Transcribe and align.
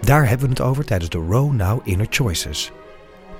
Daar 0.00 0.28
hebben 0.28 0.46
we 0.46 0.52
het 0.52 0.62
over 0.62 0.84
tijdens 0.84 1.10
de 1.10 1.18
Row 1.18 1.52
Now 1.52 1.80
Inner 1.84 2.06
Choices. 2.10 2.72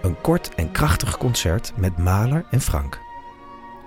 Een 0.03 0.21
kort 0.21 0.55
en 0.55 0.71
krachtig 0.71 1.19
concert 1.19 1.73
met 1.77 1.99
Maler 1.99 2.45
en 2.51 2.61
Frank. 2.61 3.01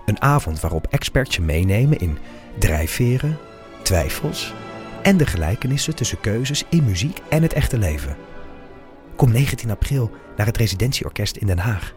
Een 0.05 0.21
avond 0.21 0.59
waarop 0.59 0.87
experts 0.87 1.35
je 1.35 1.41
meenemen 1.41 1.99
in 1.99 2.17
drijfveren, 2.59 3.37
twijfels 3.81 4.53
en 5.03 5.17
de 5.17 5.25
gelijkenissen 5.25 5.95
tussen 5.95 6.19
keuzes 6.19 6.63
in 6.69 6.83
muziek 6.85 7.21
en 7.29 7.41
het 7.41 7.53
echte 7.53 7.77
leven. 7.77 8.17
Kom 9.15 9.31
19 9.31 9.69
april 9.69 10.11
naar 10.37 10.45
het 10.45 10.57
Residentieorkest 10.57 11.35
in 11.35 11.47
Den 11.47 11.59
Haag. 11.59 11.93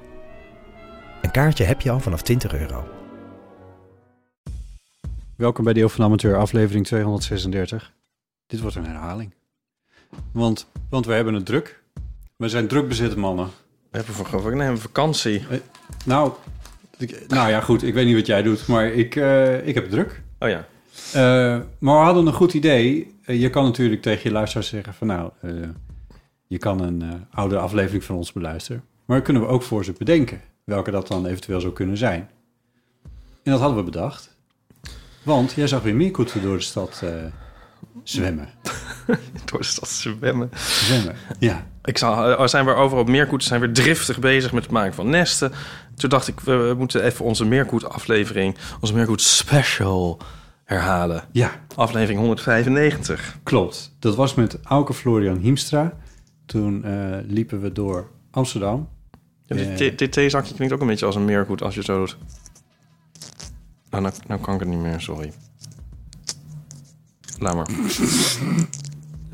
Een 1.23 1.31
kaartje 1.31 1.65
heb 1.65 1.81
je 1.81 1.91
al 1.91 2.01
vanaf 2.01 2.23
20 2.23 2.55
euro. 2.55 2.89
Welkom 5.37 5.65
bij 5.65 5.73
Deel 5.73 5.89
van 5.89 6.05
Amateur, 6.05 6.37
aflevering 6.37 6.87
236. 6.87 7.93
Dit 8.47 8.61
wordt 8.61 8.77
een 8.77 8.87
herhaling. 8.87 9.35
Want, 10.33 10.67
want 10.91 11.07
we 11.07 11.13
hebben 11.13 11.35
het 11.35 11.47
druk. 11.47 11.83
We 12.37 12.49
zijn 12.49 12.67
druk 12.69 12.89
bezette 12.89 13.19
mannen. 13.19 13.47
We 13.91 13.97
hebben 13.97 14.15
voor 14.15 14.51
ik 14.53 14.57
neem 14.59 14.79
vakantie. 14.79 15.45
Nou, 16.05 16.33
ik- 16.99 17.25
nou 17.29 17.49
ja, 17.51 17.61
goed. 17.61 17.83
Ik 17.83 17.95
weet 17.95 18.07
niet 18.07 18.15
wat 18.15 18.27
jij 18.27 18.43
doet, 18.43 18.67
maar 18.67 18.87
ik, 18.87 19.17
eh, 19.17 19.67
ik 19.67 19.75
heb 19.75 19.83
het 19.83 19.93
druk. 19.93 20.23
Oh 20.39 20.49
ja. 20.49 20.67
Eh, 21.13 21.61
maar 21.79 21.99
we 21.99 22.05
hadden 22.05 22.27
een 22.27 22.33
goed 22.33 22.55
idee. 22.55 23.15
Eh, 23.25 23.41
je 23.41 23.51
kan 23.51 23.65
natuurlijk 23.65 24.03
tegen 24.03 24.23
je 24.23 24.31
luisteraars 24.31 24.69
zeggen 24.69 24.95
van 24.95 25.07
nou, 25.07 25.31
eh, 25.41 25.53
je 26.47 26.59
kan 26.59 26.81
een 26.83 27.03
eh, 27.03 27.09
oude 27.31 27.59
aflevering 27.59 28.05
van 28.05 28.17
ons 28.17 28.33
beluisteren. 28.33 28.85
Maar 29.05 29.23
kunnen 29.23 29.43
we 29.43 29.49
ook 29.49 29.63
voor 29.63 29.85
ze 29.85 29.93
bedenken. 29.99 30.41
Welke 30.65 30.91
dat 30.91 31.07
dan 31.09 31.27
eventueel 31.27 31.61
zou 31.61 31.73
kunnen 31.73 31.97
zijn. 31.97 32.29
En 33.43 33.51
dat 33.53 33.61
hadden 33.61 33.79
we 33.79 33.85
bedacht. 33.85 34.37
Want 35.23 35.53
jij 35.53 35.67
zag 35.67 35.83
weer 35.83 35.95
meerkoeten 35.97 36.43
door 36.43 36.57
de 36.57 36.63
stad 36.63 37.01
eh, 37.05 37.11
zwemmen. 38.03 38.49
Door 39.45 39.59
de 39.59 39.65
stad 39.65 39.89
zwemmen. 39.89 40.51
Zwemmen, 40.55 41.15
ja. 41.39 41.67
Ik 41.85 41.99
er 42.01 42.49
zijn 42.49 42.65
weer 42.65 42.75
overal 42.75 43.05
meerkoeten 43.05 43.49
zijn 43.49 43.61
weer 43.61 43.73
driftig 43.73 44.19
bezig 44.19 44.53
met 44.53 44.63
het 44.63 44.73
maken 44.73 44.95
van 44.95 45.11
nesten. 45.11 45.53
Toen 45.97 46.11
dacht 46.11 46.29
ik, 46.29 46.41
we, 46.41 46.53
we 46.57 46.75
moeten 46.75 47.05
even 47.05 47.25
onze 47.25 47.45
meerkoet 47.45 47.89
aflevering, 47.89 48.57
onze 48.81 48.95
meerkoet 48.95 49.21
special 49.21 50.21
herhalen. 50.65 51.25
Ja, 51.33 51.51
Aflevering 51.75 52.19
195. 52.19 53.39
klopt. 53.43 53.95
Dat 53.99 54.15
was 54.17 54.35
met 54.35 54.59
Auke 54.63 54.95
Florian 54.95 55.37
Hiemstra. 55.39 55.93
Toen 56.47 56.85
eh, 56.85 57.19
liepen 57.27 57.61
we 57.61 57.73
door 57.73 58.09
Amsterdam. 58.31 58.89
Ja, 59.47 59.57
dit, 59.57 59.69
Eh. 59.69 59.77
dit, 59.77 59.99
dit 59.99 60.13
theezakje 60.13 60.55
klinkt 60.55 60.75
ook 60.75 60.81
een 60.81 60.87
beetje 60.87 61.07
als 61.07 61.15
een 61.15 61.25
meerkoet 61.25 61.63
als 61.63 61.75
je 61.75 61.83
zo 61.83 61.99
doet. 61.99 62.17
Nou, 63.91 64.03
nou, 64.03 64.15
nou 64.27 64.41
kan 64.41 64.55
ik 64.55 64.61
het 64.61 64.69
niet 64.69 64.79
meer, 64.79 65.01
sorry. 65.01 65.33
Laat 67.39 67.55
maar. 67.55 67.67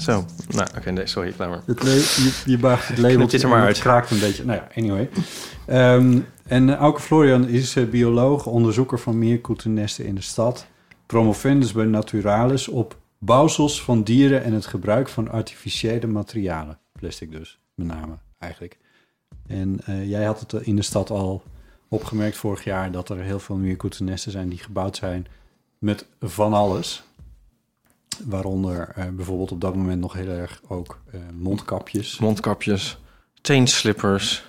Zo, 0.06 0.24
nou 0.48 0.68
oké, 0.76 0.90
nee, 0.90 1.06
sorry, 1.06 1.34
laat 1.36 1.48
maar. 1.48 1.62
Het 1.64 1.82
je, 1.82 2.42
je 2.44 2.58
buigt 2.58 2.88
het 2.88 2.98
label 2.98 3.26
dit 3.26 3.42
er 3.42 3.48
maar 3.48 3.58
het 3.58 3.66
uit. 3.66 3.78
kraakt 3.78 4.10
een 4.10 4.18
beetje. 4.18 4.44
Nou 4.44 4.58
ja, 4.58 4.68
anyway. 4.74 5.08
Ehm, 5.66 6.18
en 6.46 6.76
Auke 6.76 7.00
Florian 7.00 7.48
is 7.48 7.76
eh, 7.76 7.84
bioloog, 7.84 8.46
onderzoeker 8.46 8.98
van 8.98 9.18
meerkoetennesten 9.18 10.06
in 10.06 10.14
de 10.14 10.20
stad. 10.20 10.66
Promovendus 11.06 11.72
bij 11.72 11.84
Naturalis 11.84 12.68
op 12.68 12.96
bouwsels 13.18 13.82
van 13.82 14.02
dieren 14.02 14.44
en 14.44 14.52
het 14.52 14.66
gebruik 14.66 15.08
van 15.08 15.30
artificiële 15.30 16.06
materialen. 16.06 16.78
Plastic 16.92 17.30
dus, 17.30 17.58
met 17.74 17.86
name 17.86 18.14
eigenlijk. 18.38 18.78
En 19.46 19.78
eh, 19.84 20.08
jij 20.08 20.24
had 20.24 20.40
het 20.40 20.52
in 20.52 20.76
de 20.76 20.82
stad 20.82 21.10
al 21.10 21.42
opgemerkt 21.88 22.36
vorig 22.36 22.64
jaar... 22.64 22.90
dat 22.90 23.08
er 23.08 23.18
heel 23.18 23.40
veel 23.40 23.56
meerkoetennesten 23.56 24.32
zijn 24.32 24.48
die 24.48 24.58
gebouwd 24.58 24.96
zijn 24.96 25.26
met 25.78 26.06
van 26.20 26.52
alles... 26.52 27.04
Waaronder 28.24 28.92
eh, 28.94 29.08
bijvoorbeeld 29.08 29.52
op 29.52 29.60
dat 29.60 29.74
moment 29.74 30.00
nog 30.00 30.12
heel 30.12 30.28
erg 30.28 30.60
ook 30.68 30.98
eh, 31.12 31.20
mondkapjes. 31.38 32.18
Mondkapjes, 32.18 32.98
teenslippers. 33.40 34.44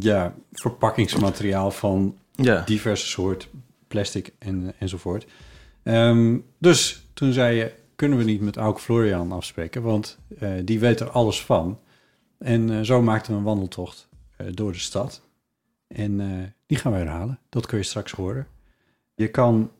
Ja, 0.00 0.34
verpakkingsmateriaal 0.52 1.70
van 1.70 2.16
Ja, 2.32 2.62
diverse 2.64 3.06
soort 3.06 3.48
plastic 3.88 4.32
en, 4.38 4.72
enzovoort. 4.78 5.26
Ehm, 5.82 6.38
dus 6.58 7.06
toen 7.14 7.32
zei 7.32 7.56
je, 7.56 7.72
kunnen 7.96 8.18
we 8.18 8.24
niet 8.24 8.40
met 8.40 8.56
Auke 8.56 8.80
Florian 8.80 9.32
afspreken? 9.32 9.82
Want 9.82 10.18
eh, 10.38 10.50
die 10.64 10.80
weet 10.80 11.00
er 11.00 11.10
alles 11.10 11.44
van. 11.44 11.78
En 12.38 12.70
eh, 12.70 12.80
zo 12.80 13.02
maakten 13.02 13.32
we 13.32 13.38
een 13.38 13.44
wandeltocht 13.44 14.08
eh, 14.36 14.46
door 14.54 14.72
de 14.72 14.78
stad. 14.78 15.22
En 15.88 16.20
eh, 16.20 16.48
die 16.66 16.78
gaan 16.78 16.92
we 16.92 16.98
herhalen. 16.98 17.38
Dat 17.48 17.66
kun 17.66 17.78
je 17.78 17.84
straks 17.84 18.12
horen. 18.12 18.46
Je 19.14 19.28
kan 19.28 19.70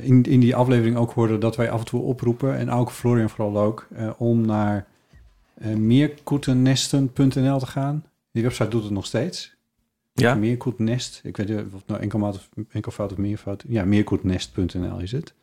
in, 0.00 0.22
in 0.22 0.40
die 0.40 0.56
aflevering 0.56 0.96
ook 0.96 1.12
horen 1.12 1.40
dat 1.40 1.56
wij 1.56 1.70
af 1.70 1.78
en 1.78 1.86
toe 1.86 2.00
oproepen... 2.02 2.56
en 2.56 2.68
Auke 2.68 2.92
Florian 2.92 3.30
vooral 3.30 3.58
ook, 3.58 3.86
eh, 3.94 4.10
om 4.18 4.46
naar 4.46 4.86
eh 5.54 5.74
meerkoetennesten.nl 5.74 7.58
te 7.58 7.66
gaan. 7.66 8.04
Die 8.32 8.42
website 8.42 8.68
doet 8.68 8.82
het 8.82 8.92
nog 8.92 9.06
steeds. 9.06 9.54
ja. 10.12 10.34
Meerkoetnest. 10.34 11.20
Ik 11.22 11.36
weet 11.36 11.48
niet 11.48 11.58
of 11.58 11.72
het 11.72 11.86
nou 11.86 12.00
enkelmaat 12.00 12.34
of 12.34 12.48
enkelvoud 12.70 13.12
of 13.12 13.18
meervoud. 13.18 13.64
Ja, 13.68 13.84
meerkoetnest.nl 13.84 14.98
is 14.98 15.12
het. 15.12 15.34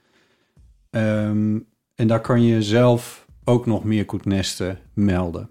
Ehm, 0.89 1.59
en 1.95 2.07
daar 2.07 2.21
kan 2.21 2.41
je 2.41 2.63
zelf 2.63 3.27
ook 3.43 3.65
nog 3.65 3.83
meerkoetnesten 3.83 4.79
melden. 4.93 5.49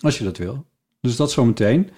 Als 0.00 0.18
je 0.18 0.24
dat 0.24 0.36
wil. 0.36 0.64
Dus 1.00 1.16
dat 1.16 1.32
zometeen. 1.32 1.90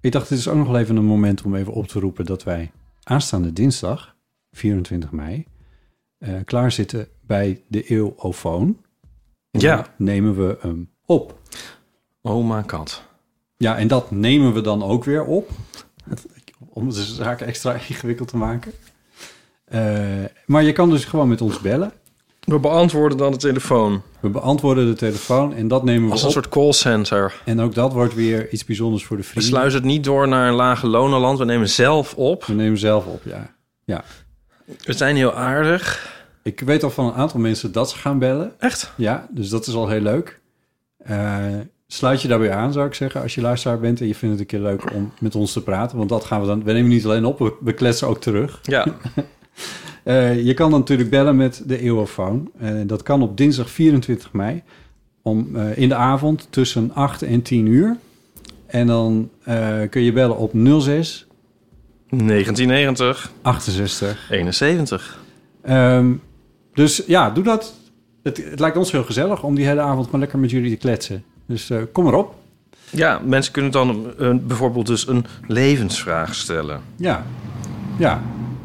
Ik 0.00 0.12
dacht, 0.12 0.28
dit 0.28 0.38
is 0.38 0.48
ook 0.48 0.56
nog 0.56 0.76
even 0.76 0.96
een 0.96 1.04
moment 1.04 1.42
om 1.42 1.54
even 1.54 1.72
op 1.72 1.86
te 1.86 2.00
roepen 2.00 2.24
dat 2.24 2.42
wij 2.42 2.70
aanstaande 3.02 3.52
dinsdag, 3.52 4.16
24 4.52 5.10
mei, 5.10 5.44
eh 6.18 6.34
klaar 6.44 6.72
zitten 6.72 7.08
bij 7.20 7.62
de 7.68 7.82
Eeuwofoon. 7.84 8.76
Ja. 9.50 9.76
dan 9.76 9.86
nemen 9.96 10.36
we 10.36 10.56
hem 10.60 10.90
op. 11.06 11.38
Oh 12.20 12.50
my 12.54 12.62
god. 12.66 13.02
Ja, 13.56 13.76
en 13.78 13.88
dat 13.88 14.10
nemen 14.10 14.52
we 14.54 14.60
dan 14.60 14.82
ook 14.82 15.04
weer 15.04 15.24
op. 15.24 15.50
Om 16.74 16.88
de 16.90 17.02
zaken 17.02 17.46
extra 17.46 17.72
ingewikkeld 17.88 18.28
te 18.28 18.36
maken. 18.36 18.72
Eh, 19.64 20.24
maar 20.46 20.62
je 20.62 20.72
kan 20.72 20.90
dus 20.90 21.04
gewoon 21.04 21.28
met 21.28 21.40
ons 21.40 21.60
bellen. 21.60 21.92
We 22.40 22.58
beantwoorden 22.58 23.18
dan 23.18 23.32
de 23.32 23.38
telefoon. 23.38 24.02
We 24.20 24.28
beantwoorden 24.28 24.86
de 24.86 24.94
telefoon 24.94 25.54
en 25.54 25.68
dat 25.68 25.84
nemen 25.84 26.06
we 26.06 26.10
Als 26.12 26.20
op. 26.20 26.26
een 26.26 26.32
soort 26.32 26.48
callcenter. 26.48 27.42
En 27.44 27.60
ook 27.60 27.74
dat 27.74 27.92
wordt 27.92 28.14
weer 28.14 28.52
iets 28.52 28.64
bijzonders 28.64 29.04
voor 29.04 29.16
de 29.16 29.22
We 29.22 29.28
vrienden. 29.28 29.50
sluizen 29.50 29.80
het 29.80 29.88
niet 29.90 30.04
door 30.04 30.28
naar 30.28 30.48
een 30.48 30.54
lage 30.54 30.86
lonenland. 30.86 31.38
We 31.38 31.44
nemen 31.44 31.68
zelf 31.68 32.14
op. 32.14 32.44
We 32.44 32.52
nemen 32.54 32.78
zelf 32.78 33.06
op, 33.06 33.22
ja. 33.24 33.54
ja. 33.84 34.04
We 34.84 34.92
zijn 34.92 35.16
heel 35.16 35.32
aardig. 35.34 36.10
Ik 36.42 36.60
weet 36.60 36.82
al 36.82 36.90
van 36.90 37.06
een 37.06 37.12
aantal 37.12 37.40
mensen 37.40 37.72
dat 37.72 37.90
ze 37.90 37.96
gaan 37.96 38.18
bellen. 38.18 38.52
Echt? 38.58 38.92
Ja, 38.96 39.26
dus 39.30 39.48
dat 39.48 39.66
is 39.66 39.74
al 39.74 39.88
heel 39.88 40.00
leuk. 40.00 40.40
Eh, 40.98 41.44
sluit 41.86 42.22
je 42.22 42.28
daarbij 42.28 42.52
aan, 42.52 42.72
zou 42.72 42.86
ik 42.86 42.94
zeggen, 42.94 43.22
als 43.22 43.34
je 43.34 43.40
luisteraar 43.40 43.80
bent... 43.80 44.00
en 44.00 44.06
je 44.06 44.14
vindt 44.14 44.38
het 44.38 44.40
een 44.40 44.58
keer 44.58 44.68
leuk 44.68 44.94
om 44.94 45.12
met 45.20 45.34
ons 45.34 45.52
te 45.52 45.62
praten. 45.62 45.96
Want 45.96 46.08
dat 46.08 46.24
gaan 46.24 46.40
we 46.40 46.46
dan... 46.46 46.64
We 46.64 46.72
nemen 46.72 46.90
niet 46.90 47.04
alleen 47.04 47.24
op, 47.24 47.56
we, 47.60 47.72
kletsen 47.72 48.08
ook 48.08 48.20
terug. 48.20 48.60
Ja. 48.62 48.86
Eh, 50.02 50.44
je 50.44 50.54
kan 50.54 50.70
dan 50.70 50.78
natuurlijk 50.78 51.10
bellen 51.10 51.36
met 51.36 51.62
de 51.66 51.78
Eeuwofoon. 51.78 52.50
Eh, 52.58 52.70
dat 52.86 53.02
kan 53.02 53.22
op 53.22 53.36
dinsdag 53.36 53.70
24 53.70 54.32
mei. 54.32 54.62
Om, 55.22 55.56
in 55.56 55.88
de 55.88 55.94
avond 55.94 56.46
tussen 56.50 56.94
8 56.94 57.22
en 57.22 57.42
10 57.42 57.66
uur. 57.66 57.96
En 58.66 58.86
dan 58.86 59.30
kun 59.90 60.02
je 60.02 60.12
bellen 60.12 60.36
op 60.36 60.52
06 60.80 61.26
1990. 62.18 63.32
68. 63.42 64.30
71. 64.30 65.18
Ehm, 65.62 66.12
dus 66.74 67.02
ja, 67.06 67.30
doe 67.30 67.44
dat. 67.44 67.74
Het, 68.22 68.36
het 68.50 68.60
lijkt 68.60 68.76
ons 68.76 68.92
heel 68.92 69.04
gezellig 69.04 69.42
om 69.42 69.54
die 69.54 69.66
hele 69.66 69.80
avond 69.80 70.04
gewoon 70.04 70.20
lekker 70.20 70.38
met 70.38 70.50
jullie 70.50 70.70
te 70.70 70.76
kletsen. 70.76 71.24
Dus 71.46 71.70
eh, 71.70 71.78
kom 71.92 72.06
erop. 72.06 72.34
Ja, 72.90 73.20
mensen 73.24 73.52
kunnen 73.52 73.70
dan 73.70 74.18
eh, 74.18 74.34
bijvoorbeeld 74.40 74.86
dus 74.86 75.06
een 75.08 75.26
levensvraag 75.46 76.34
stellen. 76.34 76.80
Ja, 76.96 77.26
ja. 77.98 78.22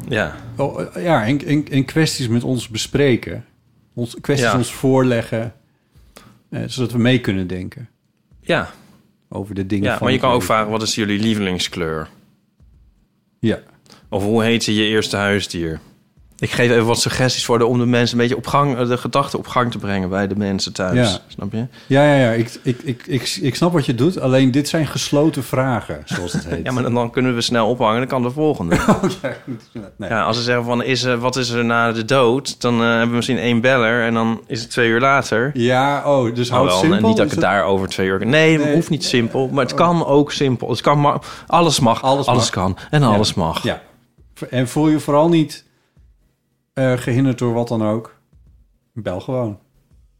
Ja. 0.08 0.36
Oh, 0.56 0.80
eh, 0.96 1.02
ja 1.04 1.26
en, 1.26 1.46
en, 1.46 1.68
en 1.70 1.84
kwesties 1.84 2.28
met 2.28 2.44
ons 2.44 2.68
bespreken. 2.68 3.44
Ons, 3.94 4.16
kwesties 4.20 4.50
Ja. 4.50 4.56
ons 4.56 4.72
voorleggen. 4.72 5.52
eh, 6.50 6.62
zodat 6.66 6.92
we 6.92 6.98
mee 6.98 7.20
kunnen 7.20 7.46
denken 7.46 7.88
Ja, 8.40 8.70
over 9.28 9.54
de 9.54 9.66
dingen 9.66 9.84
ja 9.84 9.92
van 9.96 10.02
maar 10.04 10.12
je 10.12 10.18
kan 10.20 10.32
ook 10.32 10.42
vragen, 10.42 10.70
wat 10.70 10.82
is 10.82 10.94
jullie 10.94 11.18
lievelingskleur? 11.18 12.08
Ja, 13.40 13.58
Of 14.10 14.22
hoe 14.22 14.42
heette 14.42 14.74
je 14.74 14.84
eerste 14.84 15.16
huisdier? 15.16 15.80
Ik 16.40 16.50
geef 16.50 16.70
even 16.70 16.86
wat 16.86 17.00
suggesties 17.00 17.44
voor 17.44 17.58
de, 17.58 17.66
om 17.66 17.78
de 17.78 17.86
mensen 17.86 18.16
een 18.16 18.22
beetje 18.22 18.36
op 18.36 18.46
gang, 18.46 18.78
de 18.86 18.98
gedachten 18.98 19.38
op 19.38 19.46
gang 19.46 19.70
te 19.70 19.78
brengen 19.78 20.08
bij 20.08 20.26
de 20.26 20.36
mensen 20.36 20.72
thuis. 20.72 21.10
Ja. 21.10 21.18
Snap 21.26 21.52
je? 21.52 21.66
Ja, 21.86 22.02
ja, 22.04 22.14
ja. 22.14 22.30
Ik, 22.30 22.58
ik, 22.62 22.80
ik, 22.82 23.02
ik, 23.06 23.38
ik 23.42 23.54
snap 23.54 23.72
wat 23.72 23.86
je 23.86 23.94
doet. 23.94 24.20
Alleen 24.20 24.50
dit 24.50 24.68
zijn 24.68 24.86
gesloten 24.86 25.44
vragen, 25.44 26.02
zoals 26.04 26.32
het 26.32 26.46
heet. 26.46 26.64
Ja, 26.66 26.72
maar 26.72 26.82
dan, 26.82 26.94
dan 26.94 27.10
kunnen 27.10 27.34
we 27.34 27.40
snel 27.40 27.68
ophangen. 27.68 27.98
Dan 27.98 28.08
kan 28.08 28.22
de 28.22 28.30
volgende. 28.30 28.74
Oh, 28.88 29.02
ja, 29.22 29.36
goed. 29.44 29.82
Nee. 29.96 30.08
Ja, 30.10 30.22
als 30.22 30.36
ze 30.36 30.42
zeggen 30.42 30.64
van 30.64 30.82
is, 30.82 31.04
wat 31.04 31.36
is 31.36 31.48
er 31.50 31.64
na 31.64 31.92
de 31.92 32.04
dood, 32.04 32.60
dan 32.60 32.74
eh, 32.82 32.88
hebben 32.88 33.08
we 33.08 33.14
misschien 33.14 33.38
één 33.38 33.60
beller 33.60 34.02
en 34.04 34.14
dan 34.14 34.40
is 34.46 34.60
het 34.60 34.70
twee 34.70 34.88
uur 34.88 35.00
later. 35.00 35.50
Ja, 35.54 36.02
oh, 36.18 36.34
dus 36.34 36.50
Nou 36.50 36.66
wel, 36.66 36.78
simpel. 36.78 36.96
en 36.98 37.04
niet 37.04 37.16
dat 37.16 37.24
ik 37.26 37.30
het 37.32 37.40
het- 37.42 37.50
daar 37.50 37.64
over 37.64 37.88
twee 37.88 38.06
uur. 38.06 38.26
Nee, 38.26 38.52
het 38.56 38.64
Nee. 38.64 38.74
hoeft 38.74 38.90
niet 38.90 39.04
simpel, 39.04 39.48
maar 39.52 39.64
het 39.64 39.74
kan 39.74 40.06
ook 40.06 40.32
simpel. 40.32 40.68
Het 40.70 40.80
kan 40.80 41.00
maar 41.00 41.18
alles 41.46 41.80
mag, 41.80 42.02
Alles 42.02 42.26
alles, 42.26 42.42
mag. 42.42 42.50
kan 42.50 42.76
en 42.90 43.02
alles 43.02 43.34
mag. 43.34 43.62
Ja. 43.62 43.80
En 44.50 44.68
voel 44.68 44.88
je 44.88 45.00
vooral 45.00 45.28
niet 45.28 45.64
eh, 46.78 46.98
gehinderd 46.98 47.38
door 47.38 47.52
wat 47.52 47.68
dan 47.68 47.82
ook. 47.86 48.14
Bel 48.92 49.20
gewoon. 49.20 49.58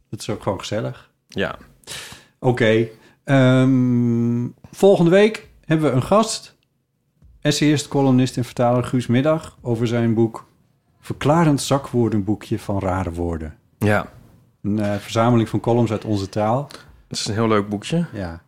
Het 0.09 0.21
is 0.21 0.29
ook 0.29 0.43
gewoon 0.43 0.59
gezellig. 0.59 1.09
Ja. 1.27 1.57
Oké. 2.39 2.87
ehm, 3.23 4.47
volgende 4.71 5.11
week 5.11 5.49
hebben 5.65 5.89
we 5.89 5.95
een 5.95 6.03
gast. 6.03 6.57
Essayist, 7.41 7.87
columnist 7.87 8.37
en 8.37 8.43
vertaler 8.45 8.83
Guus 8.83 9.07
Middag... 9.07 9.57
over 9.61 9.87
zijn 9.87 10.13
boek 10.13 10.47
Verklarend 10.99 11.61
zakwoordenboekje 11.61 12.59
van 12.59 12.79
rare 12.79 13.11
woorden. 13.11 13.55
ja, 13.77 14.11
Een 14.61 14.79
eh, 14.79 14.95
verzameling 14.95 15.49
van 15.49 15.59
columns 15.59 15.91
uit 15.91 16.05
onze 16.05 16.29
taal. 16.29 16.67
het 17.07 17.17
is 17.17 17.25
een 17.27 17.33
heel 17.33 17.47
leuk 17.47 17.69
boekje. 17.69 18.05
Ja. 18.13 18.41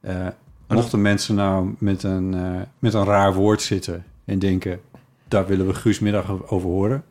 Eh, 0.00 0.26
mochten 0.68 1.02
mensen 1.02 1.34
nou 1.34 1.74
met 1.78 2.02
een, 2.02 2.36
met 2.78 2.94
een 2.94 3.04
raar 3.04 3.34
woord 3.34 3.62
zitten 3.62 4.04
en 4.24 4.38
denken, 4.38 4.80
daar 5.28 5.46
willen 5.46 5.66
we 5.66 5.74
Guus 5.74 5.98
middag 5.98 6.50
over 6.50 6.68
horen, 6.68 7.04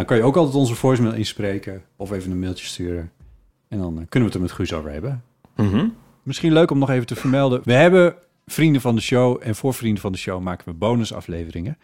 dan 0.00 0.08
kan 0.08 0.18
je 0.18 0.22
ook 0.22 0.36
altijd 0.36 0.56
onze 0.56 0.74
voicemail 0.74 1.14
inspreken 1.14 1.82
of 1.96 2.12
even 2.12 2.30
een 2.30 2.38
mailtje 2.38 2.66
sturen. 2.66 3.10
En 3.68 3.78
dan 3.78 4.00
eh, 4.00 4.04
kunnen 4.08 4.28
we 4.28 4.34
het 4.34 4.34
er 4.34 4.40
met 4.40 4.52
Guus 4.52 4.72
over 4.72 4.90
hebben. 4.90 5.24
Mhm. 5.56 5.86
Misschien 6.22 6.52
leuk 6.52 6.70
om 6.70 6.78
nog 6.78 6.90
even 6.90 7.06
te 7.06 7.16
vermelden. 7.16 7.60
We 7.64 7.72
hebben 7.72 8.14
vrienden 8.46 8.80
van 8.80 8.94
de 8.94 9.00
show 9.00 9.38
en 9.42 9.54
voor 9.54 9.74
vrienden 9.74 10.00
van 10.00 10.12
de 10.12 10.18
show 10.18 10.42
maken 10.42 10.68
we 10.68 10.74
bonusafleveringen. 10.74 11.78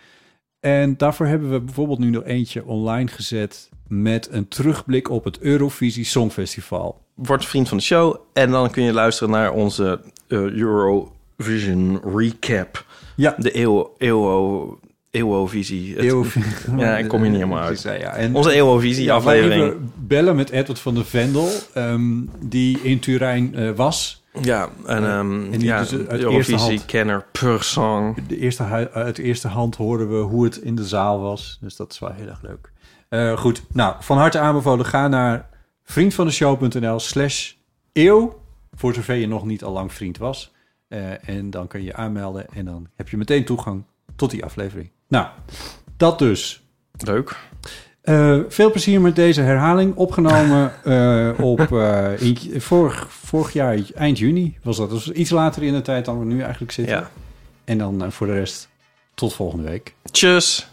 En 0.60 0.96
daarvoor 0.96 1.26
hebben 1.26 1.50
we 1.50 1.60
bijvoorbeeld 1.60 1.98
nu 1.98 2.10
nog 2.10 2.24
eentje 2.24 2.64
online 2.64 3.08
gezet 3.08 3.70
met 3.88 4.28
een 4.30 4.48
terugblik 4.48 5.10
op 5.10 5.24
het 5.24 5.38
Eurovisie 5.38 6.04
Songfestival. 6.04 7.00
Word 7.14 7.44
vriend 7.44 7.68
van 7.68 7.76
de 7.76 7.82
show 7.82 8.16
en 8.32 8.50
dan 8.50 8.70
kun 8.70 8.82
je 8.82 8.92
luisteren 8.92 9.32
naar 9.32 9.52
onze 9.52 10.00
eh, 10.28 10.38
Eurovision 10.38 12.00
recap. 12.16 12.84
Ja, 13.16 13.34
De 13.38 13.58
eeuw, 13.98 14.78
eeuwovisie. 15.16 16.02
Ja, 16.76 16.98
ik 16.98 17.08
kom 17.08 17.20
hier 17.22 17.30
niet 17.30 17.40
helemaal 17.40 17.62
uit. 17.62 17.82
Ja, 17.82 17.92
ja. 17.92 18.14
En 18.14 18.34
Onze 18.34 18.52
eeuwovisie 18.52 19.04
Ja, 19.04 19.14
aflevering. 19.14 19.68
we 19.72 19.76
bellen 19.96 20.36
met 20.36 20.50
Edward 20.50 20.78
van 20.78 20.94
der 20.94 21.04
Vendel, 21.04 21.48
ehm, 21.74 22.14
die 22.40 22.80
in 22.82 22.98
Turijn 22.98 23.54
eh, 23.54 23.70
was. 23.70 24.24
Ja, 24.42 24.68
en, 24.86 25.04
ehm 25.04 25.50
die 25.50 25.64
ja, 25.64 25.80
dus 25.80 25.90
uit 25.92 26.00
eerste 26.00 26.16
Eurovisie 26.24 26.56
hand- 26.56 26.84
kenner 26.86 27.24
per 27.32 27.62
song. 27.62 28.16
De 28.28 28.38
eerste 28.38 28.62
hu- 28.62 28.88
uit 28.92 29.18
eerste 29.18 29.48
hand 29.48 29.76
hoorden 29.76 30.08
we 30.10 30.16
hoe 30.24 30.44
het 30.44 30.56
in 30.56 30.74
de 30.74 30.84
zaal 30.84 31.20
was. 31.20 31.58
Dus 31.60 31.76
dat 31.76 31.92
is 31.92 31.98
wel 31.98 32.12
heel 32.12 32.26
erg 32.28 32.42
leuk. 32.42 32.72
Eh, 33.08 33.36
goed, 33.38 33.62
nou, 33.72 33.94
van 34.00 34.16
harte 34.18 34.38
aanbevolen. 34.38 34.86
Ga 34.86 35.08
naar 35.08 35.48
vriendvandeshow.nl 35.84 36.98
slash 37.00 37.52
eeuw. 37.92 38.40
Voor 38.74 38.94
zover 38.94 39.14
je 39.14 39.28
nog 39.28 39.44
niet 39.44 39.64
al 39.64 39.72
lang 39.72 39.92
vriend 39.92 40.18
was. 40.18 40.52
Eh, 40.88 41.28
en 41.28 41.50
dan 41.50 41.66
kun 41.66 41.80
je 41.80 41.86
je 41.86 41.94
aanmelden. 41.94 42.46
En 42.52 42.64
dan 42.64 42.86
heb 42.96 43.08
je 43.08 43.16
meteen 43.16 43.44
toegang 43.44 43.84
tot 44.16 44.30
die 44.30 44.44
aflevering. 44.44 44.90
Nou, 45.08 45.26
dat 45.96 46.18
dus. 46.18 46.62
Leuk. 46.98 47.36
Eh, 48.02 48.38
veel 48.48 48.70
plezier 48.70 49.00
met 49.00 49.16
deze 49.16 49.40
herhaling. 49.40 49.94
Opgenomen 49.96 50.72
eh, 50.84 51.44
op 51.44 51.72
eh, 51.72 52.20
in, 52.20 52.60
vorig, 52.60 53.06
vorig 53.10 53.52
jaar, 53.52 53.78
eind 53.94 54.18
juni 54.18 54.58
was 54.62 54.76
dat. 54.76 54.90
Dus 54.90 55.10
iets 55.10 55.30
later 55.30 55.62
in 55.62 55.72
de 55.72 55.82
tijd 55.82 56.04
dan 56.04 56.18
we 56.18 56.24
nu 56.24 56.40
eigenlijk 56.40 56.72
zitten. 56.72 56.94
Ja. 56.94 57.10
En 57.64 57.78
dan 57.78 58.12
voor 58.12 58.26
de 58.26 58.32
rest 58.32 58.68
tot 59.14 59.34
volgende 59.34 59.64
week. 59.68 59.94
Tjus. 60.10 60.68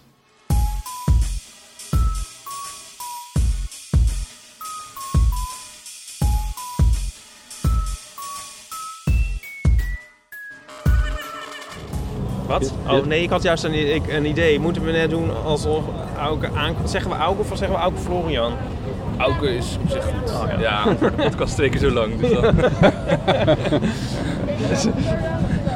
Wat? 12.59 12.73
Oh 12.87 13.05
nee, 13.05 13.21
ik 13.23 13.29
had 13.29 13.43
juist 13.43 13.63
een, 13.63 13.95
ik, 13.95 14.01
een 14.07 14.25
idee. 14.25 14.59
Moeten 14.59 14.85
we 14.85 14.91
net 14.91 15.09
doen 15.09 15.29
alsof 15.45 15.83
Auke 16.19 16.49
aankomt? 16.55 16.89
Zeggen 16.89 17.11
we 17.11 17.17
Auke 17.17 17.41
of 17.41 17.47
zeggen 17.47 17.69
we 17.69 17.75
Auke 17.83 17.99
Florian? 17.99 18.51
Auke 19.17 19.55
is 19.55 19.77
op 19.83 19.89
zich 19.89 20.03
goed. 20.03 20.59
ja, 20.59 20.83
de 20.99 21.11
podcast 21.23 21.49
is 21.49 21.53
twee 21.55 21.69
keer 21.69 21.79
zo 21.79 21.89
lang. 21.91 22.19
Dus 22.19 22.31
dan... 22.31 22.55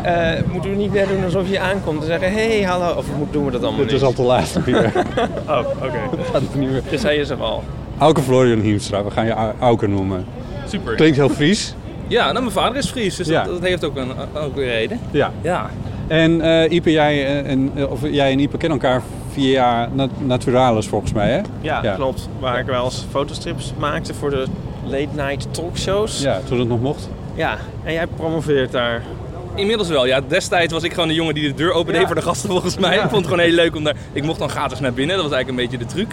Eh, 0.04 0.32
moeten 0.52 0.70
we 0.70 0.76
niet 0.76 0.94
net 0.94 1.08
doen 1.08 1.24
alsof 1.24 1.50
je 1.50 1.60
aankomt 1.60 2.00
en 2.02 2.08
zeggen: 2.08 2.32
hey, 2.34 2.62
hallo? 2.64 2.94
Of 2.98 3.06
moet- 3.18 3.34
doen 3.34 3.46
we 3.46 3.52
dat 3.52 3.64
allemaal 3.64 3.86
niet? 3.86 4.16
te 4.16 4.22
laat 4.22 4.64
weer. 4.66 4.92
Oh, 5.50 5.60
oké. 5.84 6.00
niet 6.60 6.72
meer. 6.72 6.82
Dus 6.90 7.04
hij 7.04 7.16
is 7.16 7.30
er 7.30 7.42
al. 7.42 7.64
Auke 7.98 8.22
Florian 8.22 8.60
Hiemstra, 8.60 9.04
we 9.04 9.12
gaan 9.12 9.26
je 9.26 9.32
Au- 9.32 9.54
Auke 9.60 9.88
noemen. 9.88 10.26
Super. 10.68 10.96
Klinkt 10.96 11.18
heel 11.18 11.30
Fries. 11.30 11.76
Ja, 12.08 12.24
nou, 12.26 12.40
mijn 12.40 12.52
vader 12.52 12.78
is 12.78 12.90
Fries, 12.90 13.16
dus 13.16 13.28
Ja. 13.28 13.44
dat, 13.44 13.54
dat 13.54 13.62
heeft 13.70 13.84
ook 13.86 13.96
een, 13.98 14.12
ook 14.36 14.56
een 14.58 14.64
reden. 14.64 15.00
Ja. 15.12 15.32
Ja. 15.42 15.70
En 16.08 16.42
eh 16.42 16.72
Ipe, 16.72 16.92
jij 16.92 17.26
eh, 17.26 17.52
en, 17.52 17.72
eh, 17.76 17.92
of 17.92 18.00
jij 18.10 18.32
en 18.32 18.40
Ipe 18.40 18.58
kennen 18.58 18.80
elkaar 18.80 19.02
via 19.32 19.90
Nat- 19.94 20.10
Naturalis 20.26 20.88
volgens 20.88 21.14
mij, 21.14 21.30
hè? 21.30 21.42
Ja, 21.62 21.80
Ja. 21.84 21.96
klopt. 21.96 22.30
Waar 22.40 22.60
ik 22.60 22.66
wel 22.66 22.84
eens 22.84 23.06
fotostrips 23.12 23.74
maakte 23.80 24.14
voor 24.14 24.30
de 24.30 24.46
late 24.84 25.08
night 25.16 25.48
talkshows. 25.54 26.22
Ja, 26.22 26.40
toen 26.48 26.60
het 26.60 26.68
nog 26.68 26.82
mocht. 26.82 27.10
Ja, 27.36 27.58
en 27.84 27.94
jij 27.94 28.08
promoveert 28.08 28.72
daar. 28.72 29.02
Inmiddels 29.56 29.88
wel. 29.90 30.06
Ja, 30.06 30.22
destijds 30.28 30.74
was 30.74 30.84
ik 30.84 30.94
gewoon 30.94 31.08
de 31.08 31.14
jongen 31.14 31.34
die 31.34 31.48
de 31.48 31.54
deur 31.54 31.72
opende 31.72 32.00
Ja. 32.00 32.06
voor 32.06 32.16
de 32.16 32.22
gasten 32.22 32.50
volgens 32.50 32.78
mij. 32.78 32.94
Ik 32.96 33.00
vond 33.02 33.12
het 33.16 33.24
gewoon 33.26 33.40
heel 33.40 33.54
leuk 33.54 33.76
om 33.76 33.84
daar... 33.84 33.96
Ik 34.14 34.24
mocht 34.24 34.40
dan 34.40 34.50
gratis 34.50 34.80
naar 34.80 34.94
binnen. 34.94 35.16
Dat 35.16 35.26
was 35.26 35.34
eigenlijk 35.36 35.64
een 35.64 35.70
beetje 35.70 35.86
de 35.88 35.94
truc. 35.94 36.08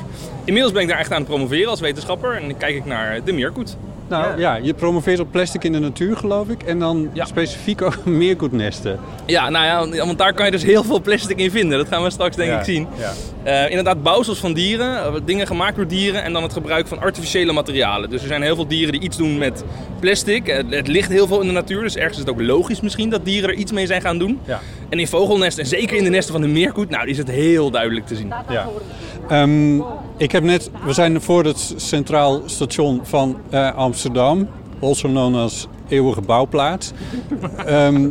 Inmiddels 0.44 0.73
ben 0.73 0.82
ik 0.82 0.88
daar 0.88 0.99
echt 0.99 1.11
aan 1.12 1.19
het 1.19 1.26
promoveren 1.29 1.69
als 1.70 1.81
wetenschapper. 1.81 2.37
En 2.37 2.49
dan 2.49 2.56
kijk 2.56 2.75
ik 2.76 2.85
naar 2.85 3.20
de 3.25 3.32
meerkoet. 3.32 3.76
Nou 4.08 4.40
ja. 4.40 4.54
je 4.54 4.74
promoveert 4.74 5.20
op 5.20 5.30
plastic 5.30 5.64
in 5.64 5.72
de 5.72 5.78
natuur, 5.78 6.16
geloof 6.16 6.48
ik. 6.48 6.62
En 6.62 6.78
dan 6.78 7.08
Ja. 7.12 7.24
specifiek 7.24 7.82
ook 7.82 8.04
meerkoetnesten. 8.22 8.98
Ja, 9.26 9.48
nou 9.50 9.64
ja, 9.94 10.04
want 10.06 10.18
daar 10.18 10.32
kan 10.34 10.44
je 10.44 10.50
dus 10.50 10.62
heel 10.62 10.84
veel 10.84 11.00
plastic 11.00 11.38
in 11.38 11.50
vinden. 11.50 11.78
Dat 11.78 11.88
gaan 11.88 12.02
we 12.02 12.10
straks 12.10 12.36
denk 12.36 12.50
Ja, 12.50 12.58
ik 12.58 12.64
zien. 12.64 12.86
ja. 12.98 13.12
Eh, 13.42 13.68
inderdaad, 13.70 14.02
bouwsels 14.02 14.38
van 14.38 14.52
dieren, 14.52 14.96
eh, 14.96 15.12
dingen 15.24 15.46
gemaakt 15.46 15.76
door 15.76 15.86
dieren 15.86 16.22
en 16.22 16.32
dan 16.32 16.42
het 16.42 16.52
gebruik 16.52 16.86
van 16.86 17.00
artificiële 17.00 17.52
materialen. 17.52 18.10
Dus 18.10 18.20
er 18.22 18.28
zijn 18.28 18.42
heel 18.42 18.54
veel 18.54 18.66
dieren 18.66 18.92
die 18.92 19.00
iets 19.02 19.16
doen 19.16 19.38
met 19.38 19.64
plastic. 20.00 20.48
Eh, 20.48 20.62
het 20.70 20.88
ligt 20.88 21.08
heel 21.08 21.26
veel 21.26 21.40
in 21.40 21.46
de 21.46 21.52
natuur, 21.52 21.82
dus 21.82 21.96
ergens 21.96 22.14
is 22.18 22.25
het 22.25 22.30
ook 22.30 22.40
logisch 22.40 22.80
misschien 22.80 23.11
dat 23.11 23.25
dieren 23.25 23.49
er 23.50 23.54
iets 23.56 23.73
mee 23.73 23.87
zijn 23.87 24.00
gaan 24.00 24.18
doen. 24.18 24.40
Ja. 24.44 24.61
En 24.88 24.99
in 24.99 25.08
vogelnesten, 25.08 25.62
en 25.62 25.68
zeker 25.68 25.96
in 25.96 26.04
de 26.04 26.11
nesten 26.11 26.32
van 26.32 26.42
de 26.42 26.49
meerkoet, 26.49 26.90
nou, 26.90 27.08
is 27.08 27.18
het 27.18 27.30
heel 27.30 27.70
duidelijk 27.70 28.06
te 28.06 28.16
zien. 28.16 28.32
Ja. 28.49 28.68
Ehm, 29.28 29.76
ik 30.16 30.32
heb 30.32 30.42
net, 30.42 30.70
we 30.84 30.92
zijn 30.92 31.20
voor 31.20 31.44
het 31.44 31.75
centraal 31.76 32.42
station 32.46 33.00
van 33.02 33.37
eh, 33.50 33.61
Amsterdam, 33.61 33.92
also 34.80 35.08
known 35.08 35.34
als 35.34 35.68
Eeuwige 35.88 36.20
Bouwplaats. 36.20 36.92
Ehm, 37.66 38.08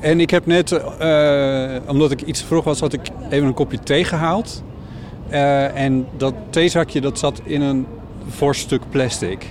en 0.00 0.20
ik 0.20 0.30
heb 0.30 0.46
net, 0.46 0.72
eh, 0.72 1.76
omdat 1.86 2.10
ik 2.10 2.22
iets 2.22 2.42
vroeg 2.42 2.64
was, 2.64 2.80
had 2.80 2.92
ik 2.92 3.08
even 3.30 3.46
een 3.46 3.54
kopje 3.54 3.78
thee 3.78 4.04
gehaald. 4.04 4.62
Eh, 5.28 5.84
en 5.84 6.06
dat 6.16 6.34
theezakje 6.50 7.00
dat 7.00 7.18
zat 7.18 7.40
in 7.44 7.62
een 7.62 7.86
fors 8.30 8.58
stuk 8.58 8.82
plastic. 8.90 9.46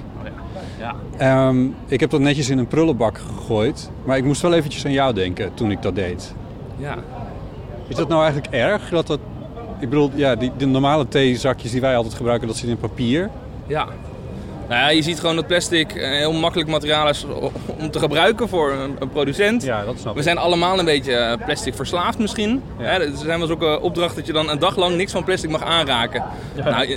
Ja. 0.79 0.95
Ehm, 1.17 1.65
ik 1.87 1.99
heb 1.99 2.09
dat 2.09 2.19
netjes 2.19 2.49
in 2.49 2.57
een 2.57 2.67
prullenbak 2.67 3.17
gegooid, 3.17 3.89
maar 4.05 4.17
ik 4.17 4.23
moest 4.23 4.41
wel 4.41 4.53
eventjes 4.53 4.85
aan 4.85 4.91
jou 4.91 5.13
denken 5.13 5.53
toen 5.53 5.71
ik 5.71 5.81
dat 5.81 5.95
deed. 5.95 6.33
Ja. 6.77 6.97
Is 7.87 7.95
dat 7.95 8.07
nou 8.07 8.23
eigenlijk 8.23 8.53
erg? 8.53 8.89
Dat 8.89 9.07
dat, 9.07 9.19
ik 9.79 9.89
bedoel, 9.89 10.11
ja, 10.15 10.35
die, 10.35 10.51
de 10.57 10.65
normale 10.65 11.07
theezakjes 11.07 11.71
die 11.71 11.81
wij 11.81 11.95
altijd 11.95 12.13
gebruiken, 12.13 12.47
dat 12.47 12.57
zit 12.57 12.69
in 12.69 12.77
papier. 12.77 13.29
Ja. 13.67 13.87
Nou 14.69 14.81
ja, 14.81 14.89
je 14.89 15.01
ziet 15.01 15.19
gewoon 15.19 15.35
dat 15.35 15.47
plastic 15.47 15.95
een 15.95 16.11
heel 16.17 16.33
makkelijk 16.33 16.69
materiaal 16.69 17.09
is 17.09 17.25
om 17.79 17.91
te 17.91 17.99
gebruiken 17.99 18.49
voor 18.49 18.71
een, 18.71 18.95
een 18.99 19.09
producent. 19.09 19.63
Ja, 19.63 19.85
dat 19.85 19.95
snap 19.99 20.15
We 20.15 20.21
zijn 20.21 20.37
allemaal 20.37 20.79
een 20.79 20.85
beetje 20.85 21.13
eh, 21.13 21.45
plastic 21.45 21.75
verslaafd 21.75 22.17
misschien. 22.19 22.61
Ja. 22.79 22.83
Hè, 22.85 22.91
er 22.99 23.11
zijn 23.15 23.27
wel 23.27 23.41
eens 23.41 23.49
ook 23.49 23.61
een 23.61 23.79
opdracht 23.79 24.15
dat 24.15 24.25
je 24.25 24.33
dan 24.33 24.49
een 24.49 24.59
dag 24.59 24.75
lang 24.77 24.95
niks 24.95 25.11
van 25.11 25.23
plastic 25.23 25.49
mag 25.49 25.63
aanraken. 25.63 26.23
Nou, 26.63 26.87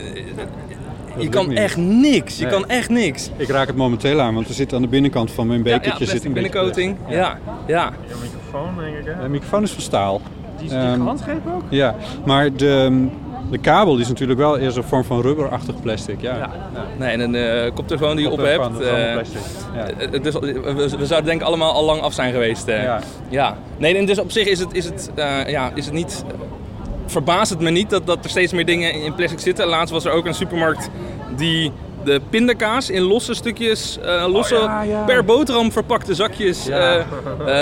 je, 1.18 1.28
kan 1.28 1.48
niet. 1.48 1.58
echt 1.58 1.76
niks. 1.76 2.38
Je 2.38 2.44
Nee. 2.44 2.52
kan 2.52 2.68
echt 2.68 2.88
niks. 2.88 3.30
Ik 3.36 3.48
raak 3.48 3.66
het 3.66 3.76
momenteel 3.76 4.20
aan, 4.20 4.34
want 4.34 4.48
er 4.48 4.54
zit 4.54 4.72
aan 4.74 4.82
de 4.82 4.88
binnenkant 4.88 5.30
van 5.30 5.46
mijn 5.46 5.62
Ja, 5.64 5.70
ja, 5.70 5.76
bekertje 5.78 6.04
zit 6.04 6.08
plastic 6.22 6.28
een 6.36 6.42
beetje 6.42 6.50
binnencoating. 6.50 6.96
Ja, 7.08 7.38
ja. 7.66 7.92
Je 8.08 8.14
microfoon, 8.22 8.74
denk 8.84 8.96
ik. 8.96 9.04
Hè? 9.14 9.22
De 9.22 9.28
microfoon 9.28 9.62
is 9.62 9.70
van 9.70 9.82
staal. 9.82 10.20
Die 10.58 10.66
is 10.66 10.72
Ehm, 10.74 11.00
handgrepen 11.00 11.52
ook? 11.54 11.62
Ja, 11.68 11.94
maar 12.24 12.52
de, 12.52 13.06
de 13.50 13.58
kabel 13.58 13.98
is 13.98 14.08
natuurlijk 14.08 14.38
wel 14.38 14.58
eerst 14.58 14.76
een 14.76 14.82
vorm 14.82 15.04
van 15.04 15.20
rubberachtig 15.20 15.80
plastic. 15.80 16.20
Ja. 16.20 16.36
Ja. 16.36 16.50
Nee, 16.98 17.10
en 17.10 17.20
een 17.20 17.34
eh, 17.34 17.70
koptelefoon 17.74 18.16
die 18.16 18.24
je 18.24 18.30
op 18.30 18.38
hebt. 18.38 18.80
eh, 18.80 20.22
dus, 20.22 20.34
we, 20.34 20.96
we 20.98 21.06
zouden 21.06 21.24
denk 21.24 21.40
ik 21.40 21.46
allemaal 21.46 21.72
al 21.72 21.84
lang 21.84 22.00
af 22.00 22.12
zijn 22.12 22.32
geweest. 22.32 22.66
Ja. 22.66 23.00
ja. 23.28 23.56
Nee, 23.78 23.96
en 23.96 24.06
dus 24.06 24.18
op 24.18 24.30
zich 24.30 24.46
is 24.46 24.58
het, 24.58 24.74
is 24.74 24.84
het, 24.84 25.10
ja, 25.46 25.70
is 25.74 25.84
het 25.84 25.94
niet 25.94 26.24
verbaast 27.06 27.50
het 27.50 27.60
me 27.60 27.70
niet 27.70 27.90
dat, 27.90 28.06
dat 28.06 28.24
er 28.24 28.30
steeds 28.30 28.52
meer 28.52 28.66
dingen 28.66 28.92
in 28.92 29.14
plastic 29.14 29.40
zitten. 29.40 29.66
Laatst 29.66 29.92
was 29.92 30.04
er 30.04 30.12
ook 30.12 30.26
een 30.26 30.34
supermarkt 30.34 30.88
die 31.36 31.72
de 32.04 32.20
pindakaas 32.30 32.90
in 32.90 33.02
losse 33.02 33.34
stukjes, 33.34 33.98
losse 34.26 34.54
Oh, 34.54 34.60
ja, 34.62 34.82
ja. 34.82 35.04
per 35.04 35.24
boterham 35.24 35.72
verpakte 35.72 36.14
zakjes. 36.14 36.64
Ja. 36.66 37.04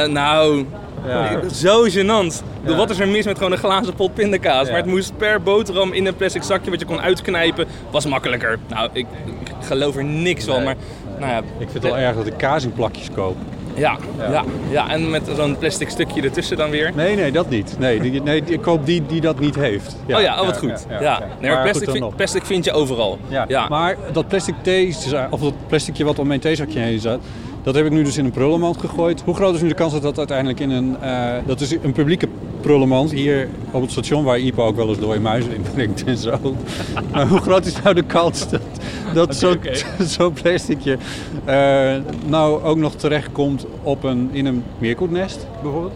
nou, 0.07 0.65
Ja. 1.07 1.49
zo 1.53 1.85
gênant. 1.89 2.43
Ja. 2.67 2.77
Wat 2.77 2.91
is 2.91 2.99
er 3.01 3.09
mis 3.09 3.25
met 3.25 3.37
gewoon 3.37 3.53
een 3.53 3.59
glazen 3.59 3.95
pot 3.95 4.15
pindakaas? 4.15 4.65
Ja. 4.67 4.73
Maar 4.73 4.81
het 4.81 4.91
moest 4.91 5.17
per 5.17 5.43
boterham 5.43 5.93
in 5.93 6.07
een 6.07 6.17
plastic 6.17 6.43
zakje 6.43 6.71
wat 6.71 6.81
je 6.81 6.87
kon 6.87 7.01
uitknijpen. 7.01 7.67
Was 7.91 8.07
makkelijker. 8.07 8.59
Nou, 8.69 8.89
ik, 8.93 9.07
ik 9.27 9.67
geloof 9.67 9.97
er 9.97 10.05
niks 10.05 10.45
van. 10.45 10.57
Nee. 10.57 10.65
Maar 10.65 10.77
nou 11.19 11.31
ja, 11.33 11.39
Ik 11.39 11.45
vind 11.71 11.73
het 11.73 11.83
wel 11.83 11.97
erg 11.97 12.17
dat 12.17 12.27
ik 12.27 12.37
kaas 12.37 12.65
in 12.65 12.73
plakjes 12.73 13.09
koop. 13.15 13.37
ja, 13.75 13.97
Ja. 14.19 14.31
ja. 14.31 14.45
Ja, 14.71 14.91
en 14.91 15.11
met 15.11 15.23
zo'n 15.37 15.59
plastic 15.59 15.89
stukje 15.89 16.23
ertussen 16.23 16.57
dan 16.57 16.71
weer. 16.71 16.93
Nee, 16.95 17.17
nee, 17.17 17.33
dat 17.33 17.49
niet. 17.51 17.77
Nee, 17.79 18.01
die, 18.01 18.23
nee 18.23 18.43
ik 18.47 18.61
koop 18.61 18.87
die 18.87 19.07
die 19.07 19.21
dat 19.21 19.39
niet 19.39 19.55
heeft. 19.55 19.97
oh 20.11 20.21
ja, 20.21 20.41
oh, 20.41 20.47
wat 20.47 20.59
goed. 20.59 20.87
Ja, 21.01 21.21
Nee, 21.41 21.51
maar 21.51 21.63
plastic, 21.63 21.91
vind, 21.91 22.17
plastic 22.17 22.45
vind 22.45 22.65
je 22.65 22.73
overal. 22.73 23.19
Ja. 23.29 23.45
Ja. 23.49 23.69
Maar 23.69 23.97
dat 24.13 24.29
plastic 24.29 24.55
thee, 24.63 24.97
of 25.31 25.41
dat 25.41 25.55
plasticje 25.67 26.05
wat 26.05 26.19
om 26.19 26.27
mijn 26.27 26.41
theezakje 26.41 26.79
heen 26.81 27.01
zat, 27.01 27.21
dat 27.69 27.77
heb 27.77 27.87
ik 27.87 27.93
nu 27.93 28.03
dus 28.03 28.17
in 28.17 28.25
een 28.25 28.31
prullenmand 28.31 28.77
gegooid. 28.77 29.23
Hoe 29.25 29.35
groot 29.35 29.55
is 29.55 29.61
nu 29.61 29.69
de 29.69 29.75
kans 29.75 29.93
dat 29.93 30.03
dat 30.03 30.19
uiteindelijk 30.19 30.61
in 30.61 30.71
een... 30.71 31.01
eh, 31.01 31.33
dat 31.47 31.61
is 31.61 31.71
een 31.83 31.93
publieke 31.93 32.29
prullenmand 32.61 33.11
hier 33.11 33.49
op 33.71 33.83
het 33.83 33.91
station 33.91 34.25
waar 34.25 34.39
Ipo 34.39 34.67
ook 34.67 34.77
wel 34.77 34.89
eens 34.89 34.99
dode 34.99 35.21
muizen 35.21 35.55
in 35.55 35.63
brengt 35.75 36.05
en 36.05 36.17
zo. 36.17 36.39
maar 37.13 37.29
hoe 37.29 37.41
groot 37.41 37.67
is 37.67 37.83
nou 37.83 37.95
de 37.95 38.03
kans 38.03 38.49
dat, 38.49 38.61
dat 39.15 39.37
zo'n 39.37 39.59
zo'n 40.17 40.33
plasticje 40.33 40.99
eh, 41.45 41.95
nou 42.27 42.63
ook 42.63 42.77
nog 42.77 42.95
terechtkomt 42.95 43.67
op 43.83 44.05
een, 44.05 44.29
in 44.33 44.47
een 44.47 44.65
meerkoetnest 44.79 45.47
bijvoorbeeld? 45.63 45.95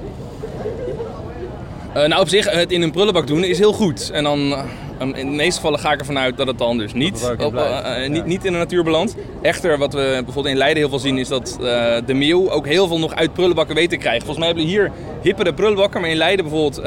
Eh, 1.93 2.07
nou, 2.07 2.21
op 2.21 2.29
zich, 2.29 2.51
het 2.51 2.73
in 2.73 2.83
een 2.83 2.91
prullenbak 2.91 3.27
doen 3.27 3.45
is 3.45 3.59
heel 3.59 3.73
goed. 3.73 4.11
En 4.11 4.25
dan, 4.25 4.55
eh, 5.03 5.19
in 5.21 5.31
de 5.31 5.37
meeste 5.37 5.55
gevallen 5.55 5.79
ga 5.79 5.93
ik 5.93 5.99
ervan 6.01 6.19
uit 6.19 6.37
dat 6.37 6.47
het 6.47 6.59
dan 6.59 6.79
dus 6.79 6.93
niet, 6.93 7.21
Dat 7.21 7.31
het 7.31 7.45
op, 7.45 7.57
eh, 7.57 7.79
eh, 7.79 8.03
Ja. 8.03 8.09
niet, 8.09 8.25
niet 8.27 8.45
in 8.45 8.53
de 8.53 8.59
natuur 8.59 8.85
belandt. 8.85 9.15
Echter, 9.43 9.79
wat 9.79 9.93
we 9.93 10.11
bijvoorbeeld 10.25 10.47
in 10.47 10.57
Leiden 10.57 10.79
heel 10.79 10.89
veel 10.89 10.99
zien, 10.99 11.19
is 11.19 11.29
dat 11.29 11.59
eh, 11.61 11.95
de 12.07 12.15
meeuw 12.15 12.51
ook 12.51 12.67
heel 12.67 12.87
veel 12.89 12.99
nog 12.99 13.15
uit 13.15 13.33
prullenbakken 13.33 13.75
weet 13.75 13.91
te 13.91 13.97
krijgen. 13.97 14.27
Volgens 14.27 14.39
mij 14.39 14.47
hebben 14.47 14.65
we 14.65 14.71
hier 14.71 14.91
hippere 15.23 15.55
prullenbakken, 15.55 16.01
maar 16.01 16.11
in 16.11 16.17
Leiden 16.17 16.45
bijvoorbeeld... 16.49 16.83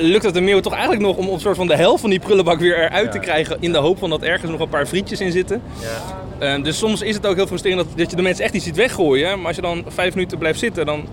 lukt 0.00 0.24
het 0.24 0.34
de 0.34 0.40
meeuw 0.40 0.60
toch 0.60 0.72
eigenlijk 0.72 1.02
nog 1.02 1.16
om 1.16 1.28
op 1.28 1.40
soort 1.40 1.56
van 1.56 1.66
de 1.66 1.76
helft 1.76 2.00
van 2.00 2.10
die 2.10 2.18
prullenbak 2.18 2.58
weer 2.58 2.78
eruit 2.78 3.12
te 3.12 3.18
krijgen... 3.18 3.56
in 3.60 3.72
de 3.72 3.78
hoop 3.78 3.98
van 3.98 4.10
dat 4.10 4.22
ergens 4.22 4.50
nog 4.50 4.60
een 4.60 4.68
paar 4.68 4.86
frietjes 4.86 5.20
in 5.20 5.32
zitten. 5.32 5.62
Eh, 6.38 6.62
dus 6.62 6.78
soms 6.78 7.02
is 7.02 7.14
het 7.14 7.26
ook 7.26 7.36
heel 7.36 7.46
frustrerend 7.46 7.88
dat, 7.88 7.98
dat 7.98 8.10
je 8.10 8.16
de 8.16 8.22
mensen 8.22 8.44
echt 8.44 8.52
niet 8.52 8.62
ziet 8.62 8.76
weggooien. 8.76 9.36
Maar 9.38 9.46
als 9.46 9.56
je 9.56 9.62
dan 9.62 9.84
vijf 9.88 10.14
minuten 10.14 10.38
blijft 10.38 10.58
zitten, 10.58 10.86
dan 10.86 11.06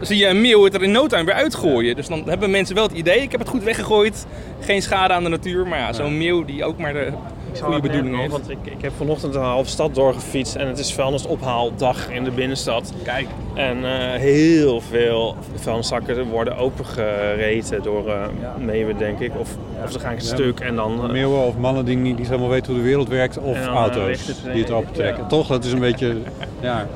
zie 0.00 0.16
je 0.16 0.26
een 0.26 0.40
meeuw 0.40 0.64
het 0.64 0.74
er 0.74 0.82
in 0.82 0.90
no 0.92 1.06
time 1.06 1.24
weer 1.24 1.34
uitgooien. 1.34 1.96
Dus 1.96 2.06
dan 2.08 2.22
hebben 2.28 2.50
mensen 2.50 2.74
wel 2.74 2.84
het 2.84 2.92
idee, 2.96 3.20
ik 3.22 3.30
heb 3.30 3.40
het 3.40 3.48
goed 3.48 3.62
weggegooid. 3.62 4.26
Geen 4.60 4.82
schade 4.82 5.12
aan 5.14 5.22
de 5.22 5.28
natuur. 5.28 5.66
Maar 5.66 5.78
ja, 5.78 5.92
zo'n 5.92 6.18
meeuw 6.18 6.44
die 6.44 6.64
ook 6.64 6.78
maar 6.78 6.92
de 6.92 7.12
goede 7.60 7.80
bedoeling 7.80 8.16
heeft. 8.18 8.30
Want 8.32 8.50
ik, 8.50 8.58
ik 8.64 8.82
heb 8.82 8.92
vanochtend 8.96 9.34
een 9.34 9.40
half 9.42 9.68
stad 9.68 9.94
doorgefietst 9.94 10.54
en 10.54 10.66
het 10.66 10.78
is 10.78 10.92
vuilnisophaaldag 10.94 12.10
in 12.10 12.24
de 12.24 12.30
binnenstad. 12.30 12.92
Kijk. 13.04 13.26
En 13.54 13.84
eh, 13.84 14.18
heel 14.20 14.80
veel 14.80 15.36
vuilniszakken 15.54 16.24
worden 16.28 16.56
opengereten 16.56 17.82
door 17.82 18.08
eh 18.08 18.26
meeuwen, 18.58 18.98
denk 18.98 19.18
ik. 19.20 19.32
Of, 19.38 19.56
of 19.84 19.92
ze 19.92 19.98
gaan 19.98 20.14
een 20.14 20.20
stuk 20.20 20.60
en 20.60 20.76
dan... 20.76 21.04
eh, 21.04 21.10
Meeuwen 21.10 21.40
of 21.40 21.56
mannen 21.56 21.84
die 21.84 21.96
niet, 21.96 22.18
helemaal 22.28 22.48
weten 22.48 22.72
hoe 22.72 22.80
de 22.82 22.88
wereld 22.88 23.08
werkt 23.08 23.38
of 23.38 23.58
dan, 23.58 23.74
auto's 23.74 24.26
het, 24.26 24.36
die 24.52 24.62
het 24.62 24.70
opentrekken. 24.70 25.22
ja. 25.22 25.28
Toch, 25.28 25.46
dat 25.46 25.64
is 25.64 25.72
een 25.72 25.78
beetje... 25.78 26.16
Ja, 26.60 26.86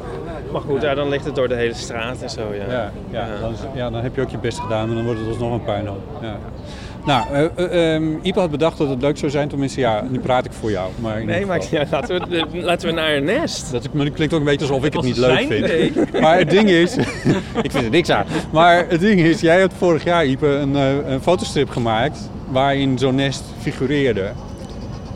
maar 0.54 0.62
goed, 0.62 0.82
ja, 0.82 0.94
dan 0.94 1.08
ligt 1.08 1.24
het 1.24 1.34
door 1.34 1.48
de 1.48 1.54
hele 1.54 1.74
straat 1.74 2.22
en 2.22 2.30
zo, 2.30 2.40
ja. 2.54 2.72
ja, 2.72 2.90
ja, 3.10 3.26
dan, 3.40 3.52
is- 3.52 3.58
ja, 3.74 3.90
dan 3.90 4.02
heb 4.02 4.14
je 4.14 4.20
ook 4.20 4.30
je 4.30 4.38
best 4.38 4.58
gedaan, 4.60 4.86
maar 4.86 4.96
dan 4.96 5.04
wordt 5.04 5.20
het 5.20 5.28
alsnog 5.28 5.52
een 5.52 5.64
puinhoop. 5.64 6.00
Ja. 6.22 6.36
Nou, 7.06 7.50
ehm, 7.56 8.04
Ipe 8.22 8.38
had 8.40 8.50
bedacht 8.50 8.78
dat 8.78 8.88
het 8.88 9.00
leuk 9.02 9.18
zou 9.18 9.30
zijn, 9.30 9.48
tenminste 9.48 9.80
ja, 9.80 10.02
nu 10.10 10.18
praat 10.18 10.44
ik 10.44 10.52
voor 10.52 10.70
jou. 10.70 10.90
Maar 11.00 11.24
Nee, 11.24 11.46
maar 11.46 11.60
ja, 11.70 11.84
laten, 11.90 12.28
we, 12.28 12.46
laten 12.52 12.88
we 12.88 12.94
naar 12.94 13.14
een 13.14 13.24
nest. 13.24 13.72
Dat 13.72 13.92
maar 13.92 14.10
klinkt 14.10 14.34
ook 14.34 14.40
een 14.40 14.46
beetje 14.46 14.66
alsof 14.66 14.84
ik 14.84 14.92
het 14.92 15.02
niet 15.02 15.16
leuk 15.16 15.46
vind. 15.46 16.12
Maar 16.20 16.38
het 16.38 16.50
ding 16.50 16.68
is, 16.68 16.96
ik 17.62 17.70
vind 17.70 17.84
er 17.84 17.90
niks 17.90 18.10
aan. 18.10 18.24
Maar 18.52 18.86
het 18.88 19.00
ding 19.00 19.20
is, 19.20 19.40
jij 19.40 19.60
had 19.60 19.72
vorig 19.78 20.04
jaar, 20.04 20.26
Ipe, 20.26 20.46
een, 20.46 20.76
eh, 20.76 21.08
een 21.12 21.20
fotostrip 21.20 21.70
gemaakt 21.70 22.30
waarin 22.50 22.98
zo'n 22.98 23.14
nest 23.14 23.42
figureerde. 23.60 24.30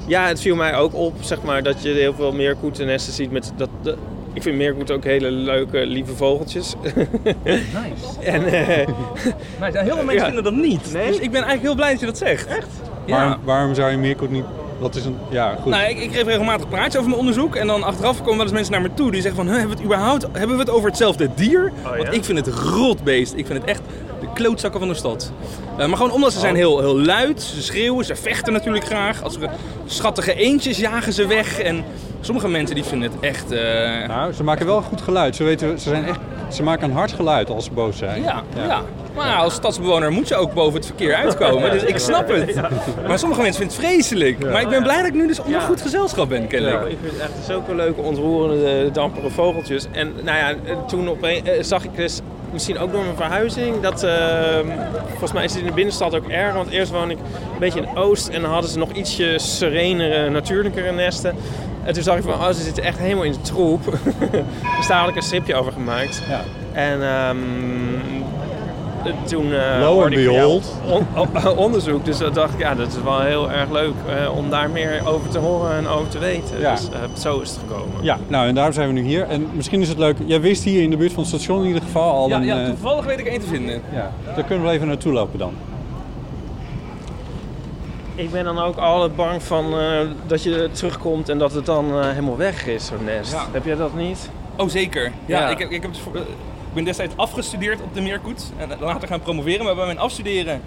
Ja, 0.06 0.26
het 0.26 0.40
viel 0.40 0.56
mij 0.56 0.74
ook 0.76 0.94
op, 0.94 1.14
zeg 1.20 1.42
maar, 1.42 1.62
dat 1.62 1.82
je 1.82 1.88
heel 1.88 2.14
veel 2.14 2.32
meerkoetennesten 2.32 3.12
ziet 3.12 3.30
met 3.30 3.52
dat... 3.56 3.68
dat- 3.82 3.96
ik 4.38 4.44
vind 4.44 4.56
meerkoeten 4.56 4.94
ook 4.94 5.04
hele 5.04 5.30
leuke, 5.30 5.78
lieve 5.86 6.16
vogeltjes. 6.16 6.74
Nice. 7.44 7.60
en 8.32 8.44
eh, 8.44 8.66
nice. 9.60 9.78
Heel 9.78 9.94
veel 9.94 10.04
mensen 10.04 10.14
Ja. 10.14 10.24
vinden 10.24 10.44
dat 10.44 10.54
niet. 10.54 10.92
Nee? 10.92 11.06
Dus 11.06 11.16
ik 11.18 11.30
ben 11.30 11.42
eigenlijk 11.42 11.62
heel 11.62 11.74
blij 11.74 11.90
dat 11.90 12.00
je 12.00 12.06
dat 12.06 12.18
zegt. 12.18 12.46
Echt? 12.46 12.66
Ja. 13.04 13.16
Waarom, 13.16 13.36
waarom 13.44 13.74
zou 13.74 13.90
je 13.90 13.96
meerkoet 13.96 14.30
niet... 14.30 14.44
Dat 14.80 14.94
is 14.94 15.04
een... 15.04 15.16
Ja, 15.30 15.56
goed. 15.62 15.72
Nou, 15.72 15.88
ik, 15.88 15.98
ik 15.98 16.12
geef 16.12 16.24
regelmatig 16.24 16.68
praatjes 16.68 16.96
over 16.96 17.08
mijn 17.08 17.20
onderzoek. 17.20 17.56
En 17.56 17.66
dan 17.66 17.82
achteraf 17.82 18.16
komen 18.18 18.32
wel 18.36 18.42
eens 18.44 18.52
mensen 18.52 18.72
naar 18.72 18.82
me 18.82 18.90
toe 18.94 19.10
die 19.10 19.20
zeggen 19.22 19.44
van... 19.44 19.46
"Huh, 19.54 19.58
hebben 19.58 19.76
we 19.76 19.82
het 19.82 19.92
überhaupt 19.92 20.26
hebben 20.32 20.56
we 20.56 20.62
het 20.62 20.70
over 20.72 20.88
hetzelfde 20.88 21.28
dier? 21.34 21.72
Oh, 21.86 21.90
ja? 21.90 21.96
Want 22.02 22.14
ik 22.14 22.24
vind 22.24 22.38
het 22.46 22.54
rotbeest. 22.54 23.32
Ik 23.36 23.46
vind 23.46 23.60
het 23.60 23.68
echt 23.70 23.80
de 24.20 24.26
klootzakken 24.34 24.80
van 24.80 24.88
de 24.88 24.94
stad. 24.94 25.32
Eh, 25.78 25.86
maar 25.86 25.96
gewoon 25.96 26.12
omdat 26.12 26.30
ze 26.30 26.36
Oh. 26.36 26.42
zijn 26.42 26.56
heel, 26.56 26.80
heel 26.80 26.98
luid. 27.00 27.42
Ze 27.42 27.62
schreeuwen, 27.62 28.04
ze 28.04 28.16
vechten 28.16 28.52
natuurlijk 28.52 28.84
graag. 28.84 29.22
Als 29.22 29.36
er 29.36 29.50
schattige 29.86 30.34
eendjes 30.34 30.78
jagen 30.78 31.12
ze 31.12 31.26
weg. 31.26 31.58
En 31.60 31.84
sommige 32.20 32.48
mensen 32.48 32.74
die 32.74 32.84
vinden 32.84 33.10
het 33.10 33.20
echt... 33.20 33.50
eh, 33.50 34.08
Nou, 34.08 34.32
ze 34.32 34.42
maken 34.44 34.66
wel 34.66 34.82
goed 34.82 35.00
geluid. 35.00 35.36
Ze, 35.36 35.44
weten, 35.44 35.78
ze, 35.78 35.88
zijn 35.88 36.04
echt, 36.06 36.18
ze 36.48 36.62
maken 36.62 36.88
een 36.90 36.96
hard 36.96 37.12
geluid 37.12 37.50
als 37.50 37.64
ze 37.64 37.70
boos 37.72 37.96
zijn. 37.98 38.22
Ja, 38.22 38.42
ja. 38.66 38.80
Maar 39.14 39.26
ja, 39.26 39.34
als 39.36 39.54
stadsbewoner 39.54 40.12
moet 40.12 40.28
je 40.28 40.34
ook 40.36 40.52
boven 40.54 40.74
het 40.74 40.86
verkeer 40.86 41.14
uitkomen. 41.14 41.70
Dus 41.78 41.82
ik 41.82 41.98
snap 41.98 42.28
het. 42.28 42.54
Maar 43.06 43.18
sommige 43.18 43.40
mensen 43.42 43.60
vinden 43.60 43.76
het 43.76 43.86
vreselijk. 43.86 44.50
Maar 44.50 44.60
ik 44.62 44.68
ben 44.68 44.82
blij 44.82 44.96
dat 44.96 45.06
ik 45.06 45.14
nu 45.14 45.26
dus 45.26 45.40
onder 45.40 45.60
goed 45.60 45.82
gezelschap 45.82 46.28
ben, 46.28 46.46
kennelijk. 46.46 46.86
ik 46.86 46.98
vind 47.02 47.12
het 47.12 47.20
echt 47.22 47.30
zulke 47.46 47.74
leuke, 47.74 48.00
ontroerende, 48.00 48.90
dampere 48.90 49.30
vogeltjes. 49.30 49.86
En 49.92 50.12
nou 50.22 50.38
ja, 50.38 50.54
toen 50.86 51.08
opeens 51.08 51.48
eh, 51.48 51.62
zag 51.62 51.84
ik 51.84 51.96
dus, 51.96 52.20
misschien 52.52 52.78
ook 52.78 52.92
door 52.92 53.02
mijn 53.02 53.16
verhuizing, 53.16 53.80
dat 53.80 54.02
eh, 54.02 54.12
volgens 55.08 55.32
mij 55.32 55.44
is 55.44 55.50
het 55.52 55.60
in 55.60 55.66
de 55.66 55.72
binnenstad 55.74 56.14
ook 56.14 56.28
erger. 56.28 56.54
Want 56.54 56.70
eerst 56.70 56.92
woon 56.92 57.10
ik 57.10 57.18
een 57.18 57.58
beetje 57.58 57.80
in 57.80 57.96
Oost 57.96 58.28
en 58.28 58.40
dan 58.42 58.50
hadden 58.50 58.70
ze 58.70 58.78
nog 58.78 58.92
ietsje 58.92 59.34
serenere, 59.38 60.30
natuurlijkere 60.30 60.92
nesten. 60.92 61.34
En 61.88 61.94
toen 61.94 62.02
zag 62.02 62.16
ik 62.16 62.22
van, 62.22 62.32
oh, 62.32 62.46
ze 62.46 62.62
zitten 62.62 62.82
echt 62.82 62.98
helemaal 62.98 63.24
in 63.24 63.32
de 63.32 63.40
troep. 63.40 63.84
dus 64.76 64.86
daar 64.86 64.98
had 64.98 65.08
ik 65.08 65.16
een 65.16 65.22
stripje 65.22 65.54
over 65.54 65.72
gemaakt. 65.72 66.22
Ja. 66.28 66.40
En 66.72 67.02
ehm, 67.02 67.36
toen 69.24 69.46
uh, 69.46 69.86
and 69.86 70.14
behold. 70.14 70.74
onderzoek. 71.56 72.04
Dus 72.04 72.18
dat 72.18 72.34
dacht 72.34 72.54
ik, 72.54 72.58
ja, 72.58 72.74
dat 72.74 72.86
is 72.88 73.02
wel 73.02 73.20
heel 73.20 73.50
erg 73.50 73.70
leuk 73.70 73.92
eh, 74.08 74.36
om 74.36 74.50
daar 74.50 74.70
meer 74.70 75.02
over 75.06 75.28
te 75.28 75.38
horen 75.38 75.76
en 75.76 75.86
over 75.86 76.08
te 76.08 76.18
weten. 76.18 76.60
Ja. 76.60 76.74
Dus 76.74 76.88
eh, 76.90 76.98
zo 77.18 77.40
is 77.40 77.50
het 77.50 77.58
gekomen. 77.58 78.04
Ja, 78.04 78.18
nou 78.26 78.48
en 78.48 78.54
daarom 78.54 78.72
zijn 78.72 78.86
we 78.86 78.92
nu 78.92 79.02
hier. 79.02 79.28
En 79.28 79.48
misschien 79.52 79.80
is 79.80 79.88
het 79.88 79.98
leuk, 79.98 80.16
jij 80.26 80.40
wist 80.40 80.64
hier 80.64 80.82
in 80.82 80.90
de 80.90 80.96
buurt 80.96 81.12
van 81.12 81.22
het 81.22 81.32
station 81.32 81.60
in 81.60 81.66
ieder 81.66 81.82
geval 81.82 82.12
al 82.12 82.28
Ja, 82.28 82.36
een... 82.36 82.44
ja, 82.44 82.66
toevallig 82.66 83.04
weet 83.04 83.18
ik 83.18 83.26
één 83.26 83.40
te 83.40 83.46
vinden. 83.46 83.82
ja, 83.92 84.12
daar 84.24 84.34
kunnen 84.34 84.58
we 84.58 84.64
wel 84.64 84.72
even 84.72 84.86
naartoe 84.86 85.12
lopen 85.12 85.38
dan. 85.38 85.52
Ik 88.18 88.30
ben 88.30 88.44
dan 88.44 88.58
ook 88.58 88.76
altijd 88.76 89.16
bang 89.16 89.42
van 89.42 89.78
eh, 89.78 90.00
dat 90.26 90.42
je 90.42 90.68
terugkomt 90.72 91.28
en 91.28 91.38
dat 91.38 91.52
het 91.52 91.66
dan 91.66 92.00
eh, 92.00 92.08
helemaal 92.08 92.36
weg 92.36 92.66
is, 92.66 92.86
zo'n 92.86 93.04
nest. 93.04 93.32
Ja. 93.32 93.46
Heb 93.52 93.64
jij 93.64 93.74
dat 93.74 93.94
niet? 93.94 94.30
Oh, 94.56 94.68
zeker. 94.68 95.12
Ja, 95.26 95.40
Ja. 95.40 95.48
Ik, 95.48 95.58
heb, 95.58 95.70
ik, 95.70 95.82
heb 95.82 95.90
eh, 96.14 96.20
ik 96.20 96.74
ben 96.74 96.84
destijds 96.84 97.16
afgestudeerd 97.16 97.80
op 97.80 97.94
de 97.94 98.00
Meerkoet. 98.00 98.52
En 98.56 98.70
later 98.80 99.08
gaan 99.08 99.20
promoveren. 99.20 99.64
Maar 99.64 99.74
bij 99.74 99.84
mijn 99.84 99.98
afstuderen 99.98 100.62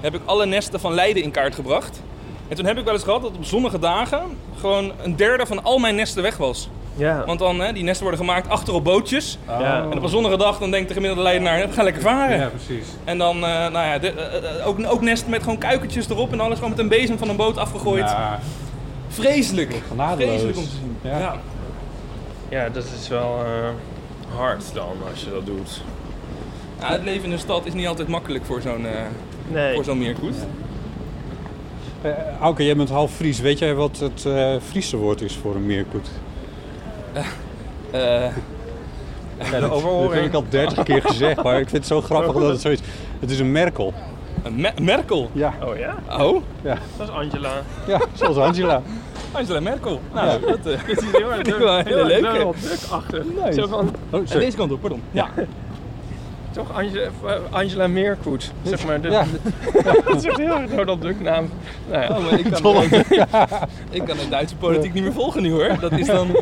heb 0.00 0.14
ik 0.14 0.20
alle 0.24 0.46
nesten 0.46 0.80
van 0.80 0.94
Leiden 0.94 1.22
in 1.22 1.30
kaart 1.30 1.54
gebracht. 1.54 2.02
En 2.48 2.56
toen 2.56 2.64
heb 2.64 2.78
ik 2.78 2.84
wel 2.84 2.94
eens 2.94 3.02
gehad 3.02 3.22
dat 3.22 3.36
op 3.36 3.44
zonnige 3.44 3.78
dagen 3.78 4.22
gewoon 4.58 4.92
een 5.02 5.16
derde 5.16 5.46
van 5.46 5.62
al 5.62 5.78
mijn 5.78 5.94
nesten 5.94 6.22
weg 6.22 6.36
was. 6.36 6.68
Ja. 7.00 7.24
Want 7.26 7.38
dan, 7.38 7.60
hè, 7.60 7.72
die 7.72 7.82
nesten 7.82 8.02
worden 8.06 8.24
gemaakt 8.26 8.48
achter 8.48 8.74
op 8.74 8.84
bootjes. 8.84 9.38
Ja. 9.46 9.82
En 9.90 9.96
op 9.96 10.02
een 10.02 10.08
zonnige 10.08 10.36
dag 10.36 10.58
dan 10.58 10.70
denkt 10.70 10.88
de 10.88 10.94
gemiddelde 10.94 11.22
Leidenaar, 11.24 11.68
ga 11.72 11.82
lekker 11.82 12.02
varen. 12.02 12.50
precies. 12.50 12.86
En 13.04 13.18
dan, 13.18 13.34
eh, 13.36 13.42
nou 13.50 13.72
ja, 13.86 13.98
de- 13.98 14.10
eh, 14.12 14.60
eh, 14.60 14.66
ook, 14.66 14.78
ook 14.86 15.00
nesten 15.00 15.30
met 15.30 15.42
gewoon 15.42 15.58
kuikentjes 15.58 16.08
erop 16.08 16.32
en 16.32 16.40
alles 16.40 16.54
gewoon 16.54 16.70
met 16.70 16.78
een 16.78 16.88
bezem 16.88 17.18
van 17.18 17.28
een 17.28 17.36
boot 17.36 17.56
afgegooid. 17.58 18.04
Ja, 18.10 18.38
Vreselijk. 19.08 19.82
Vreselijk 20.16 20.56
om 20.56 20.64
te 20.64 20.70
zien. 20.70 20.96
Ja. 21.02 21.18
Ja. 21.18 21.34
ja, 22.48 22.68
dat 22.68 22.84
is 23.00 23.08
wel 23.08 23.38
eh, 23.44 24.36
hard 24.38 24.64
dan 24.74 24.92
als 25.10 25.20
je 25.24 25.30
dat 25.30 25.46
doet. 25.46 25.82
Ja, 26.80 26.92
het 26.92 27.02
leven 27.04 27.24
in 27.24 27.30
de 27.30 27.38
stad 27.38 27.66
is 27.66 27.72
niet 27.72 27.86
altijd 27.86 28.08
makkelijk 28.08 28.44
voor 28.44 28.60
zo'n 28.62 28.86
eh, 28.86 28.92
Nee. 29.48 29.74
voor 29.74 29.84
zo'n 29.84 29.98
meerkoet. 29.98 30.34
Auke, 32.40 32.64
jij 32.64 32.76
bent 32.76 32.88
half 32.88 33.12
Fries. 33.12 33.40
Weet 33.40 33.58
jij 33.58 33.74
wat 33.74 33.98
het 33.98 34.24
eh 34.26 34.54
Friese 34.68 34.96
woord 34.96 35.20
is 35.20 35.36
voor 35.42 35.54
een 35.54 35.66
meerkoet? 35.66 36.08
Eh, 37.12 38.24
Ja, 39.52 39.60
de 39.60 39.68
Dat 39.68 40.12
heb 40.12 40.24
ik 40.24 40.34
al 40.34 40.44
dertig 40.48 40.84
keer 40.84 41.02
gezegd, 41.02 41.42
maar 41.42 41.52
ik 41.60 41.68
vind 41.68 41.72
het 41.76 41.86
zo 41.86 42.00
grappig 42.00 42.32
dat 42.32 42.48
het 42.48 42.60
zo 42.60 42.68
is. 42.68 42.78
Het 43.20 43.30
is 43.30 43.38
een 43.40 43.52
Merkel. 43.52 43.92
een 44.42 44.60
Me- 44.60 44.72
Merkel. 44.82 45.30
Ja, 45.32 45.54
Oh 45.64 45.76
ja? 45.78 45.94
Oh, 46.24 46.42
ja, 46.62 46.76
Dat 46.96 47.08
is 47.08 47.14
Angela. 47.14 47.50
ja 47.86 48.00
zoals 48.12 48.36
Angela. 48.36 48.82
Angela 49.32 49.60
Merkel. 49.60 50.00
Nou, 50.14 50.26
Ja. 50.26 50.38
dat 50.46 50.58
Het 50.64 51.02
is 51.02 51.10
heel 51.12 51.32
erg 51.32 51.46
leuke. 51.46 52.22
Donald 52.22 52.62
Duck-achtig. 52.62 53.24
Nee. 53.44 53.52
Zo 53.52 53.66
van, 53.66 53.94
Oh, 54.10 54.20
sorry. 54.26 54.44
deze 54.44 54.56
kant 54.56 54.72
op, 54.72 54.80
pardon. 54.80 55.02
Ja. 55.10 55.28
Toch 56.52 56.72
Angela, 56.76 57.08
Angela 57.50 57.86
Meerkoet, 57.86 58.52
zeg 58.62 58.86
maar. 58.86 59.00
De, 59.00 59.10
Ja. 59.10 59.24
dat 60.06 60.16
is 60.16 60.24
echt 60.24 60.36
heel 60.36 60.56
erg 60.58 60.70
Donald 60.70 61.02
Duck 61.02 61.20
naam. 61.20 61.48
Nou 61.90 62.02
ja. 62.02 62.08
Oh, 62.08 62.24
maar 62.30 62.38
ik 62.38 62.50
kan, 62.62 62.82
ik 64.00 64.04
kan 64.04 64.16
de 64.16 64.26
Duitse 64.30 64.56
politiek 64.56 64.92
niet 64.94 65.02
meer 65.02 65.12
volgen 65.12 65.42
nu 65.42 65.50
hoor. 65.52 65.76
Dat 65.80 65.92
is 65.92 66.06
dan... 66.06 66.36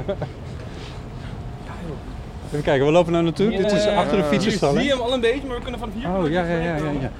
Even 2.48 2.62
kijken, 2.62 2.86
we 2.86 2.92
lopen 2.92 3.12
nou 3.12 3.24
naartoe. 3.24 3.50
Dit 3.50 3.72
is 3.72 3.86
achter 3.86 4.16
de 4.16 4.24
fietsenstal. 4.24 4.70
zie 4.70 4.78
hè? 4.78 4.84
je 4.84 4.90
hem 4.90 5.00
al 5.00 5.12
een 5.12 5.20
beetje, 5.20 5.46
maar 5.46 5.56
we 5.56 5.62
kunnen 5.62 5.80
van 5.80 5.90
hier... 5.94 6.08
Oh 6.08 6.30
ja, 6.30 6.44
ja, 6.44 6.56
ja, 6.56 6.76
ja. 6.76 6.90
ja. 7.00 7.10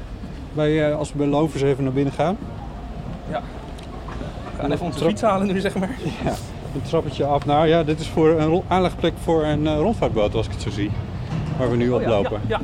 Bij, 0.53 0.89
eh, 0.89 0.97
als 0.97 1.13
we 1.13 1.19
bij 1.19 1.27
Lovers 1.27 1.63
even 1.63 1.85
naar 1.85 1.93
binnen 1.93 2.13
gaan. 2.13 2.37
We 4.59 4.65
gaan 4.65 4.73
even 4.73 4.87
onze 4.87 5.05
fiets 5.05 5.23
halen 5.23 5.47
nu, 5.47 5.61
zeg 5.61 5.75
maar. 5.79 5.91
Een 6.75 6.83
trappetje 6.83 7.25
af. 7.25 7.45
Nou 7.45 7.67
ja, 7.67 7.85
dit 7.85 8.01
is 8.01 8.09
voor 8.09 8.29
een 8.41 8.63
aanlegplek 8.69 9.13
voor 9.23 9.45
een 9.45 9.67
eh, 9.67 9.79
rondvaartboot, 9.79 10.35
als 10.35 10.47
ik 10.47 10.53
het 10.53 10.63
zo 10.63 10.71
zie. 10.71 10.91
Waar 11.59 11.71
we 11.71 11.77
nu 11.77 11.91
op 11.91 12.07
lopen. 12.07 12.41
Ja, 12.47 12.61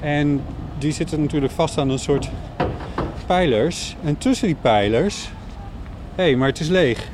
En 0.00 0.42
die 0.78 0.92
zitten 0.92 1.20
natuurlijk 1.20 1.52
vast 1.52 1.78
aan 1.78 1.90
een 1.90 1.98
soort 1.98 2.30
pijlers. 3.26 3.96
En 4.04 4.18
tussen 4.18 4.46
die 4.46 4.56
pijlers... 4.60 5.30
Hé, 6.14 6.22
hey, 6.22 6.36
maar 6.36 6.48
het 6.48 6.60
is 6.60 6.68
leeg. 6.68 7.08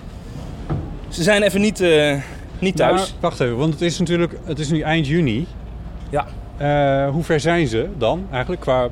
Ze 1.08 1.22
zijn 1.22 1.42
even 1.42 1.60
niet, 1.60 1.80
eh, 1.80 2.16
niet 2.60 2.76
thuis. 2.76 3.00
Maar, 3.00 3.08
wacht 3.20 3.40
even, 3.40 3.56
want 3.56 3.72
het 3.72 3.82
is 3.82 3.98
natuurlijk... 3.98 4.32
Het 4.44 4.58
is 4.58 4.70
nu 4.70 4.80
eind 4.80 5.06
juni. 5.06 5.46
Ja. 6.10 6.26
Eh, 6.56 7.10
hoe 7.12 7.22
ver 7.24 7.40
zijn 7.40 7.66
ze 7.66 7.86
dan 7.98 8.26
eigenlijk 8.30 8.60
qua... 8.62 8.88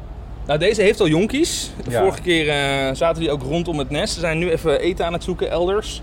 Nou, 0.46 0.58
deze 0.58 0.82
heeft 0.82 1.00
al 1.00 1.08
jonkies. 1.08 1.70
De 1.84 1.90
Ja. 1.90 2.00
vorige 2.00 2.20
keer 2.22 2.48
eh, 2.48 2.94
zaten 2.94 3.20
die 3.20 3.30
ook 3.30 3.42
rondom 3.42 3.78
het 3.78 3.90
nest. 3.90 4.14
Ze 4.14 4.20
zijn 4.20 4.38
nu 4.38 4.50
even 4.50 4.80
eten 4.80 5.06
aan 5.06 5.12
het 5.12 5.24
zoeken 5.24 5.50
elders. 5.50 6.02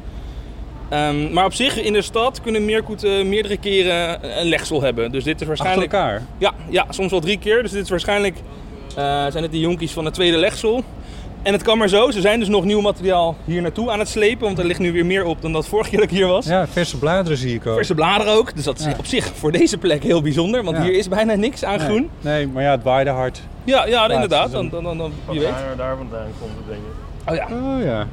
Ehm, 0.90 1.34
maar 1.34 1.46
op 1.46 1.54
zich, 1.54 1.82
in 1.82 1.94
de 1.94 2.02
stad 2.02 2.42
kunnen 2.42 2.66
meerkoeten 2.66 3.30
meerdere 3.30 3.58
keren 3.58 4.20
een 4.40 4.46
legsel 4.48 4.82
hebben. 4.82 5.12
Dus 5.12 5.24
dit 5.24 5.42
is 5.42 5.48
Achter 5.48 5.48
waarschijnlijk... 5.48 5.94
elkaar? 5.94 6.22
Ja, 6.38 6.54
ja, 6.70 6.86
soms 6.90 7.12
wel 7.12 7.20
drie 7.20 7.40
keer. 7.40 7.62
Dus 7.62 7.72
dit 7.72 7.84
is 7.84 7.90
waarschijnlijk... 7.90 8.36
eh, 8.88 9.04
zijn 9.30 9.44
het 9.44 9.52
de 9.52 9.60
jonkies 9.60 9.92
van 9.92 10.06
het 10.06 10.14
tweede 10.14 10.38
legsel. 10.38 10.84
En 11.44 11.54
het 11.54 11.62
kan 11.62 11.78
maar 11.78 11.88
zo. 11.88 12.12
Ze 12.12 12.22
zijn 12.22 12.40
dus 12.40 12.48
nog 12.48 12.64
nieuw 12.66 12.82
materiaal 12.82 13.36
hier 13.46 13.62
naartoe 13.62 13.92
aan 13.92 14.00
het 14.00 14.08
slepen. 14.08 14.46
Want 14.46 14.60
er 14.60 14.66
ligt 14.66 14.80
nu 14.80 14.92
weer 14.92 15.06
meer 15.06 15.26
op 15.26 15.42
dan 15.42 15.54
dat 15.54 15.68
vorige 15.68 15.90
keer 15.90 16.00
dat 16.00 16.10
ik 16.10 16.16
hier 16.16 16.28
was. 16.28 16.46
Ja, 16.46 16.68
verse 16.68 16.98
bladeren 16.98 17.38
zie 17.38 17.56
ik 17.56 17.66
ook. 17.68 17.76
Verse 17.76 17.94
bladeren 17.96 18.34
ook. 18.34 18.56
Dus 18.56 18.64
dat 18.64 18.80
is 18.80 18.86
Ja. 18.86 18.94
op 18.98 19.06
zich 19.06 19.32
voor 19.36 19.52
deze 19.52 19.78
plek 19.78 20.04
heel 20.04 20.22
bijzonder. 20.22 20.64
Want 20.64 20.78
Ja. 20.78 20.84
hier 20.84 20.94
is 20.98 21.08
bijna 21.08 21.34
niks 21.36 21.64
aan 21.66 21.78
Nee. 21.78 21.86
groen. 21.88 22.10
Nee, 22.22 22.48
maar 22.48 22.64
ja, 22.64 22.72
het 22.72 22.84
waaide 22.84 23.10
hard. 23.10 23.42
Ja, 23.64 23.86
ja 23.86 24.10
inderdaad. 24.10 24.52
Dan, 24.52 24.70
dan, 24.70 24.84
dan, 24.84 24.98
dan, 24.98 25.12
wie 25.30 25.40
weet. 25.40 25.50
Daar, 25.50 25.76
daar 25.78 25.98
vandaan 25.98 26.28
komt 26.40 26.52
het, 26.58 26.68
denk 26.68 26.80
ik. 26.82 27.30
Oh 27.30 27.36
ja. 27.36 27.56
Oh 27.76 27.84
ja. 27.84 28.08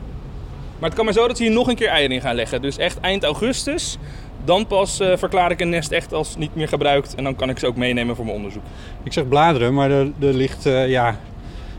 Maar 0.79 0.89
het 0.89 0.95
kan 0.95 1.05
maar 1.05 1.15
zo 1.15 1.27
dat 1.27 1.37
ze 1.37 1.43
hier 1.43 1.53
nog 1.53 1.69
een 1.69 1.75
keer 1.77 1.89
eieren 1.89 2.15
in 2.17 2.23
gaan 2.23 2.35
leggen. 2.35 2.63
Dus 2.63 2.77
echt 2.79 3.01
eind 3.01 3.25
augustus. 3.25 3.99
Dan 4.45 4.67
pas 4.67 5.01
eh, 5.01 5.17
verklaar 5.17 5.51
ik 5.51 5.61
een 5.61 5.69
nest 5.69 5.91
echt 5.93 6.13
als 6.13 6.37
niet 6.37 6.55
meer 6.55 6.69
gebruikt. 6.69 7.15
En 7.15 7.25
dan 7.25 7.37
kan 7.37 7.49
ik 7.51 7.59
ze 7.59 7.67
ook 7.67 7.77
meenemen 7.77 8.17
voor 8.17 8.25
mijn 8.25 8.37
onderzoek. 8.37 8.63
Ik 9.03 9.13
zeg 9.13 9.29
bladeren, 9.29 9.75
maar 9.75 9.91
er, 9.91 10.11
er 10.21 10.35
ligt, 10.35 10.67
eh, 10.67 10.89
ja, 10.89 11.17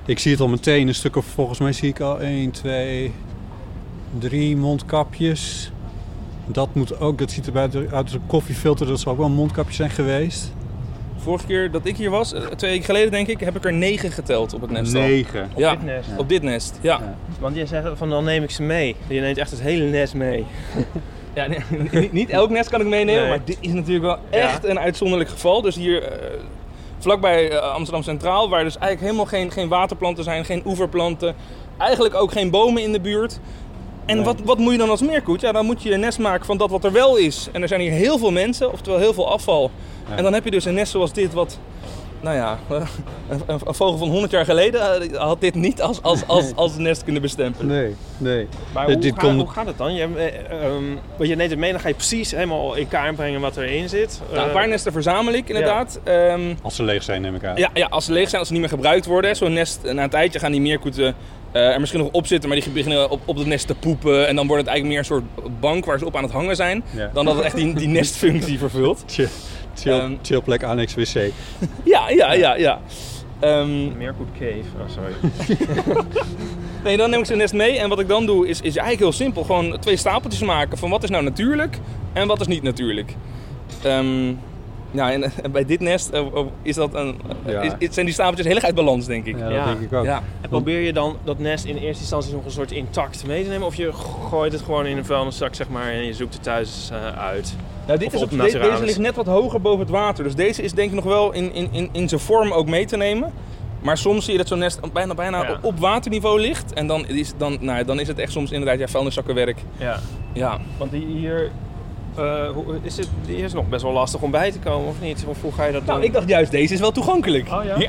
ik 0.06 0.20
zie 0.20 0.32
het 0.32 0.42
al 0.42 0.48
meteen, 0.48 0.88
een 0.88 0.96
stuk 0.96 1.16
of, 1.16 1.26
volgens 1.26 1.60
mij 1.60 1.74
zie 1.74 1.90
ik 1.90 2.00
al 2.00 2.20
1, 2.20 2.52
2, 2.52 3.12
3 4.20 4.58
mondkapjes. 4.58 5.72
Dat 6.46 6.76
moet 6.76 7.00
ook, 7.00 7.18
dat 7.18 7.32
ziet 7.32 7.46
erbij 7.46 7.62
uit 7.62 7.94
uit 7.94 8.14
een 8.14 8.22
koffiefilter, 8.28 8.88
dat 8.88 9.00
zal 9.00 9.12
ook 9.12 9.18
wel 9.18 9.28
een 9.28 9.34
mondkapje 9.34 9.74
zijn 9.74 9.90
geweest. 9.90 10.54
Vorige 11.18 11.46
keer 11.46 11.72
dat 11.72 11.86
ik 11.86 11.98
hier 11.98 12.10
was, 12.10 12.34
eh, 12.34 12.42
twee 12.42 12.72
weken 12.72 12.86
geleden 12.86 13.12
denk 13.12 13.28
ik, 13.28 13.40
heb 13.40 13.56
ik 13.56 13.66
er 13.66 13.74
negen 13.74 14.12
geteld 14.12 14.54
op 14.54 14.62
het 14.62 14.72
nest. 14.72 14.94
9. 14.94 15.50
Ja, 15.56 15.72
dit 15.76 15.84
nest. 15.84 16.10
op 16.18 16.30
dit 16.30 16.42
nest. 16.42 16.80
Ja. 16.82 17.00
Ja. 17.00 17.16
Want 17.40 17.56
je 17.56 17.66
zegt 17.66 17.88
van 17.94 18.10
dan 18.10 18.24
neem 18.24 18.44
ik 18.44 18.50
ze 18.52 18.64
mee. 18.64 18.96
Je 19.08 19.20
neemt 19.20 19.38
echt 19.38 19.52
het 19.52 19.62
hele 19.62 19.84
nest 19.86 20.14
mee. 20.14 20.46
Ja, 21.34 21.48
nee, 21.48 21.60
niet, 21.92 22.12
niet 22.12 22.30
elk 22.30 22.50
nest 22.50 22.70
kan 22.70 22.82
ik 22.82 22.88
meenemen, 22.88 23.22
Nee. 23.22 23.30
maar 23.30 23.40
dit 23.46 23.58
is 23.60 23.72
natuurlijk 23.74 24.04
wel 24.06 24.18
Ja. 24.32 24.38
echt 24.48 24.64
een 24.66 24.80
uitzonderlijk 24.80 25.30
geval. 25.30 25.62
Dus 25.62 25.76
hier 25.76 26.04
eh, 26.04 26.40
vlakbij 27.02 27.50
eh, 27.52 27.74
Amsterdam 27.74 28.04
Centraal, 28.04 28.50
waar 28.50 28.64
dus 28.64 28.78
eigenlijk 28.78 29.02
helemaal 29.02 29.40
geen, 29.40 29.52
geen 29.52 29.68
waterplanten 29.70 30.24
zijn, 30.24 30.46
geen 30.46 30.62
oeverplanten, 30.66 31.36
eigenlijk 31.78 32.16
ook 32.16 32.32
geen 32.32 32.50
bomen 32.50 32.82
in 32.84 32.92
de 32.92 33.00
buurt. 33.00 33.40
En 34.06 34.16
Nee. 34.16 34.26
wat, 34.26 34.36
wat 34.44 34.58
moet 34.58 34.72
je 34.72 34.78
dan 34.78 34.90
als 34.90 35.02
meerkoet? 35.02 35.42
Ja, 35.42 35.52
dan 35.52 35.66
moet 35.66 35.84
je 35.84 35.94
een 35.94 36.00
nest 36.00 36.20
maken 36.20 36.46
van 36.46 36.58
dat 36.58 36.70
wat 36.70 36.84
er 36.84 36.92
wel 36.92 37.16
is. 37.18 37.50
En 37.52 37.62
er 37.62 37.68
zijn 37.68 37.82
hier 37.82 37.92
heel 37.92 38.18
veel 38.18 38.32
mensen, 38.32 38.72
oftewel 38.72 39.00
heel 39.00 39.14
veel 39.14 39.32
afval. 39.32 39.72
Ja. 40.10 40.16
En 40.16 40.24
dan 40.24 40.34
heb 40.34 40.44
je 40.44 40.52
dus 40.52 40.66
een 40.66 40.74
nest 40.74 40.92
zoals 40.92 41.14
dit, 41.14 41.34
wat, 41.34 41.60
nou 42.22 42.36
ja, 42.36 42.60
een, 43.48 43.60
vogel 43.66 43.98
van 43.98 44.10
100 44.10 44.32
jaar 44.32 44.46
geleden 44.46 45.12
eh, 45.12 45.18
had 45.20 45.42
dit 45.42 45.56
niet 45.56 45.82
als, 45.82 46.02
als, 46.02 46.28
als, 46.28 46.52
als 46.56 46.78
nest 46.78 47.04
kunnen 47.04 47.22
bestempelen. 47.22 47.68
Nee, 47.76 47.96
nee. 48.18 48.48
Maar 48.74 48.86
Eh, 48.88 48.92
hoe, 48.94 49.02
dit 49.02 49.14
ga- 49.14 49.20
komt- 49.20 49.40
hoe 49.42 49.50
gaat 49.50 49.66
het 49.66 49.78
dan? 49.78 49.94
Je, 49.94 50.08
eh, 50.18 50.66
ehm, 50.66 50.84
want 51.18 51.30
je 51.30 51.36
neemt 51.36 51.50
het 51.50 51.60
mee, 51.60 51.72
dan 51.72 51.80
ga 51.82 51.88
je 51.88 51.94
precies 51.94 52.32
helemaal 52.32 52.76
in 52.76 52.88
kaart 52.88 53.16
brengen 53.16 53.42
wat 53.42 53.58
erin 53.58 53.90
zit. 53.90 54.22
Nou, 54.34 54.46
een 54.48 54.54
paar 54.54 54.68
nesten 54.68 54.92
verzamel 54.92 55.34
ik 55.34 55.48
inderdaad. 55.50 56.00
Ehm, 56.04 56.42
Als 56.62 56.76
ze 56.76 56.84
leeg 56.84 57.04
zijn, 57.04 57.22
neem 57.22 57.36
ik 57.36 57.44
aan. 57.46 57.56
Ja, 57.58 57.70
ja, 57.74 57.88
als 57.90 58.06
ze 58.06 58.12
leeg 58.12 58.26
zijn, 58.28 58.38
als 58.40 58.48
ze 58.48 58.54
niet 58.54 58.62
meer 58.62 58.72
gebruikt 58.72 59.06
worden. 59.06 59.36
Zo'n 59.36 59.54
nest, 59.54 59.80
na 59.84 60.04
een 60.04 60.10
tijdje 60.10 60.40
gaan 60.40 60.52
die 60.52 60.62
meerkoeten 60.62 61.16
eh, 61.52 61.74
er 61.74 61.80
misschien 61.80 62.02
nog 62.02 62.10
op 62.12 62.28
zitten, 62.28 62.50
maar 62.50 62.60
die 62.60 62.70
beginnen 62.72 63.10
op, 63.10 63.22
op 63.26 63.36
het 63.38 63.48
nest 63.48 63.68
te 63.68 63.76
poepen. 63.76 64.28
En 64.28 64.36
dan 64.36 64.48
wordt 64.48 64.62
het 64.64 64.72
eigenlijk 64.72 64.88
meer 64.88 64.98
een 64.98 65.22
soort 65.46 65.60
bank 65.60 65.86
waar 65.86 66.00
ze 66.00 66.06
op 66.06 66.16
aan 66.16 66.24
het 66.24 66.32
hangen 66.32 66.56
zijn. 66.56 66.84
Ja. 66.96 67.10
Dan 67.14 67.26
dat 67.26 67.36
het 67.36 67.44
echt 67.44 67.56
die, 67.56 67.74
die 67.74 67.88
nestfunctie 67.88 68.58
vervult. 68.58 69.04
Chill, 69.12 69.28
chill, 69.76 69.94
Ehm. 70.00 70.14
chillplek, 70.22 70.64
annex 70.64 70.96
wc. 70.96 71.14
Ja, 71.84 72.10
ja, 72.10 72.34
ja, 72.34 72.56
ja. 72.56 72.80
Ehm, 73.40 73.98
Meerkoet 73.98 74.28
Cave. 74.34 74.64
Oh, 74.80 74.88
sorry. 74.90 75.14
nee, 76.84 76.98
dan 76.98 77.10
neem 77.10 77.20
ik 77.20 77.26
zo'n 77.26 77.38
nest 77.38 77.54
mee. 77.54 77.78
En 77.80 77.90
wat 77.90 78.00
ik 78.00 78.08
dan 78.08 78.26
doe, 78.26 78.48
is, 78.48 78.58
is 78.62 78.76
eigenlijk 78.76 79.00
heel 79.00 79.12
simpel. 79.12 79.44
Gewoon 79.44 79.80
twee 79.80 79.96
stapeltjes 79.96 80.44
maken 80.44 80.78
van 80.78 80.90
wat 80.90 81.04
is 81.04 81.10
nou 81.10 81.24
natuurlijk 81.24 81.78
en 82.14 82.28
wat 82.28 82.42
is 82.42 82.48
niet 82.48 82.64
natuurlijk. 82.64 83.16
Ehm 83.84 84.34
nou, 84.94 85.12
en, 85.12 85.24
en 85.44 85.52
bij 85.52 85.66
dit 85.66 85.80
nest 85.80 86.10
eh, 86.10 86.20
eh, 86.20 86.46
is 86.62 86.76
dat 86.76 86.94
een, 86.94 87.20
Ja. 87.46 87.62
is, 87.62 87.72
is- 87.78 87.94
zijn 87.94 88.06
die 88.06 88.14
stapeltjes 88.16 88.46
heel 88.48 88.56
erg 88.56 88.64
uit 88.66 88.76
balans, 88.76 89.06
denk 89.06 89.26
ik. 89.26 89.38
Ja, 89.38 89.44
dat 89.44 89.52
Ja. 89.54 89.66
denk 89.66 89.80
ik 89.82 89.94
ook. 89.94 90.06
Ja. 90.06 90.24
En 90.42 90.50
probeer 90.50 90.80
je 90.80 90.94
dan 90.94 91.18
dat 91.24 91.40
nest 91.40 91.66
in 91.66 91.76
eerste 91.78 92.02
instantie 92.02 92.34
nog 92.34 92.46
een 92.46 92.52
soort 92.52 92.72
intact 92.72 93.26
mee 93.26 93.44
te 93.44 93.50
nemen? 93.50 93.68
Of 93.68 93.76
je 93.76 93.92
gooit 94.30 94.52
het 94.54 94.62
gewoon 94.62 94.86
in 94.86 94.98
een 94.98 95.06
vuilniszak, 95.06 95.56
zeg 95.56 95.70
maar, 95.70 95.88
en 95.92 96.06
je 96.06 96.14
zoekt 96.14 96.34
het 96.34 96.44
thuis 96.44 96.90
eh, 96.92 97.18
uit? 97.24 97.56
Nou, 97.92 98.04
dit 98.04 98.08
Of 98.08 98.14
is 98.14 98.22
op 98.24 98.30
de- 98.30 98.38
deze 98.38 98.84
ligt 98.86 99.00
net 99.00 99.16
wat 99.16 99.26
hoger 99.26 99.62
boven 99.62 99.80
het 99.80 99.90
water. 99.90 100.24
Dus 100.24 100.36
deze 100.36 100.62
is 100.62 100.74
denk 100.74 100.90
ik 100.90 100.96
nog 100.96 101.04
wel 101.04 101.32
in, 101.32 101.54
in, 101.54 101.68
in, 101.72 101.90
in 101.92 102.10
zijn 102.10 102.22
vorm 102.22 102.52
ook 102.52 102.68
mee 102.68 102.86
te 102.86 102.98
nemen. 102.98 103.34
Maar 103.82 103.98
soms 103.98 104.24
zie 104.24 104.32
je 104.34 104.38
dat 104.40 104.48
zo'n 104.48 104.60
nest 104.60 104.94
bijna, 104.94 105.14
bijna 105.14 105.44
Ja. 105.44 105.60
op, 105.62 105.80
waterniveau 105.80 106.40
ligt. 106.40 106.74
En 106.74 106.88
dan 106.88 107.08
is, 107.08 107.34
dan, 107.38 107.58
nou, 107.60 107.86
dan 107.86 108.00
is 108.00 108.08
het 108.08 108.20
echt 108.20 108.32
soms 108.32 108.52
inderdaad 108.52 108.80
ja, 108.80 108.88
vuilniszakkenwerk. 108.88 109.58
Ja. 109.78 110.00
Ja. 110.34 110.60
Want 110.78 110.92
die 110.92 111.06
hier... 111.06 111.52
eh, 112.16 112.50
hoe, 112.54 112.64
is 112.82 112.98
het, 112.98 113.10
die 113.26 113.38
is 113.38 113.54
nog 113.54 113.68
best 113.70 113.82
wel 113.84 113.92
lastig 113.92 114.22
om 114.22 114.32
bij 114.32 114.52
te 114.52 114.60
komen, 114.60 114.88
of 114.88 114.96
niet? 115.02 115.24
Of 115.28 115.42
hoe 115.42 115.52
ga 115.52 115.66
je 115.66 115.72
dat 115.72 115.82
doen? 115.86 115.90
Nou, 115.96 116.06
ik 116.06 116.14
dacht 116.14 116.28
juist, 116.30 116.52
deze 116.52 116.74
is 116.74 116.80
wel 116.80 116.92
toegankelijk. 116.92 117.48
Oh 117.52 117.64
ja? 117.64 117.76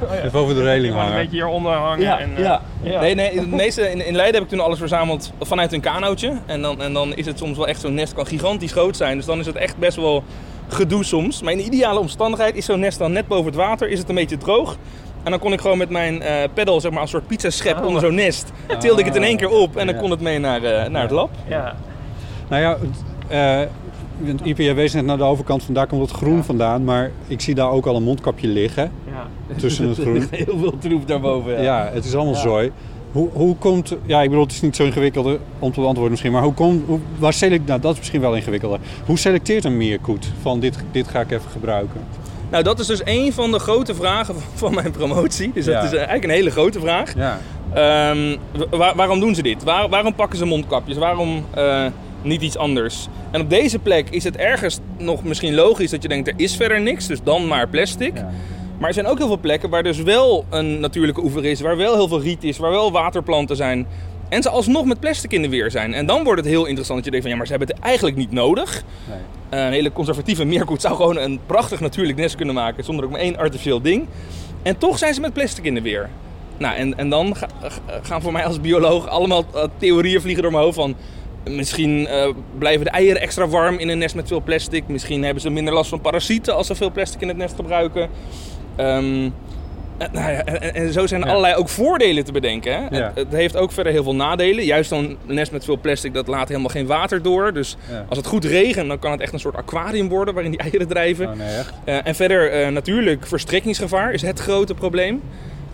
Ja. 0.00 0.22
Even 0.24 0.38
over 0.38 0.54
de 0.54 0.62
reling 0.62 0.84
Gewoon 0.92 0.98
een 1.06 1.10
hangen. 1.12 1.16
beetje 1.16 1.36
hieronder 1.36 1.72
hangen. 1.72 2.00
Ja, 2.00 2.18
en, 2.18 2.36
eh, 2.36 2.42
ja. 2.42 2.62
ja. 2.82 3.00
Nee, 3.00 3.14
nee, 3.14 3.30
in, 3.32 4.06
in 4.06 4.14
Leiden 4.14 4.34
heb 4.34 4.42
ik 4.42 4.48
toen 4.48 4.60
alles 4.60 4.78
verzameld 4.78 5.32
vanuit 5.40 5.72
een 5.72 5.80
kanootje. 5.80 6.32
En 6.46 6.62
dan, 6.62 6.82
en 6.82 6.92
dan 6.92 7.14
is 7.14 7.26
het 7.26 7.38
soms 7.38 7.56
wel 7.56 7.66
echt 7.66 7.80
zo'n 7.80 7.94
nest, 7.94 8.12
kan 8.12 8.26
gigantisch 8.26 8.72
groot 8.72 8.96
zijn. 8.96 9.16
Dus 9.16 9.26
dan 9.26 9.38
is 9.38 9.46
het 9.46 9.56
echt 9.56 9.76
best 9.78 9.96
wel 9.96 10.24
gedoe 10.68 11.04
soms. 11.04 11.42
Maar 11.42 11.52
in 11.52 11.58
de 11.58 11.64
ideale 11.64 11.98
omstandigheid 12.00 12.54
is 12.56 12.64
zo'n 12.64 12.80
nest 12.80 12.98
dan 12.98 13.12
net 13.12 13.26
boven 13.28 13.46
het 13.46 13.54
water, 13.54 13.88
is 13.88 13.98
het 13.98 14.08
een 14.08 14.14
beetje 14.14 14.36
droog. 14.38 14.76
En 15.22 15.30
dan 15.30 15.40
kon 15.40 15.52
ik 15.52 15.60
gewoon 15.60 15.78
met 15.78 15.90
mijn 15.90 16.22
eh 16.22 16.34
pedal, 16.54 16.80
zeg 16.80 16.92
maar, 16.92 17.02
een 17.02 17.08
soort 17.08 17.26
pizzaschep 17.26 17.76
Oh. 17.78 17.86
onder 17.86 18.00
zo'n 18.02 18.14
nest. 18.14 18.50
Tilde 18.78 19.00
ik 19.00 19.06
het 19.06 19.16
in 19.16 19.22
één 19.24 19.36
keer 19.36 19.48
op 19.50 19.76
en 19.76 19.86
dan 19.86 19.94
Ja. 19.94 20.00
kon 20.00 20.10
het 20.10 20.20
mee 20.20 20.38
naar, 20.38 20.62
eh, 20.62 20.88
naar 20.88 21.02
het 21.02 21.10
lab. 21.10 21.30
Ja. 21.48 21.74
Nou 22.48 22.62
ja, 22.62 22.76
want 24.18 24.40
Ipe, 24.44 24.62
jij 24.62 24.74
wees 24.74 24.92
net 24.92 25.04
naar 25.04 25.16
de 25.16 25.22
overkant, 25.24 25.62
vandaar 25.62 25.86
komt 25.86 26.00
het 26.02 26.10
groen 26.10 26.44
vandaan. 26.44 26.84
Maar 26.84 27.10
ik 27.26 27.40
zie 27.40 27.54
daar 27.54 27.70
ook 27.70 27.86
al 27.86 27.96
een 27.96 28.02
mondkapje 28.02 28.48
liggen, 28.48 28.90
ja. 29.06 29.26
tussen 29.56 29.88
het 29.88 29.98
groen. 30.04 30.26
Heel 30.30 30.58
veel 30.58 30.78
troep 30.78 31.08
daarboven. 31.08 31.52
Ja. 31.52 31.60
Ja, 31.62 31.90
het 31.92 32.04
is 32.04 32.14
allemaal 32.14 32.34
zooi. 32.34 32.70
Hoe, 33.12 33.28
hoe 33.32 33.56
komt, 33.56 33.96
ja, 34.06 34.22
ik 34.22 34.28
bedoel, 34.28 34.44
het 34.44 34.52
is 34.52 34.60
niet 34.60 34.76
zo 34.76 34.84
ingewikkeld 34.84 35.26
eh, 35.26 35.32
om 35.58 35.72
te 35.72 35.78
beantwoorden 35.80 36.10
misschien, 36.10 36.32
maar 36.32 36.42
hoe 36.42 36.54
komt, 36.54 36.82
hoe, 36.86 36.98
waar 37.18 37.32
select, 37.32 37.66
nou 37.66 37.80
dat 37.80 37.92
is 37.92 37.98
misschien 37.98 38.20
wel 38.20 38.34
ingewikkelder. 38.34 38.78
Hoe 39.06 39.18
selecteert 39.18 39.64
een 39.64 39.76
meerkoet 39.76 40.26
van 40.42 40.60
dit, 40.60 40.78
dit 40.92 41.08
ga 41.08 41.20
ik 41.20 41.30
even 41.30 41.50
gebruiken? 41.50 42.00
Nou, 42.50 42.62
dat 42.64 42.78
is 42.78 42.86
dus 42.86 43.00
een 43.04 43.32
van 43.32 43.50
de 43.50 43.58
grote 43.58 43.94
vragen 43.94 44.34
van 44.54 44.74
mijn 44.74 44.90
promotie. 44.90 45.50
Dus 45.54 45.64
dat 45.64 45.74
Ja. 45.74 45.80
is 45.82 45.88
eh, 45.90 45.94
eigenlijk 45.96 46.24
een 46.24 46.30
hele 46.30 46.50
grote 46.50 46.80
vraag. 46.80 47.14
Ja, 47.16 47.38
Ehm, 47.74 48.36
wa- 48.70 48.94
waarom 48.94 49.20
doen 49.20 49.34
ze 49.34 49.42
dit? 49.42 49.64
Waar- 49.64 49.88
waarom 49.88 50.14
pakken 50.14 50.38
ze 50.38 50.44
mondkapjes? 50.44 50.96
Waarom 50.96 51.44
eh, 51.50 51.84
niet 52.22 52.42
iets 52.42 52.56
anders? 52.56 53.06
En 53.30 53.40
op 53.40 53.50
deze 53.50 53.78
plek 53.78 54.08
is 54.10 54.24
het 54.24 54.36
ergens 54.36 54.78
nog 54.98 55.24
misschien 55.24 55.54
logisch 55.54 55.90
dat 55.90 56.02
je 56.02 56.08
denkt 56.08 56.28
er 56.28 56.34
is 56.36 56.56
verder 56.56 56.80
niks, 56.80 57.06
dus 57.06 57.22
dan 57.22 57.46
maar 57.48 57.68
plastic. 57.68 58.16
ja. 58.16 58.30
Maar 58.78 58.88
er 58.88 58.94
zijn 58.94 59.06
ook 59.06 59.18
heel 59.18 59.26
veel 59.26 59.38
plekken 59.38 59.70
waar 59.70 59.82
dus 59.82 60.02
wel 60.02 60.44
een 60.50 60.80
natuurlijke 60.80 61.22
oever 61.22 61.44
is, 61.44 61.60
waar 61.60 61.76
wel 61.76 61.94
heel 61.94 62.08
veel 62.08 62.20
riet 62.20 62.44
is, 62.44 62.58
waar 62.58 62.70
wel 62.70 62.92
waterplanten 62.92 63.56
zijn. 63.56 63.86
En 64.28 64.42
ze 64.42 64.48
alsnog 64.50 64.84
met 64.84 65.00
plastic 65.00 65.32
in 65.32 65.42
de 65.42 65.48
weer 65.48 65.70
zijn. 65.70 65.94
En 65.94 66.06
dan 66.06 66.24
wordt 66.24 66.40
het 66.40 66.48
heel 66.50 66.64
interessant 66.66 66.96
dat 66.96 67.04
je 67.04 67.10
denkt 67.10 67.20
van 67.26 67.30
ja, 67.30 67.36
maar 67.36 67.46
ze 67.46 67.56
hebben 67.56 67.76
het 67.76 67.84
eigenlijk 67.84 68.16
niet 68.16 68.32
nodig. 68.32 68.82
Nee. 69.08 69.60
Een 69.60 69.72
hele 69.72 69.92
conservatieve 69.92 70.44
meerkoet 70.44 70.80
zou 70.80 70.96
gewoon 70.96 71.16
een 71.18 71.40
prachtig 71.46 71.80
natuurlijk 71.80 72.18
nest 72.18 72.36
kunnen 72.36 72.54
maken 72.54 72.84
zonder 72.84 73.04
ook 73.04 73.10
maar 73.10 73.20
één 73.20 73.36
artificieel 73.36 73.80
ding. 73.82 74.06
En 74.62 74.78
toch 74.78 74.98
zijn 74.98 75.14
ze 75.14 75.20
met 75.20 75.32
plastic 75.32 75.64
in 75.64 75.74
de 75.74 75.82
weer. 75.82 76.08
Nou, 76.58 76.76
en, 76.76 76.98
en 76.98 77.08
dan 77.08 77.36
ga- 77.36 77.48
ga- 77.62 78.00
gaan 78.02 78.22
voor 78.22 78.32
mij 78.32 78.44
als 78.44 78.60
bioloog 78.60 79.08
allemaal 79.08 79.44
eh, 79.54 79.64
theorieën 79.78 80.20
vliegen 80.20 80.42
door 80.42 80.52
mijn 80.52 80.64
hoofd 80.64 80.76
van... 80.76 80.94
Misschien 81.44 82.06
eh, 82.06 82.28
blijven 82.58 82.84
de 82.84 82.90
eieren 82.90 83.20
extra 83.20 83.48
warm 83.48 83.78
in 83.78 83.88
een 83.88 83.98
nest 83.98 84.14
met 84.14 84.28
veel 84.28 84.40
plastic. 84.42 84.84
Misschien 84.88 85.22
hebben 85.24 85.42
ze 85.42 85.50
minder 85.50 85.74
last 85.74 85.90
van 85.90 86.00
parasieten 86.00 86.54
als 86.54 86.66
ze 86.66 86.74
veel 86.74 86.90
plastic 86.90 87.20
in 87.20 87.28
het 87.28 87.36
nest 87.36 87.54
gebruiken. 87.54 88.08
Ehm, 88.76 89.28
en, 89.98 90.08
nou 90.12 90.32
ja, 90.32 90.44
en, 90.44 90.74
en 90.74 90.92
zo 90.92 91.06
zijn 91.06 91.20
er 91.20 91.26
Ja. 91.26 91.32
allerlei 91.32 91.54
ook 91.58 91.68
voordelen 91.68 92.24
te 92.24 92.32
bedenken. 92.32 92.72
Hè? 92.72 92.96
Ja. 92.98 93.04
Het, 93.06 93.16
het 93.16 93.32
heeft 93.32 93.56
ook 93.56 93.72
verder 93.72 93.92
heel 93.92 94.02
veel 94.02 94.14
nadelen. 94.14 94.64
Juist 94.64 94.88
zo'n 94.88 95.16
nest 95.26 95.52
met 95.52 95.64
veel 95.64 95.78
plastic, 95.78 96.14
dat 96.14 96.26
laat 96.26 96.48
helemaal 96.48 96.70
geen 96.70 96.86
water 96.86 97.22
door. 97.22 97.52
Dus 97.52 97.76
als 98.08 98.18
het 98.18 98.26
goed 98.26 98.44
regent, 98.44 98.88
dan 98.88 98.98
kan 98.98 99.10
het 99.10 99.20
echt 99.20 99.32
een 99.32 99.40
soort 99.40 99.56
aquarium 99.56 100.08
worden 100.08 100.34
waarin 100.34 100.52
die 100.52 100.60
eieren 100.60 100.88
drijven. 100.88 101.28
Oh, 101.28 101.34
nee, 101.36 101.56
echt? 101.56 101.72
Eh, 101.84 101.96
en 102.04 102.14
verder 102.14 102.50
eh, 102.50 102.68
natuurlijk 102.68 103.26
verstrekkingsgevaar 103.26 104.12
is 104.12 104.22
het 104.22 104.38
grote 104.38 104.74
probleem. 104.74 105.20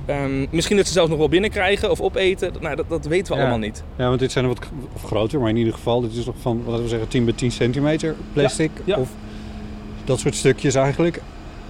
Ehm, 0.06 0.46
misschien 0.50 0.76
dat 0.76 0.86
ze 0.86 0.92
zelfs 0.92 1.08
nog 1.10 1.18
wel 1.18 1.28
binnenkrijgen 1.28 1.90
of 1.90 2.00
opeten. 2.00 2.52
Nou, 2.60 2.76
dat, 2.76 2.88
dat 2.88 3.06
weten 3.06 3.26
we 3.32 3.34
Ja. 3.34 3.40
allemaal 3.40 3.58
niet. 3.66 3.82
Ja, 3.96 4.08
want 4.08 4.20
dit 4.20 4.32
zijn 4.32 4.46
wat 4.46 4.58
of 4.94 5.02
groter, 5.02 5.40
maar 5.40 5.48
in 5.48 5.56
ieder 5.56 5.72
geval, 5.72 6.00
dit 6.00 6.14
is 6.14 6.24
nog 6.26 6.34
van, 6.40 6.56
wat 6.56 6.66
laten 6.66 6.82
we 6.82 6.88
zeggen, 6.88 7.08
10 7.08 7.24
bij 7.24 7.34
10 7.34 7.50
centimeter 7.50 8.14
plastic. 8.32 8.70
Ja. 8.84 8.96
Of 8.96 9.08
dat 10.04 10.18
soort 10.18 10.34
stukjes 10.34 10.74
eigenlijk. 10.74 11.20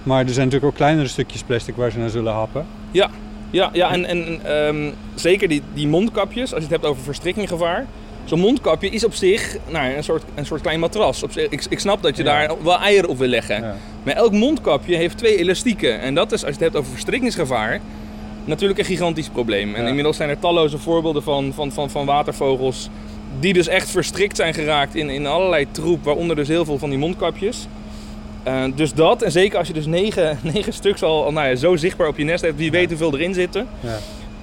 Maar 0.03 0.19
er 0.25 0.29
zijn 0.33 0.45
natuurlijk 0.45 0.71
ook 0.71 0.77
kleinere 0.77 1.07
stukjes 1.07 1.43
plastic 1.43 1.75
waar 1.75 1.91
ze 1.91 1.97
naar 1.97 2.09
zullen 2.09 2.33
happen. 2.33 2.65
Ja, 2.91 3.09
ja, 3.51 3.69
ja 3.73 3.91
en, 3.91 4.05
en 4.05 4.39
ehm, 4.45 4.91
zeker 5.15 5.47
die, 5.47 5.61
die 5.73 5.87
mondkapjes, 5.87 6.53
als 6.53 6.63
je 6.63 6.69
het 6.69 6.81
hebt 6.81 6.85
over 6.85 7.03
verstrikkinggevaar. 7.03 7.85
Zo'n 8.25 8.39
mondkapje 8.39 8.89
is 8.89 9.03
op 9.05 9.13
zich 9.13 9.57
nou, 9.69 9.93
een, 9.93 10.03
soort, 10.03 10.23
een 10.35 10.45
soort 10.45 10.61
klein 10.61 10.79
matras. 10.79 11.23
Op 11.23 11.31
zich, 11.31 11.49
ik, 11.49 11.65
ik 11.69 11.79
snap 11.79 12.01
dat 12.03 12.17
je 12.17 12.23
Ja. 12.23 12.29
daar 12.47 12.63
wel 12.63 12.79
eieren 12.79 13.09
op 13.09 13.17
wil 13.17 13.27
leggen. 13.27 13.61
Ja. 13.61 13.75
Maar 14.03 14.13
elk 14.13 14.31
mondkapje 14.31 14.95
heeft 14.95 15.17
twee 15.17 15.37
elastieken. 15.37 15.99
En 15.99 16.15
dat 16.15 16.31
is, 16.31 16.41
als 16.41 16.41
je 16.41 16.51
het 16.51 16.59
hebt 16.59 16.75
over 16.75 16.91
verstrikkingsgevaar, 16.91 17.79
natuurlijk 18.47 18.79
een 18.79 18.85
gigantisch 18.85 19.29
probleem. 19.29 19.75
En 19.75 19.81
Ja. 19.81 19.87
inmiddels 19.87 20.17
zijn 20.17 20.29
er 20.29 20.39
talloze 20.39 20.77
voorbeelden 20.77 21.23
van, 21.23 21.53
van, 21.53 21.71
van, 21.71 21.89
van 21.89 22.05
watervogels... 22.05 22.89
die 23.39 23.53
dus 23.53 23.67
echt 23.67 23.89
verstrikt 23.89 24.35
zijn 24.35 24.53
geraakt 24.53 24.95
in, 24.95 25.09
in 25.09 25.25
allerlei 25.25 25.67
troep. 25.71 26.03
Waaronder 26.03 26.35
dus 26.35 26.47
heel 26.47 26.65
veel 26.65 26.77
van 26.77 26.89
die 26.89 26.99
mondkapjes. 26.99 27.67
Eh, 28.43 28.63
dus 28.75 28.93
dat, 28.93 29.21
en 29.21 29.31
zeker 29.31 29.57
als 29.57 29.67
je 29.67 29.73
dus 29.73 29.85
negen, 29.85 30.39
negen 30.53 30.73
stuks 30.73 31.03
al, 31.03 31.25
al 31.25 31.31
nou 31.31 31.47
ja, 31.47 31.55
zo 31.55 31.75
zichtbaar 31.75 32.07
op 32.07 32.17
je 32.17 32.23
nest 32.23 32.41
hebt... 32.41 32.57
wie 32.57 32.71
weet 32.71 32.89
hoeveel 32.89 33.13
erin 33.13 33.33
zitten... 33.33 33.67
Ja. 33.79 33.97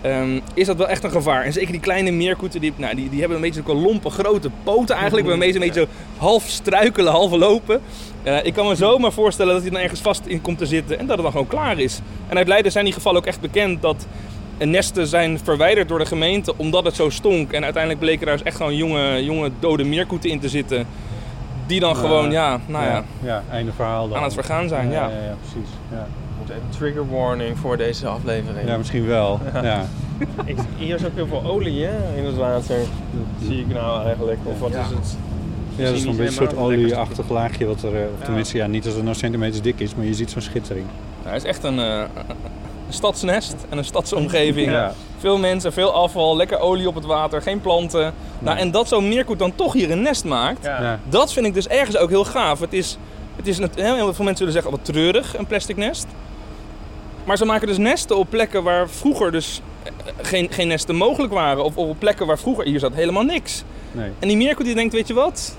Ehm, 0.05 0.41
is 0.55 0.67
dat 0.67 0.77
wel 0.77 0.89
echt 0.89 1.05
een 1.05 1.11
gevaar. 1.11 1.45
En 1.45 1.53
zeker 1.53 1.73
die 1.73 1.81
kleine 1.81 2.11
meerkoeten, 2.11 2.61
die, 2.61 2.73
nou, 2.77 2.95
die, 2.95 3.09
die 3.11 3.19
hebben 3.19 3.37
een 3.37 3.43
beetje 3.43 3.63
zulke 3.67 3.81
lompe, 3.81 4.11
grote 4.11 4.51
poten 4.65 4.95
eigenlijk. 4.97 5.27
Waarmee 5.27 5.49
ze 5.53 5.55
een 5.55 5.65
beetje 5.67 5.81
zo 5.81 5.87
half 6.19 6.45
struikelen, 6.47 7.13
half 7.13 7.31
lopen. 7.33 7.81
Eh, 8.23 8.45
ik 8.45 8.55
kan 8.55 8.67
me 8.67 8.75
zomaar 8.75 9.13
voorstellen 9.13 9.53
dat 9.53 9.63
hij 9.63 9.71
dan 9.71 9.81
ergens 9.81 10.01
vast 10.01 10.27
in 10.27 10.41
komt 10.41 10.59
te 10.59 10.67
zitten 10.67 10.99
en 10.99 11.07
dat 11.07 11.15
het 11.15 11.23
dan 11.23 11.31
gewoon 11.33 11.47
klaar 11.47 11.79
is. 11.79 12.01
En 12.29 12.37
uit 12.37 12.49
Leiden 12.49 12.73
zijn 12.73 12.85
die 12.85 12.95
gevallen 12.95 13.19
ook 13.21 13.27
echt 13.27 13.41
bekend 13.41 13.83
dat 13.83 14.07
nesten 14.59 15.07
zijn 15.07 15.39
verwijderd 15.45 15.89
door 15.89 15.99
de 15.99 16.07
gemeente 16.07 16.55
omdat 16.57 16.85
het 16.85 16.95
zo 16.95 17.11
stonk. 17.11 17.53
En 17.53 17.63
uiteindelijk 17.65 18.03
bleken 18.03 18.27
daar 18.27 18.37
dus 18.37 18.47
echt 18.47 18.57
gewoon 18.57 18.77
jonge, 18.77 19.25
jonge 19.25 19.51
dode 19.61 19.85
meerkoeten 19.85 20.31
in 20.31 20.41
te 20.41 20.49
zitten. 20.49 20.87
Die 21.67 21.81
dan 21.81 21.95
Ja. 21.95 22.01
gewoon, 22.01 22.31
ja, 22.31 22.61
nou 22.67 22.85
ja, 22.85 23.05
ja, 23.23 23.43
einde 23.51 23.73
verhaal 23.73 24.09
dan. 24.09 24.17
aan 24.17 24.23
het 24.25 24.35
vergaan 24.35 24.69
zijn. 24.69 24.91
Ja. 24.91 25.09
ja, 25.09 25.09
ja, 25.09 25.37
precies. 25.41 25.71
Ja. 25.91 26.07
Moet 26.39 26.49
even 26.51 26.63
trigger 26.79 27.11
warning 27.11 27.59
voor 27.59 27.77
deze 27.77 28.07
aflevering. 28.07 28.69
ja, 28.69 28.77
misschien 28.77 29.07
wel. 29.07 29.41
Ja. 29.63 29.85
Ik, 30.45 30.57
hier 30.77 30.95
is 30.95 31.05
ook 31.05 31.15
heel 31.15 31.27
veel 31.27 31.43
olie 31.45 31.85
hè, 31.85 32.17
in 32.19 32.25
het 32.25 32.37
water. 32.37 32.77
Zie 33.47 33.61
ik 33.61 33.67
nou 33.73 34.05
eigenlijk. 34.07 34.39
Of 34.45 34.59
wat 34.61 34.73
Ja. 34.73 34.81
is 34.81 34.89
het? 34.91 35.17
Ja, 35.77 35.85
dat 35.85 35.95
is 35.95 36.01
een 36.05 36.11
beetje 36.11 36.25
een 36.25 36.33
soort 36.33 36.57
olieachtig 36.57 37.29
laagje. 37.31 37.67
Wat 37.67 37.83
er, 37.83 37.95
eh, 37.97 38.03
of 38.19 38.25
tenminste, 38.25 38.57
ja, 38.57 38.67
niet 38.67 38.85
als 38.85 38.95
het 38.95 39.05
nou 39.05 39.17
centimeters 39.17 39.63
dik 39.63 39.81
is, 39.81 39.95
maar 39.95 40.05
je 40.07 40.15
ziet 40.15 40.31
zo'n 40.31 40.41
schittering. 40.43 40.87
Nou, 41.23 41.35
het 41.35 41.43
is 41.45 41.49
echt 41.49 41.63
een, 41.65 41.79
eh, 41.79 41.99
een 42.87 42.93
stadsnest 42.93 43.57
en 43.69 43.79
een 43.79 43.85
stadsomgeving. 43.85 44.71
Ja. 44.71 44.93
Veel 45.19 45.39
mensen, 45.39 45.73
veel 45.73 45.93
afval, 45.93 46.37
lekker 46.37 46.59
olie 46.59 46.89
op 46.89 46.95
het 46.95 47.05
water, 47.05 47.43
geen 47.43 47.61
planten. 47.61 48.13
Nou, 48.39 48.59
en 48.59 48.71
dat 48.71 48.89
zo'n 48.89 49.09
meerkoet 49.09 49.39
dan 49.39 49.55
toch 49.55 49.73
hier 49.73 49.91
een 49.91 50.03
nest 50.03 50.25
maakt, 50.25 50.65
Ja. 50.65 50.83
Ja. 50.83 50.99
dat 51.09 51.33
vind 51.33 51.47
ik 51.47 51.55
dus 51.55 51.69
ergens 51.69 51.97
ook 51.97 52.09
heel 52.11 52.25
gaaf. 52.25 52.61
Het 52.61 52.73
is, 52.73 52.99
het 53.37 53.47
is 53.47 53.59
net- 53.59 53.75
heel 53.75 53.97
veel 54.15 54.25
mensen 54.25 54.37
zullen 54.37 54.53
zeggen, 54.53 54.71
wat 54.71 54.85
treurig, 54.85 55.37
een 55.39 55.47
plastic 55.47 55.77
nest. 55.77 56.07
Maar 57.25 57.37
ze 57.37 57.45
maken 57.45 57.67
dus 57.67 57.79
nesten 57.79 58.17
op 58.17 58.27
plekken 58.31 58.63
waar 58.63 58.89
vroeger 58.89 59.33
dus 59.33 59.61
eh, 59.83 59.93
geen, 60.23 60.49
geen 60.51 60.69
nesten 60.69 60.95
mogelijk 60.95 61.33
waren. 61.33 61.65
Of 61.65 61.77
op 61.77 61.97
plekken 61.99 62.27
waar 62.27 62.39
vroeger, 62.39 62.65
hier 62.65 62.79
zat 62.79 62.95
helemaal 62.95 63.23
niks. 63.23 63.63
Nee. 63.93 64.11
En 64.19 64.29
die 64.29 64.37
meerkoet 64.37 64.67
die 64.67 64.75
denkt, 64.75 64.95
weet 64.95 65.09
je 65.09 65.15
wat? 65.15 65.57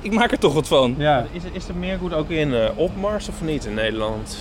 Ik 0.00 0.12
maak 0.12 0.32
er 0.32 0.38
toch 0.38 0.54
wat 0.54 0.68
van. 0.68 0.94
Ja, 0.98 1.26
Is, 1.32 1.42
is 1.52 1.66
de 1.66 1.74
meerkoet 1.74 2.14
ook 2.14 2.30
in 2.30 2.54
eh, 2.54 2.68
opmars 2.74 3.28
of 3.28 3.42
niet 3.42 3.64
in 3.64 3.74
Nederland? 3.74 4.36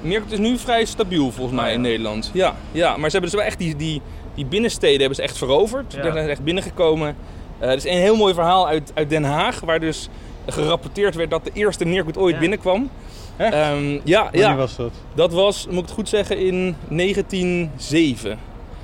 Meerkoet 0.00 0.32
is 0.32 0.38
nu 0.38 0.58
vrij 0.58 0.84
stabiel 0.84 1.30
volgens 1.32 1.54
mij 1.56 1.64
Ah, 1.64 1.70
ja. 1.70 1.76
in 1.76 1.80
Nederland. 1.80 2.30
Ja, 2.32 2.54
ja, 2.72 2.88
maar 2.96 3.10
ze 3.10 3.16
hebben 3.16 3.30
dus 3.30 3.38
wel 3.40 3.48
echt 3.48 3.58
die, 3.58 3.76
die, 3.76 4.02
die 4.34 4.46
binnensteden 4.46 4.98
hebben 4.98 5.16
ze 5.16 5.22
echt 5.22 5.38
veroverd. 5.38 5.92
Ja. 5.92 6.02
Daar 6.02 6.12
zijn 6.12 6.24
ze 6.24 6.30
echt 6.30 6.44
binnengekomen. 6.44 7.16
Eh, 7.58 7.68
er 7.68 7.76
is 7.76 7.84
een 7.84 7.96
heel 7.98 8.16
mooi 8.16 8.34
verhaal 8.34 8.66
uit, 8.68 8.90
uit 8.94 9.10
Den 9.10 9.24
Haag, 9.24 9.60
waar 9.60 9.80
dus 9.80 10.08
gerapporteerd 10.52 11.14
werd 11.14 11.30
dat 11.30 11.44
de 11.44 11.50
eerste 11.52 11.84
meerkoet 11.84 12.16
ooit 12.16 12.34
Ja. 12.34 12.40
binnenkwam. 12.40 12.90
Ehm, 13.36 13.98
ja, 14.04 14.22
wanneer 14.22 14.40
ja, 14.40 14.56
was 14.56 14.76
dat? 14.76 14.90
dat 15.14 15.32
was, 15.32 15.66
moet 15.66 15.74
ik 15.78 15.84
het 15.84 15.90
goed 15.90 16.08
zeggen, 16.08 16.38
in 16.38 16.76
1907. 16.88 18.38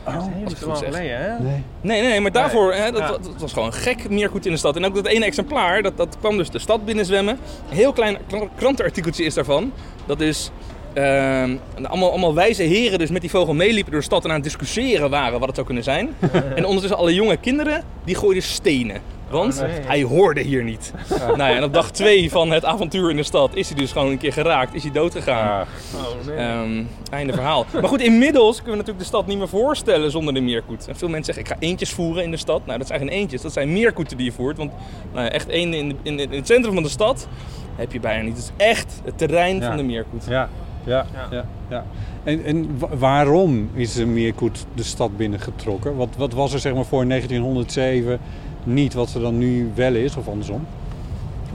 Dat 0.05 0.53
is 0.53 0.62
goed 0.62 0.79
geleden, 0.79 1.18
hè? 1.18 1.38
Nee. 1.42 1.62
Nee, 1.81 2.03
nee, 2.03 2.20
maar 2.20 2.33
daarvoor, 2.33 2.74
hè, 2.74 2.90
dat, 2.90 3.00
Ja. 3.00 3.09
dat, 3.09 3.24
dat 3.24 3.40
was 3.40 3.53
gewoon 3.53 3.72
gek 3.72 4.11
meerkoet 4.11 4.46
in 4.46 4.53
de 4.53 4.59
stad. 4.59 4.77
En 4.77 4.85
ook 4.85 4.94
dat 4.94 5.07
ene 5.07 5.24
exemplaar, 5.24 5.83
dat, 5.83 5.96
dat 5.96 6.16
kwam 6.20 6.37
dus 6.37 6.50
de 6.50 6.59
stad 6.59 6.85
binnenzwemmen. 6.85 7.38
Een 7.70 7.77
heel 7.77 7.92
klein 7.92 8.16
kra- 8.27 8.48
krantenartikeltje 8.57 9.24
is 9.24 9.35
daarvan. 9.35 9.72
Dat 10.07 10.20
is 10.20 10.50
ehm, 10.92 11.57
allemaal, 11.83 12.11
allemaal 12.11 12.35
wijze 12.35 12.62
heren 12.62 12.98
dus 12.98 13.11
met 13.11 13.20
die 13.20 13.31
vogel 13.31 13.55
meeliepen 13.55 13.90
door 13.90 14.00
de 14.00 14.07
stad 14.07 14.24
en 14.24 14.29
aan 14.31 14.35
het 14.37 14.44
discussiëren 14.44 15.11
waren 15.11 15.38
wat 15.38 15.46
het 15.46 15.55
zou 15.55 15.66
kunnen 15.66 15.85
zijn. 15.85 16.09
en 16.57 16.64
ondertussen 16.64 16.98
alle 16.98 17.14
jonge 17.14 17.37
kinderen, 17.37 17.85
die 18.05 18.14
gooiden 18.14 18.42
stenen. 18.42 19.00
Want 19.34 19.54
Oh, 19.54 19.60
nee. 19.68 19.80
hij 19.86 20.02
hoorde 20.02 20.40
hier 20.40 20.64
niet. 20.64 20.92
nou 21.18 21.36
ja, 21.38 21.56
en 21.56 21.64
op 21.64 21.72
dag 21.72 21.90
twee 21.90 22.30
van 22.30 22.50
het 22.50 22.64
avontuur 22.64 23.10
in 23.10 23.16
de 23.16 23.22
stad 23.22 23.54
is 23.56 23.68
hij 23.68 23.78
dus 23.78 23.92
gewoon 23.92 24.10
een 24.10 24.18
keer 24.18 24.32
geraakt, 24.32 24.74
is 24.74 24.82
hij 24.82 24.92
dood 24.92 25.12
gegaan. 25.12 25.60
Ah, 25.60 25.66
Oh, 25.94 26.26
nee. 26.26 26.36
Ehm, 26.36 26.82
einde 27.10 27.32
verhaal. 27.32 27.66
Maar 27.72 27.88
goed, 27.88 28.00
inmiddels 28.00 28.54
kunnen 28.56 28.70
we 28.72 28.76
natuurlijk 28.76 28.98
de 29.04 29.04
stad 29.16 29.26
niet 29.26 29.38
meer 29.38 29.48
voorstellen 29.48 30.10
zonder 30.10 30.34
de 30.34 30.40
meerkoet. 30.40 30.88
En 30.88 30.96
veel 30.96 31.08
mensen 31.08 31.34
zeggen, 31.34 31.52
ik 31.54 31.60
ga 31.60 31.66
eentjes 31.68 31.90
voeren 31.90 32.22
in 32.24 32.30
de 32.30 32.36
stad. 32.36 32.66
Nou, 32.66 32.78
dat 32.78 32.86
zijn 32.86 32.98
geen 32.98 33.08
eentjes, 33.08 33.42
dat 33.42 33.52
zijn 33.52 33.72
meerkoeten 33.72 34.16
die 34.16 34.26
je 34.26 34.32
voert. 34.32 34.56
Want 34.56 34.70
nou, 35.12 35.24
ja, 35.24 35.30
echt 35.30 35.48
één 35.48 35.74
in, 35.74 35.96
in, 36.02 36.18
in 36.18 36.30
het 36.32 36.46
centrum 36.46 36.74
van 36.74 36.82
de 36.82 36.88
stad 36.88 37.28
heb 37.76 37.92
je 37.92 38.00
bijna 38.00 38.22
niet. 38.22 38.36
Het 38.36 38.42
is 38.58 38.66
echt 38.66 39.00
het 39.04 39.18
terrein 39.18 39.56
Ja. 39.60 39.66
van 39.66 39.76
de 39.76 39.82
meerkoet. 39.82 40.24
ja, 40.28 40.48
ja, 40.84 41.06
Ja. 41.14 41.28
ja. 41.30 41.44
ja, 41.68 41.84
En, 42.24 42.44
en 42.44 42.78
wa- 42.78 42.96
waarom 42.96 43.70
is 43.74 43.92
de 43.94 44.06
meerkoet 44.06 44.66
de 44.74 44.82
stad 44.82 45.16
binnengetrokken? 45.16 45.96
Wat, 45.96 46.08
wat 46.18 46.32
was 46.32 46.52
er 46.52 46.58
zeg 46.58 46.74
maar 46.74 46.84
voor 46.84 47.06
1907 47.06 48.20
niet 48.64 48.94
wat 48.94 49.14
er 49.14 49.20
dan 49.20 49.38
nu 49.38 49.70
wel 49.74 49.94
is, 49.94 50.16
of 50.16 50.29
andersom? 50.29 50.66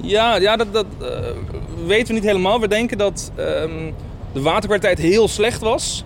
Ja, 0.01 0.35
ja 0.35 0.55
dat, 0.55 0.73
dat 0.73 0.85
eh, 1.01 1.07
weten 1.85 2.07
we 2.07 2.13
niet 2.13 2.23
helemaal. 2.23 2.59
We 2.59 2.67
denken 2.67 2.97
dat 2.97 3.31
ehm, 3.35 3.91
de 4.33 4.41
waterkwaliteit 4.41 4.99
heel 4.99 5.27
slecht 5.27 5.61
was. 5.61 6.03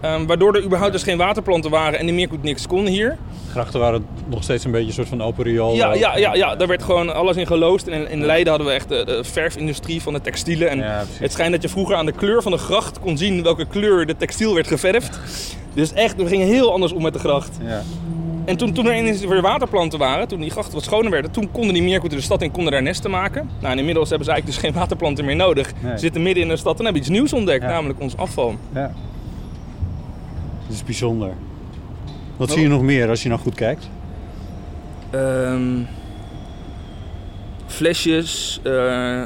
Ehm, 0.00 0.26
waardoor 0.26 0.54
er 0.54 0.64
überhaupt 0.64 0.92
dus 0.92 1.02
geen 1.02 1.18
waterplanten 1.18 1.70
waren 1.70 1.98
en 1.98 2.06
de 2.06 2.12
meerkoet 2.12 2.42
niks 2.42 2.66
kon 2.66 2.86
hier. 2.86 3.18
Grachten 3.50 3.80
waren 3.80 4.06
nog 4.26 4.42
steeds 4.42 4.64
een 4.64 4.70
beetje 4.70 4.86
een 4.86 4.92
soort 4.92 5.08
van 5.08 5.22
open 5.22 5.44
riool. 5.44 5.74
Ja, 5.74 5.94
ja, 5.94 6.16
ja, 6.16 6.34
ja, 6.34 6.56
daar 6.56 6.68
werd 6.68 6.82
gewoon 6.82 7.14
alles 7.14 7.36
in 7.36 7.46
geloosd. 7.46 7.88
En 7.88 8.00
in, 8.00 8.10
in 8.10 8.24
Leiden 8.24 8.48
hadden 8.48 8.66
we 8.66 8.74
echt 8.74 8.88
de, 8.88 9.04
de 9.04 9.24
verfindustrie 9.24 10.02
van 10.02 10.12
de 10.12 10.20
textielen. 10.20 10.68
En 10.70 10.78
Ja, 10.78 11.04
het 11.12 11.32
schijnt 11.32 11.52
dat 11.52 11.62
je 11.62 11.68
vroeger 11.68 11.96
aan 11.96 12.06
de 12.06 12.12
kleur 12.12 12.42
van 12.42 12.52
de 12.52 12.58
gracht 12.58 13.00
kon 13.00 13.18
zien 13.18 13.42
welke 13.42 13.64
kleur 13.66 14.06
de 14.06 14.16
textiel 14.16 14.54
werd 14.54 14.66
geverfd. 14.66 15.18
Dus 15.74 15.92
echt, 15.92 16.16
we 16.16 16.26
gingen 16.26 16.46
heel 16.46 16.72
anders 16.72 16.92
om 16.92 17.02
met 17.02 17.12
de 17.12 17.18
gracht. 17.18 17.58
Ja. 17.62 17.82
En 18.44 18.56
toen, 18.56 18.72
toen 18.72 18.86
er 18.86 18.96
ineens 18.96 19.24
weer 19.24 19.40
waterplanten 19.42 19.98
waren, 19.98 20.28
toen 20.28 20.40
die 20.40 20.50
grachten 20.50 20.74
wat 20.74 20.82
schoner 20.84 21.10
werden, 21.10 21.30
toen 21.30 21.50
konden 21.50 21.74
die 21.74 21.82
meerkoeten 21.82 22.18
de 22.18 22.24
stad 22.24 22.42
in, 22.42 22.50
konden 22.50 22.72
daar 22.72 22.82
nesten 22.82 23.10
maken. 23.10 23.50
Nou, 23.60 23.72
en 23.72 23.78
inmiddels 23.78 24.08
hebben 24.08 24.26
ze 24.26 24.32
eigenlijk 24.32 24.60
dus 24.62 24.70
geen 24.70 24.80
waterplanten 24.80 25.24
meer 25.24 25.36
nodig. 25.36 25.72
Nee. 25.82 25.92
Ze 25.92 25.98
zitten 25.98 26.22
midden 26.22 26.42
in 26.42 26.48
de 26.48 26.56
stad 26.56 26.78
en 26.78 26.84
hebben 26.84 27.00
iets 27.02 27.10
nieuws 27.10 27.32
ontdekt, 27.32 27.62
Ja. 27.62 27.68
namelijk 27.70 28.00
ons 28.00 28.16
afval. 28.16 28.54
ja. 28.74 28.92
Dat 30.66 30.78
is 30.78 30.84
bijzonder. 30.84 31.30
Wat 32.36 32.48
Oh. 32.48 32.54
zie 32.54 32.62
je 32.62 32.68
nog 32.68 32.82
meer 32.82 33.08
als 33.08 33.22
je 33.22 33.28
nou 33.28 33.40
goed 33.40 33.54
kijkt? 33.54 33.88
Ehm, 35.10 35.78
flesjes, 37.66 38.60
eh, 38.62 39.22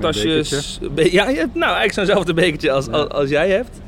tasjes. 0.00 0.78
be- 0.94 1.12
ja, 1.12 1.28
je 1.28 1.36
hebt 1.36 1.54
nou 1.54 1.74
eigenlijk 1.76 1.92
zo'nzelfde 1.92 2.34
bekertje 2.34 2.72
als, 2.72 2.88
als, 2.90 3.08
als 3.08 3.28
jij 3.28 3.48
hebt. 3.50 3.80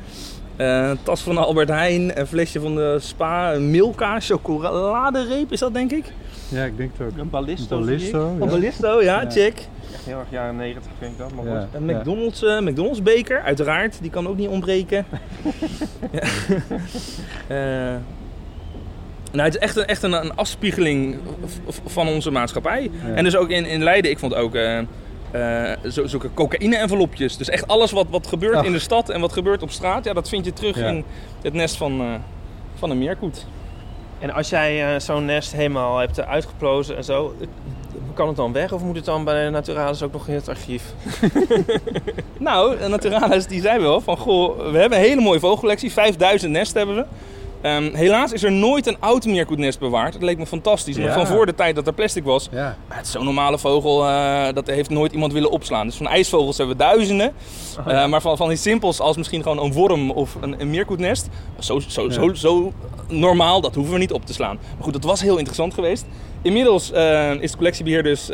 Eh, 0.56 0.88
een 0.88 0.98
tas 1.02 1.20
van 1.20 1.34
de 1.34 1.40
Albert 1.40 1.68
Heijn, 1.68 2.20
een 2.20 2.26
flesje 2.26 2.60
van 2.60 2.74
de 2.74 2.96
Spa, 3.00 3.54
een 3.54 3.70
Milka, 3.70 4.20
chocoladereep 4.20 5.52
is 5.52 5.58
dat 5.60 5.74
denk 5.74 5.92
ik. 5.92 6.12
Ja, 6.48 6.64
ik 6.64 6.76
denk 6.76 6.90
het 6.96 7.06
ook. 7.06 7.18
Een 7.18 7.30
ballisto. 7.30 7.76
Een 7.76 7.84
ballisto. 7.84 8.34
Van 8.38 8.48
Ballisto, 8.48 9.02
ja, 9.02 9.20
Ja. 9.22 9.30
check. 9.30 9.54
Echt 9.94 10.04
heel 10.04 10.18
erg 10.18 10.30
jaren 10.30 10.56
90 10.56 10.92
vind 10.98 11.12
ik 11.12 11.18
dat. 11.18 11.32
Maar 11.34 11.44
Ja. 11.54 11.60
goed. 11.60 11.68
Een 11.74 11.96
McDonald's, 11.96 12.42
eh, 12.42 12.58
McDonald's 12.60 13.02
beker, 13.02 13.40
uiteraard, 13.42 13.98
die 14.00 14.10
kan 14.10 14.28
ook 14.28 14.36
niet 14.36 14.48
ontbreken. 14.48 15.06
ja. 16.12 16.20
Eh, 17.46 17.94
nou, 19.32 19.44
het 19.48 19.54
is 19.54 19.60
echt 19.60 19.76
een, 19.76 19.86
echt 19.86 20.02
een, 20.02 20.12
een 20.12 20.34
afspiegeling 20.36 21.16
van 21.86 22.08
onze 22.08 22.30
maatschappij. 22.30 22.82
Ja. 23.06 23.14
En 23.14 23.24
dus 23.24 23.36
ook 23.36 23.48
in, 23.50 23.66
in 23.66 23.82
Leiden, 23.82 24.10
ik 24.10 24.18
vond 24.18 24.34
ook 24.34 24.54
zo, 25.88 26.06
zulke 26.06 26.34
cocaïne-envelopjes. 26.34 27.36
Dus 27.36 27.48
echt 27.48 27.68
alles 27.68 27.90
wat, 27.92 28.06
wat 28.10 28.26
gebeurt 28.26 28.56
Ach. 28.56 28.64
in 28.64 28.72
de 28.72 28.78
stad 28.78 29.08
en 29.08 29.20
wat 29.20 29.32
gebeurt 29.32 29.62
op 29.62 29.70
straat, 29.70 30.04
ja, 30.04 30.12
dat 30.12 30.28
vind 30.28 30.44
je 30.44 30.52
terug 30.52 30.78
Ja. 30.78 30.88
in 30.88 31.04
het 31.42 31.52
nest 31.52 31.76
van, 31.76 32.00
eh, 32.00 32.06
van 32.74 32.90
een 32.90 32.98
meerkoet. 32.98 33.46
En 34.18 34.30
als 34.30 34.48
jij 34.48 34.94
eh, 34.94 35.00
zo'n 35.00 35.24
nest 35.24 35.52
helemaal 35.52 35.98
hebt 35.98 36.20
uitgeplozen 36.26 36.96
en 36.96 37.04
zo, 37.04 37.34
Kan 38.14 38.26
het 38.28 38.36
dan 38.36 38.52
weg 38.52 38.72
of 38.72 38.82
moet 38.82 38.96
het 38.96 39.04
dan 39.04 39.24
bij 39.24 39.44
de 39.44 39.50
Naturalis 39.50 40.02
ook 40.02 40.12
nog 40.12 40.28
in 40.28 40.34
het 40.34 40.48
archief? 40.48 40.82
Nou, 42.38 42.78
de 42.78 42.88
Naturalis 42.88 43.46
die 43.46 43.60
zei 43.60 43.80
wel 43.80 44.00
van, 44.00 44.16
goh, 44.16 44.70
we 44.70 44.78
hebben 44.78 44.98
een 44.98 45.04
hele 45.04 45.20
mooie 45.20 45.40
vogelcollectie. 45.40 45.92
5000 45.92 46.52
nesten 46.52 46.78
hebben 46.78 46.96
we. 46.96 47.04
Ehm, 47.60 47.94
helaas 47.94 48.32
is 48.32 48.42
er 48.42 48.52
nooit 48.52 48.86
een 48.86 48.96
oud 49.00 49.24
meerkoetnest 49.24 49.78
bewaard. 49.78 50.12
Dat 50.12 50.22
leek 50.22 50.38
me 50.38 50.46
fantastisch. 50.46 50.96
Ja. 50.96 51.12
van 51.12 51.26
voor 51.26 51.46
de 51.46 51.54
tijd 51.54 51.74
dat 51.74 51.86
er 51.86 51.92
plastic 51.92 52.24
was. 52.24 52.48
Ja. 52.52 52.76
Maar 52.88 52.96
het 52.96 53.06
is 53.06 53.12
zo'n 53.12 53.24
normale 53.24 53.58
vogel, 53.58 54.06
eh, 54.06 54.46
dat 54.54 54.66
heeft 54.66 54.90
nooit 54.90 55.12
iemand 55.12 55.32
willen 55.32 55.50
opslaan. 55.50 55.86
Dus 55.86 55.96
van 55.96 56.08
ijsvogels 56.08 56.56
hebben 56.56 56.76
we 56.76 56.82
duizenden. 56.82 57.32
Eh, 57.86 58.06
maar 58.06 58.20
van, 58.20 58.36
van 58.36 58.50
iets 58.50 58.62
simpels 58.62 59.00
als 59.00 59.16
misschien 59.16 59.42
gewoon 59.42 59.64
een 59.64 59.72
worm 59.72 60.10
of 60.10 60.36
een, 60.40 60.60
een 60.60 60.70
meerkoetnest. 60.70 61.28
Zo, 61.58 61.78
zo, 61.78 62.08
zo, 62.08 62.34
zo 62.34 62.72
normaal, 63.08 63.60
dat 63.60 63.74
hoeven 63.74 63.92
we 63.92 63.98
niet 63.98 64.12
op 64.12 64.26
te 64.26 64.32
slaan. 64.32 64.58
Maar 64.74 64.84
goed, 64.84 64.92
dat 64.92 65.04
was 65.04 65.20
heel 65.20 65.36
interessant 65.36 65.74
geweest. 65.74 66.06
Inmiddels 66.42 66.92
eh, 66.92 67.30
is 67.40 67.50
de 67.50 67.56
collectiebeheer 67.56 68.02
dus 68.02 68.30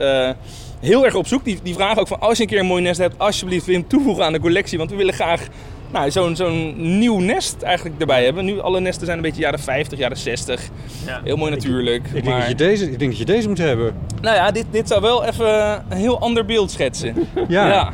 heel 0.81 1.05
erg 1.05 1.15
op 1.15 1.27
zoek. 1.27 1.45
Die, 1.45 1.59
die 1.63 1.75
vragen 1.75 2.01
ook 2.01 2.09
van 2.09 2.21
als 2.21 2.37
je 2.37 2.43
een 2.43 2.49
keer 2.49 2.59
een 2.59 2.67
mooi 2.67 2.83
nest 2.83 2.99
hebt, 2.99 3.19
alsjeblieft 3.19 3.67
Wim 3.67 3.87
toevoegen 3.87 4.25
aan 4.25 4.33
de 4.33 4.41
collectie. 4.41 4.79
Want 4.79 4.91
we 4.91 4.97
willen 4.97 5.15
graag 5.15 5.49
nou, 5.93 6.11
zo'n 6.11 6.37
zo'n 6.37 6.75
nieuw 6.99 7.19
nest 7.19 7.63
eigenlijk 7.63 8.01
erbij 8.01 8.25
hebben. 8.25 8.45
Nu 8.45 8.61
alle 8.61 8.81
nesten 8.81 9.05
zijn 9.07 9.17
een 9.17 9.25
beetje 9.25 9.41
jaren 9.41 9.61
50, 9.61 9.99
jaren 9.99 10.17
60. 10.17 10.69
Ja. 11.07 11.21
Heel 11.25 11.37
mooi 11.37 11.51
natuurlijk. 11.51 12.07
Ik 12.07 12.13
denk, 12.13 12.25
maar... 12.25 12.39
dat 12.39 12.49
je 12.49 12.55
deze, 12.55 12.91
ik 12.91 12.99
denk 12.99 13.11
dat 13.11 13.19
je 13.19 13.25
deze 13.25 13.49
moet 13.49 13.59
hebben. 13.59 13.95
Nou 14.21 14.37
ja, 14.37 14.51
dit, 14.51 14.67
dit 14.71 14.89
zou 14.89 15.01
wel 15.01 15.25
even 15.25 15.85
een 15.89 15.97
heel 15.97 16.21
ander 16.21 16.45
beeld 16.45 16.71
schetsen. 16.71 17.15
Ja. 17.49 17.69
ja. 17.69 17.93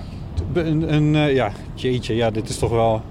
Een, 0.55 0.95
een, 0.95 1.15
eh, 1.15 1.35
ja, 1.35 1.53
jeetje, 1.75 2.15
ja, 2.15 2.31
dit 2.31 2.49
is 2.49 2.59
toch 2.59 2.71
wel 2.71 3.03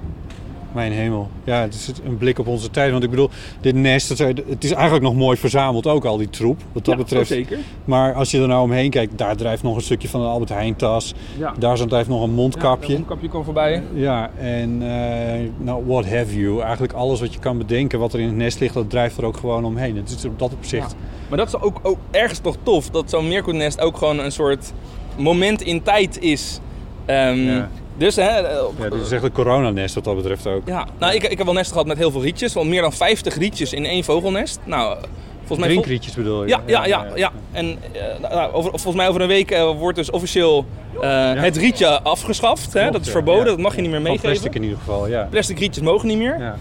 mijn 0.72 0.92
hemel. 0.92 1.30
Ja, 1.44 1.62
het 1.62 1.74
is 1.74 1.92
een 2.06 2.18
blik 2.18 2.40
op 2.40 2.48
onze 2.48 2.70
tijd. 2.70 2.92
Want 2.92 3.04
ik 3.04 3.10
bedoel, 3.10 3.30
dit 3.62 3.76
nest, 3.76 4.10
het 4.20 4.64
is 4.64 4.72
eigenlijk 4.72 5.04
nog 5.04 5.16
mooi 5.16 5.38
verzameld 5.38 5.88
ook, 5.88 6.06
al 6.06 6.18
die 6.18 6.30
troep. 6.30 6.62
Wat 6.72 6.86
dat 6.86 6.94
Ja, 6.98 7.00
betreft. 7.04 7.28
zeker. 7.28 7.58
Maar 7.86 8.14
als 8.14 8.32
je 8.32 8.42
er 8.42 8.48
nou 8.48 8.64
omheen 8.64 8.90
kijkt, 8.90 9.18
daar 9.18 9.36
drijft 9.36 9.64
nog 9.64 9.76
een 9.76 9.82
stukje 9.82 10.08
van 10.10 10.22
de 10.22 10.28
Albert 10.28 10.50
Heijn 10.50 10.76
tas. 10.76 11.14
Ja. 11.38 11.54
Daar 11.60 11.78
drijft 11.88 12.10
nog 12.10 12.24
een 12.24 12.34
mondkapje. 12.34 12.96
Een 12.96 13.06
kapje 13.06 13.30
komt 13.30 13.46
voorbij. 13.46 13.84
Ja, 13.94 14.30
en 14.40 14.82
eh, 14.82 15.50
nou, 15.58 15.84
what 15.86 16.06
have 16.10 16.40
you. 16.40 16.62
Eigenlijk 16.62 16.94
alles 16.94 17.20
wat 17.20 17.34
je 17.34 17.40
kan 17.40 17.58
bedenken 17.58 18.00
wat 18.00 18.14
er 18.14 18.20
in 18.20 18.26
het 18.28 18.36
nest 18.36 18.60
ligt, 18.60 18.74
dat 18.74 18.90
drijft 18.90 19.18
er 19.18 19.26
ook 19.26 19.38
gewoon 19.38 19.66
omheen. 19.66 19.96
Het 19.98 20.10
is 20.10 20.26
op 20.26 20.40
dat 20.40 20.54
opzicht. 20.54 20.96
Maar 21.30 21.38
dat 21.38 21.48
is 21.48 21.60
ook, 21.62 21.80
ook 21.84 21.98
ergens 22.12 22.40
toch 22.40 22.56
tof. 22.64 22.90
Dat 22.90 23.10
zo'n 23.10 23.28
meerkoetnest 23.28 23.82
ook 23.82 23.98
gewoon 23.98 24.20
een 24.20 24.32
soort 24.32 24.74
moment 25.18 25.62
in 25.62 25.82
tijd 25.82 26.20
is. 26.20 26.60
Ehm, 27.06 27.38
Ja. 27.38 27.70
Dus 27.98 28.16
hè... 28.16 28.24
eh, 28.24 28.64
Ja, 28.80 28.90
dit 28.90 29.02
is 29.02 29.12
echt 29.12 29.24
een 29.24 29.32
coronanest 29.32 29.96
wat 29.96 30.04
dat 30.04 30.16
betreft 30.16 30.48
ook. 30.48 30.62
ja. 30.68 30.88
Nou, 31.00 31.14
ik, 31.14 31.24
ik 31.24 31.38
heb 31.38 31.46
wel 31.46 31.56
nesten 31.56 31.72
gehad 31.72 31.88
met 31.88 31.98
heel 31.98 32.12
veel 32.12 32.22
rietjes. 32.22 32.54
Wel 32.54 32.64
meer 32.66 32.82
dan 32.82 32.94
50 32.94 33.38
rietjes 33.38 33.74
in 33.74 33.86
één 33.86 34.04
vogelnest. 34.04 34.60
Nou, 34.64 34.98
volgens 35.38 35.60
mij... 35.60 35.68
Drinkrietjes 35.70 36.14
bedoel 36.14 36.44
je? 36.44 36.50
Ja, 36.50 36.62
ja, 36.66 36.86
ja, 36.86 37.06
ja. 37.16 37.32
En 37.52 37.78
eh, 37.92 38.30
nou, 38.32 38.54
over, 38.54 38.70
volgens 38.70 38.96
mij 38.96 39.08
over 39.08 39.22
een 39.22 39.28
week 39.28 39.52
eh, 39.52 39.72
wordt 39.78 39.98
dus 39.98 40.10
officieel 40.12 40.66
eh, 41.02 41.34
het 41.34 41.58
rietje 41.58 42.02
afgeschaft. 42.02 42.74
Hè? 42.74 42.92
Dat 42.92 43.02
is 43.02 43.10
verboden, 43.10 43.46
dat 43.46 43.58
mag 43.60 43.76
je 43.76 43.82
niet 43.82 43.90
meer 43.92 44.00
Van 44.02 44.10
meegeven. 44.10 44.30
plastic 44.30 44.56
in 44.56 44.64
ieder 44.64 44.78
geval, 44.78 45.08
ja. 45.08 45.28
Plastic 45.32 45.60
rietjes 45.60 45.84
mogen 45.84 46.08
niet 46.08 46.18
meer. 46.18 46.40
ja. 46.40 46.56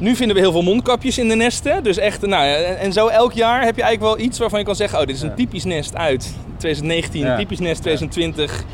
Nu 0.00 0.16
vinden 0.16 0.36
we 0.36 0.42
heel 0.42 0.52
veel 0.52 0.62
mondkapjes 0.62 1.18
in 1.18 1.28
de 1.28 1.34
nesten. 1.34 1.82
Dus 1.82 1.96
echt, 1.96 2.26
nou 2.26 2.44
en, 2.46 2.78
en 2.78 2.92
zo 2.92 3.06
elk 3.06 3.32
jaar 3.32 3.64
heb 3.64 3.76
je 3.76 3.82
eigenlijk 3.82 4.16
wel 4.16 4.26
iets 4.26 4.38
waarvan 4.38 4.58
je 4.58 4.64
kan 4.64 4.76
zeggen... 4.76 4.98
oh, 5.00 5.06
dit 5.06 5.16
is 5.16 5.22
een 5.22 5.34
typisch 5.34 5.64
nest 5.64 5.94
uit 5.96 6.34
2019, 6.56 7.20
Ja. 7.20 7.36
typisch 7.36 7.58
nest 7.58 7.80
2020. 7.82 8.64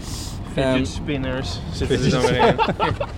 Ehm, 0.55 0.71
Fidget 0.73 0.89
spinners 0.89 1.59
zitten 1.73 2.05
er 2.05 2.11
dan 2.11 2.21
weer 2.21 2.47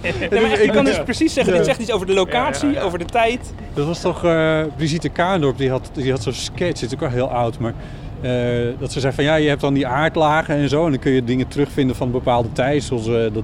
in. 0.02 0.14
nee, 0.30 0.40
maar 0.40 0.60
ik 0.60 0.72
kan 0.72 0.84
dus 0.84 1.02
precies 1.02 1.32
zeggen, 1.32 1.52
Ja. 1.52 1.58
dit 1.58 1.68
zegt 1.68 1.80
iets 1.80 1.90
over 1.92 2.06
de 2.06 2.14
locatie, 2.14 2.66
Ja, 2.68 2.74
ja, 2.74 2.80
ja. 2.80 2.86
over 2.86 2.98
de 2.98 3.04
tijd. 3.04 3.52
Dat 3.74 3.86
was 3.86 4.00
toch 4.00 4.24
eh 4.24 4.60
Brigitte 4.76 5.08
Kaandorp, 5.08 5.58
die 5.58 5.70
had, 5.70 5.90
die 5.92 6.10
had 6.10 6.22
zo'n 6.22 6.32
sketch, 6.32 6.80
het 6.80 6.90
is 6.90 6.94
ook 6.94 7.02
al 7.02 7.08
heel 7.14 7.30
oud, 7.30 7.58
maar 7.58 7.74
eh, 8.20 8.30
dat 8.78 8.92
ze 8.92 9.00
zei 9.00 9.12
van 9.12 9.24
ja, 9.24 9.34
je 9.34 9.48
hebt 9.48 9.60
dan 9.60 9.74
die 9.74 9.86
aardlagen 9.86 10.54
en 10.56 10.68
zo 10.68 10.84
en 10.84 10.90
dan 10.90 11.00
kun 11.00 11.12
je 11.12 11.24
dingen 11.24 11.48
terugvinden 11.48 11.96
van 11.96 12.10
bepaalde 12.10 12.52
tijd, 12.52 12.82
zoals 12.82 13.06
eh, 13.06 13.12
dat 13.12 13.42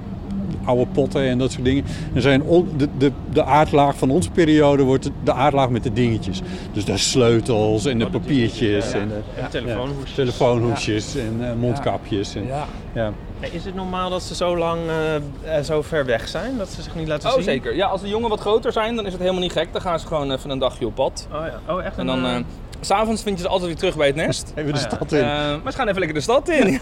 oude 0.64 0.87
potten 0.92 1.22
en 1.28 1.38
dat 1.38 1.52
soort 1.52 1.64
dingen. 1.64 1.85
En 2.14 2.22
zijn 2.22 2.42
on- 2.42 2.68
de, 2.76 2.88
de, 2.98 3.12
de 3.33 3.44
aardlaag 3.44 3.96
van 3.98 4.11
onze 4.11 4.31
periode 4.31 4.83
wordt 4.83 5.11
de, 5.24 5.33
aardlaag 5.33 5.68
met 5.68 5.83
de 5.83 5.92
dingetjes. 5.92 6.40
Dus 6.72 6.85
de 6.85 6.96
sleutels 6.96 7.85
en 7.87 7.98
de 7.98 8.07
papiertjes 8.11 8.92
en 8.92 9.09
de 9.09 9.20
Ja, 9.40 9.48
telefoonhoesjes. 9.48 10.14
telefoonhoesjes 10.14 11.16
en 11.16 11.37
eh, 11.40 11.52
mondkapjes. 11.61 12.35
En, 12.35 12.46
ja. 12.94 13.12
Is 13.50 13.64
het 13.64 13.74
normaal 13.74 14.11
dat 14.11 14.22
ze 14.22 14.35
zo 14.35 14.57
lang 14.57 14.81
eh, 14.88 15.14
eh, 15.16 15.22
zo 15.64 15.83
ver 15.83 16.05
weg 16.05 16.28
zijn? 16.28 16.59
Dat 16.59 16.68
ze 16.68 16.83
zich 16.83 16.94
niet 16.94 17.09
laten 17.09 17.28
Oh, 17.28 17.35
zien? 17.35 17.42
zeker. 17.44 17.74
Ja, 17.74 17.87
als 17.87 18.00
de 18.00 18.09
jongen 18.09 18.28
wat 18.28 18.40
groter 18.40 18.72
zijn, 18.72 18.96
dan 18.96 19.07
is 19.07 19.12
het 19.12 19.20
helemaal 19.20 19.42
niet 19.42 19.52
gek. 19.52 19.72
Dan 19.72 19.81
gaan 19.81 19.98
ze 20.00 20.07
gewoon 20.07 20.33
even 20.33 20.50
een 20.50 20.59
dagje 20.59 20.87
op 20.87 20.94
pad. 20.94 21.26
Oh 21.33 21.46
ja. 21.46 21.74
Oh, 21.74 21.85
echt? 21.85 21.98
En 21.98 22.07
dan, 22.07 22.24
eh, 22.24 22.37
eh, 22.37 22.44
s'avonds 22.81 23.22
vind 23.22 23.37
je 23.37 23.42
ze 23.42 23.48
altijd 23.48 23.68
weer 23.68 23.78
terug 23.78 23.96
bij 23.96 24.07
het 24.07 24.16
nest. 24.16 24.52
Even 24.55 24.72
de 24.72 24.78
Oh 24.78 24.85
ja. 24.85 24.88
stad 24.96 25.12
in. 25.12 25.18
Eh, 25.22 25.26
maar 25.62 25.72
ze 25.72 25.78
gaan 25.78 25.87
even 25.88 25.98
lekker 25.98 26.16
de 26.16 26.22
stad 26.22 26.48
in. 26.48 26.81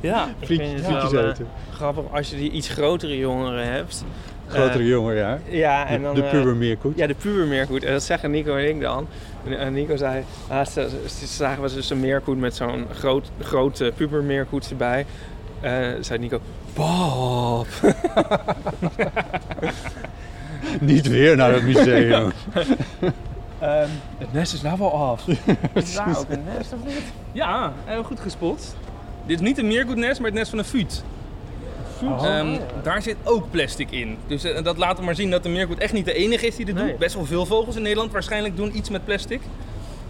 ja. 0.00 0.28
frietjes 0.40 1.12
eten. 1.12 1.48
grappig 1.72 2.04
als 2.12 2.30
je 2.30 2.36
die 2.36 2.50
iets 2.50 2.68
grotere 2.68 3.18
jongeren 3.18 3.72
hebt. 3.72 4.04
Grotere 4.48 4.86
jongen, 4.86 5.14
ja. 5.14 5.38
Ja, 5.48 5.84
De, 5.84 5.90
en 5.90 6.02
dan... 6.02 6.14
de 6.14 6.22
pubermeerkoet. 6.22 6.98
Ja, 6.98 7.06
de 7.06 7.14
pubermeerkoet. 7.14 7.84
En 7.84 7.92
dat 7.92 8.02
zeggen 8.02 8.30
Nico 8.30 8.56
en 8.56 8.68
ik 8.68 8.80
dan. 8.80 9.06
En 9.58 9.72
Nico 9.72 9.96
zei, 9.96 10.24
ah, 10.48 10.66
ze, 10.66 10.88
ze 11.18 11.26
zagen 11.26 11.62
we 11.62 11.74
dus 11.74 11.90
een 11.90 12.00
meerkoet 12.00 12.38
met 12.38 12.54
zo'n 12.56 12.86
groot, 12.94 13.30
grote 13.40 13.92
pubermeerkoet 13.96 14.70
erbij. 14.70 15.06
Eh 15.64 15.88
zei 16.00 16.18
Nico, 16.18 16.40
Bob. 16.74 17.66
Niet 20.80 21.06
weer 21.08 21.36
naar 21.36 21.52
het 21.52 21.62
museum. 21.62 22.32
Ehm, 23.58 23.88
het 24.18 24.32
nest 24.32 24.52
is 24.52 24.62
nou 24.62 24.78
wel 24.78 24.92
af. 24.92 25.24
is 25.74 25.94
daar 25.94 26.18
ook 26.18 26.28
een 26.28 26.42
nest 26.56 26.72
of 26.72 26.78
niet? 26.86 27.02
Ja, 27.32 27.72
heel 27.84 28.02
goed 28.04 28.20
gespot. 28.20 28.76
Dit 29.26 29.40
is 29.40 29.46
niet 29.46 29.58
een 29.58 29.66
meerkoetnest, 29.66 30.20
maar 30.20 30.28
het 30.30 30.38
nest 30.38 30.50
van 30.50 30.58
een 30.58 30.64
fuut. 30.64 31.04
Oh. 32.02 32.26
Ehm, 32.26 32.58
daar 32.82 33.02
zit 33.02 33.16
ook 33.24 33.50
plastic 33.50 33.90
in. 33.90 34.16
Dus 34.26 34.44
eh, 34.44 34.64
dat 34.64 34.76
laat 34.78 35.00
maar 35.00 35.14
zien 35.14 35.30
dat 35.30 35.42
de 35.42 35.48
meerkoet 35.48 35.78
echt 35.78 35.92
niet 35.92 36.04
de 36.04 36.14
enige 36.14 36.46
is 36.46 36.56
die 36.56 36.64
dit 36.64 36.74
Nee. 36.74 36.88
doet. 36.88 36.98
Best 36.98 37.14
wel 37.14 37.24
veel 37.24 37.46
vogels 37.46 37.76
in 37.76 37.82
Nederland 37.82 38.12
waarschijnlijk 38.12 38.56
doen 38.56 38.76
iets 38.76 38.90
met 38.90 39.04
plastic. 39.04 39.40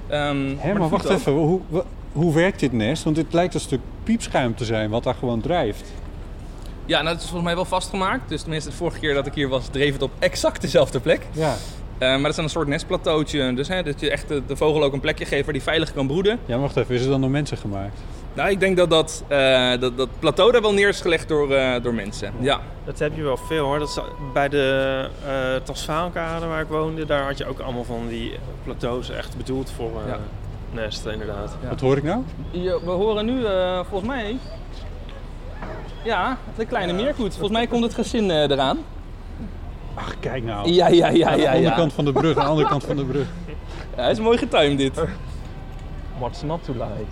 Ehm, 0.07 0.55
Hé, 0.59 0.73
de 0.73 0.79
maar 0.79 0.88
wacht 0.88 1.07
ook. 1.07 1.12
even. 1.19 1.33
Hoe, 1.33 1.61
hoe, 1.71 1.85
hoe 2.12 2.35
werkt 2.35 2.61
dit 2.61 2.73
nest? 2.73 3.03
Want 3.05 3.17
dit 3.17 3.33
lijkt 3.33 3.55
een 3.55 3.61
stuk 3.61 3.81
piepschuim 4.05 4.55
te 4.55 4.64
zijn, 4.64 4.90
wat 4.90 5.03
daar 5.03 5.14
gewoon 5.14 5.40
drijft. 5.40 5.93
Ja, 6.87 7.03
nou, 7.03 7.14
dat 7.14 7.17
is 7.17 7.23
volgens 7.23 7.45
mij 7.45 7.55
wel 7.55 7.64
vastgemaakt. 7.64 8.29
Dus 8.29 8.40
tenminste, 8.40 8.71
de 8.71 8.77
vorige 8.77 8.99
keer 8.99 9.14
dat 9.14 9.27
ik 9.27 9.35
hier 9.35 9.49
was, 9.49 9.69
dreef 9.69 9.93
het 9.93 10.03
op 10.03 10.11
exact 10.19 10.61
dezelfde 10.61 11.01
plek. 11.01 11.27
Ja. 11.33 11.55
Eh, 11.99 12.09
maar 12.09 12.21
dat 12.21 12.31
is 12.31 12.37
dan 12.37 12.45
een 12.45 12.51
soort 12.51 12.69
nestplateautje. 12.69 13.55
Dus 13.55 13.69
hè, 13.69 13.83
dat 13.83 14.01
je 14.01 14.11
echt 14.11 14.29
de, 14.29 14.43
de 14.47 14.57
vogel 14.57 14.83
ook 14.83 14.93
een 14.93 15.01
plekje 15.01 15.25
geeft 15.25 15.45
waar 15.45 15.53
die 15.53 15.62
veilig 15.62 15.93
kan 15.93 16.07
broeden. 16.07 16.38
Ja, 16.47 16.59
wacht 16.59 16.77
even. 16.77 16.95
Is 16.95 17.01
het 17.01 17.11
dan 17.11 17.21
door 17.21 17.31
mensen 17.31 17.57
gemaakt? 17.57 18.01
Nou, 18.35 18.51
ik 18.51 18.61
denk 18.61 18.77
dat 18.77 18.90
dat, 18.90 19.25
eh, 19.29 19.73
dat, 19.81 19.97
dat 19.97 20.09
plateau 20.19 20.53
daar 20.53 20.62
wel 20.62 20.73
neer 20.73 20.88
is 20.88 21.01
gelegd 21.01 21.29
door, 21.29 21.55
eh, 21.55 21.83
door 21.83 21.95
mensen. 21.95 22.33
Ja. 22.40 22.61
Dat 22.85 22.99
heb 22.99 23.17
je 23.17 23.23
wel 23.23 23.37
veel 23.37 23.64
hoor. 23.64 23.79
Dat 23.79 23.88
is, 23.88 23.99
bij 24.33 24.49
de 24.49 25.09
uh, 25.27 25.62
Tasvaalkade 25.62 26.47
waar 26.47 26.61
ik 26.61 26.69
woonde, 26.69 27.07
daar 27.07 27.25
had 27.25 27.38
je 27.38 27.47
ook 27.47 27.59
allemaal 27.59 27.85
van 27.85 28.09
die 28.09 28.33
plateaus 28.64 29.11
echt 29.11 29.37
bedoeld 29.37 29.71
voor 29.77 29.90
uh, 30.03 30.09
Ja. 30.09 30.19
Nesten 30.74 31.12
inderdaad. 31.12 31.56
Ja. 31.62 31.68
Wat 31.68 31.80
hoor 31.80 31.96
ik 31.96 32.02
nou? 32.02 32.22
Je- 32.50 32.80
we 32.84 32.90
horen 32.90 33.24
nu 33.26 33.44
eh, 33.44 33.80
volgens 33.88 34.10
mij... 34.10 34.37
Ja, 36.04 36.38
de 36.56 36.64
kleine 36.66 36.92
meerkoet. 36.92 37.30
Volgens 37.32 37.50
mij 37.50 37.66
komt 37.66 37.82
het 37.82 37.94
gezin 37.94 38.30
eh, 38.30 38.50
eraan. 38.50 38.78
Ach, 39.94 40.14
kijk 40.20 40.44
nou. 40.44 40.72
Ja, 40.72 40.88
ja, 40.88 41.08
ja, 41.08 41.28
aan 41.30 41.37
de 41.37 41.42
ja. 41.42 41.48
andere 41.52 41.68
ja. 41.70 41.74
kant 41.74 41.92
van 41.92 42.04
de 42.04 42.12
brug, 42.12 42.37
aan 42.37 42.44
de 42.44 42.50
andere 42.50 42.68
kant 42.68 42.84
van 42.84 42.96
de 42.96 43.04
brug. 43.04 43.26
Ja, 43.96 44.08
is 44.08 44.18
mooi 44.20 44.38
getimed 44.38 44.78
dit. 44.78 45.00
What's 46.18 46.42
not 46.42 46.64
to 46.64 46.72
like? 46.72 47.10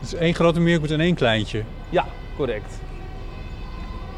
Het 0.00 0.12
is 0.12 0.14
één 0.14 0.34
grote 0.34 0.60
meerkoet 0.60 0.90
en 0.90 1.00
één 1.00 1.14
kleintje. 1.14 1.62
Ja, 1.90 2.06
correct. 2.36 2.78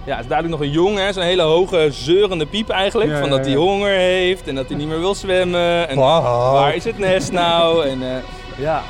Ja, 0.05 0.13
het 0.15 0.23
is 0.23 0.29
duidelijk 0.31 0.61
nog 0.61 0.69
een 0.69 0.75
jongen, 0.75 1.05
hè, 1.05 1.13
zo'n 1.13 1.23
hele 1.23 1.43
hoge 1.43 1.89
zeurende 1.91 2.47
piep 2.47 2.69
eigenlijk. 2.69 3.11
Ja, 3.11 3.19
van 3.19 3.29
ja, 3.29 3.37
dat 3.37 3.45
hij 3.45 3.55
ja. 3.55 3.61
honger 3.61 3.91
heeft 3.91 4.49
en 4.49 4.55
dat 4.55 4.69
hij 4.69 4.77
niet 4.77 4.89
meer 4.89 4.99
wil 5.01 5.15
zwemmen. 5.15 5.89
En 5.89 5.97
Wow. 5.97 6.53
waar 6.53 6.75
is 6.75 6.85
het 6.85 6.99
nest 6.99 7.33
nou? 7.33 7.87
En, 7.89 8.03
eh, 8.03 8.17
ja. 8.57 8.83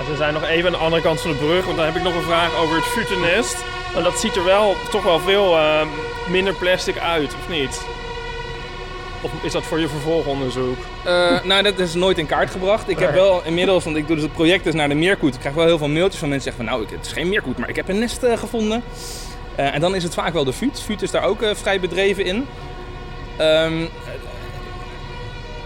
En 0.00 0.06
ze 0.06 0.16
zijn 0.16 0.32
nog 0.34 0.44
even 0.44 0.66
aan 0.66 0.72
de 0.72 0.78
andere 0.78 1.02
kant 1.02 1.20
van 1.20 1.30
de 1.30 1.36
brug, 1.36 1.64
want 1.64 1.76
dan 1.76 1.86
heb 1.86 1.96
ik 1.96 2.02
nog 2.02 2.14
een 2.14 2.22
vraag 2.22 2.56
over 2.56 2.76
het 2.76 2.84
futennest. 2.84 3.56
En 3.96 4.02
dat 4.02 4.20
ziet 4.20 4.36
er 4.36 4.44
wel 4.44 4.76
toch 4.90 5.02
wel 5.02 5.18
veel 5.20 5.56
eh, 5.58 5.80
minder 6.28 6.54
plastic 6.54 6.98
uit, 6.98 7.34
of 7.34 7.48
niet? 7.48 7.80
Of 9.22 9.30
is 9.42 9.52
dat 9.52 9.62
voor 9.62 9.80
je 9.80 9.88
vervolgonderzoek? 9.88 10.76
Eh, 11.04 11.42
nou, 11.44 11.62
dat 11.62 11.78
is 11.78 11.94
nooit 11.94 12.18
in 12.18 12.26
kaart 12.26 12.50
gebracht. 12.50 12.88
Ik 12.88 12.98
heb 12.98 13.12
wel 13.14 13.42
inmiddels, 13.44 13.84
want 13.84 13.96
ik 13.96 14.06
doe 14.06 14.16
dus 14.16 14.24
het 14.24 14.34
project 14.34 14.64
dus 14.64 14.74
naar 14.74 14.88
de 14.88 14.94
meerkoet. 14.94 15.34
Ik 15.34 15.40
krijg 15.40 15.54
wel 15.54 15.64
heel 15.66 15.78
veel 15.78 15.88
mailtjes 15.88 16.20
van 16.20 16.28
mensen 16.28 16.50
die 16.50 16.58
zeggen 16.58 16.64
van 16.64 16.74
nou, 16.74 16.82
ik- 16.82 16.98
het 16.98 17.06
is 17.06 17.12
geen 17.22 17.28
meerkoet, 17.28 17.58
maar 17.58 17.68
ik 17.68 17.76
heb 17.76 17.88
een 17.88 17.98
nest 17.98 18.22
eh, 18.22 18.38
gevonden. 18.38 18.82
Eh, 19.54 19.74
en 19.74 19.80
dan 19.80 19.94
is 19.94 20.02
het 20.02 20.14
vaak 20.14 20.32
wel 20.32 20.44
de 20.44 20.52
vuut. 20.52 20.80
Vuut 20.80 21.02
is 21.02 21.10
daar 21.10 21.24
ook 21.24 21.42
eh, 21.42 21.50
vrij 21.54 21.80
bedreven 21.80 22.24
in. 22.24 22.46
Ehm, 23.36 23.82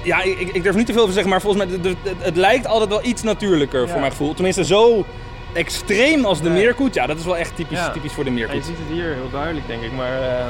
ja, 0.05 0.23
ik, 0.23 0.39
ik- 0.39 0.55
ik 0.55 0.63
durf 0.63 0.77
niet 0.77 0.87
te 0.87 0.93
veel 0.93 1.07
te 1.07 1.13
zeggen, 1.13 1.31
maar 1.31 1.41
volgens 1.41 1.65
mij 1.65 1.79
het, 1.83 1.97
het 2.19 2.37
lijkt 2.37 2.67
altijd 2.67 2.91
wel 2.91 3.05
iets 3.05 3.23
natuurlijker 3.23 3.89
voor 3.89 3.99
mijn 4.01 4.11
gevoel. 4.11 4.35
Tenminste, 4.35 4.65
zo 4.65 5.05
extreem 5.53 6.25
als 6.25 6.41
de 6.43 6.49
Nee. 6.49 6.63
meerkoet. 6.63 6.95
Ja, 6.95 7.07
dat 7.07 7.19
is 7.19 7.25
wel 7.25 7.37
echt 7.37 7.57
typisch, 7.57 7.79
Ja. 7.79 7.91
typisch 7.91 8.13
voor 8.13 8.25
de 8.25 8.31
Ja, 8.31 8.37
je 8.37 8.43
meerkoet. 8.47 8.65
ziet 8.65 8.77
het 8.79 8.97
hier 8.97 9.05
heel 9.05 9.31
duidelijk, 9.33 9.67
denk 9.67 9.83
ik. 9.83 9.93
Maar 9.93 10.13
eh, 10.23 10.45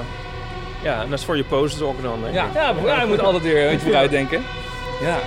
ja, 0.83 1.03
en 1.03 1.11
dat 1.11 1.19
is 1.19 1.25
voor 1.25 1.37
je 1.37 1.45
postdoc 1.45 2.03
dan, 2.03 2.19
denk 2.23 2.35
Ja, 2.35 2.45
ik. 2.45 2.55
ja, 2.55 2.75
ja, 2.85 3.01
je 3.01 3.07
moet 3.07 3.21
altijd 3.21 3.43
weer 3.43 3.63
een 3.65 3.71
beetje 3.71 3.85
vooruit 3.87 4.11
denken. 4.11 4.43
Ja. 5.03 5.19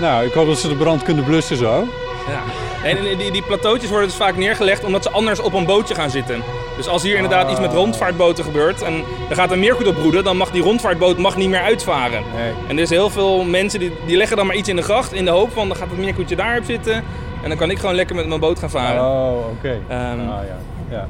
Nou, 0.00 0.26
ik 0.26 0.32
hoop 0.32 0.46
dat 0.46 0.58
ze 0.58 0.68
de 0.68 0.74
brand 0.74 1.02
kunnen 1.02 1.24
blussen 1.24 1.56
zo. 1.56 1.86
Ja. 2.28 2.42
En 2.88 3.18
die, 3.18 3.30
die, 3.30 3.42
plateautjes 3.42 3.90
worden 3.90 4.08
dus 4.08 4.16
vaak 4.16 4.36
neergelegd 4.36 4.84
omdat 4.84 5.02
ze 5.02 5.10
anders 5.10 5.40
op 5.40 5.52
een 5.52 5.66
bootje 5.66 5.94
gaan 5.94 6.10
zitten. 6.10 6.42
Dus 6.76 6.88
als 6.88 7.02
hier 7.02 7.14
inderdaad 7.14 7.50
iets 7.50 7.60
met 7.60 7.72
rondvaartboten 7.72 8.44
gebeurt 8.44 8.82
en 8.82 9.04
er 9.28 9.36
gaat 9.36 9.50
een 9.52 9.58
meerkoet 9.58 9.86
op 9.86 9.94
broeden, 9.94 10.24
dan 10.24 10.36
mag 10.36 10.50
die 10.50 10.62
rondvaartboot 10.62 11.18
mag 11.18 11.36
niet 11.36 11.48
meer 11.48 11.60
uitvaren. 11.60 12.22
Nee. 12.36 12.52
En 12.68 12.76
er 12.76 12.82
is 12.82 12.90
heel 12.90 13.10
veel 13.10 13.44
mensen 13.44 13.80
die, 13.80 13.92
die 14.06 14.16
leggen 14.16 14.36
dan 14.36 14.46
maar 14.46 14.56
iets 14.56 14.68
in 14.68 14.76
de 14.76 14.82
gracht 14.82 15.12
in 15.12 15.24
de 15.24 15.30
hoop 15.30 15.52
van 15.52 15.68
dan 15.68 15.76
gaat 15.76 15.88
het 15.90 15.98
meerkoetje 15.98 16.36
daarop 16.36 16.64
zitten 16.64 16.94
en 17.42 17.48
dan 17.48 17.56
kan 17.58 17.70
ik 17.70 17.78
gewoon 17.78 17.94
lekker 17.94 18.16
met 18.16 18.26
mijn 18.28 18.40
boot 18.40 18.58
gaan 18.58 18.70
varen. 18.70 19.02
Oh, 19.04 19.36
oké. 19.50 19.78
Ehm, 19.88 20.00
Ah, 20.00 20.16
ja. 20.26 20.56
ja. 20.90 21.06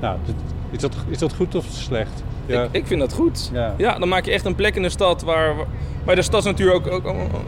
Nou, 0.00 0.16
dit- 0.24 0.34
is 0.72 0.78
dat, 0.80 0.94
is 1.08 1.18
dat 1.18 1.34
goed 1.34 1.54
of 1.54 1.64
slecht? 1.70 2.22
Ja. 2.46 2.62
ik, 2.62 2.68
ik 2.72 2.86
vind 2.86 3.00
dat 3.00 3.12
goed. 3.12 3.50
Ja. 3.52 3.74
Ja. 3.78 3.98
dan 3.98 4.08
maak 4.08 4.24
je 4.24 4.30
echt 4.30 4.44
een 4.44 4.54
plek 4.54 4.76
in 4.76 4.82
de 4.82 4.88
stad 4.88 5.22
waar, 5.22 5.54
waar 6.04 6.14
de 6.14 6.22
stadsnatuur 6.22 6.72
ook, 6.72 6.86
ook 6.90 7.04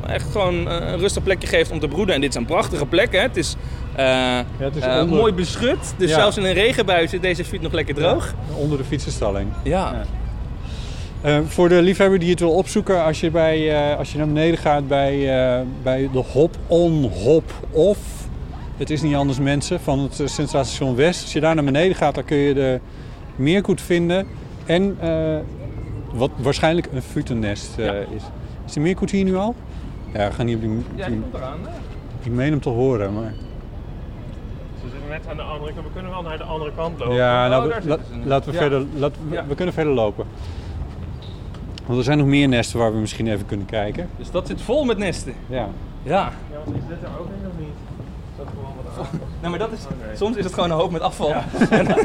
echt 0.06 0.30
gewoon 0.30 0.68
eh, 0.68 0.88
een 0.92 0.98
rustig 0.98 1.22
plekje 1.22 1.46
geeft 1.48 1.70
om 1.70 1.78
te 1.80 1.88
broeden. 1.88 2.14
En 2.14 2.20
dit 2.20 2.30
is 2.30 2.36
een 2.36 2.44
prachtige 2.46 2.86
plek. 2.86 3.12
Hè? 3.12 3.18
Het 3.20 3.36
is, 3.36 3.56
eh, 3.94 4.38
het 4.56 4.76
is 4.76 4.82
eh, 4.82 5.00
onder- 5.02 5.18
mooi 5.18 5.32
beschut. 5.32 5.94
Dus 5.96 6.10
Ja. 6.10 6.16
zelfs 6.16 6.36
in 6.36 6.44
een 6.44 6.52
regenbui 6.52 7.08
zit 7.08 7.22
deze 7.22 7.44
fiets 7.44 7.62
nog 7.62 7.72
lekker 7.72 7.94
droog. 7.94 8.34
Onder 8.56 8.78
de 8.78 8.84
fietsenstalling. 8.84 9.48
Ja. 9.62 10.06
Ja. 11.22 11.42
Voor 11.46 11.68
de 11.68 11.82
liefhebber 11.82 12.18
die 12.18 12.30
het 12.30 12.40
wil 12.40 12.50
opzoeken, 12.52 13.04
als 13.04 13.20
je, 13.20 13.30
bij, 13.30 13.96
als 13.96 14.12
je 14.12 14.18
naar 14.18 14.26
beneden 14.26 14.58
gaat 14.58 14.88
bij, 14.88 15.16
bij 15.82 16.08
de 16.12 16.18
Hop 16.32 16.56
On 16.66 17.10
Hop 17.24 17.52
Off. 17.70 17.98
Het 18.76 18.90
is 18.90 19.02
niet 19.02 19.14
anders 19.14 19.38
mensen 19.38 19.80
van 19.80 19.98
het 19.98 20.22
Centraal 20.24 20.64
Station 20.64 20.96
West. 20.96 21.22
Als 21.22 21.32
je 21.32 21.40
daar 21.40 21.54
naar 21.54 21.64
beneden 21.64 21.96
gaat, 21.96 22.14
dan 22.14 22.24
kun 22.24 22.36
je 22.36 22.54
de 22.54 22.80
meerkoet 23.36 23.80
vinden. 23.80 24.26
En 24.66 24.96
eh, 25.00 25.38
wat 26.12 26.30
waarschijnlijk 26.36 26.88
een 26.92 27.02
futennest 27.02 27.78
eh, 27.78 27.84
Ja. 27.84 27.92
is. 27.92 28.22
Is 28.66 28.72
de 28.72 28.80
meerkoet 28.80 29.10
hier 29.10 29.24
nu 29.24 29.36
al? 29.36 29.54
Ja, 30.12 30.28
we 30.28 30.32
gaan 30.34 30.46
niet 30.46 30.54
op 30.56 30.60
die... 30.62 30.70
Ja, 30.94 31.06
die 31.08 31.20
komt 31.20 31.34
eraan. 31.34 31.58
hè? 31.62 31.68
Ik 32.22 32.32
meen 32.32 32.50
hem 32.50 32.60
te 32.60 32.68
horen, 32.68 33.14
maar... 33.14 33.32
Ze 34.82 34.90
zitten 34.90 35.08
net 35.08 35.26
aan 35.30 35.36
de 35.36 35.42
andere 35.42 35.72
kant. 35.72 35.86
We 35.86 35.92
kunnen 35.92 36.10
wel 36.10 36.22
naar 36.22 36.38
de 36.38 36.44
andere 36.44 36.72
kant 36.76 36.98
lopen. 36.98 37.14
Ja, 37.14 37.48
nou, 37.48 37.68
Oh, 37.70 37.76
we- 37.76 37.88
la- 37.88 37.98
laten 38.24 38.50
we 38.50 38.56
Ja. 38.56 38.60
verder... 38.62 38.86
Laten 38.96 39.20
we, 39.28 39.34
Ja. 39.34 39.46
we 39.46 39.54
kunnen 39.54 39.74
verder 39.74 39.92
lopen. 39.92 40.24
Want 41.86 41.98
er 41.98 42.04
zijn 42.04 42.18
nog 42.18 42.26
meer 42.26 42.48
nesten 42.48 42.78
waar 42.78 42.92
we 42.92 42.98
misschien 42.98 43.26
even 43.28 43.46
kunnen 43.46 43.66
kijken. 43.66 44.08
Dus 44.18 44.30
dat 44.30 44.46
zit 44.46 44.62
vol 44.62 44.84
met 44.84 44.98
nesten. 44.98 45.34
Ja. 45.46 45.68
Ja. 46.02 46.32
Ja, 46.50 46.58
want 46.64 46.76
is 46.76 46.82
dit 46.88 46.96
er 47.02 47.08
ook 47.20 47.26
in 47.40 47.46
of 47.48 47.58
niet? 47.58 47.68
Nou, 49.40 49.50
maar 49.50 49.58
dat 49.58 49.72
is, 49.72 49.80
soms 50.18 50.36
is 50.36 50.44
het 50.44 50.54
gewoon 50.54 50.70
een 50.70 50.76
hoop 50.76 50.90
met 50.90 51.00
afval. 51.00 51.32
En 51.70 51.84
dan 51.84 51.96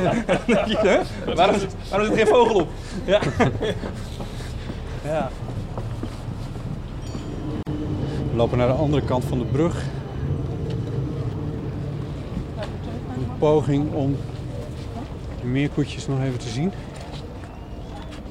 denk 0.46 0.66
je, 0.66 0.78
hè? 0.78 1.34
waarom, 1.34 1.60
zit, 1.60 1.76
waarom 1.90 2.08
zit 2.08 2.18
er 2.18 2.26
geen 2.26 2.36
vogel 2.36 2.60
op? 2.60 2.68
Ja. 3.06 3.20
ja. 5.04 5.30
We 8.32 8.36
lopen 8.36 8.58
naar 8.58 8.68
de 8.68 8.74
andere 8.74 9.04
kant 9.04 9.24
van 9.26 9.38
de 9.38 9.46
brug. 9.46 9.84
Een 13.16 13.38
poging 13.38 13.94
om 13.94 14.18
de 15.42 15.48
meerkoetjes 15.48 16.08
nog 16.08 16.22
even 16.22 16.40
te 16.40 16.50
zien. 16.50 16.72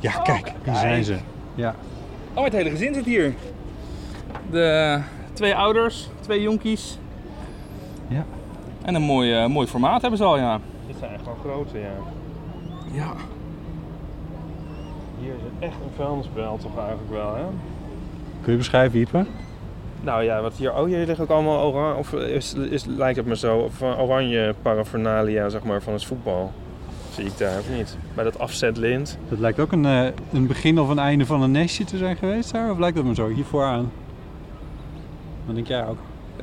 Ja, 0.00 0.12
kijk, 0.12 0.52
hier 0.64 0.74
zijn 0.74 1.04
ze. 1.04 1.16
Ja. 1.54 1.74
Oh, 2.34 2.44
het 2.44 2.52
hele 2.52 2.70
gezin 2.70 2.94
zit 2.94 3.04
hier. 3.04 3.34
De 4.50 5.00
twee 5.32 5.54
ouders, 5.54 6.08
twee 6.20 6.42
jonkies. 6.42 6.98
Ja. 8.08 8.24
En 8.88 8.94
een 8.94 9.02
mooi, 9.02 9.32
eh, 9.32 9.46
mooi 9.46 9.66
formaat 9.66 10.00
hebben 10.00 10.18
ze 10.18 10.24
al, 10.24 10.38
ja. 10.38 10.60
Dit 10.86 10.96
zijn 10.98 11.12
echt 11.12 11.24
wel 11.24 11.36
grote, 11.40 11.78
ja. 11.78 11.92
Ja. 12.92 13.12
Hier 15.20 15.34
is 15.34 15.42
het 15.42 15.52
echt 15.58 15.74
een 15.84 15.94
vuilnisbel 15.96 16.56
toch 16.56 16.78
eigenlijk 16.78 17.10
wel, 17.10 17.34
hè? 17.34 17.42
Kun 18.42 18.52
je 18.52 18.58
beschrijven, 18.58 19.00
Ipe? 19.00 19.26
Nou 20.00 20.22
ja, 20.22 20.40
wat 20.40 20.54
hier... 20.54 20.74
Oh, 20.74 20.84
hier 20.84 21.06
liggen 21.06 21.24
ook 21.24 21.30
allemaal 21.30 21.62
oranje... 21.62 21.94
Of 21.94 22.12
is, 22.12 22.54
is, 22.54 22.84
lijkt 22.84 23.16
het 23.16 23.26
me 23.26 23.36
zo? 23.36 23.58
Of 23.58 23.80
eh, 23.80 24.00
oranje 24.00 24.54
paraphernalia, 24.62 25.48
zeg 25.48 25.62
maar, 25.62 25.82
van 25.82 25.92
het 25.92 26.04
voetbal. 26.04 26.52
Zie 27.10 27.24
ik 27.24 27.38
daar, 27.38 27.58
of 27.58 27.70
niet? 27.76 27.96
Bij 28.14 28.24
dat 28.24 28.38
afzetlint. 28.38 29.18
Dat 29.28 29.38
lijkt 29.38 29.60
ook 29.60 29.72
een, 29.72 29.84
eh, 29.84 30.06
een 30.32 30.46
begin 30.46 30.80
of 30.80 30.88
een 30.88 30.98
einde 30.98 31.26
van 31.26 31.42
een 31.42 31.50
nestje 31.50 31.84
te 31.84 31.96
zijn 31.96 32.16
geweest 32.16 32.52
daar. 32.52 32.70
Of 32.70 32.78
lijkt 32.78 32.96
dat 32.96 33.04
me 33.04 33.14
zo, 33.14 33.28
hier 33.28 33.44
vooraan? 33.44 33.92
Wat 35.46 35.54
denk 35.54 35.66
jij 35.66 35.86
ook? 35.86 35.98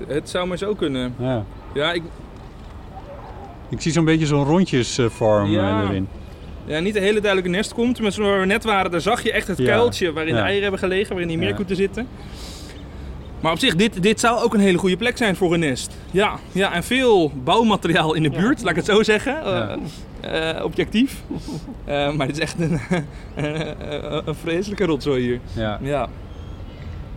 Het 0.07 0.29
zou 0.29 0.47
maar 0.47 0.57
zo 0.57 0.73
kunnen. 0.73 1.15
Ja. 1.17 1.43
Ja, 1.73 1.91
ik, 1.91 2.03
Ik 3.75 3.81
zie 3.81 3.91
zo'n 3.91 4.05
beetje 4.05 4.25
zo'n 4.25 4.43
rondjesvorm 4.45 5.49
Ja. 5.51 5.81
eh, 5.83 5.89
erin. 5.89 6.07
ja, 6.65 6.79
niet 6.79 6.95
een 6.95 7.01
hele 7.01 7.19
duidelijke 7.21 7.57
nest 7.57 7.73
komt. 7.73 7.99
Maar 7.99 8.13
waar 8.17 8.39
we 8.39 8.45
net 8.45 8.63
waren, 8.63 8.91
daar 8.91 9.01
zag 9.01 9.23
je 9.23 9.31
echt 9.31 9.47
het 9.47 9.57
Ja. 9.57 9.65
kuiltje 9.65 10.13
waarin 10.13 10.31
Ja. 10.33 10.37
de 10.39 10.43
eieren 10.45 10.61
hebben 10.61 10.79
gelegen, 10.79 11.09
waarin 11.09 11.27
die 11.27 11.37
Ja. 11.37 11.43
meerkoeten 11.43 11.75
zitten. 11.75 12.07
Maar 13.39 13.51
op 13.51 13.59
zich, 13.59 13.75
dit, 13.75 14.03
dit 14.03 14.19
zou 14.19 14.43
ook 14.43 14.53
een 14.53 14.59
hele 14.59 14.77
goede 14.77 14.97
plek 14.97 15.17
zijn 15.17 15.35
voor 15.35 15.53
een 15.53 15.59
nest. 15.59 15.95
Ja, 16.11 16.39
ja 16.51 16.73
en 16.73 16.83
veel 16.83 17.31
bouwmateriaal 17.43 18.13
in 18.13 18.23
de 18.23 18.29
buurt, 18.29 18.61
laat 18.61 18.69
ik 18.69 18.75
het 18.75 18.85
zo 18.85 19.03
zeggen. 19.03 19.33
Ja. 19.33 19.77
Eh, 20.21 20.49
eh, 20.49 20.63
objectief. 20.63 21.21
Maar 21.85 22.27
het 22.27 22.31
is 22.31 22.39
echt 22.39 22.59
een, 22.59 22.79
een, 23.35 24.27
een 24.27 24.35
vreselijke 24.35 24.85
rotzooi 24.85 25.21
hier. 25.23 25.39
Ja. 25.81 26.09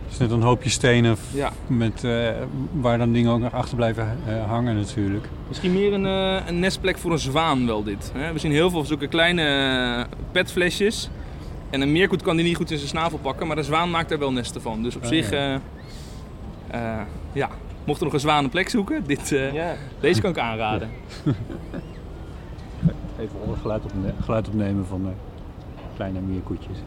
Het 0.09 0.17
is 0.21 0.27
net 0.27 0.31
een 0.31 0.41
hoopje 0.45 0.69
stenen 0.69 1.15
ja. 1.33 1.51
met, 1.67 2.03
eh, 2.03 2.29
waar 2.71 2.97
dan 2.97 3.11
dingen 3.13 3.31
ook 3.31 3.39
nog 3.39 3.53
achter 3.53 3.75
blijven 3.75 4.17
eh, 4.27 4.45
hangen 4.45 4.75
natuurlijk. 4.75 5.27
Misschien 5.47 5.73
meer 5.73 5.93
een, 5.93 6.05
eh, 6.05 6.47
een 6.47 6.59
nestplek 6.59 6.97
voor 6.97 7.11
een 7.11 7.19
zwaan 7.19 7.65
wel 7.65 7.83
dit. 7.83 8.11
Hè? 8.15 8.33
We 8.33 8.39
zien 8.39 8.51
heel 8.51 8.69
veel 8.69 8.85
zulke 8.85 9.07
kleine 9.07 10.05
petflesjes. 10.31 11.09
En 11.69 11.81
een 11.81 11.91
meerkoet 11.91 12.21
kan 12.21 12.35
die 12.35 12.45
niet 12.45 12.55
goed 12.55 12.71
in 12.71 12.77
zijn 12.77 12.89
snavel 12.89 13.17
pakken, 13.17 13.47
maar 13.47 13.57
een 13.57 13.63
zwaan 13.63 13.89
maakt 13.89 14.11
er 14.11 14.19
wel 14.19 14.31
nesten 14.31 14.61
van. 14.61 14.83
Dus 14.83 14.95
op 14.95 15.01
Oh, 15.01 15.07
zich, 15.07 15.29
ja. 15.31 15.37
eh, 16.67 16.99
eh, 16.99 17.01
ja, 17.33 17.49
mocht 17.85 17.99
er 17.99 18.05
nog 18.05 18.13
een 18.13 18.19
zwaan 18.19 18.43
een 18.43 18.49
plek 18.49 18.69
zoeken, 18.69 19.03
dit, 19.07 19.31
eh, 19.31 19.53
Ja. 19.53 19.75
deze 19.99 20.21
kan 20.21 20.29
ik 20.31 20.37
aanraden. 20.37 20.89
Even 23.19 23.39
onder 23.41 23.57
geluid, 23.57 23.83
opne- 23.83 24.13
geluid 24.23 24.47
opnemen 24.47 24.85
van 24.85 25.03
de 25.03 25.09
kleine 25.95 26.19
meerkoetjes. 26.19 26.77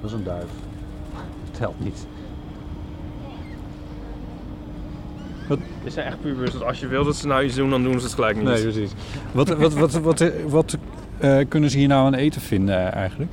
Dat 0.00 0.10
is 0.10 0.16
een 0.16 0.24
duif. 0.24 0.50
Telt 1.50 1.84
niet. 1.84 2.06
Dit 5.84 5.92
zijn 5.92 6.06
echt 6.06 6.20
pubers. 6.20 6.52
Dat 6.52 6.64
als 6.64 6.80
je 6.80 6.86
wil 6.86 7.04
dat 7.04 7.16
ze 7.16 7.26
nou 7.26 7.44
iets 7.44 7.54
doen, 7.54 7.70
dan 7.70 7.82
doen 7.82 7.98
ze 7.98 8.04
het 8.04 8.14
gelijk 8.14 8.36
niet. 8.36 8.44
Nee, 8.44 8.62
precies. 8.62 8.92
Wat, 9.32 9.48
wat, 9.48 9.72
wat, 9.72 9.92
wat, 9.92 10.30
wat 10.48 10.76
eh, 11.18 11.38
kunnen 11.48 11.70
ze 11.70 11.78
hier 11.78 11.88
nou 11.88 12.06
aan 12.06 12.14
eten 12.14 12.40
vinden 12.40 12.76
eh, 12.76 12.94
eigenlijk? 12.94 13.30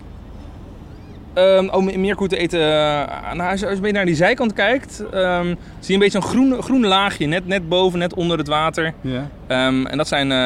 Ehm 1.36 1.68
oh, 1.70 1.84
me- 1.84 1.98
meerkoeten 1.98 2.38
eten, 2.38 2.60
eh, 2.60 3.34
nou, 3.34 3.52
als 3.52 3.60
je 3.60 3.68
als 3.68 3.78
je 3.80 3.88
een 3.88 3.94
naar 3.94 4.06
die 4.06 4.16
zijkant 4.16 4.54
kijkt, 4.54 5.04
ehm, 5.12 5.46
zie 5.46 5.56
je 5.88 5.94
een 5.94 6.00
beetje 6.00 6.22
zo'n 6.22 6.30
groen, 6.30 6.62
groen 6.64 6.86
laagje, 6.86 7.26
net, 7.26 7.48
net 7.48 7.70
boven, 7.70 8.00
net 8.00 8.14
onder 8.14 8.38
het 8.38 8.48
water. 8.48 8.94
Ehm, 9.48 9.86
en 9.86 9.98
dat 9.98 10.08
zijn 10.08 10.32
eh, 10.32 10.38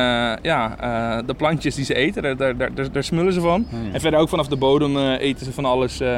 ja, 0.42 0.76
eh, 0.80 1.28
de 1.28 1.34
plantjes 1.34 1.76
die 1.76 1.86
ze 1.86 1.94
eten, 1.96 2.22
daar, 2.38 2.58
daar, 2.58 2.92
daar, 2.92 3.04
smullen 3.04 3.34
ze 3.34 3.42
van. 3.42 3.66
En 3.94 4.02
verder 4.02 4.20
ook 4.20 4.30
vanaf 4.30 4.48
de 4.48 4.56
bodem 4.56 4.98
eh, 4.98 5.20
eten 5.20 5.46
ze 5.46 5.52
van 5.52 5.66
alles 5.66 6.00
eh, 6.00 6.18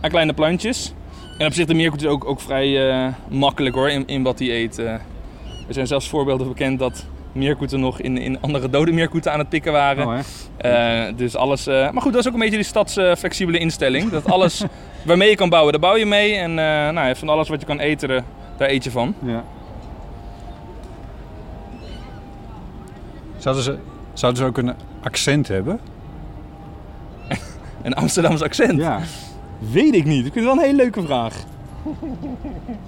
aan 0.00 0.10
kleine 0.10 0.32
plantjes. 0.32 0.94
En 1.38 1.46
op 1.46 1.52
zich 1.52 1.66
de 1.66 1.74
meerkoet 1.74 2.02
is 2.02 2.08
ook, 2.08 2.24
ook 2.24 2.40
vrij 2.40 2.90
eh, 2.90 3.06
makkelijk 3.30 3.74
hoor, 3.74 3.88
in, 3.90 4.02
in 4.06 4.22
wat 4.22 4.38
hij 4.38 4.50
eet. 4.50 4.78
eh. 4.78 4.86
er 4.92 5.00
zijn 5.74 5.86
zelfs 5.86 6.08
voorbeelden 6.08 6.48
bekend 6.48 6.78
dat 6.78 7.06
meerkoeten 7.34 7.80
nog 7.80 8.00
in, 8.00 8.18
in 8.18 8.40
andere 8.40 8.70
dode 8.70 8.92
meerkoeten 8.92 9.32
aan 9.32 9.38
het 9.38 9.48
pikken 9.48 9.72
waren. 9.72 10.06
Oh? 10.06 10.18
Eh, 10.56 11.16
dus 11.16 11.36
alles... 11.36 11.66
eh, 11.66 11.90
maar 11.90 12.02
goed, 12.02 12.12
dat 12.12 12.20
is 12.20 12.26
ook 12.26 12.34
een 12.34 12.40
beetje 12.40 12.56
die 12.56 12.64
stadsflexibele 12.64 13.58
instelling. 13.58 14.10
Dat 14.10 14.30
alles 14.30 14.64
waarmee 15.06 15.30
je 15.30 15.36
kan 15.36 15.48
bouwen, 15.48 15.72
daar 15.72 15.80
bouw 15.80 15.96
je 15.96 16.06
mee. 16.06 16.34
En 16.34 16.50
eh, 16.50 16.90
nou, 16.90 17.16
van 17.16 17.28
alles 17.28 17.48
wat 17.48 17.60
je 17.60 17.66
kan 17.66 17.78
eten, 17.78 18.24
daar 18.56 18.68
eet 18.68 18.84
je 18.84 18.90
van. 18.90 19.14
Ja. 19.24 19.44
Zouden 23.36 23.64
ze, 23.64 23.78
zouden 24.12 24.42
ze 24.42 24.48
ook 24.48 24.58
een 24.58 24.74
accent 25.02 25.48
hebben? 25.48 25.80
Een 27.82 27.94
Amsterdams 27.94 28.42
accent. 28.42 28.80
Ja. 28.80 29.00
Weet 29.58 29.94
ik 29.94 30.04
niet. 30.04 30.26
Ik 30.26 30.32
vind 30.32 30.34
het 30.34 30.44
wel 30.44 30.52
een 30.54 30.70
hele 30.70 30.76
leuke 30.76 31.02
vraag. 31.02 31.34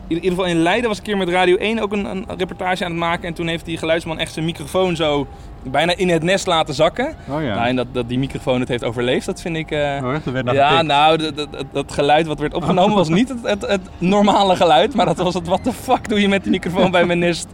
In 0.09 0.15
ieder 0.17 0.31
geval 0.31 0.45
in 0.45 0.57
Leiden 0.63 0.89
was 0.89 0.99
ik 0.99 1.07
een 1.07 1.13
keer 1.13 1.25
met 1.27 1.35
Radio 1.35 1.57
1 1.57 1.79
ook 1.79 1.93
een, 1.93 2.05
een 2.05 2.27
reportage 2.37 2.85
aan 2.85 2.91
het 2.91 3.01
maken. 3.01 3.25
En 3.29 3.35
toen 3.35 3.47
heeft 3.47 3.65
die 3.65 3.79
geluidsman 3.79 4.19
echt 4.19 4.33
zijn 4.33 4.45
microfoon 4.45 4.97
zo 4.97 5.27
bijna 5.63 5.97
in 5.97 6.09
het 6.09 6.23
nest 6.23 6.47
laten 6.47 6.75
zakken. 6.75 7.17
Oh 7.29 7.43
ja. 7.43 7.55
Nou, 7.55 7.67
en 7.67 7.77
dat, 7.77 7.87
dat 7.93 8.09
die 8.09 8.19
microfoon 8.19 8.61
het 8.61 8.69
heeft 8.69 8.85
overleefd, 8.85 9.27
dat 9.27 9.41
vind 9.41 9.57
ik... 9.57 9.71
eh, 9.71 9.79
Oh? 10.05 10.15
Er 10.27 10.33
werd 10.33 10.45
naar 10.45 10.55
ja, 10.55 10.83
nou, 10.83 11.17
dat, 11.17 11.37
dat, 11.37 11.53
dat- 11.53 11.65
dat 11.73 11.93
geluid 11.93 12.27
wat 12.27 12.39
werd 12.41 12.55
opgenomen 12.55 12.97
was 12.97 13.09
niet 13.09 13.29
het, 13.29 13.39
het, 13.43 13.67
het 13.67 13.81
normale 13.99 14.57
geluid. 14.57 14.95
Maar 14.95 15.07
dat 15.07 15.17
was 15.17 15.35
het, 15.35 15.47
what 15.47 15.65
the 15.65 15.73
fuck 15.73 16.09
doe 16.09 16.21
je 16.21 16.29
met 16.29 16.43
die 16.43 16.51
microfoon 16.53 16.91
bij 16.91 17.07
mijn 17.07 17.19
nest 17.19 17.49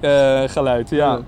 eh, 0.00 0.42
geluid. 0.46 0.90
Ja. 0.90 1.20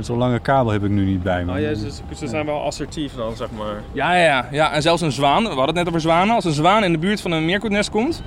Zo'n 0.00 0.18
lange 0.18 0.38
kabel 0.38 0.72
heb 0.72 0.84
ik 0.84 0.90
nu 0.90 1.04
niet 1.04 1.22
bij 1.22 1.44
me. 1.44 1.52
Oh 1.52 1.60
ja, 1.60 1.74
ze, 1.74 1.88
ze 2.16 2.26
zijn 2.26 2.46
wel 2.46 2.62
assertief 2.62 3.14
dan, 3.14 3.36
zeg 3.36 3.48
maar. 3.58 3.82
Ja, 3.92 4.14
ja, 4.16 4.24
ja, 4.24 4.48
ja. 4.50 4.72
En 4.72 4.82
zelfs 4.82 5.02
een 5.02 5.12
zwaan, 5.12 5.42
we 5.42 5.48
hadden 5.48 5.66
het 5.66 5.74
net 5.74 5.88
over 5.88 6.00
zwanen. 6.00 6.34
Als 6.34 6.44
een 6.44 6.52
zwaan 6.52 6.84
in 6.84 6.92
de 6.92 6.98
buurt 6.98 7.20
van 7.20 7.30
een 7.32 7.44
meerkoetnest 7.44 7.90
komt, 7.90 8.22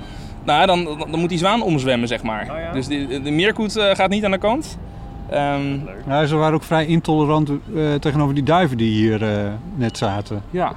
nou, 0.46 0.66
dan, 0.66 0.84
dan, 0.84 0.98
dan 1.10 1.20
moet 1.20 1.28
die 1.28 1.38
zwaan 1.38 1.62
omzwemmen, 1.62 2.08
zeg 2.08 2.22
maar. 2.22 2.48
Oh 2.50 2.58
ja? 2.58 2.72
Dus 2.72 2.86
die, 2.86 3.22
de 3.22 3.30
meerkoet 3.30 3.76
eh, 3.76 3.94
gaat 3.94 4.10
niet 4.10 4.24
aan 4.24 4.30
de 4.30 4.38
kant. 4.38 4.78
Ehm, 5.30 5.78
Ja, 6.08 6.26
ze 6.26 6.36
waren 6.36 6.54
ook 6.54 6.62
vrij 6.62 6.86
intolerant 6.86 7.48
eh, 7.48 7.94
tegenover 8.00 8.34
die 8.34 8.42
duiven 8.44 8.76
die 8.76 8.90
hier 8.92 9.22
eh, 9.22 9.52
net 9.74 9.96
zaten. 9.98 10.42
ja. 10.50 10.72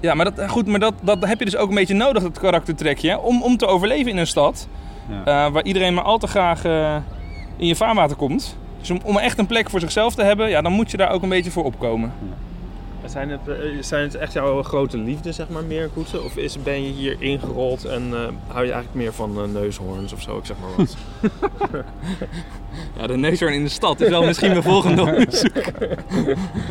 Ja, 0.00 0.14
maar, 0.14 0.34
dat, 0.34 0.50
goed, 0.50 0.66
maar 0.66 0.80
dat, 0.80 0.94
dat 1.00 1.26
heb 1.26 1.38
je 1.38 1.44
dus 1.44 1.56
ook 1.56 1.68
een 1.68 1.74
beetje 1.74 1.94
nodig, 1.94 2.22
dat 2.22 2.38
karaktertrekje, 2.38 3.20
om, 3.20 3.42
om 3.42 3.56
te 3.56 3.66
overleven 3.66 4.10
in 4.10 4.16
een 4.18 4.26
stad. 4.26 4.68
Ja. 5.24 5.46
eh, 5.46 5.52
waar 5.52 5.64
iedereen 5.64 5.94
maar 5.94 6.04
al 6.04 6.18
te 6.18 6.26
graag 6.26 6.64
in 7.56 7.66
je 7.66 7.76
vaarwater 7.76 8.16
komt. 8.16 8.56
Dus 8.80 8.90
om, 8.90 9.00
om 9.04 9.18
echt 9.18 9.38
een 9.38 9.46
plek 9.46 9.70
voor 9.70 9.80
zichzelf 9.80 10.14
te 10.14 10.22
hebben, 10.22 10.48
ja, 10.48 10.62
dan 10.62 10.72
moet 10.72 10.90
je 10.90 10.96
daar 10.96 11.10
ook 11.10 11.22
een 11.22 11.28
beetje 11.28 11.50
voor 11.50 11.64
opkomen. 11.64 12.12
Zijn 13.06 13.30
het, 13.30 13.48
eh, 13.48 13.54
zijn 13.80 14.02
het 14.02 14.14
echt 14.14 14.32
jouw 14.32 14.62
grote 14.62 14.98
liefde, 14.98 15.32
zeg 15.32 15.48
maar, 15.48 15.64
meerkoeten? 15.64 16.24
Of 16.24 16.36
is, 16.36 16.62
ben 16.62 16.82
je 16.82 16.92
hier 16.92 17.16
ingerold 17.18 17.84
en 17.84 18.02
eh, 18.12 18.18
hou 18.46 18.64
je 18.64 18.72
eigenlijk 18.72 18.94
meer 18.94 19.12
van 19.12 19.42
eh, 19.42 19.48
neushoorns 19.52 20.12
of 20.12 20.22
zo, 20.22 20.38
ik 20.38 20.44
zeg 20.44 20.56
maar 20.60 20.70
wat? 20.76 20.96
Ja, 22.98 23.06
de 23.06 23.16
neushoorn 23.16 23.54
in 23.54 23.64
de 23.64 23.70
stad 23.70 24.00
is 24.00 24.08
wel 24.08 24.24
misschien 24.24 24.50
mijn 24.50 24.62
volgende 24.62 25.02
onderzoek. 25.06 25.64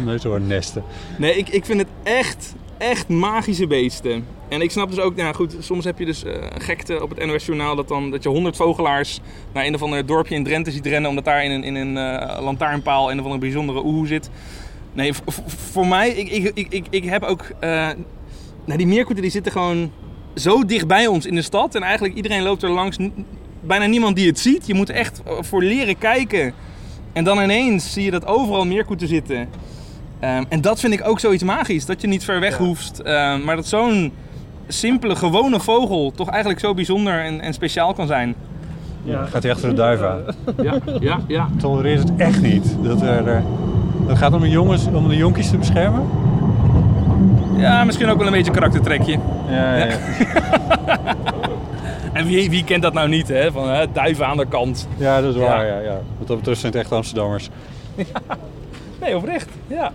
Nee, 0.05 0.19
zo 0.19 0.37
nesten. 0.37 0.83
Nee, 1.17 1.37
ik, 1.37 1.49
ik 1.49 1.65
vind 1.65 1.79
het 1.79 1.89
echt, 2.03 2.55
echt 2.77 3.07
magische 3.07 3.67
beesten. 3.67 4.25
En 4.49 4.61
ik 4.61 4.71
snap 4.71 4.89
dus 4.89 4.99
ook, 4.99 5.15
nou 5.15 5.35
goed, 5.35 5.55
soms 5.59 5.85
heb 5.85 5.99
je 5.99 6.05
dus 6.05 6.23
eh, 6.23 6.33
gekte 6.57 7.01
op 7.01 7.09
het 7.09 7.25
NOS 7.25 7.45
Journaal 7.45 7.75
dat, 7.75 7.87
dan, 7.87 8.11
dat 8.11 8.23
je 8.23 8.29
honderd 8.29 8.55
vogelaars 8.55 9.19
naar 9.53 9.65
een 9.65 9.75
of 9.75 9.81
ander 9.81 10.05
dorpje 10.05 10.35
in 10.35 10.43
Drenthe 10.43 10.71
ziet 10.71 10.85
rennen 10.85 11.09
omdat 11.09 11.25
daar 11.25 11.43
in 11.43 11.51
een, 11.51 11.63
in 11.63 11.75
een 11.75 11.93
lantaarnpaal 12.43 13.11
een 13.11 13.17
of 13.17 13.23
andere 13.23 13.41
bijzondere 13.41 13.83
oehoe 13.83 14.07
zit. 14.07 14.29
Nee, 14.93 15.13
voor 15.45 15.87
mij, 15.87 16.09
ik, 16.09 16.29
ik, 16.29 16.51
ik, 16.53 16.67
ik, 16.69 16.85
ik 16.89 17.03
heb 17.03 17.23
ook, 17.23 17.41
eh, 17.59 17.69
nou 18.65 18.77
die 18.77 18.87
meerkoeten 18.87 19.21
die 19.21 19.31
zitten 19.31 19.51
gewoon 19.51 19.91
zo 20.35 20.65
dicht 20.65 20.87
bij 20.87 21.07
ons 21.07 21.25
in 21.25 21.35
de 21.35 21.41
stad 21.41 21.75
en 21.75 21.81
eigenlijk 21.83 22.15
iedereen 22.15 22.41
loopt 22.43 22.63
er 22.63 22.69
langs, 22.69 22.97
bijna 23.61 23.85
niemand 23.85 24.15
die 24.15 24.27
het 24.27 24.39
ziet. 24.39 24.67
Je 24.67 24.73
moet 24.73 24.89
echt 24.89 25.21
eh, 25.25 25.33
voor 25.41 25.63
leren 25.63 25.97
kijken. 25.97 26.53
En 27.13 27.23
dan 27.23 27.41
ineens 27.41 27.93
zie 27.93 28.03
je 28.03 28.11
dat 28.11 28.25
overal 28.25 28.65
meerkoeten 28.65 29.07
zitten. 29.07 29.47
Ehm, 30.19 30.43
en 30.49 30.61
dat 30.61 30.79
vind 30.79 30.93
ik 30.93 31.07
ook 31.07 31.19
zoiets 31.19 31.43
magisch. 31.43 31.85
Dat 31.85 32.01
je 32.01 32.07
niet 32.07 32.23
ver 32.23 32.39
weg 32.39 32.57
hoeft. 32.57 33.01
ehm, 33.01 33.43
maar 33.43 33.55
dat 33.55 33.65
zo'n 33.67 34.11
simpele, 34.67 35.15
gewone 35.15 35.59
vogel 35.59 36.11
toch 36.11 36.29
eigenlijk 36.29 36.59
zo 36.59 36.73
bijzonder 36.73 37.19
en, 37.23 37.41
en 37.41 37.53
speciaal 37.53 37.93
kan 37.93 38.07
zijn. 38.07 38.35
ja. 39.03 39.25
Gaat 39.25 39.43
hij 39.43 39.51
achter 39.51 39.69
de 39.69 39.75
duif 39.75 40.01
aan. 40.01 40.23
Ja, 40.63 40.79
ja, 40.99 41.19
ja. 41.27 41.49
Tolereert 41.57 41.99
het 41.99 42.11
echt 42.17 42.41
niet. 42.41 42.75
Dat 42.83 43.01
er, 43.01 43.27
eh, 43.27 43.43
het 44.07 44.17
gaat 44.17 44.33
om 44.33 44.41
de 44.41 44.49
jongens, 44.49 44.87
om 44.87 45.07
de 45.07 45.15
jonkies 45.15 45.49
te 45.49 45.57
beschermen. 45.57 46.09
Ja, 47.57 47.83
misschien 47.83 48.09
ook 48.09 48.17
wel 48.17 48.25
een 48.27 48.33
beetje 48.33 48.47
een 48.47 48.55
karaktertrekje. 48.57 49.17
Ja, 49.49 49.75
ja, 49.75 49.85
ja. 49.85 49.97
En 52.13 52.25
wie, 52.25 52.49
wie 52.49 52.63
kent 52.63 52.81
dat 52.81 52.93
nou 52.93 53.09
niet, 53.09 53.27
hè? 53.27 53.51
Van 53.51 53.69
hè, 53.69 53.91
duiven 53.91 54.27
aan 54.27 54.37
de 54.37 54.45
kant. 54.45 54.87
Ja, 54.97 55.21
dat 55.21 55.35
is 55.35 55.41
waar. 55.41 55.65
Ja. 55.65 55.73
Ja. 55.73 55.79
Ja, 55.79 55.99
Wat 56.17 56.27
dat 56.27 56.37
betreft 56.37 56.59
zijn 56.59 56.71
het 56.71 56.81
echt 56.81 56.91
Amsterdammers. 56.91 57.49
Nee, 58.99 59.17
oprecht. 59.17 59.49
Ja. 59.67 59.91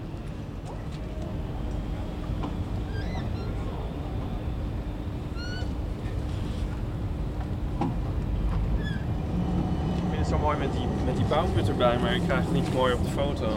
Ik 9.97 10.05
vind 10.11 10.19
het 10.19 10.27
zo 10.29 10.39
mooi 10.39 10.57
met 10.59 10.73
die, 10.73 10.87
met 11.05 11.17
die 11.17 11.25
bouwput 11.25 11.69
erbij, 11.69 11.97
maar 12.03 12.15
ik 12.15 12.23
krijg 12.27 12.41
het 12.41 12.53
niet 12.53 12.75
mooi 12.75 12.93
op 12.93 13.05
de 13.05 13.11
foto. 13.11 13.49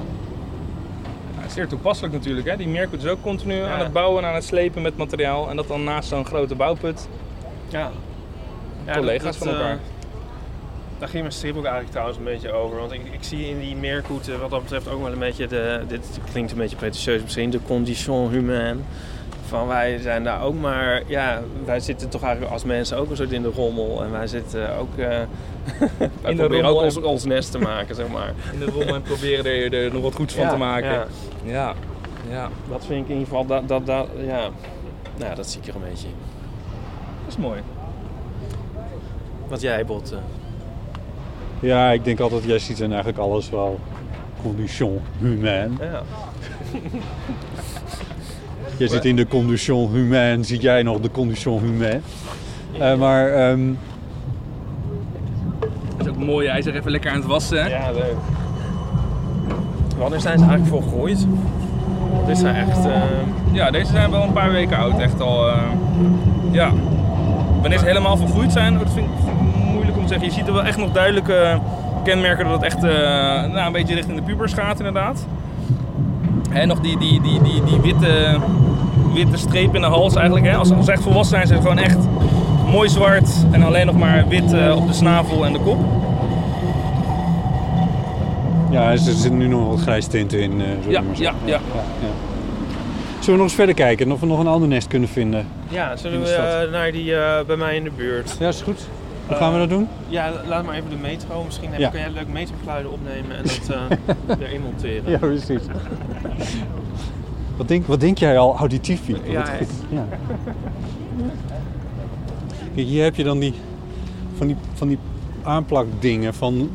Zeer 1.53 1.67
toepasselijk 1.67 2.13
natuurlijk. 2.13 2.47
Hè? 2.47 2.57
Die 2.57 2.67
meerkoet 2.67 3.03
is 3.03 3.09
ook 3.09 3.21
continu 3.21 3.55
Ja. 3.55 3.67
aan 3.73 3.79
het 3.79 3.93
bouwen 3.93 4.23
en 4.23 4.29
aan 4.29 4.35
het 4.35 4.43
slepen 4.43 4.81
met 4.81 4.97
materiaal. 4.97 5.49
En 5.49 5.55
dat 5.55 5.67
dan 5.67 5.83
naast 5.83 6.09
zo'n 6.09 6.25
grote 6.25 6.55
bouwput. 6.55 7.07
Ja. 7.69 7.91
ja 8.85 8.93
Collega's 8.93 9.37
van 9.37 9.47
eh, 9.47 9.53
elkaar. 9.53 9.79
daar 10.99 11.07
ging 11.07 11.23
mijn 11.41 11.55
ook 11.55 11.63
eigenlijk 11.63 11.91
trouwens 11.91 12.17
een 12.17 12.23
beetje 12.23 12.51
over. 12.51 12.77
Want 12.77 12.91
ik, 12.91 13.01
ik 13.11 13.23
zie 13.23 13.49
in 13.49 13.59
die 13.59 13.75
meerkoeten 13.75 14.39
wat 14.39 14.49
dat 14.49 14.61
betreft 14.61 14.87
ook 14.87 15.01
wel 15.01 15.11
een 15.11 15.19
beetje 15.19 15.47
de... 15.47 15.81
Dit 15.87 16.19
klinkt 16.31 16.51
een 16.51 16.57
beetje 16.57 16.75
pretentieus 16.75 17.21
misschien, 17.21 17.49
de 17.49 17.59
condition 17.67 18.29
humaine. 18.29 18.79
Van 19.51 19.67
wij 19.67 19.97
zijn 19.99 20.23
daar 20.23 20.43
ook 20.43 20.55
maar... 20.59 21.01
Ja, 21.07 21.41
wij 21.65 21.79
zitten 21.79 22.09
toch 22.09 22.21
eigenlijk 22.23 22.53
als 22.53 22.63
mensen 22.63 22.97
ook 22.97 23.09
een 23.09 23.15
soort 23.15 23.31
in 23.31 23.41
de 23.41 23.51
rommel. 23.55 24.03
En 24.03 24.11
wij 24.11 24.27
zitten 24.27 24.77
ook... 24.77 24.97
eh 24.97 25.07
wij 25.07 25.19
de 25.97 26.35
proberen 26.35 26.69
rommel 26.69 26.97
ook 26.97 27.05
ons, 27.05 27.25
nest 27.25 27.51
te 27.51 27.59
maken, 27.59 27.95
zeg 27.95 28.07
maar. 28.07 28.33
In 28.53 28.59
de 28.59 28.65
rommel 28.65 28.95
en 28.95 29.01
proberen 29.01 29.45
er, 29.45 29.73
er 29.85 29.93
nog 29.93 30.01
wat 30.01 30.15
goeds 30.15 30.33
van 30.33 30.43
Ja, 30.43 30.49
te 30.49 30.57
maken. 30.57 30.89
ja. 30.91 31.05
ja. 31.43 31.73
ja. 32.29 32.49
Dat 32.69 32.85
vind 32.85 33.03
ik 33.03 33.09
in 33.09 33.17
ieder 33.19 33.27
geval... 33.27 33.45
Dat, 33.45 33.67
dat, 33.67 33.85
dat, 33.85 34.07
ja. 34.17 34.49
Nou, 35.17 35.29
ja, 35.29 35.35
dat 35.35 35.47
zie 35.47 35.61
ik 35.61 35.67
er 35.67 35.75
een 35.75 35.81
beetje 35.89 36.07
in. 36.07 36.13
Dat 37.25 37.33
is 37.33 37.37
mooi. 37.37 37.61
Wat 39.47 39.61
jij, 39.61 39.85
Bot? 39.85 40.11
eh, 40.11 40.17
Ja, 41.59 41.91
ik 41.91 42.03
denk 42.03 42.19
altijd, 42.19 42.43
jij 42.43 42.59
ziet 42.59 42.77
dan 42.77 42.89
eigenlijk 42.89 43.19
alles 43.19 43.49
wel 43.49 43.79
condition 44.41 45.01
humaine. 45.19 45.73
ja. 45.79 46.01
Jij 48.81 48.89
zit 48.89 49.05
in 49.05 49.15
de 49.15 49.27
condition 49.27 49.91
humaine, 49.91 50.43
zie 50.43 50.59
jij 50.59 50.83
nog 50.83 50.99
de 50.99 51.11
condition 51.11 51.61
humaine. 51.61 51.99
Eh, 52.79 52.95
maar 52.95 53.27
ehm, 53.27 53.59
Dat 55.97 56.05
is 56.05 56.07
ook 56.07 56.17
mooi. 56.25 56.47
Hij 56.49 56.59
is 56.59 56.65
er 56.65 56.75
even 56.75 56.91
lekker 56.91 57.11
aan 57.11 57.17
het 57.17 57.25
wassen. 57.25 57.63
hè? 57.63 57.69
Ja, 57.69 57.91
leuk. 57.91 58.15
Wanneer 59.97 60.19
zijn 60.19 60.39
ze 60.39 60.45
eigenlijk 60.45 60.73
volgroeid? 60.83 61.27
Dit 62.27 62.37
zijn 62.37 62.55
echt... 62.55 62.85
eh, 62.85 63.01
Ja, 63.51 63.71
deze 63.71 63.91
zijn 63.91 64.11
wel 64.11 64.23
een 64.23 64.33
paar 64.33 64.51
weken 64.51 64.77
oud. 64.77 64.99
Echt 64.99 65.21
al. 65.21 65.47
eh, 65.49 65.57
ja. 66.51 66.71
Wanneer 67.61 67.79
ze 67.79 67.85
helemaal 67.85 68.17
volgroeid 68.17 68.51
zijn, 68.51 68.77
dat 68.77 68.93
vind 68.93 69.05
ik 69.05 69.33
moeilijk 69.71 69.97
om 69.97 70.01
te 70.03 70.07
zeggen. 70.07 70.27
Je 70.27 70.33
ziet 70.33 70.47
er 70.47 70.53
wel 70.53 70.63
echt 70.63 70.77
nog 70.77 70.91
duidelijke 70.91 71.59
kenmerken 72.03 72.45
dat 72.45 72.53
het 72.53 72.63
echt 72.63 72.83
eh, 72.83 72.91
nou, 73.51 73.65
een 73.65 73.71
beetje 73.71 73.95
richting 73.95 74.17
de 74.17 74.23
pubers 74.23 74.53
gaat, 74.53 74.77
inderdaad. 74.77 75.25
En 76.51 76.67
nog 76.67 76.79
die, 76.79 76.97
die, 76.97 77.21
die, 77.21 77.41
die, 77.41 77.63
die 77.63 77.79
witte, 77.81 78.37
witte 79.13 79.37
streep 79.37 79.75
in 79.75 79.81
de 79.81 79.87
hals 79.87 80.15
eigenlijk. 80.15 80.45
Hè. 80.45 80.55
Als, 80.55 80.71
als 80.71 80.85
ze 80.85 80.91
echt 80.91 81.01
volwassen 81.03 81.35
zijn, 81.35 81.47
zijn 81.47 81.61
ze 81.61 81.67
gewoon 81.67 81.83
echt 81.83 81.97
mooi 82.71 82.89
zwart 82.89 83.29
en 83.51 83.63
alleen 83.63 83.85
nog 83.85 83.97
maar 83.97 84.27
wit 84.27 84.53
eh, 84.53 84.75
op 84.75 84.87
de 84.87 84.93
snavel 84.93 85.45
en 85.45 85.53
de 85.53 85.59
kop. 85.59 85.79
ja, 88.71 88.91
er 88.91 88.97
zitten 88.97 89.37
nu 89.37 89.47
nog 89.47 89.67
wat 89.69 89.79
grijs 89.81 90.07
tinten 90.07 90.39
in. 90.41 90.51
eh, 90.61 90.67
zullen 90.67 90.83
we 90.85 90.91
Ja, 90.91 91.01
maar 91.01 91.09
ja, 91.11 91.15
zeggen. 91.17 91.39
ja. 91.45 91.59
Zullen 93.19 93.25
we 93.25 93.31
nog 93.31 93.41
eens 93.41 93.53
verder 93.53 93.75
kijken 93.75 94.05
en 94.05 94.11
of 94.11 94.19
we 94.19 94.25
nog 94.25 94.39
een 94.39 94.47
ander 94.47 94.67
nest 94.67 94.87
kunnen 94.87 95.09
vinden? 95.09 95.47
ja, 95.69 95.95
zullen 95.95 96.21
we 96.21 96.29
eh, 96.33 96.71
naar 96.71 96.91
die 96.91 97.15
eh, 97.15 97.45
bij 97.45 97.55
mij 97.55 97.75
in 97.75 97.83
de 97.83 97.91
buurt? 97.95 98.35
Ja, 98.39 98.47
is 98.47 98.61
goed. 98.61 98.87
Hoe 99.27 99.35
gaan 99.35 99.53
we 99.53 99.59
dat 99.59 99.69
doen? 99.69 99.87
Ja, 100.07 100.31
laat 100.47 100.65
maar 100.65 100.75
even 100.75 100.89
de 100.89 100.95
metro. 100.95 101.43
Misschien 101.43 101.69
heb, 101.71 101.79
Ja. 101.79 101.89
kan 101.89 101.99
jij 101.99 102.09
leuk 102.09 102.27
metrogeluiden 102.27 102.91
opnemen 102.91 103.37
en 103.37 103.43
dat 103.43 103.59
eh 104.29 104.37
erin 104.47 104.61
monteren. 104.61 105.11
Ja, 105.11 105.17
precies. 105.17 105.61
Wat, 107.61 107.69
denk, 107.69 107.87
wat 107.87 107.99
denk 107.99 108.17
jij 108.17 108.37
al 108.37 108.55
auditief, 108.55 109.05
Piet? 109.05 109.17
Ja, 109.23 109.45
goed. 109.45 109.67
Kijk, 112.75 112.87
hier 112.87 113.03
heb 113.03 113.15
je 113.15 113.23
dan 113.23 113.39
die, 113.39 113.53
van 114.37 114.47
die, 114.47 114.55
van 114.73 114.87
die 114.87 114.97
aanplakdingen 115.43 116.33
van 116.33 116.69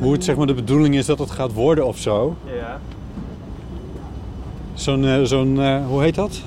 hoe 0.00 0.12
het 0.12 0.24
zeg 0.24 0.36
maar 0.36 0.46
de 0.46 0.54
bedoeling 0.54 0.94
is 0.94 1.06
dat 1.06 1.18
het 1.18 1.30
gaat 1.30 1.52
worden 1.52 1.86
of 1.86 1.98
zo. 1.98 2.36
Ja. 2.44 2.80
Zo'n, 4.74 5.04
eh, 5.04 5.22
zo'n 5.22 5.60
eh, 5.60 5.86
hoe 5.86 6.02
heet 6.02 6.14
dat? 6.14 6.42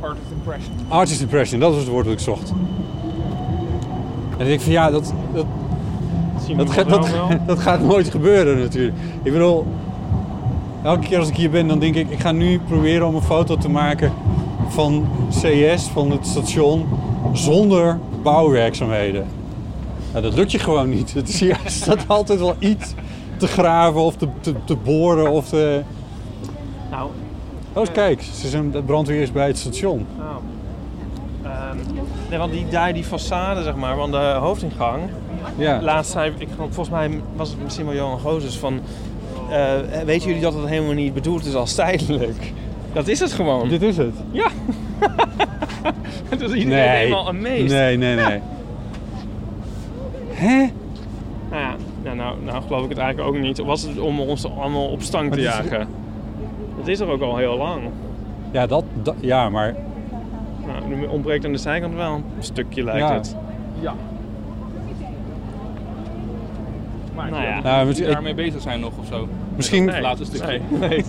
Art 0.00 0.16
of 0.24 0.36
impression. 0.36 0.74
Artist 0.88 1.20
impression, 1.20 1.60
dat 1.60 1.70
was 1.70 1.80
het 1.80 1.88
woord 1.88 2.04
dat 2.04 2.14
ik 2.14 2.20
zocht. 2.20 2.52
En 4.30 4.40
ik 4.40 4.46
denk 4.46 4.60
van 4.60 4.72
ja, 4.72 4.90
dat, 4.90 5.14
dat, 5.34 5.46
dat, 6.56 6.88
dat, 6.88 7.12
dat 7.46 7.58
gaat 7.58 7.80
nooit 7.80 8.10
gebeuren 8.10 8.58
natuurlijk. 8.58 8.96
Ik 9.22 9.32
bedoel, 9.32 9.66
elke 10.84 11.06
keer 11.06 11.18
als 11.18 11.28
ik 11.28 11.36
hier 11.36 11.50
ben, 11.50 11.68
dan 11.68 11.78
denk 11.78 11.94
ik, 11.94 12.10
ik 12.10 12.20
ga 12.20 12.32
nu 12.32 12.60
proberen 12.60 13.06
om 13.06 13.14
een 13.14 13.22
foto 13.22 13.56
te 13.56 13.70
maken 13.70 14.12
van 14.68 15.08
CS, 15.30 15.88
van 15.88 16.10
het 16.10 16.26
station, 16.26 16.86
zonder 17.32 17.98
bouwwerkzaamheden. 18.22 19.26
Nou, 20.12 20.24
dat 20.24 20.34
lukt 20.34 20.52
je 20.52 20.58
gewoon 20.58 20.88
niet. 20.88 21.14
Het 21.14 21.28
is 21.28 21.40
hier 21.40 21.58
er 21.64 21.70
staat 21.70 22.08
altijd 22.08 22.38
wel 22.38 22.56
iets 22.58 22.94
te 23.36 23.46
graven 23.46 24.00
of 24.00 24.16
te, 24.16 24.28
te, 24.40 24.54
te 24.64 24.76
boren 24.76 25.30
of 25.30 25.48
te... 25.48 25.82
Nou, 26.90 27.10
Oh, 27.72 27.80
eens 27.80 27.92
kijk, 27.92 28.22
ze 28.22 28.48
zijn, 28.48 28.70
de 28.70 28.82
brandweer 28.82 29.22
is 29.22 29.32
bij 29.32 29.46
het 29.46 29.58
station. 29.58 30.06
nou. 30.18 30.42
Nee, 32.30 32.38
want 32.38 32.52
die, 32.52 32.68
daar 32.68 32.92
die 32.92 33.04
façade, 33.04 33.62
zeg 33.62 33.74
maar, 33.76 33.96
van 33.96 34.10
de 34.10 34.36
hoofdingang. 34.40 35.02
Ja. 35.56 35.82
Laatst 35.82 36.12
zei 36.12 36.32
ik, 36.38 36.48
volgens 36.56 36.88
mij 36.90 37.20
was 37.36 37.48
het 37.50 37.62
misschien 37.62 37.84
wel 37.84 37.94
Johan 37.94 38.18
Gozes 38.18 38.58
van... 38.58 38.80
eh, 39.50 40.02
weten 40.04 40.26
jullie 40.28 40.42
dat 40.42 40.54
het 40.54 40.66
helemaal 40.68 40.92
niet 40.94 41.14
bedoeld 41.14 41.44
is 41.44 41.54
als 41.54 41.74
tijdelijk? 41.74 42.52
Dat 42.92 43.08
is 43.08 43.20
het 43.20 43.32
gewoon. 43.32 43.68
Dit 43.68 43.82
is 43.82 43.96
het. 43.96 44.14
Ja. 44.30 44.46
dus 46.38 46.52
iedereen 46.52 46.88
helemaal 46.88 47.28
amazed. 47.28 47.68
Nee, 47.68 47.96
nee, 47.96 48.14
nee. 48.16 48.40
Hè? 50.28 50.56
Nou 51.50 51.62
ja, 51.62 51.74
nou, 52.02 52.16
nou, 52.16 52.36
nou 52.44 52.62
geloof 52.66 52.82
ik 52.82 52.88
het 52.88 52.98
eigenlijk 52.98 53.34
ook 53.36 53.42
niet. 53.42 53.58
Was 53.58 53.82
het 53.82 53.98
om 54.00 54.20
ons 54.20 54.44
allemaal 54.56 54.86
op 54.86 55.02
stank 55.02 55.32
te 55.32 55.40
het 55.40 55.48
is- 55.48 55.54
jagen? 55.70 55.88
Dat 56.78 56.88
is 56.88 57.00
er 57.00 57.08
ook 57.08 57.20
al 57.22 57.36
heel 57.36 57.56
lang. 57.56 57.82
Ja, 58.50 58.66
dat, 58.66 58.84
dat- 59.02 59.14
ja, 59.20 59.48
maar 59.48 59.74
Nou, 60.66 60.96
nu 60.96 61.06
ontbreekt 61.06 61.44
aan 61.44 61.52
de 61.52 61.58
zijkant 61.58 61.94
wel 61.94 62.12
een 62.14 62.24
stukje 62.38 62.84
lijkt 62.84 63.00
Ja. 63.08 63.14
het. 63.14 63.36
Ja. 63.80 63.94
Gemaakt. 67.14 67.30
Nou 67.30 67.42
ja. 67.44 67.60
Nou, 67.62 68.04
daarmee 68.04 68.34
bezig 68.34 68.60
zijn 68.60 68.80
nog 68.80 68.92
of 69.00 69.06
zo? 69.10 69.28
Misschien, 69.56 69.88
Het 69.88 70.00
laatste 70.02 70.24
stukje. 70.24 70.60
Nee. 70.80 71.04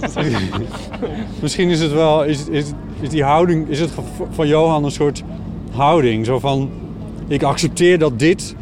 misschien 1.42 1.70
is 1.70 1.80
het 1.80 1.92
wel, 1.94 2.24
is, 2.24 2.48
is, 2.50 2.72
is 3.00 3.10
die 3.10 3.24
houding, 3.24 3.68
is 3.70 3.80
het 3.80 3.92
van 4.30 4.48
Johan 4.48 4.84
een 4.84 4.92
soort 4.92 5.24
houding. 5.72 6.26
Zo 6.26 6.40
van, 6.40 6.70
ik 7.28 7.44
accepteer 7.44 8.00
dat 8.00 8.20
dit 8.20 8.56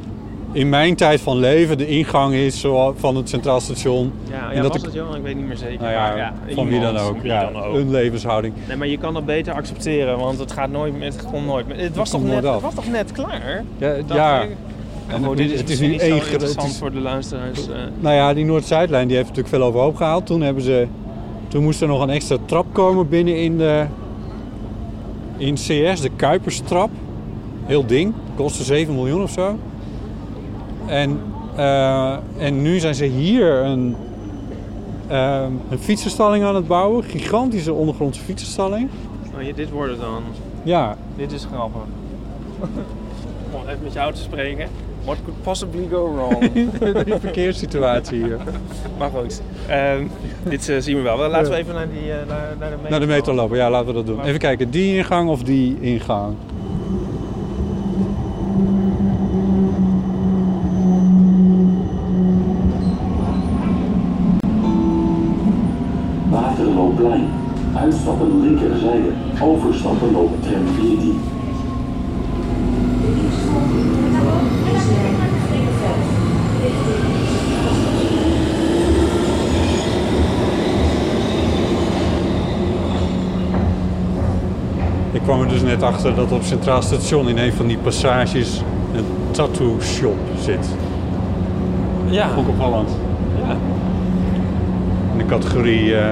in 0.51 0.69
mijn 0.69 0.95
tijd 0.95 1.21
van 1.21 1.37
leven 1.37 1.77
de 1.77 1.87
ingang 1.87 2.33
is 2.33 2.59
zo, 2.59 2.93
van 2.97 3.15
het 3.15 3.29
Centraal 3.29 3.59
Station. 3.59 4.11
Ja, 4.29 4.49
En 4.49 4.55
ja 4.55 4.61
dat 4.61 4.71
was 4.71 4.77
ik- 4.79 4.85
het 4.85 4.93
Johan? 4.93 5.15
Ik 5.15 5.21
weet 5.23 5.35
niet 5.35 5.47
meer 5.47 5.57
zeker. 5.57 5.79
Nou 5.81 5.91
ja, 5.91 6.15
Maar 6.15 6.53
van 6.53 6.67
wie 6.67 6.79
dan 6.79 6.97
ook. 6.97 7.21
wie 7.21 7.31
Ja, 7.31 7.51
dan 7.51 7.63
ook. 7.63 7.75
een 7.75 7.91
levenshouding. 7.91 8.53
Nee, 8.67 8.77
maar 8.77 8.87
je 8.87 8.97
kan 8.97 9.13
dat 9.13 9.25
beter 9.25 9.53
accepteren, 9.53 10.17
want 10.17 10.39
het 10.39 10.51
gaat 10.51 10.69
nooit 10.69 10.93
meer. 10.97 11.11
Het 11.11 11.25
komt 11.31 11.45
nooit 11.45 11.67
meer. 11.67 11.77
Het 11.79 11.95
was, 11.95 12.09
toch 12.09 12.23
net, 12.23 12.43
het 12.43 12.61
was 12.61 12.73
toch 12.73 12.87
net 12.87 13.11
klaar? 13.11 13.63
Ja, 13.77 13.93
ja. 14.07 14.41
ik. 14.41 14.49
En 15.07 15.27
Oh, 15.27 15.35
dit 15.35 15.51
is, 15.51 15.59
het 15.59 15.69
is 15.69 15.77
zo 15.77 15.83
één... 15.83 16.15
interessant 16.15 16.69
is, 16.71 16.77
voor 16.77 16.91
de 16.91 16.99
luisteraars. 16.99 17.67
eh. 17.67 17.75
nou 17.99 18.15
ja, 18.15 18.33
die 18.33 18.45
Noord-Zuidlijn 18.45 19.07
die 19.07 19.15
heeft 19.17 19.29
natuurlijk 19.29 19.55
veel 19.55 19.63
overhoop 19.65 19.95
gehaald. 19.95 20.25
Toen, 20.25 20.41
hebben 20.41 20.63
ze, 20.63 20.87
toen 21.47 21.63
moest 21.63 21.81
er 21.81 21.87
nog 21.87 22.01
een 22.01 22.09
extra 22.09 22.37
trap 22.45 22.65
komen 22.71 23.09
binnen 23.09 23.37
in, 23.41 23.57
de, 23.57 23.85
in 25.37 25.53
CS, 25.53 26.01
de 26.01 26.09
Kuiperstrap. 26.15 26.89
Heel 27.65 27.85
ding, 27.85 28.13
kostte 28.35 28.63
7 28.63 28.93
miljoen 28.95 29.21
of 29.23 29.31
zo. 29.31 29.57
En, 30.85 31.19
eh, 31.55 32.15
en 32.37 32.61
nu 32.61 32.79
zijn 32.79 32.95
ze 32.95 33.05
hier 33.05 33.51
een, 33.63 33.95
eh, 35.07 35.45
een 35.69 35.79
fietsenstalling 35.79 36.43
aan 36.43 36.55
het 36.55 36.67
bouwen. 36.67 37.03
Gigantische 37.03 37.73
ondergrondse 37.73 38.21
fietsenstalling. 38.21 38.89
Oh, 39.39 39.55
dit 39.55 39.69
wordt 39.69 39.91
het 39.91 40.01
dan. 40.01 40.21
Ja, 40.63 40.97
Dit 41.15 41.31
is 41.31 41.45
grappig. 41.53 41.81
Om 43.55 43.61
even 43.67 43.83
met 43.83 43.93
jou 43.93 44.13
te 44.13 44.21
spreken. 44.21 44.67
What 45.03 45.17
could 45.25 45.43
possibly 45.43 45.87
go 45.89 46.13
wrong? 46.13 46.53
die 47.05 47.19
verkeerssituatie 47.19 48.23
hier. 48.23 48.37
maar 48.97 49.09
goed, 49.09 49.41
ehm, 49.67 50.07
dit 50.43 50.69
eh, 50.69 50.75
zien 50.79 50.95
we 50.95 51.01
wel. 51.01 51.17
Laten 51.17 51.51
we 51.51 51.57
even 51.57 51.73
naar, 51.73 51.89
die, 51.89 52.11
eh, 52.11 52.27
naar, 52.27 52.55
naar 52.59 52.69
de 52.69 52.75
metro. 52.75 52.89
Naar 52.89 52.99
de 52.99 53.05
metro 53.05 53.33
lopen, 53.33 53.57
ja, 53.57 53.69
laten 53.69 53.87
we 53.87 53.93
dat 53.93 54.05
doen. 54.05 54.23
Even 54.23 54.39
kijken, 54.39 54.69
die 54.69 54.97
ingang 54.97 55.29
of 55.29 55.43
die 55.43 55.77
ingang? 55.79 56.35
Waterloopplein. 66.29 67.27
Uitstappen 67.75 68.41
linkerzijde. 68.41 69.11
Overstappen 69.41 70.15
op 70.15 70.41
tram 70.41 70.67
14. 70.67 71.32
Kwam 85.23 85.41
er 85.41 85.47
dus 85.47 85.61
net 85.61 85.83
achter 85.83 86.15
dat 86.15 86.31
op 86.31 86.43
Centraal 86.43 86.81
Station 86.81 87.27
in 87.29 87.37
een 87.37 87.53
van 87.53 87.67
die 87.67 87.77
passages 87.77 88.61
een 88.95 89.05
tattoo 89.31 89.77
shop 89.81 90.17
zit. 90.39 90.67
Ja, 92.05 92.27
Ook 92.37 92.47
opvallend. 92.47 92.89
ja. 93.45 93.55
In 95.11 95.17
de 95.17 95.25
categorie 95.25 95.95
eh, 95.95 96.05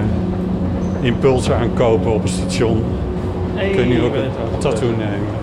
impulsen 1.01 1.55
aankopen 1.57 2.13
op 2.13 2.21
een 2.23 2.29
station 2.29 2.83
Hey, 3.53 3.69
kun 3.69 3.87
je 3.87 3.93
nu 3.93 4.01
ook 4.01 4.13
een 4.15 4.57
tattoo 4.59 4.89
nemen. 4.89 5.39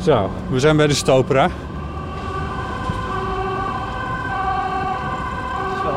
Zo, 0.00 0.30
we 0.50 0.60
zijn 0.60 0.76
bij 0.76 0.86
de 0.86 0.94
Stopera. 0.94 1.48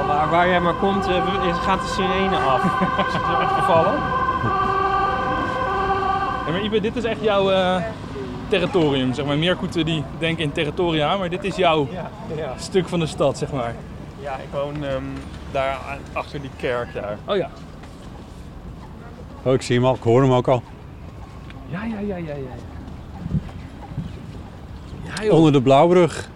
Wel, 0.07 0.24
waar, 0.36 0.47
jij 0.47 0.61
maar 0.61 0.73
komt, 0.73 1.07
eh, 1.07 1.63
gaat 1.63 1.81
de 1.81 1.88
sirene 1.88 2.38
af. 2.38 2.63
is 3.07 3.13
het 3.13 3.27
er 3.36 3.41
echt 3.41 3.51
gevallen? 3.51 3.93
Ja, 6.45 6.51
maar 6.51 6.61
Ibe, 6.63 6.81
dit 6.81 6.95
is 6.95 7.03
echt 7.03 7.21
jouw 7.21 7.51
eh, 7.51 7.83
territorium, 8.47 9.13
zeg 9.13 9.25
maar. 9.25 9.38
Meerkoeten 9.38 9.86
die 9.86 10.03
denken 10.19 10.43
in 10.43 10.51
territoria, 10.51 11.17
maar 11.17 11.29
dit 11.29 11.43
is 11.43 11.55
jouw 11.55 11.88
Ja, 11.91 12.09
ja. 12.36 12.53
stuk 12.57 12.88
van 12.88 12.99
de 12.99 13.05
stad, 13.05 13.38
zeg 13.38 13.51
maar. 13.51 13.75
ja 14.19 14.36
ik 14.36 14.47
woon 14.51 14.83
ehm, 14.83 15.03
daar 15.51 15.77
achter 16.13 16.41
die 16.41 16.49
kerk 16.55 16.93
daar. 16.93 17.17
Oh 17.25 17.36
ja. 17.36 17.49
Oh, 19.43 19.53
ik 19.53 19.61
zie 19.61 19.75
hem 19.75 19.86
al, 19.86 19.93
ik 19.93 20.03
hoor 20.03 20.21
hem 20.21 20.31
ook 20.31 20.47
al. 20.47 20.63
Ja, 21.67 21.83
ja, 21.83 21.99
ja, 21.99 22.15
ja, 22.15 22.33
ja. 22.33 22.55
Ja. 25.21 25.31
Onder 25.31 25.51
de 25.51 25.61
Blauwbrug. 25.61 26.29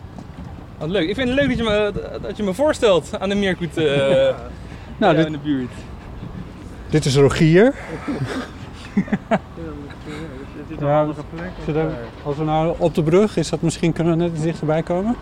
Wat 0.80 0.90
leuk. 0.90 1.10
Ik 1.10 1.16
vind 1.16 1.28
het 1.30 1.38
leuk 1.38 1.48
dat 1.48 1.58
je 1.58 1.64
me, 1.64 1.92
dat 2.22 2.38
je 2.38 2.44
me 2.44 2.54
voorstelt 2.54 3.20
aan 3.20 3.30
de 3.30 3.36
Meerkoet 3.36 3.78
eh 3.78 3.86
Nou, 4.98 5.16
dit, 5.16 5.26
in 5.26 5.32
de 5.32 5.38
buurt. 5.38 5.72
dit 6.90 7.06
is 7.06 7.16
Rogier. 7.16 7.74
Dit 10.68 10.78
is 10.78 10.84
Ja, 10.84 10.86
een 10.86 10.94
handige 10.96 11.22
plek. 11.36 11.76
Er- 11.76 11.92
Als 12.24 12.38
we 12.38 12.44
nou 12.44 12.76
op 12.78 12.96
de 12.96 13.04
brug, 13.04 13.38
is 13.38 13.50
dat 13.50 13.62
misschien 13.62 13.94
kunnen 13.94 14.18
we 14.18 14.24
net 14.24 14.32
iets 14.34 14.42
dichterbij 14.44 14.84
komen? 14.84 15.16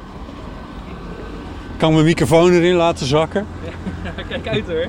Kan 1.77 1.87
ik 1.89 1.93
mijn 1.95 2.05
microfoon 2.07 2.51
erin 2.51 2.75
laten 2.75 3.05
zakken? 3.05 3.45
Kijk 4.29 4.47
uit 4.47 4.65
hoor. 4.67 4.85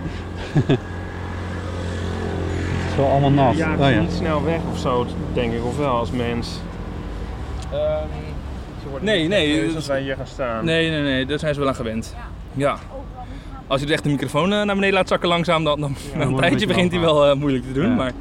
Het 0.52 0.78
is 2.90 2.96
wel 2.96 3.06
allemaal 3.10 3.30
nat. 3.30 3.56
Ja, 3.56 3.74
Oh, 3.78 3.90
ja. 3.90 4.00
niet 4.00 4.12
snel 4.12 4.44
weg 4.44 4.58
of 4.72 4.78
zo, 4.78 5.06
denk 5.32 5.52
ik, 5.52 5.64
of 5.64 5.76
wel 5.78 5.92
als 5.96 6.10
mens. 6.10 6.60
Nee, 9.02 9.28
nee. 9.28 9.60
Dus 9.64 9.74
dat 9.74 9.86
wij 9.86 10.02
hier 10.02 10.16
gaan 10.16 10.26
staan. 10.26 10.64
Nee, 10.64 10.90
nee, 10.90 11.02
nee. 11.02 11.26
Daar 11.26 11.38
zijn 11.38 11.54
ze 11.54 11.60
wel 11.60 11.68
aan 11.68 11.74
gewend. 11.74 12.14
Ja. 12.52 12.78
Als 13.66 13.80
je 13.80 13.86
echt 13.92 14.02
de 14.02 14.08
microfoon 14.10 14.52
eh, 14.52 14.62
naar 14.62 14.74
beneden 14.74 14.94
laat 14.94 15.08
zakken 15.08 15.28
langzaam, 15.28 15.64
dan, 15.64 15.80
dan 15.80 15.94
een 16.18 16.36
tijdje 16.36 16.66
begint 16.66 16.92
hij 16.92 17.00
wel 17.00 17.26
eh, 17.26 17.36
moeilijk 17.36 17.64
te 17.66 17.72
doen. 17.72 17.88
Ja. 17.88 17.94
Maar 17.94 18.12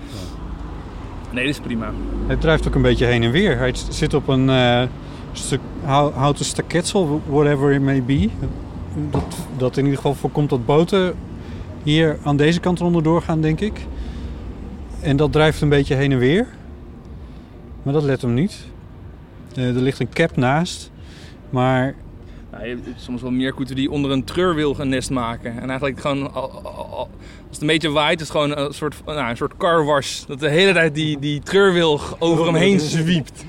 nee, 1.32 1.46
dat 1.46 1.54
is 1.54 1.60
prima. 1.62 1.92
Hij 2.28 2.36
drijft 2.36 2.68
ook 2.68 2.76
een 2.76 2.82
beetje 2.82 3.06
heen 3.06 3.24
en 3.24 3.32
weer. 3.32 3.58
Hij 3.58 3.74
zit 3.90 4.14
op 4.14 4.28
een 4.28 4.50
eh, 4.50 4.82
stuk 5.32 5.60
hou- 5.84 6.14
houten 6.14 6.46
staketsel, 6.46 7.22
whatever 7.28 7.72
it 7.72 7.82
may 7.82 8.04
be. 8.04 8.30
Dat, 9.10 9.36
dat 9.58 9.78
in 9.78 9.84
ieder 9.84 9.98
geval 9.98 10.14
voorkomt 10.16 10.50
dat 10.50 10.66
boten 10.66 11.14
hier 11.84 12.18
aan 12.24 12.38
deze 12.38 12.60
kant 12.60 12.82
onderdoor 12.82 13.22
gaan, 13.22 13.42
denk 13.42 13.60
ik. 13.60 13.80
En 15.02 15.18
dat 15.18 15.32
drijft 15.32 15.62
een 15.62 15.70
beetje 15.70 15.96
heen 15.96 16.12
en 16.12 16.18
weer. 16.18 16.48
Maar 17.84 17.94
dat 17.94 18.04
let 18.04 18.22
hem 18.22 18.34
niet. 18.34 18.66
Eh, 19.58 19.76
er 19.76 19.82
ligt 19.82 20.00
een 20.00 20.10
cap 20.14 20.36
naast. 20.36 20.92
Maar 21.50 21.96
hebt 22.52 22.88
soms 22.96 23.22
wel 23.22 23.32
meerkoeten 23.32 23.76
die 23.76 23.92
onder 23.92 24.12
een 24.12 24.24
treurwilg 24.24 24.80
een 24.80 24.90
nest 24.90 25.10
maken. 25.10 25.60
En 25.62 25.70
eigenlijk 25.70 26.00
gewoon, 26.00 26.34
al- 26.34 26.52
al- 26.52 26.76
al- 26.76 27.10
als 27.48 27.52
het 27.52 27.62
een 27.62 27.68
beetje 27.68 27.90
waait, 27.90 28.22
is 28.22 28.28
het 28.28 28.38
gewoon 28.38 28.58
een 28.58 28.74
soort, 28.74 28.96
nou, 29.06 29.30
een 29.30 29.38
soort 29.38 29.58
carwash. 29.58 30.24
Dat 30.26 30.40
de 30.40 30.50
hele 30.50 30.74
tijd 30.74 30.96
die, 30.96 31.20
die 31.20 31.42
over 32.20 32.46
hem 32.46 32.56
heen 32.56 32.80
zwiept. 32.80 33.46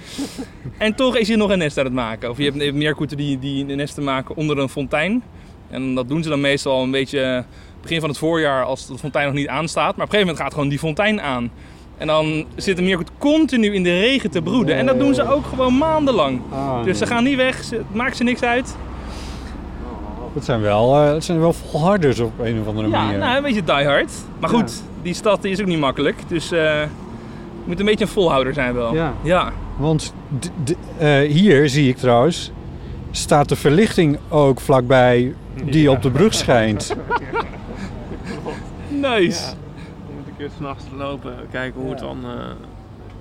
En 0.78 0.94
toch 0.94 1.16
is 1.16 1.28
hij 1.28 1.36
nog 1.36 1.50
een 1.50 1.59
nest 1.59 1.78
aan 1.78 1.84
het 1.84 1.94
maken. 1.94 2.30
Of 2.30 2.38
je 2.38 2.44
hebt, 2.50 2.74
meerkoeten 2.74 3.16
die, 3.16 3.38
die 3.38 3.64
een 3.68 3.76
nesten 3.76 4.04
maken 4.04 4.36
onder 4.36 4.59
een 4.59 4.68
fontein. 4.68 5.22
En 5.70 5.94
dat 5.94 6.09
doen 6.09 6.22
ze 6.22 6.28
dan 6.28 6.40
meestal 6.40 6.82
een 6.82 6.90
beetje 6.90 7.44
begin 7.80 8.00
van 8.00 8.09
het 8.09 8.18
voorjaar 8.18 8.64
als 8.64 8.86
de 8.86 8.98
fontein 8.98 9.26
nog 9.26 9.34
niet 9.34 9.48
aanstaat. 9.48 9.96
Maar 9.96 10.06
op 10.06 10.12
een 10.12 10.18
gegeven 10.18 10.26
moment 10.26 10.42
gaat 10.44 10.52
gewoon 10.54 10.68
die 10.68 10.78
fontein 10.78 11.20
aan. 11.20 11.50
En 11.99 12.07
dan 12.07 12.44
zit 12.57 12.76
de 12.76 12.82
meerkoet 12.82 13.11
continu 13.18 13.74
in 13.74 13.82
de 13.82 13.99
regen 13.99 14.30
te 14.30 14.42
broeden. 14.42 14.76
En 14.76 14.86
dat 14.86 14.99
doen 14.99 15.14
ze 15.14 15.30
ook 15.32 15.46
gewoon 15.46 15.78
maandenlang. 15.78 16.40
Dus 16.84 16.99
ze 16.99 17.07
gaan 17.07 17.24
niet 17.24 17.36
weg, 17.36 17.64
ze, 17.64 17.74
het 17.74 17.94
maakt 17.94 18.16
ze 18.16 18.22
niks 18.24 18.42
uit. 18.42 18.76
het 20.34 20.44
zijn 20.44 20.61
wel, 20.61 20.94
eh, 21.03 21.12
het 21.12 21.24
zijn 21.24 21.40
wel 21.40 21.53
volharders 21.53 22.20
op 22.20 22.32
een 22.42 22.61
of 22.61 22.66
andere 22.66 22.88
Ja, 22.88 23.03
manier. 23.05 23.18
nou, 23.18 23.36
een 23.36 23.42
beetje 23.42 23.64
diehard. 23.64 24.12
Maar 24.40 24.51
goed, 24.51 24.82
die 25.03 25.14
stad 25.14 25.44
is 25.44 25.61
ook 25.61 25.66
niet 25.66 25.78
makkelijk. 25.78 26.16
Dus 26.28 26.53
eh 26.53 26.59
je 27.62 27.74
moet 27.74 27.80
een 27.80 27.86
beetje 27.86 28.05
een 28.05 28.11
volhouder 28.11 28.55
zijn 28.55 28.74
wel. 28.74 28.94
Ja. 28.94 29.12
ja. 29.22 29.53
Want 29.76 30.14
d- 30.38 30.51
d- 30.64 30.74
eh, 30.99 31.18
hier 31.20 31.68
zie 31.68 31.88
ik 31.88 31.96
trouwens, 31.96 32.51
staat 33.11 33.49
de 33.49 33.57
verlichting 33.57 34.18
ook 34.28 34.61
vlakbij 34.61 35.34
die 35.64 35.90
op 35.90 36.03
de 36.03 36.11
brug 36.11 36.34
schijnt. 36.34 36.94
Nice. 38.88 39.42
Keer 40.39 40.51
s'nachts 40.57 40.84
lopen, 40.97 41.34
kijken 41.51 41.80
hoe 41.80 41.91
het 41.91 41.99
dan... 41.99 42.18
eh, 42.24 42.30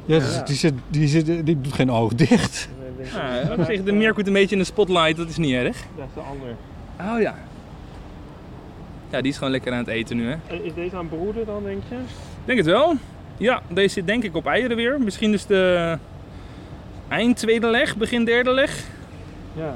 Ja, 0.05 0.19
dus 0.19 0.41
die, 0.45 0.55
zit, 0.55 0.73
die, 0.87 1.07
zit, 1.07 1.45
die 1.45 1.61
doet 1.61 1.73
geen 1.73 1.91
oog 1.91 2.13
dicht. 2.13 2.69
Ja, 3.13 3.53
op 3.57 3.65
zich 3.65 3.83
de 3.83 3.91
meerkoet 3.91 4.27
een 4.27 4.33
beetje 4.33 4.55
in 4.55 4.61
de 4.61 4.67
spotlight, 4.67 5.17
dat 5.17 5.29
is 5.29 5.37
niet 5.37 5.53
erg. 5.53 5.83
dat 5.97 6.05
is 6.07 6.13
de 6.13 6.19
ander. 6.19 6.49
Oh 7.15 7.21
ja. 7.21 7.35
Ja, 9.09 9.21
die 9.21 9.31
is 9.31 9.37
gewoon 9.37 9.51
lekker 9.51 9.71
aan 9.71 9.77
het 9.77 9.87
eten 9.87 10.17
nu, 10.17 10.27
hè. 10.29 10.35
En 10.47 10.63
Is 10.63 10.73
deze 10.73 10.95
aan 10.95 11.05
het 11.09 11.17
broeden 11.19 11.45
dan, 11.45 11.63
denk 11.63 11.81
je? 11.89 11.95
Denk 12.45 12.57
het 12.57 12.67
wel. 12.67 12.93
Ja, 13.37 13.61
deze 13.69 13.89
zit 13.93 14.07
denk 14.07 14.23
ik 14.23 14.35
op 14.35 14.45
eieren 14.45 14.77
weer. 14.77 15.01
Misschien 15.01 15.31
dus 15.31 15.45
de 15.45 15.97
eind 17.07 17.37
tweede 17.37 17.67
leg, 17.67 17.97
begin 17.97 18.25
derde 18.25 18.51
leg. 18.51 18.83
Ja. 19.53 19.75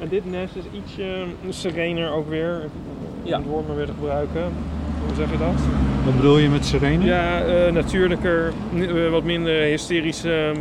En 0.00 0.08
dit 0.08 0.30
nest 0.30 0.54
is 0.56 0.64
ietsje 0.72 1.24
serener 1.48 2.10
ook 2.10 2.28
weer. 2.28 2.68
Ja. 3.22 3.36
het 3.38 3.46
woord 3.46 3.66
maar 3.66 3.76
weer 3.76 3.86
te 3.86 3.92
gebruiken. 3.92 4.52
Hoe 5.06 5.14
zeg 5.16 5.30
je 5.30 5.38
dat? 5.38 5.60
Wat 6.04 6.16
bedoel 6.16 6.38
je 6.38 6.48
met 6.48 6.64
sirene? 6.66 7.04
Ja, 7.04 7.40
eh, 7.40 7.72
natuurlijker, 7.72 8.52
eh, 8.78 9.10
wat 9.10 9.24
minder 9.24 9.62
hysterische 9.62 10.52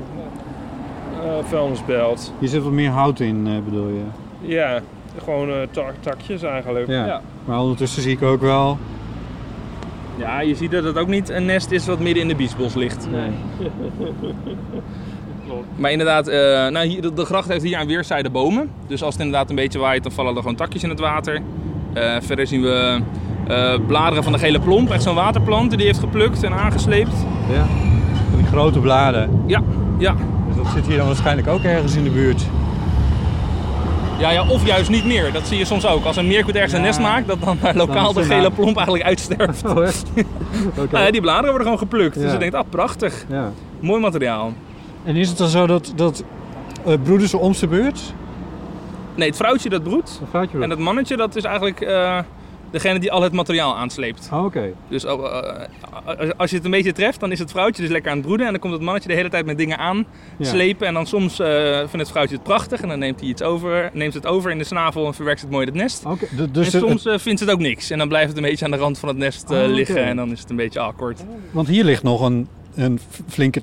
vuilnisbelt. 1.44 2.34
Hier 2.40 2.50
zit 2.50 2.64
wat 2.64 2.72
meer 2.72 2.90
hout 2.90 3.20
in, 3.20 3.48
eh, 3.48 3.54
bedoel 3.66 3.88
je? 3.88 4.02
Ja, 4.42 4.80
gewoon 5.24 5.50
eh, 5.50 5.56
tak- 5.72 5.94
takjes 6.00 6.42
eigenlijk. 6.44 6.88
Ja. 6.88 7.06
Ja. 7.06 7.22
Maar 7.46 7.60
ondertussen 7.60 8.02
zie 8.02 8.12
ik 8.12 8.22
ook 8.24 8.42
wel... 8.42 8.78
Ja, 10.18 10.42
je 10.42 10.56
ziet 10.56 10.72
dat 10.72 10.84
het 10.84 10.98
ook 10.98 11.08
niet 11.08 11.30
een 11.30 11.46
nest 11.46 11.72
is 11.72 11.86
wat 11.88 12.00
midden 12.00 12.22
in 12.22 12.28
de 12.28 12.36
biesbos 12.36 12.74
ligt. 12.74 13.08
Nee. 13.12 13.30
Maar 15.76 15.92
inderdaad, 15.92 16.28
eh, 16.28 16.38
nou, 16.68 16.86
hier, 16.86 17.02
de, 17.02 17.14
de 17.14 17.26
gracht 17.26 17.48
heeft 17.48 17.64
hier 17.64 17.78
aan 17.78 17.88
weerszijden 17.88 18.32
bomen. 18.32 18.70
Dus 18.88 19.04
als 19.04 19.14
het 19.14 19.24
inderdaad 19.24 19.50
een 19.50 19.56
beetje 19.56 19.80
waait, 19.80 20.04
dan 20.04 20.12
vallen 20.12 20.36
er 20.36 20.42
gewoon 20.42 20.56
takjes 20.56 20.84
in 20.84 20.90
het 20.90 21.00
water. 21.00 21.42
Eh, 21.94 22.16
verder 22.22 22.48
zien 22.48 22.62
we 22.62 23.00
bladeren 23.88 24.24
van 24.24 24.32
de 24.32 24.40
gele 24.40 24.60
plomp. 24.60 24.92
Echt 24.92 25.04
zo'n 25.04 25.16
waterplant 25.16 25.78
die 25.78 25.86
heeft 25.86 26.00
geplukt 26.00 26.44
en 26.44 26.54
aangesleept. 26.54 27.16
Ja. 27.54 27.66
Die 28.38 28.46
grote 28.46 28.80
bladen. 28.80 29.44
Ja, 29.46 29.62
ja. 29.98 30.16
Dus 30.48 30.56
dat 30.56 30.66
zit 30.74 30.88
hier 30.88 30.98
dan 30.98 31.08
waarschijnlijk 31.08 31.48
ook 31.48 31.64
ergens 31.64 31.96
in 31.96 32.04
de 32.04 32.10
buurt. 32.10 32.46
Ja, 34.20 34.32
ja, 34.32 34.48
of 34.48 34.66
juist 34.66 34.90
niet 34.90 35.06
meer. 35.06 35.32
Dat 35.32 35.48
zie 35.48 35.58
je 35.58 35.66
soms 35.66 35.86
ook. 35.86 36.06
Als 36.06 36.16
een 36.18 36.28
meerkoet 36.28 36.56
ergens 36.56 36.74
een 36.74 36.82
nest 36.82 37.00
maakt, 37.00 37.28
dat 37.28 37.42
dan 37.44 37.58
eh, 37.62 37.76
lokaal 37.76 38.14
de 38.14 38.24
gele 38.24 38.52
plomp 38.52 38.76
eigenlijk 38.76 39.06
uitsterft. 39.06 39.64
Oh, 40.78 40.92
ja, 40.92 41.12
die 41.12 41.22
bladeren 41.22 41.50
worden 41.50 41.64
gewoon 41.64 41.78
geplukt. 41.78 42.16
Ja. 42.16 42.22
Dus 42.22 42.32
je 42.32 42.38
denkt, 42.38 42.56
ah, 42.56 42.70
prachtig. 42.70 43.26
Ja. 43.30 43.52
Mooi 43.80 44.02
materiaal. 44.02 44.54
En 45.04 45.16
is 45.16 45.30
het 45.30 45.38
dan 45.38 45.48
zo 45.48 45.68
dat, 45.68 45.94
dat 45.96 46.24
eh, 46.86 46.94
broeden 47.04 47.28
ze 47.28 47.38
om 47.38 47.54
zijn 47.54 47.70
beurt? 47.70 48.14
Nee, 49.16 49.28
het 49.28 49.38
vrouwtje 49.38 49.70
dat 49.70 49.84
broedt. 49.84 50.22
En 50.60 50.70
het 50.70 50.80
mannetje, 50.80 51.18
dat 51.18 51.36
is 51.36 51.44
eigenlijk 51.44 51.82
eh, 51.82 52.20
degene 52.72 53.00
die 53.00 53.12
al 53.12 53.22
het 53.22 53.34
materiaal 53.34 53.76
aansleept. 53.78 54.30
Oh, 54.34 54.44
oké. 54.46 54.74
Dus 54.90 55.06
eh, 55.06 55.14
eh, 55.14 56.30
als 56.38 56.50
je 56.50 56.56
het 56.56 56.66
een 56.66 56.72
beetje 56.72 56.92
treft, 56.94 57.20
dan 57.20 57.32
is 57.32 57.40
het 57.40 57.52
vrouwtje 57.52 57.82
dus 57.82 57.92
lekker 57.92 58.12
aan 58.12 58.18
het 58.18 58.26
broeden. 58.26 58.46
En 58.46 58.52
dan 58.52 58.62
komt 58.62 58.74
het 58.74 58.82
mannetje 58.82 59.10
de 59.10 59.16
hele 59.16 59.30
tijd 59.30 59.46
met 59.46 59.58
dingen 59.58 59.78
aan 59.78 60.06
Ja. 60.38 60.46
slepen. 60.46 60.88
En 60.88 60.94
dan 60.94 61.06
soms 61.06 61.40
eh, 61.40 61.78
vindt 61.78 61.92
het 61.98 62.10
vrouwtje 62.10 62.36
het 62.36 62.44
prachtig. 62.44 62.82
En 62.82 62.88
dan 62.90 63.00
neemt 63.00 63.20
hij 63.20 63.30
iets 63.30 63.42
over, 63.42 63.90
neemt 63.94 64.14
het 64.14 64.26
over 64.26 64.52
in 64.52 64.58
de 64.58 64.64
snavel 64.64 65.06
en 65.06 65.14
verwerkt 65.14 65.42
het 65.42 65.50
mooi 65.50 65.66
in 65.66 65.72
het 65.72 65.82
nest. 65.82 66.06
Oké, 66.06 66.26
dus 66.52 66.74
en 66.74 66.80
soms 66.80 67.22
vindt 67.22 67.40
het 67.40 67.50
ook 67.52 67.60
niks. 67.60 67.90
En 67.90 67.98
dan 67.98 68.08
blijft 68.08 68.28
het 68.28 68.38
een 68.38 68.44
beetje 68.44 68.66
aan 68.66 68.72
de 68.72 68.78
rand 68.78 69.00
van 69.00 69.10
het 69.10 69.18
nest 69.18 69.50
Oh, 69.52 69.58
oké. 69.58 69.68
liggen. 69.68 70.04
En 70.04 70.16
dan 70.16 70.32
is 70.32 70.40
het 70.40 70.50
een 70.50 70.56
beetje 70.56 70.80
awkward. 70.80 71.24
Want 71.52 71.68
hier 71.68 71.84
ligt 71.84 72.04
nog 72.04 72.22
een, 72.22 72.48
een 72.76 73.00
flinke 73.28 73.62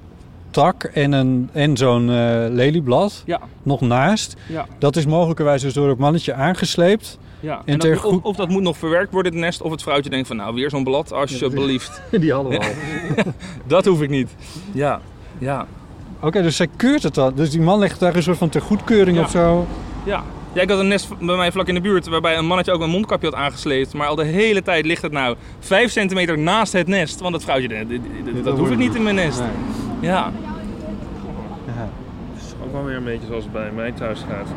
tak 0.50 0.84
en, 0.84 1.12
een, 1.12 1.50
en 1.52 1.76
zo'n 1.76 2.06
lelieblad 2.54 3.22
Ja, 3.26 3.40
nog 3.62 3.80
naast. 3.80 4.34
ja, 4.48 4.66
Dat 4.78 4.96
is 4.96 5.06
mogelijkerwijs 5.06 5.62
dus 5.62 5.72
door 5.72 5.88
het 5.88 5.98
mannetje 5.98 6.34
aangesleept. 6.34 7.18
Ja. 7.44 7.62
En 7.64 7.78
dat, 7.78 8.04
of, 8.04 8.22
of 8.22 8.36
dat 8.36 8.48
moet 8.48 8.62
nog 8.62 8.76
verwerkt 8.76 9.12
worden, 9.12 9.32
het 9.32 9.40
nest. 9.40 9.62
Of 9.62 9.70
het 9.70 9.82
vrouwtje 9.82 10.10
denkt 10.10 10.26
van, 10.26 10.36
nou, 10.36 10.54
weer 10.54 10.70
zo'n 10.70 10.84
blad, 10.84 11.12
alsjeblieft. 11.12 12.02
Die 12.20 12.32
hadden 12.32 12.52
we 12.52 12.58
al. 12.58 12.64
Dat 13.66 13.84
hoef 13.84 14.02
ik 14.02 14.10
niet. 14.10 14.34
Ja, 14.72 15.00
ja. 15.38 15.66
Oké, 16.20 16.42
dus 16.42 16.56
zij 16.56 16.68
keurt 16.76 17.02
het 17.02 17.14
dan. 17.14 17.32
Dus 17.34 17.50
die 17.50 17.60
man 17.60 17.78
legt 17.78 18.00
daar 18.00 18.16
een 18.16 18.22
soort 18.22 18.38
van 18.38 18.48
ter 18.48 18.60
goedkeuring 18.60 19.16
Ja. 19.16 19.22
of 19.22 19.30
zo. 19.30 19.66
Ja. 20.04 20.22
ja, 20.52 20.60
ik 20.62 20.68
had 20.70 20.78
een 20.78 20.88
nest 20.88 21.18
bij 21.18 21.36
mij 21.36 21.52
vlak 21.52 21.68
in 21.68 21.74
de 21.74 21.80
buurt 21.80 22.06
waarbij 22.08 22.36
een 22.38 22.46
mannetje 22.46 22.72
ook 22.72 22.80
een 22.80 22.90
mondkapje 22.90 23.26
had 23.28 23.36
aangesleept. 23.38 23.94
Maar 23.94 24.06
al 24.06 24.14
de 24.14 24.24
hele 24.24 24.62
tijd 24.62 24.84
ligt 24.86 25.02
het 25.02 25.12
nou 25.12 25.36
5 25.60 25.90
centimeter 25.90 26.38
naast 26.38 26.72
het 26.72 26.86
nest. 26.86 27.20
Want 27.20 27.34
het 27.34 27.42
vrouwtje, 27.44 27.68
dit- 27.68 27.86
dit- 27.88 28.44
dat 28.44 28.58
hoef 28.58 28.70
ik 28.70 28.78
niet 28.78 28.94
in 28.94 29.02
mijn 29.02 29.14
nest. 29.14 29.42
Ja, 30.00 30.32
wel 32.74 32.84
weer 32.84 32.96
een 32.96 33.04
beetje 33.04 33.26
zoals 33.26 33.44
het 33.44 33.52
bij 33.52 33.70
mij 33.74 33.92
thuis 33.92 34.24
gaat. 34.28 34.48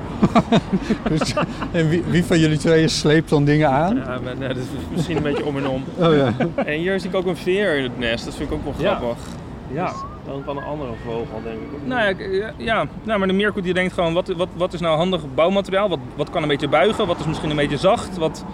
Dus, 1.10 1.34
en 1.72 1.90
wie, 1.90 2.04
wie 2.10 2.24
van 2.26 2.40
jullie 2.40 2.58
tweeën 2.58 2.90
sleept 2.90 3.30
dan 3.30 3.46
dingen 3.46 3.70
aan? 3.70 3.96
Ja, 3.96 4.20
maar, 4.24 4.38
nee, 4.38 4.48
dat 4.48 4.58
is 4.58 4.64
misschien 4.92 5.18
een 5.18 5.24
beetje 5.24 5.46
om 5.46 5.58
en 5.58 5.68
om. 5.68 5.84
Oh 6.06 6.16
ja. 6.16 6.34
En 6.56 6.78
hier 6.78 7.00
zie 7.00 7.10
ik 7.10 7.16
ook 7.16 7.26
een 7.26 7.38
veer 7.38 7.78
in 7.78 7.84
het 7.84 8.00
nest. 8.00 8.26
Dat 8.26 8.36
vind 8.36 8.50
ik 8.52 8.56
ook 8.56 8.64
wel 8.64 8.74
Ja. 8.78 8.96
grappig. 8.96 9.18
ja. 9.74 9.92
Dan 10.26 10.42
van 10.46 10.58
een 10.58 10.64
andere 10.64 10.92
vogel, 11.06 11.42
denk 11.44 11.56
ik. 11.56 11.88
Nou 11.88 12.16
ja, 12.32 12.52
ja. 12.58 12.86
Nou, 13.04 13.20
maar 13.20 13.28
de 13.28 13.34
meerkoet 13.34 13.64
die 13.64 13.74
denkt 13.74 13.94
gewoon, 13.94 14.14
wat, 14.14 14.28
wat, 14.28 14.48
wat 14.56 14.74
is 14.74 14.80
nou 14.80 14.98
handig 14.98 15.22
bouwmateriaal? 15.36 15.90
Wat, 15.90 16.00
wat 16.16 16.30
kan 16.30 16.42
een 16.42 16.48
beetje 16.48 16.68
buigen? 16.68 17.08
Wat 17.08 17.20
is 17.20 17.26
misschien 17.26 17.50
een 17.50 17.56
beetje 17.56 17.78
zacht? 17.78 18.18
Wat, 18.18 18.46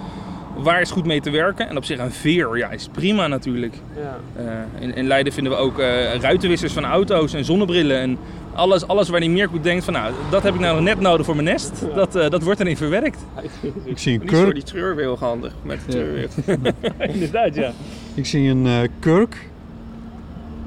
waar 0.57 0.81
is 0.81 0.91
goed 0.91 1.05
mee 1.05 1.21
te 1.21 1.29
werken? 1.29 1.69
En 1.69 1.77
op 1.77 1.85
zich 1.85 1.99
een 1.99 2.11
veer, 2.11 2.57
ja, 2.57 2.69
is 2.69 2.87
prima 2.91 3.27
natuurlijk. 3.27 3.75
Ja. 3.95 4.19
Eh, 4.35 4.81
in, 4.83 4.95
in 4.95 5.07
Leiden 5.07 5.33
vinden 5.33 5.53
we 5.53 5.59
ook 5.59 5.79
eh, 5.79 6.13
ruitenwissers 6.15 6.73
van 6.73 6.85
auto's 6.85 7.33
en 7.33 7.45
zonnebrillen. 7.45 7.99
En 7.99 8.17
alles, 8.53 8.87
alles 8.87 9.09
waar 9.09 9.19
die 9.19 9.29
meerkoet 9.29 9.63
denkt 9.63 9.83
van, 9.83 9.93
nou, 9.93 10.13
dat 10.29 10.43
heb 10.43 10.53
ik 10.53 10.59
nou 10.59 10.81
net 10.81 10.99
nodig 10.99 11.25
voor 11.25 11.35
mijn 11.35 11.47
nest. 11.47 11.85
Dat, 11.95 12.15
eh, 12.15 12.29
dat 12.29 12.43
wordt 12.43 12.59
erin 12.59 12.77
verwerkt. 12.77 13.25
Ik 13.85 13.97
zie 13.97 14.13
een 14.13 14.19
Niet 14.19 14.29
voor 14.29 14.39
kurk. 14.39 14.53
die 14.53 14.63
treurwilg 14.63 15.19
handig. 15.19 15.53
Met 15.61 15.79
de 15.85 15.91
treurwilg. 15.91 16.31
Inderdaad, 17.13 17.55
ja. 17.55 17.71
Ik 18.13 18.25
zie 18.25 18.49
een 18.49 18.65
eh, 18.67 18.79
kurk. 18.99 19.49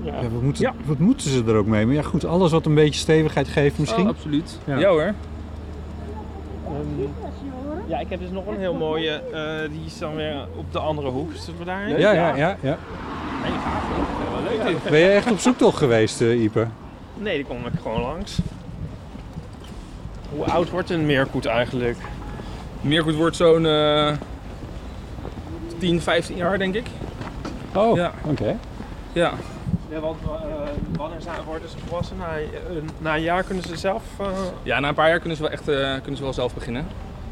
Ja. 0.02 0.12
Ja, 0.22 0.28
wat, 0.28 0.42
moeten, 0.42 0.62
Ja. 0.62 0.74
wat 0.84 0.98
moeten 0.98 1.30
ze 1.30 1.42
er 1.46 1.54
ook 1.54 1.66
mee? 1.66 1.86
Maar 1.86 1.94
ja, 1.94 2.02
goed, 2.02 2.24
alles 2.24 2.50
wat 2.50 2.66
een 2.66 2.74
beetje 2.74 3.00
stevigheid 3.00 3.48
geeft 3.48 3.78
misschien. 3.78 4.02
Oh, 4.02 4.08
absoluut. 4.08 4.58
Ja. 4.64 4.78
Ja, 4.78 4.88
hoor. 4.88 5.00
Ehm, 6.64 6.74
ja, 7.86 7.98
ik 7.98 8.08
heb 8.10 8.20
dus 8.20 8.30
nog 8.30 8.46
een 8.46 8.58
heel 8.58 8.74
mooie. 8.74 9.10
eh, 9.32 9.70
die 9.70 9.84
is 9.86 9.98
dan 9.98 10.14
weer 10.14 10.46
op 10.56 10.72
de 10.72 10.78
andere 10.78 11.08
hoek. 11.08 11.30
Zullen 11.34 11.58
we 11.58 11.64
daarheen? 11.64 11.98
ja, 11.98 12.12
ja, 12.12 12.36
ja, 12.36 12.56
ja. 12.60 12.76
Nee, 13.42 13.52
gaaf. 13.52 13.82
Wel 14.32 14.56
leuk 14.58 14.66
dit. 14.82 14.90
Ben 14.90 14.98
je 14.98 15.08
echt 15.08 15.30
op 15.30 15.38
zoektocht 15.38 15.76
geweest, 15.78 16.20
eh 16.20 16.42
Ipe? 16.42 16.66
Nee, 17.14 17.36
die 17.36 17.44
kom 17.46 17.56
ik 17.66 17.72
gewoon 17.82 18.00
langs. 18.00 18.38
Hoe 20.30 20.44
oud 20.44 20.70
wordt 20.70 20.90
een 20.90 21.06
meerkoet 21.06 21.46
eigenlijk? 21.46 21.98
Meerkoet 22.80 23.14
wordt 23.14 23.36
zo'n 23.36 23.66
eh 23.66 24.12
10, 25.78 26.00
15 26.00 26.36
jaar, 26.36 26.58
denk 26.58 26.74
ik. 26.74 26.86
Oh, 27.74 27.96
Ja. 27.96 28.12
oké. 28.24 28.56
Ja. 29.12 29.32
Ja, 29.90 30.00
want 30.00 30.16
eh, 30.24 30.30
wanneer 30.96 31.20
zijn, 31.20 31.36
worden 31.46 31.68
ze 31.68 31.76
volwassen? 31.86 32.16
Na, 32.16 32.26
na 32.98 33.14
een 33.16 33.22
jaar 33.22 33.42
kunnen 33.42 33.64
ze 33.64 33.76
zelf... 33.76 34.02
eh, 34.20 34.26
ja, 34.62 34.80
na 34.80 34.88
een 34.88 34.94
paar 34.94 35.08
jaar 35.08 35.18
kunnen 35.18 35.36
ze 35.36 35.42
wel 35.42 35.52
echt 35.52 35.68
eh, 35.68 35.92
kunnen 35.92 36.16
ze 36.16 36.22
wel 36.22 36.32
zelf 36.32 36.54
beginnen. 36.54 36.86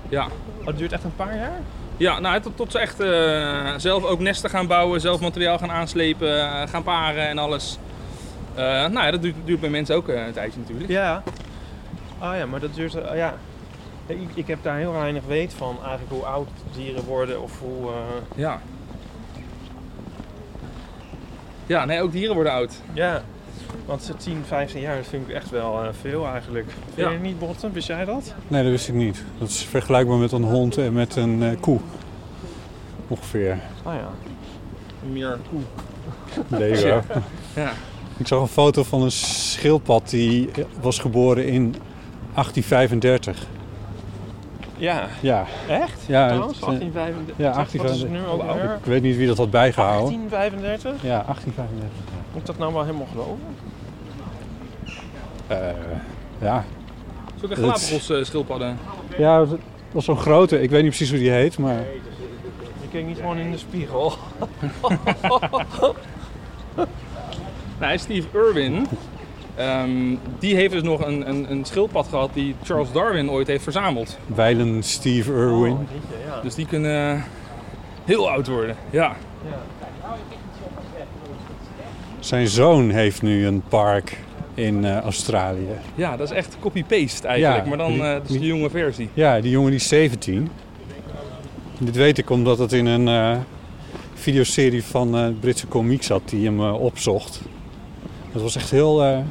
Ja. 0.08 0.26
oh, 0.60 0.66
het 0.66 0.78
duurt 0.78 0.92
echt 0.92 1.04
een 1.04 1.16
paar 1.16 1.36
jaar? 1.36 1.60
Ja, 1.96 2.20
nou, 2.20 2.40
tot, 2.40 2.56
tot 2.56 2.72
ze 2.72 2.78
echt 2.78 3.00
eh, 3.00 3.74
zelf 3.76 4.04
ook 4.04 4.20
nesten 4.20 4.50
gaan 4.50 4.66
bouwen, 4.66 5.00
zelf 5.00 5.20
materiaal 5.20 5.58
gaan 5.58 5.70
aanslepen, 5.70 6.40
eh, 6.40 6.68
gaan 6.68 6.82
paren 6.82 7.28
en 7.28 7.38
alles. 7.38 7.78
Eh, 8.54 8.64
nou 8.64 9.04
ja, 9.04 9.10
dat 9.10 9.22
duurt, 9.22 9.36
duurt 9.44 9.60
bij 9.60 9.70
mensen 9.70 9.96
ook 9.96 10.08
een 10.08 10.32
tijdje 10.32 10.60
natuurlijk. 10.60 10.90
Ja. 10.90 11.22
Ah 12.18 12.36
ja, 12.36 12.46
maar 12.46 12.60
dat 12.60 12.74
duurt... 12.74 12.92
ja. 13.14 13.34
Ik, 14.06 14.28
ik 14.34 14.46
heb 14.46 14.62
daar 14.62 14.76
heel 14.76 14.92
weinig 14.92 15.24
weet 15.24 15.54
van 15.54 15.76
eigenlijk 15.82 16.12
hoe 16.12 16.24
oud 16.24 16.48
dieren 16.72 17.04
worden 17.04 17.42
of 17.42 17.60
hoe... 17.60 17.90
Ja. 18.34 18.60
Ja, 21.66 21.84
nee, 21.84 22.02
ook 22.02 22.12
dieren 22.12 22.34
worden 22.34 22.52
oud. 22.52 22.80
ja. 22.92 23.22
Want 23.86 24.02
ze 24.02 24.16
10, 24.16 24.42
15 24.46 24.80
jaar, 24.80 24.96
dat 24.96 25.06
vind 25.06 25.28
ik 25.28 25.34
echt 25.34 25.50
wel 25.50 25.82
eh, 25.82 25.88
veel 26.00 26.26
eigenlijk. 26.26 26.66
Vind 26.94 27.06
Ja. 27.08 27.10
je 27.10 27.18
niet 27.18 27.38
botten? 27.38 27.72
Wist 27.72 27.86
jij 27.86 28.04
dat? 28.04 28.34
Nee, 28.48 28.62
dat 28.62 28.70
wist 28.70 28.88
ik 28.88 28.94
niet. 28.94 29.24
Dat 29.38 29.48
is 29.48 29.62
vergelijkbaar 29.64 30.16
met 30.18 30.32
een 30.32 30.42
hond 30.44 30.76
en 30.76 30.92
met 30.92 31.16
een 31.16 31.42
eh, 31.42 31.60
koe. 31.60 31.78
Ongeveer. 33.08 33.58
Ah 33.82 33.94
ja. 33.94 34.08
Meer 35.12 35.38
koe. 35.50 35.60
Lego. 36.58 37.00
Ja. 37.54 37.72
Ik 38.16 38.26
zag 38.26 38.40
een 38.40 38.46
foto 38.48 38.82
van 38.82 39.02
een 39.02 39.10
schildpad 39.10 40.10
die 40.10 40.50
was 40.80 40.98
geboren 40.98 41.46
in 41.46 41.74
1835. 42.34 43.46
Ja. 44.76 45.06
Ja, 45.22 45.44
Echt? 45.68 46.00
Ja, 46.06 46.26
Trouwens, 46.28 46.60
het, 46.60 46.68
eh, 46.68 46.74
1835. 46.78 47.34
ja, 47.36 47.56
Wat 47.56 47.66
is 47.66 47.72
het 47.72 47.82
1835. 47.82 48.08
nu 48.08 48.40
alweer? 48.48 48.74
ik 48.78 48.84
weet 48.84 49.02
niet 49.02 49.16
wie 49.16 49.26
dat 49.26 49.36
had 49.38 49.50
bijgehouden. 49.50 50.28
1835? 50.28 51.02
Ja, 51.02 51.22
1835. 51.26 52.22
Moet 52.34 52.42
ik 52.42 52.46
dat 52.46 52.58
nou 52.58 52.72
wel 52.72 52.84
helemaal 52.84 53.06
geloven? 53.10 53.38
Eh, 55.46 55.58
ja. 56.40 56.64
Zulke 57.38 57.54
Dat- 57.54 57.58
Galapagos 57.64 58.10
eh, 58.10 58.24
schildpadden. 58.24 58.78
ja, 59.18 59.38
dat 59.38 59.58
was 59.92 60.04
zo'n 60.04 60.16
grote. 60.16 60.60
Ik 60.62 60.70
weet 60.70 60.80
niet 60.82 60.88
precies 60.90 61.10
hoe 61.10 61.18
die 61.18 61.30
heet, 61.30 61.58
maar... 61.58 61.74
Je 62.80 62.88
kijkt 62.90 63.06
niet 63.06 63.16
gewoon 63.18 63.38
in 63.38 63.50
de 63.50 63.58
spiegel. 63.58 64.12
Nou, 67.78 67.98
Steve 67.98 68.28
Irwin, 68.32 68.86
ehm, 69.54 70.16
die 70.38 70.54
heeft 70.54 70.72
dus 70.72 70.82
nog 70.82 71.06
een, 71.06 71.28
een, 71.28 71.50
een 71.50 71.64
schildpad 71.64 72.08
gehad 72.08 72.30
die 72.34 72.54
Charles 72.62 72.92
Darwin 72.92 73.30
ooit 73.30 73.46
heeft 73.46 73.62
verzameld. 73.62 74.18
Wijlen 74.26 74.82
Steve 74.82 75.32
Irwin. 75.32 75.72
Oh, 75.72 75.80
ja. 76.26 76.40
Dus 76.40 76.54
die 76.54 76.66
kunnen 76.66 77.16
eh, 77.16 77.22
heel 78.04 78.30
oud 78.30 78.46
worden. 78.46 78.76
Ja. 78.90 79.16
Zijn 82.24 82.48
zoon 82.48 82.90
heeft 82.90 83.22
nu 83.22 83.46
een 83.46 83.62
park 83.68 84.18
in 84.54 84.84
eh, 84.84 84.98
Australië. 85.00 85.68
ja, 85.94 86.16
dat 86.16 86.30
is 86.30 86.36
echt 86.36 86.56
copy-paste 86.60 87.26
eigenlijk, 87.26 87.62
Ja, 87.62 87.68
maar 87.68 87.78
dan 87.78 87.92
die- 87.92 88.02
eh, 88.02 88.16
is 88.28 88.38
de 88.38 88.46
jonge 88.46 88.70
versie. 88.70 89.08
Ja, 89.14 89.40
die 89.40 89.50
jongen 89.50 89.70
die 89.70 89.80
is 89.80 89.88
17. 89.88 90.48
Dit 91.78 91.96
weet 91.96 92.18
ik 92.18 92.30
omdat 92.30 92.58
het 92.58 92.72
in 92.72 92.86
een 92.86 93.08
eh, 93.08 93.38
videoserie 94.14 94.84
van 94.84 95.36
Britse 95.40 95.66
komiek 95.66 96.02
zat 96.02 96.22
die 96.24 96.44
hem 96.44 96.60
opzocht. 96.60 97.42
Dat 98.32 98.42
was 98.42 98.56
echt 98.56 98.70
heel, 98.70 99.22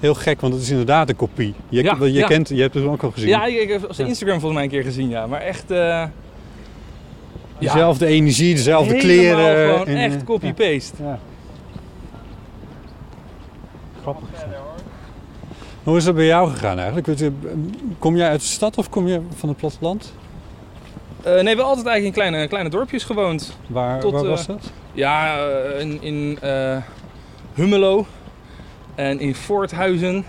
heel 0.00 0.14
gek, 0.14 0.40
want 0.40 0.52
het 0.52 0.62
is 0.62 0.70
inderdaad 0.70 1.08
een 1.08 1.16
kopie. 1.16 1.54
Je, 1.68 1.82
Ja, 1.82 1.96
je, 2.00 2.12
ja. 2.12 2.26
Kent, 2.26 2.48
je 2.48 2.60
hebt 2.60 2.74
het 2.74 2.84
ook 2.84 3.02
al 3.02 3.10
gezien. 3.10 3.28
Ja, 3.28 3.44
ik, 3.46 3.68
heb 3.68 3.86
zijn 3.90 4.08
Instagram 4.08 4.40
volgens 4.40 4.54
mij 4.54 4.64
een 4.64 4.70
keer 4.82 4.92
gezien, 4.92 5.08
ja. 5.08 5.26
Maar 5.26 5.40
echt... 5.40 5.72
Dezelfde 7.58 8.06
energie, 8.06 8.54
dezelfde 8.54 8.94
helemaal 8.94 9.34
kleren. 9.36 9.70
gewoon 9.78 9.86
en, 9.86 9.96
echt 9.96 10.24
copy-paste. 10.24 11.02
Ja. 11.02 11.18
Grappig. 14.02 14.28
Hoe 15.82 15.96
is 15.96 16.04
dat 16.04 16.14
bij 16.14 16.26
jou 16.26 16.50
gegaan 16.50 16.78
eigenlijk? 16.78 17.32
Kom 17.98 18.16
jij 18.16 18.28
uit 18.28 18.40
de 18.40 18.46
stad 18.46 18.78
of 18.78 18.88
kom 18.88 19.06
je 19.08 19.20
van 19.36 19.48
het 19.48 19.58
platteland? 19.58 20.12
Eh, 21.22 21.32
nee, 21.32 21.42
we 21.42 21.48
hebben 21.48 21.64
altijd 21.64 21.86
eigenlijk 21.86 22.16
in 22.16 22.22
kleine, 22.22 22.48
kleine 22.48 22.70
dorpjes 22.70 23.04
gewoond. 23.04 23.56
Waar, 23.66 24.00
Tot, 24.00 24.12
waar 24.12 24.22
eh, 24.22 24.28
was 24.28 24.46
dat? 24.46 24.70
Ja, 24.92 25.36
eh, 25.48 25.80
in, 25.80 26.02
in 26.02 26.38
eh, 26.40 26.76
Hummelo 27.54 28.06
en 28.94 29.20
in 29.20 29.34
Voorthuizen. 29.34 30.24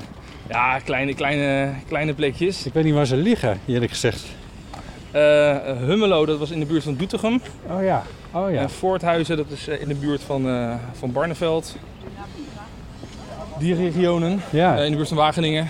Ja, 0.49 0.79
kleine, 0.79 1.13
kleine, 1.13 1.73
kleine 1.87 2.13
plekjes. 2.13 2.65
Ik 2.65 2.73
weet 2.73 2.83
niet 2.83 2.93
waar 2.93 3.05
ze 3.05 3.15
liggen, 3.15 3.59
eerlijk 3.67 3.91
gezegd. 3.91 4.25
Eh, 5.11 5.57
Hummelo, 5.77 6.25
dat 6.25 6.39
was 6.39 6.51
in 6.51 6.59
de 6.59 6.65
buurt 6.65 6.83
van 6.83 6.95
Doetinchem. 6.95 7.41
Oh 7.69 7.83
ja, 7.83 8.03
oh 8.31 8.51
ja. 8.51 8.59
En 8.59 8.69
Voorthuizen, 8.69 9.37
dat 9.37 9.45
is 9.49 9.67
eh, 9.67 9.81
in 9.81 9.87
de 9.87 9.95
buurt 9.95 10.21
van, 10.21 10.47
eh, 10.47 10.73
van 10.93 11.11
Barneveld. 11.11 11.75
Die 13.61 13.75
regionen. 13.75 14.41
ja. 14.49 14.77
Eh, 14.77 14.83
in 14.85 14.89
de 14.91 14.95
buurt 14.97 15.07
van 15.07 15.17
Wageningen. 15.17 15.69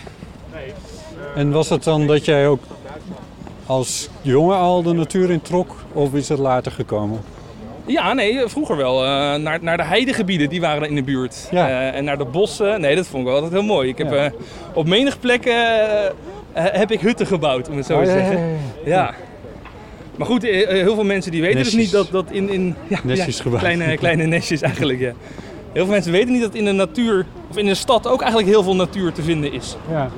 En 1.36 1.52
was 1.52 1.70
het 1.70 1.84
dan 1.84 2.08
dat 2.08 2.26
jij 2.26 2.48
ook 2.48 2.62
als 3.66 4.10
jongen 4.22 4.58
al 4.58 4.84
de 4.84 4.94
natuur 4.94 5.32
in 5.32 5.42
trok? 5.42 5.76
Of 5.94 6.14
is 6.14 6.30
het 6.30 6.40
later 6.40 6.72
gekomen? 6.72 7.20
Ja, 7.86 8.14
nee, 8.14 8.48
vroeger 8.48 8.78
wel. 8.78 9.04
Eh, 9.04 9.10
naar, 9.36 9.58
naar 9.62 9.78
de 9.78 9.84
heidegebieden, 9.84 10.50
die 10.50 10.62
waren 10.62 10.88
in 10.90 10.96
de 10.96 11.04
buurt. 11.04 11.48
Ja. 11.52 11.70
Eh, 11.70 11.98
en 11.98 12.04
naar 12.04 12.18
de 12.18 12.26
bossen. 12.26 12.82
Nee, 12.82 12.96
dat 12.96 13.08
vond 13.08 13.18
ik 13.22 13.26
wel 13.28 13.36
altijd 13.36 13.54
heel 13.54 13.64
mooi. 13.70 13.90
Ik 13.90 13.98
heb 13.98 14.14
Ja. 14.14 14.32
op 14.74 14.88
menig 14.88 15.20
plek 15.20 15.46
eh, 15.46 15.56
heb 16.54 16.92
ik 16.92 17.00
hutten 17.02 17.28
gebouwd, 17.28 17.70
om 17.70 17.78
het 17.78 17.86
zo 17.86 17.94
Oh, 17.98 18.04
te 18.04 18.10
ja, 18.10 18.14
zeggen. 18.16 18.58
ja. 18.86 19.14
Maar 20.16 20.28
goed, 20.28 20.42
heel 20.44 20.96
veel 20.96 21.04
mensen 21.04 21.32
die 21.32 21.42
weten 21.42 21.64
dus 21.64 21.74
niet 21.74 21.92
dat, 21.92 22.08
dat 22.12 22.26
in... 22.32 22.50
in 22.50 22.76
ja. 22.88 23.00
Kleine, 23.58 23.98
kleine 23.98 24.24
nestjes 24.26 24.62
eigenlijk, 24.62 25.00
ja. 25.00 25.12
Heel 25.74 25.84
veel 25.84 25.94
mensen 25.94 26.12
weten 26.12 26.32
niet 26.32 26.42
dat 26.42 26.54
in 26.56 26.66
de 26.66 26.72
natuur, 26.72 27.26
of 27.50 27.58
in 27.58 27.66
de 27.66 27.76
stad 27.76 28.08
ook 28.08 28.20
eigenlijk 28.22 28.52
heel 28.52 28.64
veel 28.64 28.76
natuur 28.76 29.12
te 29.14 29.24
vinden 29.24 29.54
is. 29.54 29.76
Ja, 29.90 30.02
En 30.04 30.10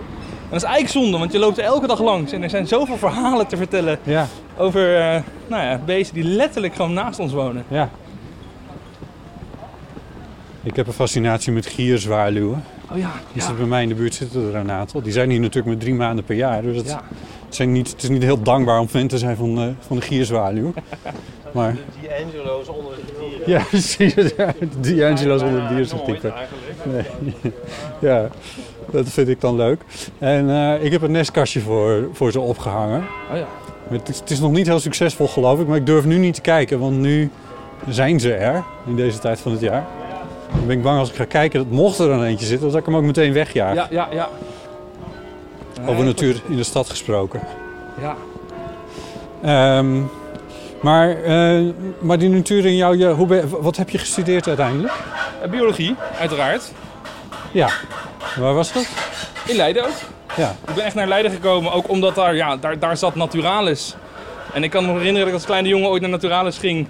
dat 0.49 0.57
is 0.57 0.63
eigenlijk 0.63 0.93
zonde, 0.93 1.17
want 1.17 1.31
je 1.31 1.39
loopt 1.39 1.57
er 1.57 1.63
elke 1.63 1.87
dag 1.87 2.01
langs. 2.01 2.31
En 2.31 2.43
er 2.43 2.49
zijn 2.49 2.67
zoveel 2.67 2.97
verhalen 2.97 3.47
te 3.47 3.57
vertellen 3.57 3.99
ja, 4.03 4.27
over 4.57 4.97
eh, 4.97 5.21
nou 5.47 5.63
ja, 5.63 5.79
beesten 5.85 6.15
die 6.15 6.23
letterlijk 6.23 6.75
gewoon 6.75 6.93
naast 6.93 7.19
ons 7.19 7.33
wonen. 7.33 7.63
ja. 7.67 7.89
Ik 10.65 10.75
heb 10.75 10.87
een 10.87 10.93
fascinatie 10.93 11.51
met 11.53 11.65
gierzwaluwen. 11.65 12.63
Oh 12.91 12.97
ja, 12.97 13.11
Die 13.11 13.21
ja. 13.33 13.39
zitten 13.39 13.57
bij 13.57 13.65
mij 13.67 13.81
in 13.83 13.89
de 13.89 13.95
buurt 13.95 14.13
zitten 14.13 14.47
er 14.47 14.55
een 14.55 14.71
aantal. 14.71 15.01
Die 15.01 15.11
zijn 15.11 15.29
hier 15.29 15.39
natuurlijk 15.39 15.67
maar 15.67 15.77
drie 15.77 15.93
maanden 15.93 16.23
per 16.25 16.35
jaar. 16.35 16.61
Dus 16.61 16.77
het, 16.77 16.87
Ja. 16.87 17.01
het, 17.45 17.55
zijn 17.55 17.71
niet, 17.71 17.91
het 17.91 18.03
is 18.03 18.09
niet 18.09 18.23
heel 18.23 18.41
dankbaar 18.41 18.79
om 18.79 18.87
fan 18.87 19.07
te 19.07 19.17
zijn 19.17 19.35
van, 19.35 19.57
eh, 19.59 19.67
van 19.87 19.95
de 19.95 20.01
gierzwaluw. 20.01 20.73
Maar 21.53 21.75
Die 22.01 22.09
Angelo's 22.25 22.67
onder 22.67 22.95
de 22.95 23.01
dieren. 23.19 23.49
ja, 23.49 23.63
precies. 23.69 24.13
Die 24.79 25.05
Angelo's 25.05 25.41
onder 25.41 25.67
de 25.67 25.75
diersoortype. 25.75 26.33
eigenlijk. 26.33 27.07
Nee. 27.41 27.51
Ja, 28.09 28.27
dat 28.91 29.09
vind 29.09 29.27
ik 29.27 29.41
dan 29.41 29.55
leuk. 29.55 29.81
En 30.19 30.49
eh, 30.49 30.83
ik 30.83 30.91
heb 30.91 31.01
een 31.01 31.11
nestkastje 31.11 31.59
voor, 31.59 32.07
voor 32.13 32.31
ze 32.31 32.39
opgehangen. 32.39 33.03
Oh 33.31 33.37
ja. 33.37 33.45
Het 33.89 34.09
is, 34.09 34.19
het 34.19 34.29
is 34.29 34.39
nog 34.39 34.51
niet 34.51 34.67
heel 34.67 34.79
succesvol 34.79 35.27
geloof 35.27 35.59
ik, 35.59 35.67
maar 35.67 35.77
ik 35.77 35.85
durf 35.85 36.05
nu 36.05 36.17
niet 36.17 36.33
te 36.33 36.41
kijken, 36.41 36.79
want 36.79 36.97
nu 36.97 37.29
zijn 37.89 38.19
ze 38.19 38.33
er 38.33 38.63
in 38.87 38.95
deze 38.95 39.19
tijd 39.19 39.39
van 39.39 39.51
het 39.51 39.61
jaar. 39.61 39.85
Dan 40.55 40.67
ben 40.67 40.77
ik 40.77 40.83
bang 40.83 40.99
als 40.99 41.09
ik 41.09 41.15
ga 41.15 41.25
kijken 41.25 41.59
dat 41.59 41.69
mocht 41.69 41.99
er 41.99 42.07
dan 42.07 42.23
eentje 42.23 42.45
zitten, 42.45 42.67
dat 42.71 42.79
ik 42.79 42.85
hem 42.85 42.95
ook 42.95 43.03
meteen 43.03 43.33
wegjaag. 43.33 43.75
Ja, 43.75 43.87
ja, 43.89 44.07
ja. 44.11 44.29
Over 45.85 46.05
natuur 46.05 46.41
in 46.47 46.55
de 46.55 46.63
stad 46.63 46.89
gesproken. 46.89 47.39
Ja. 48.01 48.15
Ehm, 49.41 50.01
maar, 50.83 51.23
eh, 51.23 51.61
maar 51.99 52.17
die 52.17 52.29
natuur 52.29 52.65
in 52.65 52.75
jou, 52.75 52.97
je, 52.97 53.07
hoe 53.07 53.27
ben, 53.27 53.49
wat 53.61 53.77
heb 53.77 53.89
je 53.89 53.97
gestudeerd 53.97 54.47
uiteindelijk? 54.47 54.93
Eh, 55.41 55.49
Biologie, 55.49 55.95
uiteraard. 56.19 56.71
Ja, 57.51 57.69
waar 58.39 58.53
was 58.53 58.73
dat? 58.73 58.87
In 59.47 59.55
Leiden 59.55 59.83
ook. 59.85 59.93
Ja, 60.35 60.55
Ik 60.67 60.75
ben 60.75 60.83
echt 60.85 60.95
naar 60.95 61.07
Leiden 61.07 61.31
gekomen, 61.31 61.71
ook 61.71 61.89
omdat 61.89 62.15
daar, 62.15 62.35
ja, 62.35 62.57
daar, 62.57 62.79
daar 62.79 62.97
zat 62.97 63.15
Naturalis. 63.15 63.95
En 64.53 64.63
ik 64.63 64.69
kan 64.69 64.85
me 64.85 64.91
herinneren 64.91 65.19
dat 65.19 65.27
ik 65.27 65.33
als 65.33 65.45
kleine 65.45 65.67
jongen 65.67 65.89
ooit 65.89 66.01
naar 66.01 66.09
Naturalis 66.11 66.57
ging. 66.57 66.87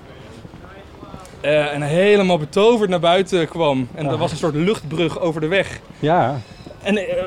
eh, 1.41 1.74
en 1.74 1.82
helemaal 1.82 2.38
betoverd 2.38 2.89
naar 2.89 3.00
buiten 3.00 3.48
kwam. 3.48 3.88
En 3.96 4.06
er 4.08 4.18
was 4.18 4.32
een 4.32 4.38
soort 4.38 4.56
luchtbrug 4.56 5.20
over 5.20 5.41
de 5.41 5.48
weg. 5.48 5.80
ja, 6.00 6.39
En 6.84 6.98
eh, 6.98 7.04
eh, 7.04 7.24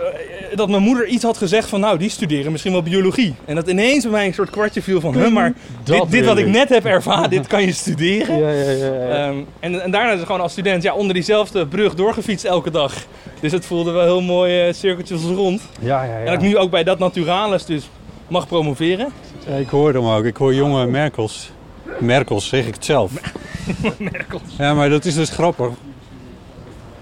dat 0.54 0.68
mijn 0.68 0.82
moeder 0.82 1.06
iets 1.06 1.24
had 1.24 1.36
gezegd 1.36 1.68
van, 1.68 1.80
nou, 1.80 1.98
die 1.98 2.10
studeren 2.10 2.52
misschien 2.52 2.72
wel 2.72 2.82
biologie. 2.82 3.34
En 3.44 3.54
dat 3.54 3.68
ineens 3.68 4.02
bij 4.02 4.12
mij 4.12 4.26
een 4.26 4.34
soort 4.34 4.50
kwartje 4.50 4.82
viel 4.82 5.00
van, 5.00 5.14
huh, 5.14 5.32
maar 5.32 5.52
dit, 5.84 6.10
dit 6.10 6.24
wat 6.24 6.38
ik 6.38 6.46
net 6.46 6.68
heb 6.68 6.84
ervaren, 6.84 7.30
dit 7.30 7.46
kan 7.46 7.62
je 7.62 7.72
studeren. 7.72 8.38
ja, 8.44 8.50
ja, 8.50 8.70
ja, 8.70 8.86
ja. 8.86 9.26
Ehm, 9.26 9.36
en, 9.60 9.82
en 9.82 9.90
daarna 9.90 10.10
is 10.10 10.18
het 10.18 10.26
gewoon 10.26 10.40
als 10.40 10.52
student 10.52 10.82
ja, 10.82 10.94
onder 10.94 11.14
diezelfde 11.14 11.66
brug 11.66 11.94
doorgefietst 11.94 12.44
elke 12.44 12.70
dag. 12.70 12.94
Dus 13.40 13.52
het 13.52 13.66
voelde 13.66 13.90
wel 13.90 14.02
heel 14.02 14.22
mooi 14.22 14.66
eh, 14.66 14.74
cirkeltjes 14.74 15.22
rond. 15.22 15.62
ja, 15.80 16.04
ja, 16.04 16.10
ja. 16.10 16.18
En 16.18 16.24
dat 16.24 16.34
ik 16.34 16.40
nu 16.40 16.56
ook 16.56 16.70
bij 16.70 16.84
dat 16.84 16.98
Naturalis 16.98 17.64
dus 17.64 17.88
mag 18.28 18.46
promoveren. 18.46 19.12
Ik 19.58 19.68
hoor 19.68 19.94
hem 19.94 20.06
ook. 20.06 20.24
Ik 20.24 20.36
hoor 20.36 20.54
jonge 20.54 20.86
Merkels. 20.86 21.50
Merkels, 21.98 22.48
zeg 22.48 22.66
ik 22.66 22.74
het 22.74 22.84
zelf. 22.84 23.12
Merkels. 23.98 24.42
Ja, 24.58 24.74
maar 24.74 24.88
dat 24.90 25.04
is 25.04 25.14
dus 25.14 25.30
grappig. 25.30 25.68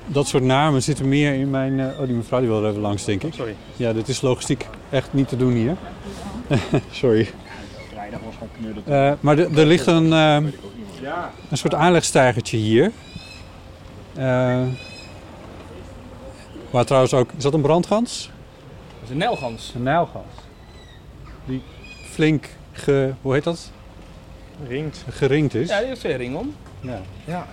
Dat 0.06 0.28
soort 0.28 0.42
namen 0.42 0.82
zitten 0.82 1.08
meer 1.08 1.34
in 1.34 1.50
mijn... 1.50 1.80
eh, 1.80 2.00
oh, 2.00 2.06
die 2.06 2.16
mevrouw 2.16 2.40
die 2.40 2.48
wil 2.48 2.62
er 2.64 2.70
even 2.70 2.80
langs, 2.80 3.04
denk 3.04 3.22
ik. 3.22 3.34
Sorry. 3.34 3.54
Ja, 3.76 3.92
dit 3.92 4.08
is 4.08 4.20
logistiek 4.20 4.66
echt 4.90 5.12
niet 5.12 5.28
te 5.28 5.36
doen 5.36 5.52
hier. 5.52 5.76
Sorry. 6.90 7.28
Eh, 8.84 9.12
maar 9.20 9.38
er 9.38 9.66
ligt 9.66 9.86
een, 9.86 10.12
eh, 10.12 10.36
een 11.50 11.56
soort 11.56 11.74
aanlegstijgertje 11.74 12.56
hier. 12.56 12.92
Eh, 14.14 14.62
waar 16.70 16.84
trouwens 16.84 17.14
ook... 17.14 17.30
Is 17.36 17.42
dat 17.42 17.54
een 17.54 17.60
brandgans? 17.60 18.30
Dat 18.94 19.02
is 19.04 19.10
een 19.10 19.16
nelgans. 19.16 19.72
Een 19.74 19.82
nijlgans. 19.82 20.34
Die 21.44 21.62
flink 22.10 22.48
ge... 22.72 23.12
Hoe 23.22 23.32
heet 23.32 23.44
dat? 23.44 23.70
Ringt. 24.68 25.04
Geringd 25.10 25.54
is. 25.54 25.68
Ja, 25.68 25.78
die 25.78 25.88
heeft 25.88 26.04
een 26.04 26.16
ring 26.16 26.36
om. 26.36 26.54
Ja. 26.80 27.00
Ja. 27.24 27.46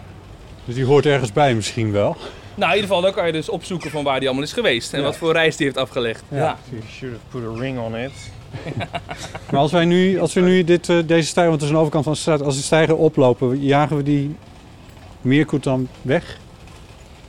Dus 0.66 0.76
die 0.76 0.86
hoort 0.86 1.06
ergens 1.06 1.32
bij 1.32 1.56
misschien 1.56 1.92
wel. 1.92 2.18
Nou, 2.56 2.70
in 2.72 2.76
ieder 2.76 2.90
geval, 2.90 3.02
dan 3.02 3.14
kan 3.14 3.26
je 3.26 3.32
dus 3.32 3.50
opzoeken 3.50 3.92
van 3.92 4.04
waar 4.04 4.20
die 4.20 4.28
allemaal 4.28 4.46
is 4.46 4.54
geweest. 4.54 4.94
En 4.94 5.00
Ja. 5.00 5.06
wat 5.06 5.18
voor 5.18 5.34
reis 5.34 5.56
die 5.56 5.66
heeft 5.66 5.78
afgelegd. 5.78 6.24
Ja. 6.28 6.38
Ja. 6.38 6.58
You 6.70 6.82
should 6.92 7.16
have 7.16 7.40
put 7.48 7.58
a 7.58 7.62
ring 7.62 7.80
on 7.80 7.96
it. 7.96 8.12
Maar 9.52 9.60
als 9.60 9.72
wij 9.72 9.86
nu, 9.86 10.20
als 10.20 10.34
we 10.34 10.42
nu 10.42 10.64
dit, 10.64 10.90
eh, 10.90 10.98
deze 11.06 11.28
stijger, 11.28 11.50
want 11.50 11.62
het 11.62 11.64
is 11.64 11.70
een 11.70 11.76
overkant 11.82 12.04
van 12.04 12.14
de 12.14 12.20
straat, 12.20 12.42
als 12.42 12.56
die 12.56 12.64
stijger 12.64 12.96
oplopen, 12.96 13.60
jagen 13.64 13.98
we 13.98 14.04
die 14.04 14.36
meerkoet 15.22 15.64
dan 15.64 15.88
weg? 16.02 16.38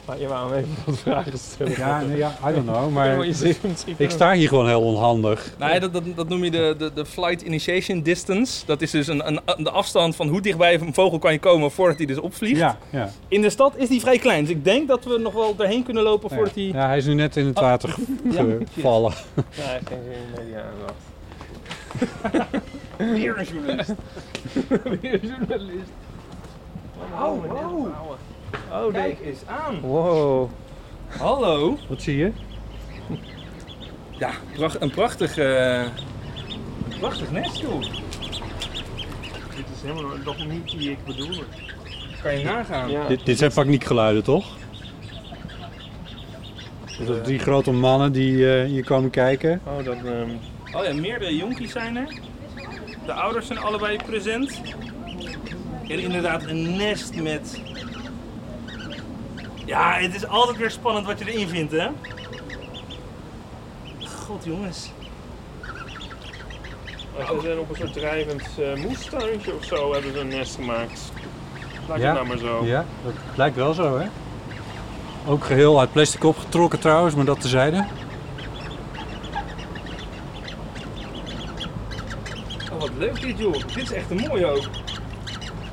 Maar 0.04 0.20
je 0.20 0.28
wou 0.28 0.50
hem 0.52 0.58
even 0.58 0.74
wat 0.86 0.98
vragen 0.98 1.38
stellen. 1.38 1.72
Ja, 1.76 2.00
nee, 2.00 2.16
ja, 2.16 2.38
I 2.48 2.52
don't 2.54 2.66
know. 2.66 2.90
Maar 2.92 3.26
ik 3.96 4.10
sta 4.10 4.32
hier 4.32 4.48
gewoon 4.48 4.66
heel 4.66 4.82
onhandig. 4.82 5.54
Nou, 5.58 5.78
dat, 5.78 5.92
dat, 5.92 6.02
dat 6.14 6.28
noem 6.28 6.44
je 6.44 6.50
de, 6.50 6.74
de, 6.78 6.90
de 6.94 7.06
flight 7.06 7.42
initiation 7.42 8.02
distance. 8.02 8.66
Dat 8.66 8.82
is 8.82 8.90
dus 8.90 9.06
een, 9.06 9.26
een, 9.26 9.40
de 9.64 9.70
afstand 9.70 10.16
van 10.16 10.28
hoe 10.28 10.40
dichtbij 10.40 10.80
een 10.80 10.94
vogel 10.94 11.18
kan 11.18 11.32
je 11.32 11.38
komen 11.38 11.70
voordat 11.70 11.96
hij 11.96 12.06
dus 12.06 12.18
opvliegt. 12.18 12.58
Ja, 12.58 12.78
ja. 12.90 13.10
In 13.28 13.42
de 13.42 13.50
stad 13.50 13.76
is 13.76 13.88
die 13.88 14.00
vrij 14.00 14.18
klein. 14.18 14.40
Dus 14.44 14.50
ik 14.54 14.64
denk 14.64 14.88
dat 14.88 15.04
we 15.04 15.18
nog 15.18 15.32
wel 15.32 15.54
erheen 15.58 15.82
kunnen 15.82 16.02
lopen 16.02 16.30
voordat 16.30 16.54
hij... 16.54 16.64
Ja, 16.64 16.86
hij 16.86 16.96
is 16.96 17.04
nu 17.06 17.14
net 17.14 17.36
in 17.36 17.46
het 17.46 17.56
Oh. 17.56 17.62
water 17.62 17.94
gevallen. 18.74 19.12
Ja, 19.34 19.42
hij 19.62 19.72
heeft 19.72 19.88
geen 19.88 20.02
zin 20.04 20.12
in 20.12 20.44
media 20.44 20.62
aandacht. 20.70 21.00
Weer 23.20 23.38
een 23.38 23.44
journalist. 23.44 23.92
Weer 25.00 25.14
een 25.22 25.28
journalist. 25.38 25.90
Oh, 27.12 27.44
wow. 27.44 27.88
Oh, 28.72 28.92
kijk 28.92 29.20
eens 29.24 29.46
aan. 29.46 29.80
Wow. 29.80 30.50
Hallo. 31.18 31.78
Wat 31.88 32.02
zie 32.02 32.16
je? 32.16 32.32
Ja, 34.10 34.30
pracht, 34.54 34.80
een 34.80 34.90
prachtig, 34.90 35.38
eh, 35.38 35.80
een 35.82 36.98
prachtig 37.00 37.30
nest, 37.30 37.56
joh. 37.60 37.80
Dit 39.56 39.66
is 39.74 39.82
helemaal 39.82 40.16
nog 40.24 40.46
niet 40.46 40.70
die 40.70 40.90
ik 40.90 41.04
bedoel. 41.04 41.42
Kan 42.22 42.38
je 42.38 42.44
nagaan. 42.44 42.90
Ja. 42.90 43.06
Dit, 43.06 43.26
dit 43.26 43.38
zijn 43.38 43.52
paniekgeluiden, 43.52 44.22
toch? 44.24 44.46
Dus 46.98 47.06
dat 47.06 47.24
drie 47.24 47.38
grote 47.38 47.72
mannen 47.72 48.12
die 48.12 48.52
eh, 48.54 48.64
hier 48.68 48.84
komen 48.84 49.10
kijken. 49.10 49.60
Oh, 49.64 49.84
dat... 49.84 49.96
ehm, 49.96 50.30
Oh 50.76 50.84
ja, 50.84 50.94
meerdere 50.94 51.36
jonkies 51.36 51.72
zijn 51.72 51.96
er. 51.96 52.14
De 53.06 53.12
ouders 53.12 53.46
zijn 53.46 53.58
allebei 53.58 53.96
present. 54.06 54.60
En 55.88 55.98
inderdaad 55.98 56.44
een 56.44 56.76
nest 56.76 57.14
met... 57.22 57.60
Ja, 59.64 59.92
het 59.92 60.14
is 60.14 60.26
altijd 60.26 60.56
weer 60.56 60.70
spannend 60.70 61.06
wat 61.06 61.18
je 61.18 61.32
erin 61.32 61.48
vindt, 61.48 61.72
hè? 61.72 61.88
God, 64.26 64.44
jongens. 64.44 64.90
Ze 67.26 67.38
zijn 67.42 67.58
op 67.58 67.70
een 67.70 67.76
soort 67.76 67.92
drijvend 67.92 68.42
eh, 68.58 68.82
moestuintje 68.84 69.54
of 69.56 69.64
zo 69.64 69.92
hebben 69.92 70.12
ze 70.12 70.18
een 70.20 70.28
nest 70.28 70.54
gemaakt. 70.54 71.12
Laat 71.88 71.98
Ja. 71.98 72.04
het 72.04 72.14
nou 72.14 72.26
maar 72.26 72.38
zo. 72.38 72.64
Ja, 72.64 72.84
dat 73.04 73.12
lijkt 73.34 73.56
wel 73.56 73.72
zo, 73.74 73.98
hè? 73.98 74.06
Ook 75.26 75.44
geheel 75.44 75.80
uit 75.80 75.92
plastic 75.92 76.24
opgetrokken 76.24 76.78
trouwens, 76.78 77.14
maar 77.14 77.24
dat 77.24 77.40
tezijde. 77.40 77.86
Oh, 82.72 82.80
wat 82.80 82.90
leuk 82.98 83.20
dit, 83.20 83.38
joh. 83.38 83.52
Dit 83.52 83.76
is 83.76 83.92
echt 83.92 84.10
een 84.10 84.24
mooie 84.28 84.46
ook. 84.46 84.64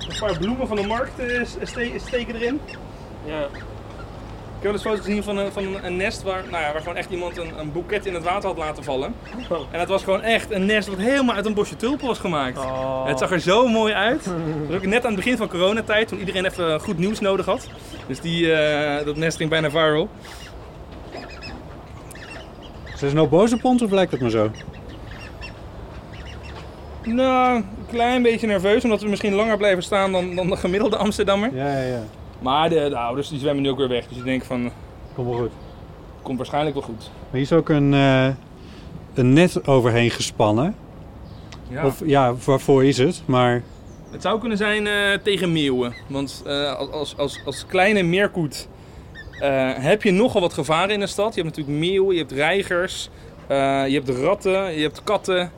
Een 0.09 0.19
paar 0.19 0.37
bloemen 0.37 0.67
van 0.67 0.75
de 0.75 0.87
markt 0.87 1.19
eh, 1.19 1.45
ste- 1.63 1.99
steken 1.99 2.35
erin. 2.35 2.61
Ja. 3.25 3.47
Ik 4.59 4.65
heb 4.65 4.73
dus 4.73 4.81
foto's 4.81 5.05
gezien 5.05 5.23
van 5.23 5.37
een, 5.37 5.51
van 5.51 5.83
een 5.83 5.95
nest 5.95 6.23
waar, 6.23 6.43
nou 6.51 6.63
ja, 6.63 6.71
waar 6.71 6.81
gewoon 6.81 6.97
echt 6.97 7.09
iemand 7.09 7.37
een, 7.37 7.59
een 7.59 7.71
boeket 7.71 8.05
in 8.05 8.13
het 8.13 8.23
water 8.23 8.49
had 8.49 8.57
laten 8.57 8.83
vallen. 8.83 9.13
En 9.71 9.79
het 9.79 9.89
was 9.89 10.03
gewoon 10.03 10.21
echt 10.21 10.51
een 10.51 10.65
nest 10.65 10.87
wat 10.87 10.97
helemaal 10.97 11.35
uit 11.35 11.45
een 11.45 11.53
bosje 11.53 11.75
tulpen 11.75 12.07
was 12.07 12.19
gemaakt. 12.19 12.57
Oh. 12.57 13.05
Het 13.05 13.19
zag 13.19 13.31
er 13.31 13.39
zo 13.39 13.67
mooi 13.67 13.93
uit. 13.93 14.23
Dat 14.23 14.33
was 14.67 14.75
ook 14.75 14.85
net 14.85 15.01
aan 15.01 15.13
het 15.13 15.15
begin 15.15 15.37
van 15.37 15.49
coronatijd, 15.49 16.07
toen 16.07 16.19
iedereen 16.19 16.45
even 16.45 16.79
goed 16.79 16.97
nieuws 16.97 17.19
nodig 17.19 17.45
had. 17.45 17.67
Dus 18.07 18.19
die, 18.19 18.53
eh, 18.53 19.05
dat 19.05 19.15
nest 19.15 19.37
ging 19.37 19.49
bijna 19.49 19.69
viral. 19.69 20.09
Zijn 22.95 23.09
ze 23.09 23.15
nou 23.15 23.27
boos 23.27 23.53
op 23.53 23.65
ons 23.65 23.81
of 23.81 23.91
lijkt 23.91 24.11
het 24.11 24.21
maar 24.21 24.29
zo? 24.29 24.51
Nou, 27.03 27.55
een 27.55 27.65
klein 27.89 28.21
beetje 28.21 28.47
nerveus, 28.47 28.83
omdat 28.83 29.01
we 29.01 29.09
misschien 29.09 29.33
langer 29.33 29.57
blijven 29.57 29.83
staan 29.83 30.11
dan, 30.11 30.35
dan 30.35 30.49
de 30.49 30.55
gemiddelde 30.55 30.97
Amsterdammer. 30.97 31.55
Ja, 31.55 31.71
ja, 31.71 31.87
ja. 31.87 32.03
Maar 32.39 32.69
de, 32.69 32.85
de 32.89 32.97
ouders 32.97 33.29
die 33.29 33.39
zwemmen 33.39 33.63
nu 33.63 33.69
ook 33.69 33.77
weer 33.77 33.87
weg, 33.87 34.07
dus 34.07 34.17
ik 34.17 34.23
denk 34.23 34.43
van, 34.43 34.71
Kom 35.15 35.25
wel 35.25 35.37
goed. 35.37 35.51
komt 36.21 36.37
waarschijnlijk 36.37 36.75
wel 36.75 36.83
goed. 36.83 37.09
Maar 37.19 37.31
hier 37.31 37.41
is 37.41 37.53
ook 37.53 37.69
een, 37.69 37.93
eh, 37.93 38.27
een 39.13 39.33
net 39.33 39.67
overheen 39.67 40.09
gespannen. 40.09 40.75
Ja. 41.69 41.85
Of 41.85 42.01
ja, 42.05 42.33
waarvoor 42.45 42.85
is 42.85 42.97
het? 42.97 43.21
Maar 43.25 43.63
Het 44.11 44.21
zou 44.21 44.39
kunnen 44.39 44.57
zijn 44.57 44.87
eh, 44.87 44.93
tegen 45.23 45.51
meeuwen. 45.51 45.93
Want 46.07 46.43
eh, 46.45 46.75
als, 46.75 47.17
als, 47.17 47.39
als 47.45 47.65
kleine 47.65 48.03
meerkoet 48.03 48.67
heb 49.79 50.03
je 50.03 50.11
nogal 50.11 50.41
wat 50.41 50.53
gevaren 50.53 50.89
in 50.93 50.99
de 50.99 51.07
stad. 51.07 51.35
Je 51.35 51.41
hebt 51.41 51.55
natuurlijk 51.57 51.85
meeuwen, 51.85 52.13
je 52.15 52.19
hebt 52.19 52.31
reigers, 52.31 53.09
je 53.87 54.01
hebt 54.03 54.09
ratten, 54.09 54.73
je 54.75 54.81
hebt 54.81 55.03
katten. 55.03 55.51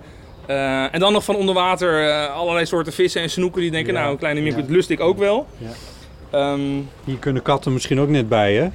En 0.91 0.99
dan 0.99 1.13
nog 1.13 1.23
van 1.23 1.35
onder 1.35 1.55
water 1.55 2.27
allerlei 2.27 2.65
soorten 2.65 2.93
vissen 2.93 3.21
en 3.21 3.29
snoeken 3.29 3.61
die 3.61 3.71
denken, 3.71 3.93
Ja. 3.93 3.99
nou 3.99 4.11
een 4.11 4.17
kleine 4.17 4.41
meerkoet 4.41 4.65
Ja. 4.67 4.71
lust 4.73 4.89
ik 4.89 4.99
ook 4.99 5.17
wel. 5.17 5.47
Ja. 5.57 5.67
Ehm, 6.31 6.59
hier 7.03 7.17
kunnen 7.19 7.41
katten 7.41 7.73
misschien 7.73 7.99
ook 7.99 8.09
net 8.09 8.29
bij, 8.29 8.53
hè? 8.53 8.67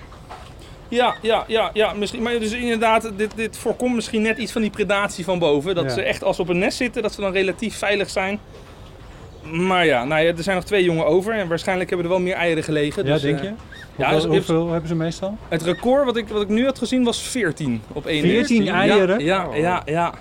ja, 0.88 1.14
ja, 1.22 1.44
ja, 1.46 1.70
ja, 1.72 1.92
misschien. 1.92 2.22
Maar 2.22 2.38
dus 2.38 2.52
inderdaad, 2.52 3.10
dit, 3.16 3.30
dit 3.36 3.58
voorkomt 3.58 3.94
misschien 3.94 4.22
net 4.22 4.38
iets 4.38 4.52
van 4.52 4.62
die 4.62 4.70
predatie 4.70 5.24
van 5.24 5.38
boven. 5.38 5.74
Dat 5.74 5.84
Ja. 5.84 5.90
ze 5.90 6.02
echt 6.02 6.24
als 6.24 6.36
ze 6.36 6.42
op 6.42 6.48
een 6.48 6.58
nest 6.58 6.76
zitten, 6.76 7.02
dat 7.02 7.12
ze 7.14 7.20
dan 7.20 7.32
relatief 7.32 7.76
veilig 7.78 8.10
zijn. 8.10 8.38
Maar 9.42 9.86
ja, 9.86 10.04
nou 10.04 10.22
ja, 10.22 10.28
er 10.36 10.42
zijn 10.42 10.56
nog 10.56 10.64
twee 10.64 10.84
jongen 10.84 11.06
over 11.06 11.32
en 11.34 11.48
waarschijnlijk 11.48 11.88
hebben 11.90 12.06
er 12.06 12.12
wel 12.12 12.22
meer 12.22 12.34
eieren 12.34 12.62
gelegen. 12.62 13.06
Ja, 13.06 13.12
dus, 13.12 13.22
denk 13.22 13.38
eh, 13.38 13.44
je? 13.44 13.52
Ja, 13.96 14.10
Hoeveel, 14.10 14.30
dus- 14.30 14.46
hoeveel 14.46 14.70
hebben 14.70 14.88
ze 14.88 14.94
meestal? 14.94 15.36
Het 15.48 15.62
record 15.62 16.04
wat 16.04 16.16
ik, 16.16 16.28
wat 16.28 16.42
ik 16.42 16.48
nu 16.48 16.64
had 16.64 16.78
gezien 16.78 17.04
was 17.04 17.20
14 17.22 17.82
op 17.92 18.06
één 18.06 18.22
14 18.22 18.62
uur. 18.62 18.72
eieren? 18.72 19.24
Ja, 19.24 19.48
ja, 19.54 19.82
ja. 19.84 20.14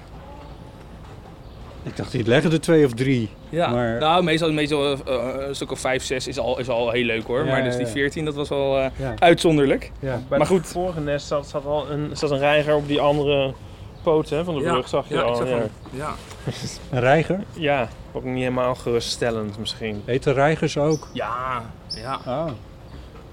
Ik 1.86 1.98
dacht, 1.98 2.12
die 2.12 2.28
leggen 2.28 2.52
er 2.52 2.62
twee 2.62 2.86
of 2.86 2.94
drie. 2.94 3.30
ja. 3.50 3.70
Maar- 3.70 3.98
Nou, 4.00 4.24
meestal, 4.24 4.52
meestal 4.52 4.84
eh, 4.94 5.00
eh, 5.16 5.48
een 5.48 5.56
stuk 5.56 5.72
of 5.72 5.80
5, 5.80 6.04
6 6.04 6.28
is 6.28 6.40
al, 6.40 6.60
is 6.60 6.70
al 6.70 6.92
heel 6.92 7.04
leuk 7.04 7.24
hoor. 7.28 7.40
Ja, 7.46 7.52
maar 7.52 7.64
dus 7.64 7.76
die. 7.78 7.86
14, 7.88 8.26
dat 8.26 8.36
was 8.36 8.50
wel 8.50 8.78
eh, 8.78 8.86
Ja. 8.96 9.14
uitzonderlijk. 9.20 9.92
ja. 10.00 10.10
Bij 10.10 10.24
Maar 10.30 10.40
het 10.40 10.48
goed. 10.48 10.68
vorige 10.68 11.00
nest 11.00 11.28
zat, 11.28 11.48
zat 11.48 11.66
al 11.66 11.90
een, 11.92 12.10
zat 12.14 12.32
een 12.32 12.38
reiger 12.38 12.76
op 12.76 12.88
die 12.88 13.00
andere 13.02 13.54
poot 14.04 14.30
hè, 14.30 14.44
van 14.44 14.56
de 14.56 14.62
brug, 14.62 14.88
zag 14.88 15.08
je 15.08 15.14
ja, 15.16 15.22
al. 15.22 15.30
ik 15.30 15.36
zag 15.48 15.48
ja. 15.50 15.62
ja. 15.92 16.14
Een 16.92 17.00
reiger? 17.00 17.40
ja, 17.54 17.88
ook 18.12 18.24
niet 18.24 18.38
helemaal 18.44 18.76
geruststellend 18.76 19.60
misschien. 19.60 20.02
Eten 20.06 20.34
reigers 20.34 20.78
ook? 20.78 21.08
Ja, 21.14 21.64
ja. 21.88 22.16
Oh. 22.26 22.26
Nou, 22.26 22.54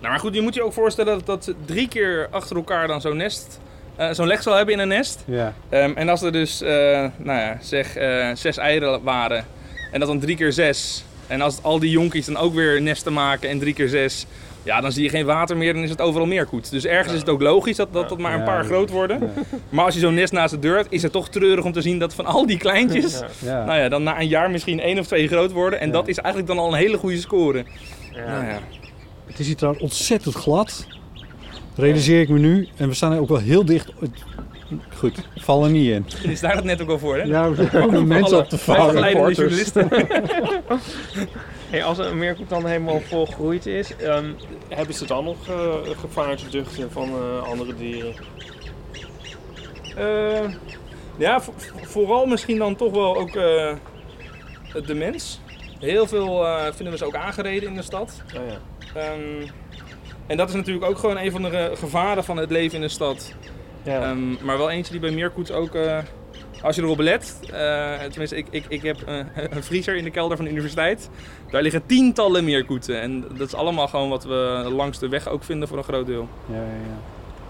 maar 0.00 0.18
goed, 0.18 0.34
je 0.34 0.40
moet 0.40 0.54
je 0.54 0.62
ook 0.64 0.72
voorstellen 0.72 1.14
dat, 1.14 1.26
dat 1.26 1.44
ze 1.44 1.54
drie 1.64 1.88
keer 1.88 2.28
achter 2.30 2.56
elkaar 2.56 2.86
dan 2.86 3.00
zo'n 3.00 3.16
nest, 3.16 3.60
zo'n 4.10 4.26
leg 4.26 4.42
zal 4.42 4.54
hebben 4.54 4.74
in 4.74 4.80
een 4.80 4.88
nest. 4.88 5.24
Ja. 5.26 5.54
Ehm, 5.68 5.92
en 5.94 6.08
als 6.08 6.22
er 6.22 6.32
dus, 6.32 6.60
eh, 6.62 6.70
nou 7.16 7.38
ja, 7.38 7.56
zeg 7.60 7.96
eh, 7.96 8.30
zes 8.34 8.56
eieren 8.56 9.02
waren 9.02 9.44
en 9.92 9.98
dat 10.00 10.08
dan 10.08 10.20
drie 10.20 10.36
keer 10.36 10.52
zes. 10.52 11.04
En 11.26 11.40
als 11.40 11.62
al 11.62 11.78
die 11.78 11.90
jonkies 11.90 12.26
dan 12.26 12.36
ook 12.36 12.54
weer 12.54 12.82
nesten 12.82 13.12
maken 13.12 13.48
en 13.48 13.58
drie 13.58 13.74
keer 13.74 13.88
zes. 13.88 14.26
Ja, 14.64 14.80
dan 14.80 14.92
zie 14.92 15.02
je 15.02 15.08
geen 15.08 15.24
water 15.24 15.56
meer, 15.56 15.72
dan 15.74 15.82
is 15.82 15.90
het 15.90 16.00
overal 16.00 16.26
meerkoet. 16.26 16.70
Dus 16.70 16.84
ergens 16.84 17.12
is 17.14 17.20
het 17.20 17.28
ook 17.28 17.40
logisch 17.42 17.76
dat 17.76 17.92
dat, 17.92 18.08
dat 18.08 18.18
maar 18.18 18.32
een 18.32 18.38
Ja, 18.38 18.44
paar 18.44 18.62
ja. 18.62 18.68
groot 18.68 18.90
worden. 18.90 19.32
Maar 19.68 19.84
als 19.84 19.94
je 19.94 20.00
zo'n 20.00 20.14
nest 20.14 20.32
naast 20.32 20.50
de 20.54 20.58
deur 20.58 20.76
hebt, 20.76 20.92
is 20.92 21.02
het 21.02 21.12
toch 21.12 21.28
treurig 21.28 21.64
om 21.64 21.72
te 21.72 21.80
zien 21.80 21.98
dat 21.98 22.14
van 22.14 22.26
al 22.26 22.46
die 22.46 22.56
kleintjes... 22.58 23.18
Ja. 23.18 23.26
Ja. 23.38 23.64
Nou 23.64 23.78
ja, 23.78 23.88
dan 23.88 24.02
na 24.02 24.20
een 24.20 24.28
jaar 24.28 24.50
misschien 24.50 24.80
één 24.80 24.98
of 24.98 25.06
twee 25.06 25.28
groot 25.28 25.52
worden. 25.52 25.80
En 25.80 25.86
Ja. 25.86 25.92
dat 25.92 26.08
is 26.08 26.18
eigenlijk 26.18 26.54
dan 26.54 26.58
al 26.64 26.72
een 26.72 26.78
hele 26.78 26.96
goede 26.96 27.18
score. 27.20 27.64
Ja. 28.14 28.24
Nou 28.26 28.44
ja. 28.44 28.58
Het 29.26 29.38
is 29.38 29.46
hier 29.46 29.56
trouwens 29.56 29.82
ontzettend 29.84 30.34
glad. 30.34 30.86
Realiseer 31.76 32.20
ik 32.20 32.28
me 32.28 32.38
nu. 32.38 32.68
En 32.76 32.88
we 32.88 32.94
staan 32.94 33.12
er 33.12 33.20
ook 33.20 33.28
wel 33.28 33.38
heel 33.38 33.64
dicht. 33.64 33.92
Goed, 34.96 35.18
val 35.36 35.64
er 35.64 35.70
niet 35.70 35.90
in. 35.90 36.06
Is 36.30 36.40
daar 36.40 36.54
het 36.56 36.64
net 36.64 36.82
ook 36.82 36.88
al 36.88 36.98
voor, 36.98 37.16
hè? 37.16 37.22
Ja, 37.22 37.50
we 37.50 37.66
komen 37.68 38.06
mensen 38.06 38.32
Alle 38.34 38.42
op 38.42 38.48
te 38.48 38.58
vallen. 38.58 38.86
begeleidende 38.86 39.28
reporters. 39.42 39.72
journalisten. 39.72 39.88
Hey, 41.70 41.84
als 41.84 41.98
een 41.98 42.18
meerkoet 42.18 42.48
dan 42.48 42.66
helemaal 42.66 43.00
volgroeid 43.00 43.66
is, 43.66 43.96
ehm, 43.96 44.26
hebben 44.68 44.94
ze 44.94 45.06
dan 45.06 45.24
nog 45.24 45.48
eh 45.48 45.74
gevaar 46.00 46.36
te 46.36 46.48
duchten 46.50 46.90
van 46.92 47.08
eh, 47.08 47.42
andere 47.48 47.74
dieren? 47.74 48.14
Eh, 49.96 50.50
ja, 51.18 51.40
vo- 51.40 51.52
vo- 51.56 51.78
vooral 51.82 52.26
misschien 52.26 52.58
dan 52.58 52.76
toch 52.76 52.92
wel 52.92 53.16
ook 53.16 53.36
eh, 53.36 53.74
de 54.86 54.94
mens. 54.94 55.40
Heel 55.78 56.06
veel 56.06 56.46
eh, 56.46 56.64
vinden 56.72 56.92
we 56.92 56.98
ze 56.98 57.04
ook 57.04 57.14
aangereden 57.14 57.68
in 57.68 57.74
de 57.74 57.82
stad. 57.82 58.22
Oh, 58.36 58.40
ja. 58.48 59.00
Ehm, 59.00 59.46
en 60.26 60.36
dat 60.36 60.48
is 60.48 60.54
natuurlijk 60.54 60.86
ook 60.86 60.98
gewoon 60.98 61.18
een 61.18 61.30
van 61.30 61.42
de 61.42 61.72
gevaren 61.74 62.24
van 62.24 62.36
het 62.36 62.50
leven 62.50 62.74
in 62.74 62.80
de 62.80 62.88
stad. 62.88 63.34
Ja. 63.82 64.02
Ehm, 64.02 64.44
maar 64.44 64.58
wel 64.58 64.70
eentje 64.70 64.92
die 64.92 65.00
bij 65.00 65.10
meerkoets 65.10 65.50
ook, 65.50 65.74
eh, 65.74 65.98
als 66.62 66.76
je 66.76 66.82
erop 66.82 66.98
let, 66.98 67.38
eh, 67.52 68.00
tenminste 68.00 68.36
ik, 68.36 68.46
ik, 68.50 68.64
ik 68.68 68.82
heb 68.82 69.02
eh, 69.02 69.16
een 69.56 69.62
vriezer 69.62 69.96
in 69.96 70.04
de 70.04 70.10
kelder 70.10 70.36
van 70.36 70.44
de 70.44 70.50
universiteit. 70.50 71.10
Daar 71.50 71.62
liggen 71.62 71.86
tientallen 71.86 72.44
meerkoeten. 72.44 73.00
En 73.00 73.24
dat 73.36 73.46
is 73.46 73.54
allemaal 73.54 73.88
gewoon 73.88 74.08
wat 74.08 74.24
we 74.24 74.68
langs 74.74 74.98
de 74.98 75.08
weg 75.08 75.28
ook 75.28 75.44
vinden 75.44 75.68
voor 75.68 75.78
een 75.78 75.84
groot 75.84 76.06
deel. 76.06 76.28
Ja, 76.46 76.54
ja, 76.56 76.62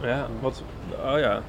ja. 0.00 0.08
ja, 0.08 0.28
wat... 0.40 0.62
Oh 1.04 1.18
ja. 1.18 1.42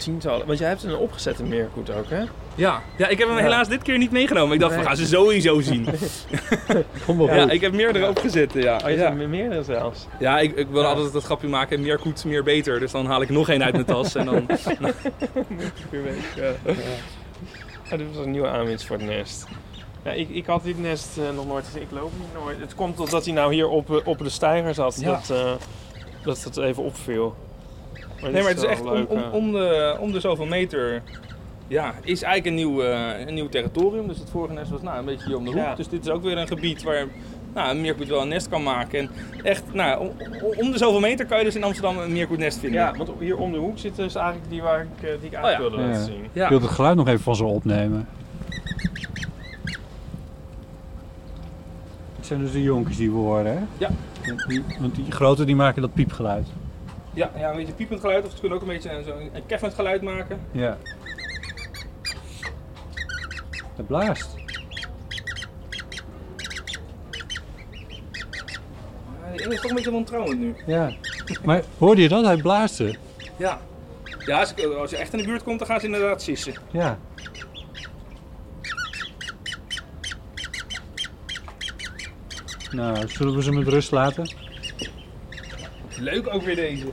Tientallen. 0.00 0.46
Want 0.46 0.58
jij 0.58 0.68
hebt 0.68 0.82
een 0.82 0.96
opgezette 0.96 1.42
meerkoet 1.44 1.90
ook, 1.94 2.10
hè? 2.10 2.22
Ja, 2.54 2.82
ja 2.96 3.08
ik 3.08 3.18
heb 3.18 3.28
hem 3.28 3.36
Ja. 3.36 3.42
helaas 3.42 3.68
dit 3.68 3.82
keer 3.82 3.98
niet 3.98 4.10
meegenomen. 4.10 4.54
Ik 4.54 4.60
dacht, 4.60 4.72
Nee. 4.72 4.80
we 4.82 4.86
gaan 4.86 4.96
ze 4.96 5.06
sowieso 5.06 5.60
zien. 5.70 5.86
Kom 7.06 7.22
ja, 7.22 7.50
ik 7.50 7.60
heb 7.60 7.72
meerdere 7.72 8.08
opgezet. 8.08 8.52
Ja, 8.52 8.74
Oh, 8.82 8.88
je 8.90 8.96
ja. 8.96 9.02
hebt 9.08 9.20
er 9.20 9.28
meerdere 9.28 9.62
zelfs. 9.62 10.06
ja 10.18 10.38
ik, 10.38 10.56
ik 10.56 10.66
wil 10.70 10.82
Ja. 10.82 10.88
altijd 10.88 11.12
het 11.12 11.24
grapje 11.24 11.48
maken, 11.48 11.80
meer 11.80 11.98
koets, 11.98 12.24
meer 12.24 12.42
beter. 12.42 12.80
Dus 12.80 12.90
dan 12.92 13.06
haal 13.06 13.22
ik 13.22 13.28
nog 13.30 13.48
één 13.48 13.62
uit 13.64 13.72
mijn 13.72 13.84
tas. 13.84 14.14
En 14.14 14.24
dan, 14.24 14.46
Weer 15.90 16.02
weet 16.02 16.16
ik, 16.16 16.32
ja. 16.36 16.72
Ja, 17.90 17.96
dit 17.96 18.06
was 18.14 18.24
een 18.24 18.30
nieuwe 18.30 18.48
aanwinst 18.48 18.86
voor 18.86 18.96
het 18.96 19.06
nest. 19.06 19.46
Ja, 20.04 20.10
ik, 20.10 20.28
ik 20.28 20.46
had 20.46 20.64
dit 20.64 20.78
nest 20.80 21.18
eh, 21.18 21.24
nog 21.36 21.46
nooit 21.46 21.64
gezien. 21.64 21.82
Ik 21.82 21.90
loop 21.90 22.10
niet 22.18 22.42
nooit. 22.44 22.60
Het 22.60 22.74
komt 22.74 23.00
omdat 23.00 23.24
hij 23.24 23.34
nou 23.34 23.54
hier 23.54 23.68
op, 23.68 23.90
eh, 23.90 24.06
op 24.06 24.18
de 24.18 24.28
steiger 24.30 24.74
zat. 24.74 25.00
Ja. 25.00 25.10
Dat, 25.10 25.30
eh, 25.38 25.52
dat 26.24 26.42
het 26.42 26.56
even 26.56 26.82
opviel. 26.82 27.34
Maar 28.22 28.30
nee, 28.30 28.40
maar 28.42 28.50
het 28.50 28.62
is 28.62 28.68
echt 28.68 28.80
om, 28.80 28.92
leuk, 28.92 29.10
om, 29.10 29.22
om, 29.32 29.52
de, 29.52 29.96
om 30.00 30.12
de 30.12 30.20
zoveel 30.20 30.46
meter. 30.46 31.02
Ja, 31.68 31.94
is 32.02 32.22
eigenlijk 32.22 32.46
een 32.46 32.66
nieuw, 32.66 32.82
eh, 32.82 33.26
een 33.26 33.34
nieuw 33.34 33.48
territorium. 33.48 34.08
Dus 34.08 34.18
het 34.18 34.30
vorige 34.30 34.54
nest 34.54 34.70
was 34.70 34.82
nou, 34.82 34.98
een 34.98 35.04
beetje 35.04 35.26
hier 35.26 35.36
om 35.36 35.44
de 35.44 35.50
hoek. 35.50 35.60
Ja. 35.60 35.74
Dus 35.74 35.88
dit 35.88 36.04
is 36.04 36.10
ook 36.10 36.22
weer 36.22 36.38
een 36.38 36.46
gebied 36.48 36.82
waar 36.82 37.06
nou, 37.54 37.70
een 37.70 37.80
meerkoet 37.80 38.08
wel 38.08 38.22
een 38.22 38.28
nest 38.28 38.48
kan 38.48 38.62
maken. 38.62 38.98
En 38.98 39.10
echt, 39.42 39.62
nou, 39.72 40.00
om, 40.00 40.12
om 40.56 40.70
de 40.72 40.78
zoveel 40.78 41.00
meter 41.00 41.26
kan 41.26 41.38
je 41.38 41.44
dus 41.44 41.54
in 41.56 41.64
Amsterdam 41.64 41.98
een 41.98 42.12
meerkoetnest 42.12 42.58
vinden. 42.58 42.80
Ja, 42.80 42.94
want 42.96 43.10
hier 43.18 43.36
om 43.36 43.52
de 43.52 43.58
hoek 43.58 43.78
zit 43.78 43.96
dus 43.96 44.14
eigenlijk 44.14 44.50
die 44.50 44.62
waar 44.62 44.80
ik, 44.80 45.08
eh, 45.08 45.10
die 45.20 45.30
ik 45.30 45.44
Oh 45.44 45.50
ja. 45.50 45.58
wilde 45.58 45.76
Ja. 45.76 45.86
laten 45.86 46.04
zien. 46.04 46.24
Ja. 46.32 46.42
Ik 46.42 46.48
wil 46.50 46.60
het 46.60 46.70
geluid 46.70 46.96
nog 46.96 47.08
even 47.08 47.20
van 47.20 47.36
ze 47.36 47.44
opnemen. 47.44 48.08
Het 52.16 52.26
zijn 52.26 52.40
dus 52.40 52.52
de 52.52 52.62
jonkies 52.62 52.96
die 52.96 53.10
we 53.10 53.16
horen, 53.16 53.46
hè? 53.46 53.58
Ja. 53.78 53.90
Want 54.26 54.44
die, 54.48 54.62
want 54.80 54.94
die 54.94 55.10
grote 55.10 55.44
die 55.44 55.56
maken 55.56 55.82
dat 55.82 55.92
piepgeluid. 55.94 56.46
Ja, 57.14 57.30
ja, 57.38 57.50
een 57.50 57.56
beetje 57.56 57.72
piepend 57.72 58.00
geluid. 58.00 58.24
Of 58.26 58.30
ze 58.32 58.38
kunnen 58.40 58.56
ook 58.58 58.62
een 58.64 58.70
beetje 58.72 58.90
een- 58.90 59.04
zo'n 59.04 59.30
een 59.34 59.46
keffend 59.46 59.74
geluid 59.74 60.02
maken. 60.02 60.40
Ja. 60.52 60.78
Het 63.76 63.86
blaast. 63.86 64.28
Ja, 69.22 69.36
die 69.36 69.44
ene 69.44 69.54
is 69.54 69.60
toch 69.60 69.70
een 69.70 69.76
beetje 69.76 69.90
wantrouwend 69.90 70.38
nu. 70.38 70.54
Ja. 70.66 70.92
Maar 71.44 71.62
hoorde 71.78 72.02
je 72.02 72.08
dat? 72.08 72.24
Hij 72.24 72.36
blaasde. 72.36 72.94
Ja. 73.36 73.60
Ja, 74.26 74.38
als, 74.40 74.54
ik- 74.54 74.64
als 74.74 74.90
je 74.90 74.96
echt 74.96 75.12
in 75.12 75.18
de 75.18 75.24
buurt 75.24 75.42
komt, 75.42 75.58
dan 75.58 75.68
gaan 75.68 75.80
ze 75.80 75.86
inderdaad 75.86 76.22
sissen. 76.22 76.54
Ja. 76.70 76.98
Nou, 82.70 83.08
zullen 83.08 83.34
we 83.34 83.42
ze 83.42 83.52
met 83.52 83.68
rust 83.68 83.90
laten? 83.90 84.34
Leuk 86.00 86.34
ook 86.34 86.42
weer 86.42 86.56
deze. 86.56 86.84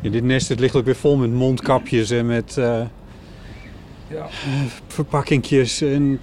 Ja, 0.00 0.10
dit 0.10 0.24
nest 0.24 0.48
het 0.48 0.60
ligt 0.60 0.76
ook 0.76 0.84
weer 0.84 0.96
vol 0.96 1.16
met 1.16 1.30
mondkapjes 1.32 2.10
en 2.10 2.26
met 2.26 2.56
eh 2.56 2.82
Ja. 4.08 4.26
verpakkingjes 4.86 5.80
en 5.80 6.20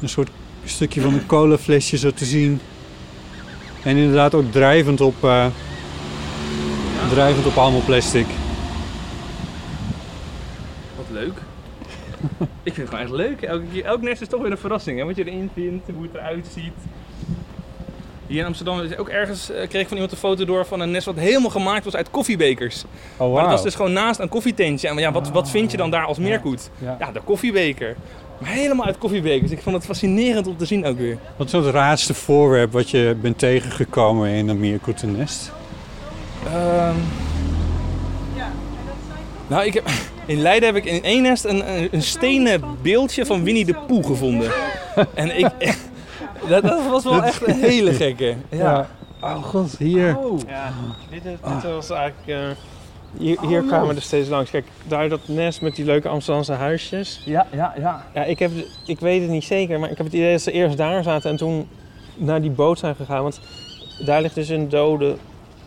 een 0.00 0.08
soort 0.08 0.30
stukje 0.64 1.00
van 1.00 1.14
een 1.14 1.26
colaflesje 1.26 1.96
zo 1.98 2.10
te 2.10 2.24
zien. 2.24 2.60
En 3.84 3.96
inderdaad 3.96 4.34
ook 4.34 4.52
drijvend 4.52 5.00
op, 5.00 5.24
eh, 5.24 5.46
drijvend 7.10 7.46
op 7.46 7.56
allemaal 7.56 7.84
plastic. 7.84 8.26
Wat 10.96 11.06
leuk. 11.10 11.34
ik 12.62 12.74
vind 12.74 12.76
het 12.76 12.88
gewoon 12.88 13.00
echt 13.04 13.10
leuk. 13.10 13.42
Elke 13.42 13.64
keer, 13.72 13.84
elk 13.84 14.02
nest 14.02 14.20
is 14.20 14.28
toch 14.28 14.42
weer 14.42 14.50
een 14.50 14.58
verrassing, 14.58 14.98
hè? 14.98 15.04
Wat 15.04 15.16
je 15.16 15.24
erin 15.30 15.50
vindt, 15.54 15.88
hoe 15.94 16.02
het 16.02 16.14
eruit 16.14 16.46
ziet. 16.54 16.72
Hier 18.34 18.42
in 18.42 18.48
Amsterdam 18.48 18.80
is 18.80 18.96
ook 18.96 19.08
ergens 19.08 19.50
eh, 19.50 19.68
kreeg 19.68 19.80
ik 19.82 19.88
van 19.88 19.96
iemand 19.96 20.12
een 20.12 20.18
foto 20.18 20.44
door 20.44 20.66
van 20.66 20.80
een 20.80 20.90
nest 20.90 21.06
wat 21.06 21.16
helemaal 21.16 21.50
gemaakt 21.50 21.84
was 21.84 21.96
uit 21.96 22.10
koffiebekers. 22.10 22.84
Oh, 23.16 23.32
Maar 23.32 23.42
dat 23.42 23.50
was 23.50 23.62
dus 23.62 23.74
gewoon 23.74 23.92
naast 23.92 24.20
een 24.20 24.28
koffietentje. 24.28 24.88
En 24.88 24.96
ja, 24.96 25.12
wat, 25.12 25.30
wat 25.30 25.50
vind 25.50 25.70
je 25.70 25.76
dan 25.76 25.90
daar 25.90 26.04
als 26.04 26.18
meerkoet? 26.18 26.70
Ja. 26.78 26.96
Ja, 26.98 27.12
de 27.12 27.20
koffiebeker. 27.24 27.96
Maar 28.38 28.50
helemaal 28.50 28.86
uit 28.86 28.98
koffiebekers. 28.98 29.50
Ik 29.50 29.62
vond 29.62 29.76
het 29.76 29.84
fascinerend 29.84 30.46
om 30.46 30.56
te 30.56 30.64
zien 30.64 30.86
ook 30.86 30.98
weer. 30.98 31.18
Wat 31.36 31.46
is 31.46 31.52
het 31.52 31.66
raarste 31.66 32.14
voorwerp 32.14 32.72
wat 32.72 32.90
je 32.90 33.16
bent 33.20 33.38
tegengekomen 33.38 34.28
in 34.28 34.48
een 34.48 34.60
meerkoetennest? 34.60 35.52
Ehm 36.46 36.96
nou, 39.46 39.64
ik 39.64 39.74
heb, 39.74 39.88
in 40.26 40.40
Leiden 40.40 40.74
heb 40.74 40.76
ik 40.76 40.84
in 40.84 41.02
één 41.02 41.22
nest 41.22 41.44
een, 41.44 41.68
een, 41.76 41.88
een 41.90 42.02
stenen 42.02 42.62
beeldje 42.82 43.26
van 43.26 43.44
Winnie 43.44 43.64
de 43.64 43.74
Pooh 43.86 44.06
gevonden. 44.06 44.50
en 45.14 45.38
ik... 45.38 45.50
Dat, 46.48 46.62
dat 46.62 46.86
was 46.90 47.04
wel 47.04 47.22
echt 47.22 47.46
een 47.48 47.54
hele 47.60 47.92
gekke. 47.92 48.34
Ja. 48.50 48.88
Oh 49.20 49.42
god, 49.42 49.76
hier. 49.78 50.18
Ja, 50.46 50.72
dit, 51.10 51.22
dit 51.22 51.38
was 51.62 51.90
eigenlijk... 51.90 52.26
eh, 52.26 52.48
hier 53.18 53.40
hier 53.40 53.62
kwamen 53.62 53.88
we 53.88 53.94
er 53.94 54.02
steeds 54.02 54.28
langs. 54.28 54.50
Kijk, 54.50 54.66
daar 54.86 55.08
dat 55.08 55.20
nest 55.28 55.60
met 55.60 55.76
die 55.76 55.84
leuke 55.84 56.08
Amsterdamse 56.08 56.52
huisjes. 56.52 57.22
Ja, 57.24 57.46
ja, 57.52 57.74
ja. 57.78 58.04
Ja, 58.14 58.24
ik, 58.24 58.38
heb, 58.38 58.50
ik 58.86 59.00
weet 59.00 59.20
het 59.20 59.30
niet 59.30 59.44
zeker, 59.44 59.80
maar 59.80 59.90
ik 59.90 59.96
heb 59.96 60.06
het 60.06 60.14
idee 60.14 60.32
dat 60.32 60.40
ze 60.40 60.52
eerst 60.52 60.76
daar 60.76 61.02
zaten 61.02 61.30
en 61.30 61.36
toen 61.36 61.68
naar 62.16 62.40
die 62.40 62.50
boot 62.50 62.78
zijn 62.78 62.94
gegaan. 62.94 63.22
Want 63.22 63.40
daar 64.06 64.22
ligt 64.22 64.34
dus 64.34 64.48
een 64.48 64.68
dode 64.68 65.16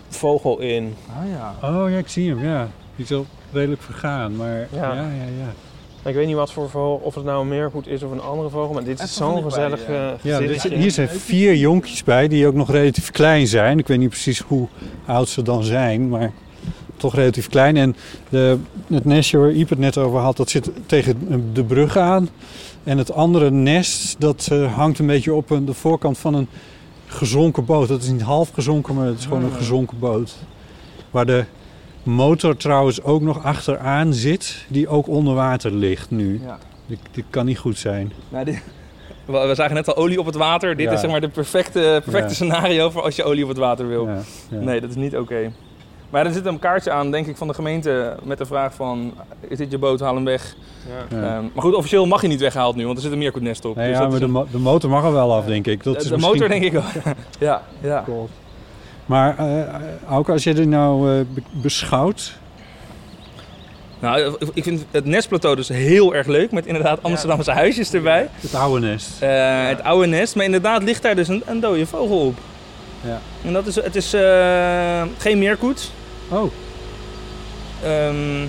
vogel 0.09 0.59
in. 0.59 0.95
Ah 1.09 1.29
ja. 1.29 1.69
Oh 1.69 1.89
ja, 1.89 1.97
ik 1.97 2.07
zie 2.07 2.29
hem, 2.29 2.43
ja. 2.43 2.67
Die 2.95 3.05
is 3.05 3.11
al 3.11 3.25
redelijk 3.51 3.81
vergaan, 3.81 4.35
maar 4.35 4.57
ja, 4.57 4.67
Ja. 4.71 4.93
ja, 4.93 5.01
ja. 5.39 5.51
Ik 6.07 6.13
weet 6.15 6.27
niet 6.27 6.35
wat 6.35 6.51
voor 6.51 6.69
vogel, 6.69 7.01
of 7.03 7.15
het 7.15 7.23
nou 7.23 7.41
een 7.41 7.47
meerkoet 7.47 7.87
is 7.87 8.03
of 8.03 8.11
een 8.11 8.21
andere 8.21 8.49
vogel, 8.49 8.73
maar 8.73 8.83
dit 8.83 9.01
is 9.01 9.15
zo'n 9.15 9.43
gezellig 9.43 9.87
ja. 9.87 10.11
eh, 10.11 10.19
Ja, 10.21 10.39
dit- 10.39 10.63
hier 10.63 10.91
zijn 10.91 11.09
vier 11.09 11.55
jonkjes 11.55 12.03
bij 12.03 12.27
die 12.27 12.47
ook 12.47 12.53
nog 12.53 12.71
relatief 12.71 13.11
klein 13.11 13.47
zijn. 13.47 13.79
Ik 13.79 13.87
weet 13.87 13.97
niet 13.99 14.09
precies 14.09 14.39
hoe 14.39 14.67
oud 15.05 15.29
ze 15.29 15.41
dan 15.41 15.63
zijn, 15.63 16.09
maar 16.09 16.31
toch 16.97 17.15
relatief 17.15 17.49
klein. 17.49 17.77
En 17.77 17.95
de, 18.29 18.57
het 18.87 19.05
nestje 19.05 19.37
waar 19.37 19.51
Iep 19.51 19.69
het 19.69 19.79
net 19.79 19.97
over 19.97 20.19
had, 20.19 20.37
dat 20.37 20.49
zit 20.49 20.69
tegen 20.85 21.49
de 21.53 21.63
brug 21.63 21.97
aan. 21.97 22.29
En 22.83 22.97
het 22.97 23.11
andere 23.11 23.51
nest, 23.51 24.15
dat 24.19 24.47
eh, 24.51 24.73
hangt 24.75 24.99
een 24.99 25.05
beetje 25.07 25.33
op 25.33 25.49
een, 25.49 25.65
de 25.65 25.73
voorkant 25.73 26.17
van 26.17 26.33
een 26.33 26.47
gezonken 27.07 27.65
boot. 27.65 27.87
Dat 27.87 28.01
is 28.01 28.09
niet 28.09 28.21
half 28.21 28.49
gezonken, 28.53 28.95
maar 28.95 29.05
het 29.07 29.19
is 29.19 29.25
gewoon 29.25 29.43
een 29.43 29.51
gezonken 29.51 29.99
boot. 29.99 30.35
Waar 31.11 31.25
de 31.25 31.43
motor 32.07 32.57
trouwens 32.57 33.03
ook 33.03 33.21
nog 33.21 33.43
achteraan 33.43 34.13
zit, 34.13 34.65
die 34.67 34.87
ook 34.87 35.07
onder 35.07 35.33
water 35.33 35.71
ligt 35.71 36.11
nu. 36.11 36.41
Ja. 36.43 36.57
Dit, 36.85 36.99
dit 37.11 37.25
kan 37.29 37.45
niet 37.45 37.57
goed 37.57 37.77
zijn. 37.77 38.11
Nou, 38.29 38.45
dit- 38.45 38.61
we, 39.25 39.51
zagen 39.55 39.75
net 39.75 39.87
al 39.87 39.95
olie 39.95 40.19
op 40.19 40.25
het 40.25 40.35
water. 40.35 40.75
Dit 40.75 40.85
Ja. 40.85 40.91
is 40.93 40.99
zeg 40.99 41.09
maar 41.11 41.21
de 41.21 41.29
perfecte, 41.29 42.01
perfecte 42.03 42.27
Ja. 42.27 42.33
scenario 42.33 42.89
voor 42.89 43.01
als 43.01 43.15
je 43.15 43.23
olie 43.23 43.43
op 43.43 43.49
het 43.49 43.57
water 43.57 43.87
wil. 43.87 44.05
Ja, 44.07 44.17
ja. 44.49 44.59
Nee, 44.59 44.81
dat 44.81 44.89
is 44.89 44.95
niet 44.95 45.17
oké. 45.17 45.51
Maar 46.09 46.25
er 46.25 46.31
zit 46.33 46.45
een 46.45 46.59
kaartje 46.59 46.91
aan, 46.91 47.11
denk 47.11 47.27
ik, 47.27 47.37
van 47.37 47.47
de 47.47 47.53
gemeente 47.53 48.15
met 48.23 48.37
de 48.37 48.45
vraag 48.45 48.73
van... 48.73 49.13
Is 49.47 49.57
dit 49.57 49.71
je 49.71 49.77
boot, 49.77 49.99
haal 49.99 50.15
hem 50.15 50.23
weg. 50.25 50.55
Ja. 51.09 51.17
Ja. 51.17 51.35
Ehm, 51.35 51.43
maar 51.53 51.63
goed, 51.63 51.73
officieel 51.75 52.05
mag 52.05 52.21
hij 52.21 52.29
niet 52.29 52.39
weggehaald 52.39 52.75
nu, 52.75 52.85
want 52.85 52.97
er 52.97 53.03
zit 53.03 53.11
een 53.11 53.17
meerkoetnest 53.17 53.65
op. 53.65 53.75
Nee, 53.75 53.87
Dus 53.87 53.97
ja, 53.97 54.03
maar 54.03 54.13
is 54.13 54.19
de, 54.19 54.27
mo- 54.27 54.47
de 54.51 54.57
motor 54.57 54.89
mag 54.89 55.03
er 55.03 55.11
wel 55.11 55.33
af, 55.33 55.45
denk 55.45 55.67
ik. 55.67 55.83
Dat 55.83 55.93
de, 55.93 55.99
is 55.99 56.05
de 56.07 56.11
misschien- 56.15 56.33
motor 56.33 56.49
denk 56.49 56.63
ik 56.63 56.71
wel. 56.71 56.83
ja, 57.49 57.61
ja. 57.81 58.03
Maar 59.07 59.37
eh 59.37 59.73
Auke, 60.09 60.31
als 60.31 60.43
je 60.43 60.53
dit 60.53 60.67
nou 60.67 61.11
eh, 61.19 61.25
be- 61.33 61.41
beschouwt... 61.51 62.33
Nou, 63.99 64.35
ik 64.53 64.63
vind 64.63 64.85
het 64.91 65.05
nestplateau 65.05 65.55
dus 65.55 65.67
heel 65.67 66.15
erg 66.15 66.27
leuk, 66.27 66.51
met 66.51 66.65
inderdaad 66.65 67.03
Amsterdamse 67.03 67.51
huisjes 67.51 67.93
erbij. 67.93 68.27
Het 68.35 68.55
oude 68.55 68.87
nest. 68.87 69.09
Eh, 69.19 69.67
Het 69.67 69.83
oude 69.83 70.07
nest, 70.07 70.35
maar 70.35 70.45
inderdaad 70.45 70.83
ligt 70.83 71.01
daar 71.01 71.15
dus 71.15 71.27
een, 71.27 71.43
een 71.45 71.59
dode 71.59 71.85
vogel 71.85 72.19
op. 72.25 72.37
Ja. 73.01 73.19
En 73.45 73.53
dat 73.53 73.67
is, 73.67 73.75
het 73.75 73.95
is 73.95 74.13
eh, 74.13 75.01
geen 75.17 75.37
meerkoet. 75.39 75.91
Oh, 76.29 76.51
Ehm, 77.83 78.39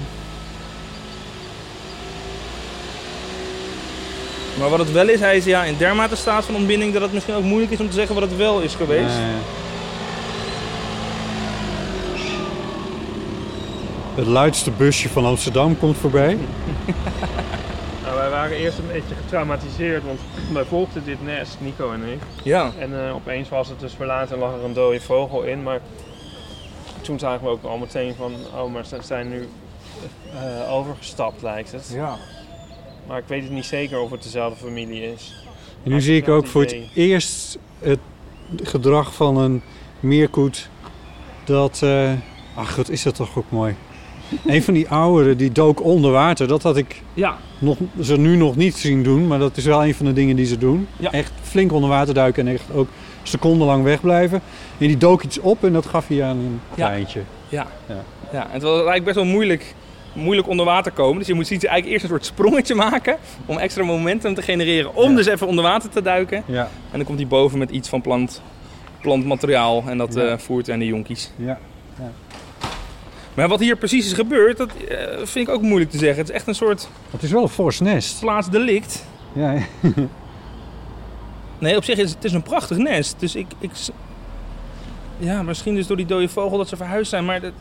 maar 4.59 4.69
wat 4.71 4.79
het 4.79 4.93
wel 4.93 5.09
is, 5.09 5.21
hij 5.21 5.37
is 5.37 5.45
ja, 5.45 5.65
in 5.65 5.77
dermate 5.79 6.17
staat 6.17 6.45
van 6.45 6.55
ontbinding 6.55 6.93
dat 6.93 7.03
het 7.03 7.13
misschien 7.13 7.35
ook 7.35 7.43
moeilijk 7.43 7.73
is 7.73 7.81
om 7.81 7.87
te 7.89 7.95
zeggen 7.95 8.15
wat 8.15 8.25
het 8.25 8.37
wel 8.37 8.61
is 8.61 8.75
geweest. 8.75 9.17
eh, 9.17 9.68
het 14.19 14.27
luidste 14.27 14.71
busje 14.71 15.09
van 15.09 15.25
Amsterdam 15.25 15.79
komt 15.79 15.97
voorbij. 15.97 16.37
Nou, 18.03 18.21
wij 18.21 18.31
waren 18.31 18.57
eerst 18.57 18.79
een 18.79 18.87
beetje 18.87 19.15
getraumatiseerd, 19.15 20.05
want 20.05 20.21
wij 20.53 20.65
volgden 20.65 21.05
dit 21.05 21.23
nest, 21.25 21.57
Nico 21.61 21.93
en 21.93 22.03
ik. 22.03 22.19
Ja. 22.43 22.73
En 22.79 23.07
eh, 23.07 23.15
opeens 23.15 23.49
was 23.49 23.69
het 23.69 23.81
dus 23.81 23.93
verlaten 23.93 24.35
en 24.35 24.41
lag 24.41 24.53
er 24.53 24.65
een 24.65 24.73
dode 24.73 25.01
vogel 25.01 25.43
in. 25.43 25.63
Maar 25.63 25.81
toen 27.01 27.19
zagen 27.19 27.45
we 27.45 27.51
ook 27.51 27.65
al 27.65 27.77
meteen 27.79 28.15
van, 28.15 28.33
oh, 28.55 28.73
maar 28.73 28.87
ze 28.87 28.97
zijn 29.03 29.29
nu 29.29 29.49
eh, 30.35 30.73
overgestapt 30.73 31.43
lijkt 31.43 31.73
het. 31.73 31.91
ja. 31.95 32.17
Maar 33.07 33.19
ik 33.19 33.25
weet 33.27 33.43
het 33.43 33.53
niet 33.53 33.65
zeker 33.65 34.01
of 34.01 34.11
het 34.11 34.23
dezelfde 34.23 34.65
familie 34.67 35.13
is. 35.13 35.45
En 35.83 35.89
nu 35.89 35.93
Had 35.95 36.03
zie 36.03 36.17
ik 36.17 36.29
ook 36.29 36.47
voor 36.47 36.63
het 36.63 36.77
eerst 36.95 37.59
het 37.79 38.01
gedrag 38.63 39.15
van 39.15 39.37
een 39.37 39.63
meerkoet 40.01 40.69
dat... 41.45 41.81
eh, 41.83 42.13
ach, 42.55 42.77
wat 42.77 42.89
is 42.89 43.03
dat 43.03 43.15
toch 43.15 43.37
ook 43.39 43.51
mooi. 43.51 43.75
Een 44.47 44.63
van 44.63 44.75
die 44.75 44.89
ouderen 44.89 45.37
die 45.37 45.53
dook 45.53 45.83
onder 45.85 46.11
water. 46.11 46.49
Dat 46.49 46.63
had 46.63 46.77
ik 46.77 47.03
Ja. 47.15 47.37
nog, 47.59 47.77
ze 48.03 48.17
nu 48.19 48.37
nog 48.37 48.57
niet 48.57 48.75
zien 48.77 49.03
doen, 49.03 49.27
maar 49.27 49.39
dat 49.39 49.57
is 49.57 49.65
wel 49.65 49.85
een 49.85 49.95
van 49.95 50.07
de 50.07 50.13
dingen 50.13 50.37
die 50.37 50.47
ze 50.47 50.59
doen. 50.59 50.89
Ja. 50.97 51.13
Echt 51.13 51.33
flink 51.43 51.73
onder 51.73 51.91
water 51.91 52.15
duiken 52.15 52.47
en 52.47 52.53
echt 52.55 52.73
ook 52.75 52.89
secondenlang 53.23 53.85
wegblijven. 53.85 54.41
En 54.79 54.87
die 54.87 54.97
dook 54.97 55.23
iets 55.23 55.39
op 55.39 55.65
en 55.65 55.73
dat 55.73 55.87
gaf 55.87 56.09
hij 56.09 56.23
aan 56.25 56.37
een 56.37 56.61
Ja. 56.75 56.87
kleintje. 56.89 57.21
Ja. 57.49 57.67
ja. 58.33 58.43
En 58.47 58.51
het 58.51 58.63
was 58.63 58.73
eigenlijk 58.73 59.05
best 59.05 59.17
wel 59.17 59.25
moeilijk, 59.25 59.75
moeilijk 60.13 60.49
onder 60.49 60.65
water 60.65 60.93
komen. 60.93 61.19
Dus 61.19 61.27
je 61.27 61.35
moet 61.35 61.47
ziet 61.47 61.65
eigenlijk 61.65 61.93
eerst 61.93 62.05
een 62.05 62.11
soort 62.11 62.27
sprongetje 62.27 62.75
maken 62.75 63.17
om 63.47 63.59
extra 63.59 63.85
momentum 63.85 64.35
te 64.35 64.43
genereren 64.43 64.95
om 64.95 65.11
Ja. 65.11 65.17
dus 65.17 65.27
even 65.27 65.47
onder 65.47 65.65
water 65.65 65.91
te 65.91 66.03
duiken. 66.03 66.43
Ja, 66.47 66.63
En 66.91 66.97
dan 66.97 67.05
komt 67.05 67.19
hij 67.19 67.29
boven 67.29 67.59
met 67.59 67.71
iets 67.71 67.89
van 67.89 68.01
plant, 68.01 68.43
plantmateriaal 69.01 69.85
en 69.87 69.99
dat 69.99 70.15
Ja. 70.15 70.21
eh, 70.23 70.39
voert 70.39 70.65
hij 70.67 70.75
aan 70.75 70.81
de 70.81 70.87
jonkies. 70.87 71.31
ja. 71.37 71.59
Maar 73.39 73.49
wat 73.49 73.61
hier 73.61 73.77
precies 73.77 74.07
is 74.07 74.13
gebeurd, 74.13 74.57
dat 74.57 74.71
eh, 74.89 74.99
vind 75.17 75.49
ik 75.49 75.55
ook 75.55 75.63
moeilijk 75.63 75.91
te 75.91 75.99
zeggen. 75.99 76.19
Het 76.19 76.29
is 76.29 76.35
echt 76.35 76.47
een 76.47 76.55
soort 76.55 76.89
Het 77.11 77.23
is 77.23 77.31
wel 77.31 77.43
een 77.43 77.49
fors 77.49 77.81
nest. 77.81 78.21
plaatsdelict. 78.21 79.07
Ja, 79.33 79.53
ja. 79.53 79.63
Nee, 81.59 81.77
op 81.77 81.85
zich 81.85 81.99
is 81.99 82.11
het 82.11 82.25
is 82.25 82.33
een 82.33 82.43
prachtig 82.43 82.77
nest. 82.77 83.21
Dus 83.21 83.35
ik, 83.35 83.47
ik... 83.59 83.71
Ja, 85.19 85.43
misschien 85.43 85.75
dus 85.75 85.87
door 85.87 85.97
die 85.97 86.07
dode 86.07 86.29
vogel 86.29 86.59
dat 86.59 86.69
ze 86.69 86.77
verhuisd 86.77 87.11
zijn. 87.11 87.25
Maar 87.25 87.41
dat, 87.41 87.53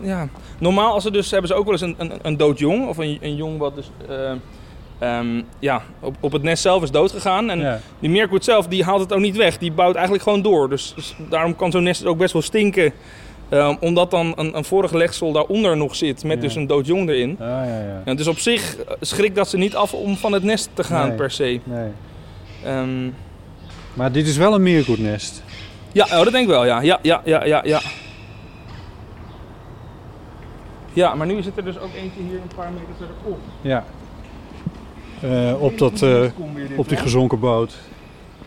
ja. 0.00 0.28
normaal 0.58 0.92
als 0.92 1.02
ze 1.02 1.10
dus, 1.10 1.30
hebben 1.30 1.48
ze 1.48 1.54
ook 1.54 1.64
wel 1.64 1.72
eens 1.72 1.82
een, 1.82 1.94
een, 1.98 2.12
een 2.22 2.36
dood 2.36 2.58
jong. 2.58 2.88
Of 2.88 2.98
een, 2.98 3.18
een 3.20 3.36
jong 3.36 3.58
wat 3.58 3.74
dus... 3.74 3.90
eh, 4.08 4.32
ehm, 4.98 5.42
ja, 5.58 5.82
op, 6.00 6.16
op 6.20 6.32
het 6.32 6.42
nest 6.42 6.62
zelf 6.62 6.82
is 6.82 6.90
doodgegaan. 6.90 7.50
En 7.50 7.58
ja. 7.58 7.80
die 7.98 8.10
meerkoet 8.10 8.44
zelf, 8.44 8.66
die 8.66 8.84
haalt 8.84 9.00
het 9.00 9.12
ook 9.12 9.20
niet 9.20 9.36
weg. 9.36 9.58
Die 9.58 9.72
bouwt 9.72 9.94
eigenlijk 9.94 10.24
gewoon 10.24 10.42
door. 10.42 10.68
Dus, 10.68 10.92
dus 10.96 11.14
daarom 11.28 11.56
kan 11.56 11.70
zo'n 11.70 11.82
nest 11.82 12.06
ook 12.06 12.18
best 12.18 12.32
wel 12.32 12.42
stinken. 12.42 12.92
Ehm, 13.48 13.76
omdat 13.80 14.10
dan 14.10 14.32
een, 14.36 14.56
een 14.56 14.64
vorig 14.64 14.92
legsel 14.92 15.32
daaronder 15.32 15.76
nog 15.76 15.96
zit. 15.96 16.24
Met 16.24 16.36
Ja. 16.36 16.42
dus 16.42 16.54
een 16.54 16.66
dood 16.66 16.86
jong 16.86 17.08
erin. 17.08 17.30
Ah, 17.40 17.46
ja, 17.46 17.64
ja. 17.64 18.02
Ja, 18.04 18.14
dus 18.14 18.26
op 18.26 18.38
zich 18.38 18.76
eh, 18.76 18.94
schrikt 19.00 19.34
dat 19.34 19.48
ze 19.48 19.56
niet 19.56 19.74
af 19.76 19.94
om 19.94 20.16
van 20.16 20.32
het 20.32 20.42
nest 20.42 20.68
te 20.74 20.84
gaan 20.84 21.08
Nee. 21.08 21.16
per 21.16 21.30
se. 21.30 21.60
Nee. 21.64 21.88
Ehm, 22.64 23.10
Maar 23.94 24.12
dit 24.12 24.26
is 24.26 24.36
wel 24.36 24.54
een 24.54 24.62
meerkoetnest. 24.62 25.42
Ja, 25.92 26.04
oh, 26.04 26.10
dat 26.10 26.30
denk 26.32 26.44
ik 26.44 26.48
wel, 26.48 26.64
ja. 26.64 26.80
Ja, 26.80 26.98
ja, 27.02 27.20
ja, 27.24 27.44
ja, 27.44 27.62
ja. 27.64 27.80
Ja, 30.92 31.14
maar 31.14 31.26
nu 31.26 31.42
zit 31.42 31.56
er 31.56 31.64
dus 31.64 31.78
ook 31.78 31.94
eentje 31.94 32.20
hier 32.28 32.34
een 32.42 32.56
paar 32.56 32.70
meter 32.72 32.86
verderop. 32.98 33.38
Ja. 33.60 33.84
Eh, 35.20 35.62
op, 35.62 35.78
dat, 35.78 36.02
eh, 36.02 36.24
op 36.76 36.88
die 36.88 36.98
gezonken 36.98 37.40
boot. 37.40 37.74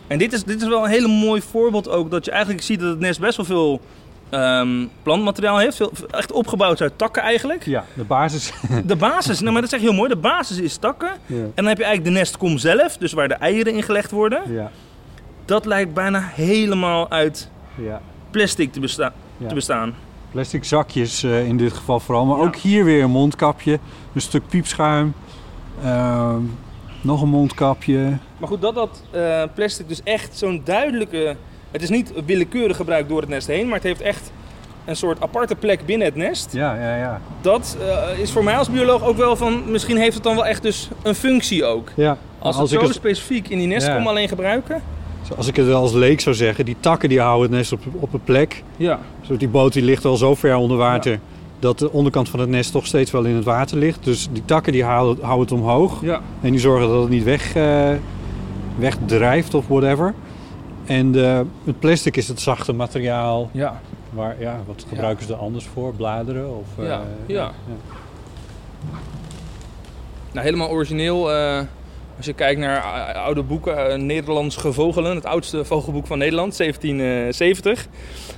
En 0.08 0.18
dit 0.18 0.34
is, 0.34 0.44
dit 0.44 0.62
is 0.62 0.68
wel 0.68 0.84
een 0.84 0.90
hele 0.90 1.08
mooi 1.08 1.42
voorbeeld 1.42 1.90
ook, 1.90 2.12
dat 2.12 2.26
je 2.26 2.32
eigenlijk 2.32 2.64
ziet 2.64 2.80
dat 2.80 2.90
het 2.90 3.00
nest 3.00 3.20
best 3.20 3.38
wel 3.38 3.46
veel 3.46 3.82
ehm, 4.30 4.86
plantmateriaal 5.04 5.58
heeft. 5.58 5.76
Veel, 5.76 5.92
echt 6.12 6.32
opgebouwd 6.32 6.82
uit 6.82 6.94
takken 6.96 7.22
eigenlijk. 7.24 7.66
Ja, 7.66 7.86
de 7.94 8.04
basis. 8.04 8.54
De 8.86 8.96
basis, 8.96 9.40
nou 9.40 9.52
maar 9.52 9.62
dat 9.62 9.70
zeg 9.70 9.80
je 9.80 9.86
heel 9.86 9.96
mooi, 9.96 10.10
de 10.10 10.16
basis 10.16 10.58
is 10.58 10.78
takken. 10.78 11.12
ja. 11.26 11.36
En 11.36 11.52
dan 11.56 11.66
heb 11.66 11.78
je 11.78 11.84
eigenlijk 11.84 12.14
de 12.14 12.20
nestkom 12.20 12.58
zelf, 12.58 12.98
dus 12.98 13.14
waar 13.14 13.28
de 13.28 13.34
eieren 13.34 13.74
in 13.74 13.84
gelegd 13.84 14.12
worden. 14.12 14.54
Ja. 14.54 14.72
Dat 15.46 15.66
lijkt 15.66 15.94
bijna 15.94 16.20
helemaal 16.34 17.10
uit 17.10 17.50
ja. 17.76 18.02
plastic 18.32 18.72
te, 18.74 18.80
besta- 18.80 19.14
te 19.48 19.54
bestaan. 19.54 19.96
Plastic 20.32 20.64
zakjes 20.64 21.24
eh, 21.24 21.48
in 21.48 21.58
dit 21.58 21.74
geval 21.74 22.00
vooral. 22.00 22.26
Maar 22.26 22.40
ook 22.40 22.56
hier 22.56 22.84
weer 22.84 23.04
een 23.04 23.10
mondkapje. 23.10 23.80
Een 24.14 24.22
stuk 24.22 24.48
piepschuim. 24.48 25.14
Ehm, 25.84 26.42
nog 27.02 27.22
een 27.22 27.30
mondkapje. 27.30 28.18
Maar 28.38 28.48
goed, 28.50 28.62
dat 28.62 28.76
dat 28.76 29.04
eh, 29.12 29.44
plastic 29.56 29.88
dus 29.88 30.04
echt 30.04 30.38
zo'n 30.38 30.62
duidelijke... 30.64 31.36
Het 31.78 31.90
is 31.90 31.96
niet 31.98 32.12
willekeurig 32.26 32.76
gebruikt 32.78 33.10
door 33.10 33.20
het 33.22 33.30
nest 33.30 33.48
heen, 33.48 33.66
maar 33.66 33.74
het 33.76 33.84
heeft 33.84 34.02
echt 34.02 34.32
een 34.86 34.96
soort 34.96 35.22
aparte 35.22 35.56
plek 35.56 35.86
binnen 35.86 36.08
het 36.08 36.16
nest. 36.16 36.54
Ja, 36.54 36.76
ja, 36.76 36.96
ja. 36.98 37.22
Dat 37.42 37.78
eh, 37.82 38.20
is 38.20 38.32
voor 38.32 38.44
mij 38.44 38.58
als 38.58 38.70
bioloog 38.70 39.04
ook 39.04 39.18
wel 39.18 39.36
van... 39.36 39.72
Misschien 39.72 39.98
heeft 39.98 40.14
het 40.14 40.24
dan 40.24 40.36
wel 40.36 40.46
echt 40.46 40.62
dus 40.62 40.90
een 41.04 41.16
functie 41.16 41.66
ook. 41.66 41.90
ja. 41.96 42.18
Als, 42.40 42.58
als 42.58 42.72
het 42.72 42.80
zo 42.80 42.86
het 42.86 42.96
specifiek 42.96 43.48
in 43.50 43.58
die 43.58 43.68
nestkom 43.68 44.02
Ja. 44.04 44.10
alleen 44.10 44.28
gebruiken... 44.28 44.82
als 45.38 45.48
ik 45.48 45.56
het 45.56 45.72
als 45.72 45.94
leek 45.94 46.20
zou 46.22 46.36
zeggen, 46.36 46.66
die 46.66 46.76
takken 46.80 47.10
die 47.10 47.20
houden 47.22 47.42
het 47.50 47.58
nest 47.58 47.72
op, 47.72 47.80
op 48.00 48.14
een 48.14 48.24
plek. 48.24 48.64
Ja, 48.78 49.00
Zo, 49.22 49.38
die 49.38 49.48
boot 49.48 49.74
die 49.74 49.84
ligt 49.84 50.06
al 50.06 50.16
zo 50.18 50.36
ver 50.36 50.56
onder 50.56 50.78
water 50.78 51.20
dat 51.60 51.80
de 51.80 51.92
onderkant 51.92 52.30
van 52.30 52.40
het 52.40 52.50
nest 52.50 52.72
toch 52.72 52.86
steeds 52.86 53.12
wel 53.12 53.24
in 53.24 53.36
het 53.36 53.44
water 53.46 53.78
ligt. 53.78 54.04
Dus 54.04 54.28
die 54.32 54.44
takken 54.46 54.72
die 54.74 54.84
houden, 54.84 55.24
houden 55.26 55.48
het 55.48 55.64
omhoog. 55.64 56.02
ja, 56.02 56.22
En 56.42 56.52
die 56.52 56.60
zorgen 56.60 56.90
dat 56.90 57.02
het 57.02 57.10
niet 57.10 57.24
weg, 57.24 57.56
eh, 57.56 57.90
wegdrijft 58.78 59.54
of 59.54 59.68
whatever. 59.68 60.14
En 60.88 61.12
de, 61.12 61.46
het 61.66 61.80
plastic 61.80 62.18
is 62.18 62.28
het 62.28 62.40
zachte 62.42 62.74
materiaal. 62.74 63.50
ja. 63.54 63.82
Waar, 64.10 64.36
ja, 64.40 64.60
wat 64.66 64.86
gebruiken 64.90 65.26
ze 65.26 65.34
er 65.34 65.40
anders 65.40 65.66
voor? 65.66 65.94
Bladeren? 65.94 66.58
Of, 66.58 66.86
Ja, 66.86 67.00
eh, 67.02 67.36
ja. 67.36 67.52
Nou, 70.32 70.46
helemaal 70.46 70.70
origineel. 70.70 71.32
eh, 71.32 71.60
als 72.18 72.26
je 72.26 72.34
kijkt 72.34 72.60
naar 72.60 72.78
eh, 72.78 73.24
oude 73.24 73.44
boeken, 73.44 73.92
eh, 73.92 73.98
Nederlands 73.98 74.56
Gevogelen, 74.56 75.16
het 75.16 75.26
oudste 75.26 75.66
vogelboek 75.66 76.08
van 76.08 76.18
Nederland, 76.18 76.58
1770. 76.58 77.88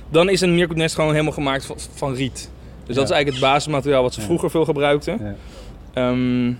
Dan 0.08 0.28
is 0.28 0.40
een 0.40 0.54
meerkoetnest 0.54 0.94
gewoon 0.94 1.10
helemaal 1.12 1.32
gemaakt 1.32 1.66
van, 1.66 1.76
van 1.94 2.14
riet. 2.14 2.50
Dus 2.86 2.94
dat 2.96 3.04
is 3.04 3.10
eigenlijk 3.10 3.42
het 3.42 3.50
basismateriaal 3.52 4.02
wat 4.02 4.14
ze 4.14 4.20
vroeger 4.20 4.50
veel 4.50 4.64
gebruikten. 4.64 5.18
Ja. 5.22 5.34
Ehm, 5.92 6.52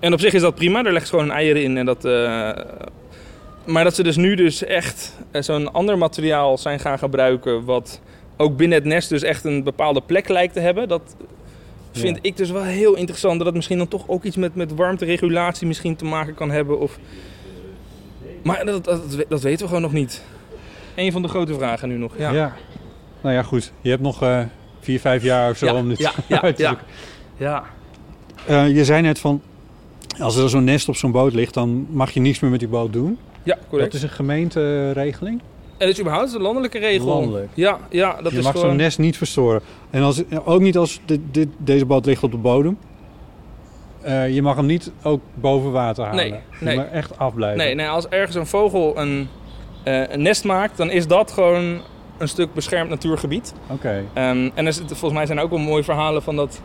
en 0.00 0.12
op 0.12 0.20
zich 0.20 0.32
is 0.32 0.40
dat 0.40 0.54
prima, 0.54 0.82
daar 0.82 0.92
legt 0.92 1.06
ze 1.06 1.10
gewoon 1.10 1.28
een 1.28 1.34
eieren 1.36 1.62
in. 1.62 1.76
En 1.76 1.86
dat, 1.86 2.04
eh, 2.04 2.48
maar 3.70 3.84
dat 3.84 3.94
ze 3.94 4.02
dus 4.02 4.16
nu 4.16 4.34
dus 4.34 4.64
echt 4.64 5.16
eh, 5.30 5.42
zo'n 5.42 5.72
ander 5.72 5.98
materiaal 5.98 6.58
zijn 6.58 6.80
gaan 6.80 6.98
gebruiken... 6.98 7.64
wat 7.64 8.00
ook 8.36 8.56
binnen 8.56 8.78
het 8.78 8.86
nest 8.86 9.08
dus 9.08 9.22
echt 9.22 9.44
een 9.44 9.62
bepaalde 9.62 10.00
plek 10.00 10.28
lijkt 10.28 10.54
te 10.54 10.60
hebben... 10.60 10.88
dat 10.88 11.16
vind 11.92 12.16
Ja. 12.16 12.22
ik 12.22 12.36
dus 12.36 12.50
wel 12.50 12.62
heel 12.62 12.96
interessant. 12.96 13.36
Dat 13.36 13.46
het 13.46 13.54
misschien 13.54 13.78
dan 13.78 13.88
toch 13.88 14.04
ook 14.08 14.24
iets 14.24 14.36
met, 14.36 14.54
met 14.54 14.74
warmteregulatie 14.74 15.66
misschien 15.66 15.96
te 15.96 16.04
maken 16.04 16.34
kan 16.34 16.50
hebben. 16.50 16.78
Of... 16.78 16.98
Maar 18.42 18.64
dat, 18.64 18.84
dat, 18.84 19.24
dat 19.28 19.42
weten 19.42 19.60
we 19.60 19.66
gewoon 19.66 19.82
nog 19.82 19.92
niet. 19.92 20.22
Eén 20.94 21.12
van 21.12 21.22
de 21.22 21.28
grote 21.28 21.54
vragen 21.54 21.88
nu 21.88 21.96
nog. 21.96 22.12
Ja, 22.18 22.30
Ja. 22.30 22.56
Nou 23.20 23.34
ja, 23.34 23.42
goed. 23.42 23.72
Je 23.80 23.90
hebt 23.90 24.02
nog 24.02 24.22
eh, 24.22 24.40
vier, 24.80 25.00
vijf 25.00 25.22
jaar 25.22 25.50
of 25.50 25.56
zo 25.56 25.66
Ja, 25.66 25.74
om 25.74 25.88
dit 25.88 25.98
ja, 25.98 26.12
ja, 26.28 26.42
uit 26.42 26.56
te 26.56 26.62
ja. 26.62 26.68
zoeken. 26.68 26.86
ja. 27.36 27.64
Eh, 28.46 28.76
je 28.76 28.84
zei 28.84 29.02
net 29.02 29.18
van, 29.18 29.42
als 30.20 30.36
er 30.36 30.48
zo'n 30.48 30.64
nest 30.64 30.88
op 30.88 30.96
zo'n 30.96 31.10
boot 31.12 31.34
ligt, 31.34 31.54
dan 31.54 31.86
mag 31.90 32.10
je 32.10 32.20
niets 32.20 32.40
meer 32.40 32.50
met 32.50 32.60
die 32.60 32.68
boot 32.68 32.92
doen. 32.92 33.18
ja 33.42 33.58
correct. 33.68 33.92
Dat 33.92 34.02
is 34.02 34.08
een 34.08 34.14
gemeenteregeling. 34.14 35.40
En 35.78 35.86
dat 35.86 35.88
is 35.88 36.00
überhaupt 36.00 36.34
een 36.34 36.40
landelijke 36.40 36.78
regel. 36.78 37.06
Landelijk. 37.06 37.48
Ja, 37.54 37.78
ja 37.90 38.22
dat 38.22 38.32
je 38.32 38.38
is 38.38 38.44
mag 38.44 38.52
gewoon... 38.52 38.68
zo'n 38.68 38.76
nest 38.76 38.98
niet 38.98 39.16
verstoren. 39.16 39.60
En 39.90 40.02
als, 40.02 40.22
ook 40.44 40.60
niet 40.60 40.76
als 40.76 41.00
dit, 41.04 41.20
dit- 41.30 41.48
deze 41.58 41.84
boot 41.86 42.06
ligt 42.06 42.22
op 42.22 42.30
de 42.30 42.36
bodem. 42.36 42.78
Eh, 44.02 44.34
je 44.34 44.42
mag 44.42 44.56
hem 44.56 44.66
niet 44.66 44.92
ook 45.02 45.20
boven 45.34 45.72
water 45.72 46.04
halen. 46.04 46.16
Nee, 46.30 46.40
Je 46.58 46.64
nee. 46.64 46.76
mag 46.76 46.86
echt 46.86 47.18
afblijven. 47.18 47.58
Nee, 47.58 47.74
nee, 47.74 47.88
als 47.88 48.08
ergens 48.08 48.36
een 48.36 48.46
vogel 48.46 48.98
een, 48.98 49.28
eh, 49.84 50.08
een 50.08 50.22
nest 50.22 50.44
maakt, 50.44 50.76
dan 50.76 50.90
is 50.90 51.06
dat 51.06 51.32
gewoon 51.32 51.80
een 52.18 52.28
stuk 52.28 52.54
beschermd 52.54 52.90
natuurgebied. 52.90 53.54
Oké. 53.70 54.04
Ehm, 54.14 54.50
en 54.54 54.66
er 54.66 54.72
zit- 54.72 54.86
volgens 54.86 55.12
mij 55.12 55.26
zijn 55.26 55.38
er 55.38 55.44
ook 55.44 55.50
wel 55.50 55.58
mooie 55.58 55.84
verhalen 55.84 56.22
van 56.22 56.36
dat 56.36 56.60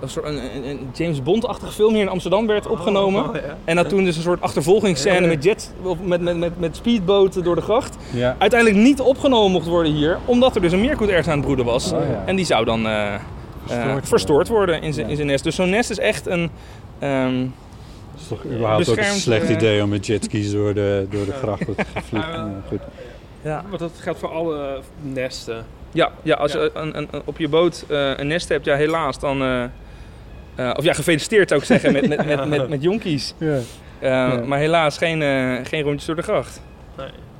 een, 0.00 0.08
soort, 0.08 0.24
een, 0.24 0.36
een- 0.56 0.64
een 0.64 0.88
James 0.94 1.22
Bond-achtig 1.22 1.74
film 1.74 1.92
hier 1.92 2.02
in 2.02 2.08
Amsterdam 2.08 2.46
werd 2.46 2.66
opgenomen. 2.66 3.30
En 3.64 3.76
dat 3.76 3.88
toen 3.88 4.04
dus 4.04 4.16
een 4.16 4.22
soort 4.22 4.40
achtervolgingsscène 4.40 5.26
met 5.26 5.44
jet, 5.44 5.74
of 5.82 5.98
met, 6.02 6.20
met, 6.20 6.36
met, 6.36 6.60
met 6.60 6.76
speedboten 6.76 7.42
door 7.44 7.54
de 7.54 7.60
gracht. 7.60 7.96
Ja. 8.12 8.36
Uiteindelijk 8.38 8.80
niet 8.82 9.00
opgenomen 9.00 9.50
mocht 9.50 9.66
worden 9.66 9.92
hier, 9.92 10.18
omdat 10.24 10.54
er 10.54 10.60
dus 10.60 10.72
een 10.72 10.80
meerkoet 10.80 11.08
ergens 11.08 11.26
aan 11.28 11.36
het 11.36 11.44
broeden 11.44 11.64
was. 11.64 11.92
Oh, 11.92 11.98
ja. 12.08 12.22
En 12.26 12.36
die 12.36 12.44
zou 12.44 12.64
dan 12.64 12.86
eh, 12.86 13.14
eh, 13.14 13.20
Verstoord 13.66 14.08
verstoord, 14.08 14.48
worden 14.48 14.82
in 14.82 14.92
zijn 14.92 15.04
Ja. 15.06 15.10
in 15.10 15.16
zijn 15.16 15.28
nest. 15.28 15.44
Dus 15.44 15.54
zo'n 15.54 15.70
nest 15.70 15.90
is 15.90 15.98
echt 15.98 16.26
een... 16.26 16.50
ehm, 16.98 17.40
Het 18.12 18.20
is 18.20 18.28
toch 18.28 18.44
überhaupt 18.44 18.88
ook 18.88 18.96
een 18.96 19.04
slecht 19.04 19.44
eh, 19.48 19.54
idee 19.54 19.82
om 19.82 19.88
met 19.88 20.06
jetskis 20.06 20.52
door 20.52 20.74
de, 20.74 21.06
door 21.10 21.24
de 21.24 21.32
grachten 21.32 21.74
te 21.74 21.84
vliegen. 22.08 22.32
Ja. 22.32 22.36
Ja, 22.46 22.62
goed. 22.68 22.80
ja. 23.42 23.64
Want 23.68 23.78
dat 23.78 23.92
geldt 23.98 24.18
voor 24.18 24.30
alle 24.32 24.80
nesten. 25.02 25.64
Ja, 25.92 26.10
ja 26.22 26.34
als 26.34 26.52
Ja. 26.52 26.60
je 26.62 26.70
een, 26.74 26.96
een, 26.98 27.08
een- 27.10 27.22
op 27.24 27.38
je 27.38 27.48
boot 27.48 27.84
eh, 27.88 28.10
een 28.16 28.26
nest 28.26 28.48
hebt, 28.48 28.64
ja, 28.64 28.76
helaas 28.76 29.18
dan. 29.18 29.42
eh, 29.42 29.64
eh, 30.56 30.70
of 30.76 30.84
ja, 30.84 30.92
gefeliciteerd 30.92 31.48
zou 31.48 31.60
ik 31.60 31.66
zeggen 31.66 31.92
met, 31.92 32.08
met, 32.08 32.26
met, 32.26 32.48
met, 32.48 32.68
met 32.68 32.82
jonkies. 32.82 33.34
Ja. 33.38 33.54
Eh, 33.56 33.62
Ja. 34.10 34.42
Maar 34.46 34.58
helaas 34.58 34.98
geen, 34.98 35.22
eh, 35.22 35.54
geen 35.62 35.82
rondjes 35.82 36.04
door 36.06 36.16
de 36.16 36.22
gracht. 36.22 36.60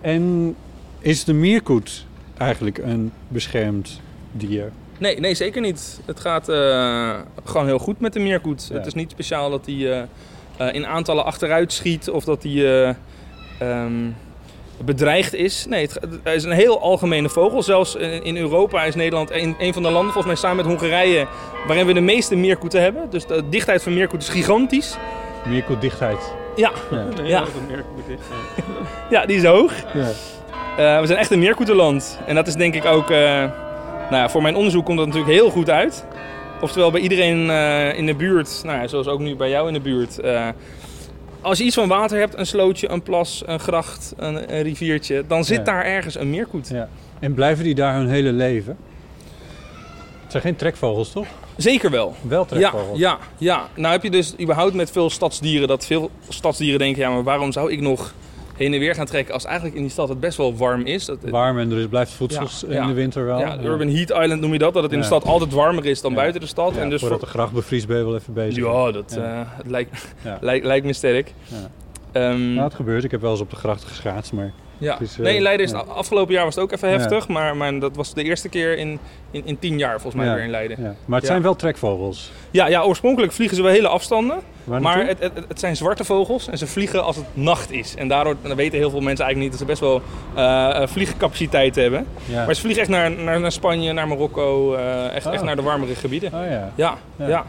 En 0.01 0.55
is 1.01 1.25
de 1.25 1.33
meerkoet 1.33 2.07
eigenlijk 2.39 2.79
een 2.79 3.13
beschermd 3.29 4.01
dier? 4.33 4.73
Nee, 4.99 5.21
nee, 5.21 5.35
zeker 5.35 5.61
niet. 5.61 6.01
Het 6.05 6.21
gaat 6.21 6.49
eh, 6.49 7.15
gewoon 7.45 7.67
heel 7.67 7.79
goed 7.79 8.01
met 8.01 8.13
de 8.13 8.21
meerkoet. 8.21 8.67
Ja. 8.71 8.77
Het 8.77 8.87
is 8.87 8.95
niet 8.95 9.11
speciaal 9.11 9.51
dat 9.51 9.67
hij 9.67 9.75
eh, 9.93 10.03
eh, 10.57 10.75
in 10.75 10.87
aantallen 10.87 11.25
achteruit 11.25 11.73
schiet 11.73 12.11
of 12.11 12.25
dat 12.25 12.43
hij 12.43 12.85
eh, 12.89 12.95
ehm, 13.59 13.93
bedreigd 14.85 15.35
is. 15.35 15.67
Nee, 15.69 15.83
het, 15.83 16.01
is 16.35 16.45
een 16.45 16.51
heel 16.51 16.81
algemene 16.81 17.29
vogel. 17.29 17.63
Zelfs 17.63 17.95
in, 17.95 18.25
in 18.25 18.37
Europa 18.37 18.85
is 18.85 18.95
Nederland 18.95 19.31
een, 19.31 19.57
een 19.59 19.73
van 19.73 19.83
de 19.83 19.91
landen, 19.91 20.13
volgens 20.13 20.27
mij 20.27 20.43
samen 20.43 20.57
met 20.57 20.67
Hongarije, 20.67 21.27
waarin 21.67 21.87
we 21.87 21.93
de 21.93 22.01
meeste 22.01 22.37
meerkoeten 22.37 22.83
hebben. 22.83 23.11
Dus 23.11 23.27
de 23.27 23.49
dichtheid 23.49 23.83
van 23.83 23.95
meerkoet 23.95 24.23
is 24.23 24.29
gigantisch. 24.29 24.97
Meerkoetdichtheid. 25.49 26.33
Ja, 26.57 26.73
Ja. 26.91 27.07
Ja. 27.25 27.45
meerkoet 27.69 28.09
is. 28.09 28.19
ja 29.11 29.27
die 29.27 29.37
is 29.37 29.45
hoog. 29.45 29.73
Ja. 29.95 30.11
Eh, 30.77 31.01
we 31.01 31.07
zijn 31.07 31.19
echt 31.19 31.31
een 31.31 31.39
meerkoetenland. 31.39 32.19
En 32.27 32.35
dat 32.35 32.47
is 32.47 32.55
denk 32.55 32.75
ik 32.75 32.85
ook... 32.85 33.11
eh, 33.11 33.19
nou 34.11 34.23
ja, 34.23 34.29
voor 34.29 34.43
mijn 34.43 34.57
onderzoek 34.57 34.85
komt 34.85 34.99
dat 34.99 35.07
natuurlijk 35.07 35.33
heel 35.35 35.51
goed 35.51 35.71
uit. 35.71 36.05
Oftewel 36.61 36.91
bij 36.91 37.01
iedereen 37.01 37.51
eh, 37.51 37.99
in 37.99 38.07
de 38.07 38.15
buurt, 38.15 38.61
nou 38.65 38.81
ja, 38.81 38.87
zoals 38.87 39.07
ook 39.07 39.21
nu 39.21 39.37
bij 39.37 39.49
jou 39.49 39.67
in 39.69 39.73
de 39.73 39.81
buurt. 39.81 40.21
Als 41.41 41.59
je 41.59 41.65
iets 41.65 41.75
van 41.75 41.89
water 41.89 42.19
hebt, 42.19 42.37
een 42.39 42.47
slootje, 42.47 42.91
een 42.91 43.03
plas, 43.03 43.43
een 43.47 43.61
gracht, 43.61 44.13
een, 44.17 44.55
een 44.57 44.63
riviertje... 44.63 45.25
dan 45.27 45.45
zit 45.45 45.57
Ja. 45.57 45.63
daar 45.65 45.85
ergens 45.85 46.15
een 46.19 46.31
meerkoet. 46.31 46.69
Ja. 46.69 46.89
En 47.21 47.35
blijven 47.35 47.65
die 47.65 47.75
daar 47.75 47.95
hun 47.95 48.09
hele 48.09 48.33
leven? 48.33 48.77
Het 50.23 50.31
zijn 50.31 50.43
geen 50.43 50.57
trekvogels, 50.57 51.13
toch? 51.13 51.27
Zeker 51.57 51.91
wel. 51.91 52.15
Wel 52.23 52.41
Ja, 52.41 52.47
trekvogels. 52.47 52.99
ja, 52.99 53.19
ja. 53.39 53.69
Nou 53.75 53.93
heb 53.93 54.03
je 54.03 54.11
dus 54.11 54.35
überhaupt 54.41 54.75
met 54.75 54.91
veel 54.91 55.11
stadsdieren... 55.11 55.69
dat 55.69 55.87
veel 55.87 56.11
stadsdieren 56.29 56.79
denken... 56.79 57.03
ja, 57.03 57.11
maar 57.11 57.23
waarom 57.23 57.53
zou 57.53 57.73
ik 57.73 57.81
nog 57.81 58.15
heen 58.57 58.73
en 58.73 58.79
weer 58.79 58.95
gaan 58.95 59.07
trekken... 59.07 59.35
als 59.35 59.45
eigenlijk 59.45 59.77
in 59.77 59.83
die 59.83 59.91
stad 59.91 60.09
het 60.09 60.21
best 60.21 60.37
wel 60.37 60.57
warm 60.57 60.83
is? 60.87 61.05
Dat, 61.05 61.19
Warm 61.23 61.59
en 61.59 61.71
er 61.71 61.79
is, 61.79 61.87
blijft 61.87 62.13
voedsel 62.13 62.47
Ja, 62.61 62.75
in 62.75 62.81
ja. 62.83 62.87
de 62.87 62.93
winter 62.93 63.25
wel. 63.25 63.39
Ja, 63.39 63.59
Urban 63.63 63.89
Heat 63.89 64.11
Island 64.11 64.41
noem 64.41 64.53
je 64.53 64.59
dat. 64.59 64.75
Dat 64.75 64.83
het 64.83 64.93
in 64.93 64.99
de 64.99 65.05
stad 65.05 65.25
altijd 65.25 65.53
warmer 65.53 65.87
is 65.87 66.01
dan 66.01 66.15
buiten 66.15 66.41
de 66.41 66.47
stad. 66.47 66.77
En 66.77 66.91
dus 66.91 67.01
voordat 67.01 67.19
voor- 67.19 67.29
de 67.29 67.33
gracht 67.35 67.53
bevriest 67.53 67.87
ben 67.87 67.97
je 67.99 68.05
wel 68.05 68.15
even 68.15 68.33
bezig. 68.33 68.65
Ja, 68.65 68.93
dat 68.93 69.19
het 69.57 69.67
lijkt, 69.67 70.15
lijkt, 70.41 70.65
lijkt 70.67 70.87
me 70.87 70.93
sterk. 70.93 71.33
Ja. 72.13 72.33
Nou, 72.33 72.61
het 72.61 72.75
gebeurt. 72.75 73.05
Ik 73.05 73.11
heb 73.11 73.21
wel 73.21 73.31
eens 73.31 73.41
op 73.41 73.51
de 73.51 73.57
gracht 73.57 73.85
geschaatst, 73.85 74.33
maar... 74.33 74.53
ja. 74.79 74.99
is, 75.01 75.13
eh, 75.13 75.19
nee, 75.19 75.37
in 75.37 75.43
Leiden 75.43 75.67
is 75.67 75.73
het 75.73 75.89
afgelopen 75.89 76.35
jaar 76.35 76.45
was 76.45 76.55
het 76.55 76.65
ook 76.65 76.73
even 76.73 76.89
heftig. 76.91 77.29
Maar, 77.29 77.57
maar 77.57 77.79
dat 77.79 77.97
was 77.97 78.15
de 78.15 78.23
eerste 78.23 78.49
keer 78.49 78.79
in, 78.79 78.99
in, 79.31 79.43
in 79.45 79.59
tien 79.59 79.79
jaar 79.79 80.01
volgens 80.01 80.23
mij 80.25 80.35
weer 80.35 80.45
in 80.45 80.51
Leiden. 80.51 80.83
Ja. 80.83 80.95
Maar 81.05 81.19
het 81.19 81.29
zijn 81.29 81.43
wel 81.43 81.57
trekvogels. 81.57 82.33
Ja, 82.51 82.67
ja, 82.67 82.83
oorspronkelijk 82.83 83.33
vliegen 83.33 83.57
ze 83.57 83.63
wel 83.63 83.73
hele 83.73 83.89
afstanden. 83.89 84.39
Maar 84.65 85.07
het, 85.07 85.19
het, 85.21 85.33
het 85.49 85.61
zijn 85.61 85.77
zwarte 85.77 86.05
vogels 86.05 86.49
en 86.49 86.59
ze 86.59 86.67
vliegen 86.67 87.05
als 87.05 87.17
het 87.17 87.25
nacht 87.33 87.71
is. 87.73 87.95
En 87.95 88.09
daardoor 88.09 88.37
dan 88.43 88.57
weten 88.57 88.79
heel 88.79 88.91
veel 88.91 89.01
mensen 89.01 89.25
eigenlijk 89.25 89.39
niet 89.39 89.51
dat 89.51 89.61
ze 89.61 89.65
best 89.65 89.81
wel 89.81 90.03
eh, 90.81 90.87
vliegcapaciteit 90.87 91.75
hebben. 91.75 92.07
ja. 92.25 92.45
Maar 92.45 92.55
ze 92.55 92.61
vliegen 92.61 92.83
echt 92.83 92.91
naar, 92.91 93.11
naar, 93.11 93.41
naar 93.41 93.53
Spanje, 93.53 93.93
naar 93.93 94.09
Marokko, 94.09 94.75
eh, 94.75 95.15
echt, 95.15 95.27
Oh. 95.27 95.33
echt 95.33 95.43
naar 95.43 95.57
de 95.57 95.63
warmere 95.63 95.95
gebieden. 95.95 96.33
Oh 96.35 96.41
ja. 96.51 96.73
Ja, 96.75 96.95
Ja. 97.17 97.29
ja. 97.29 97.47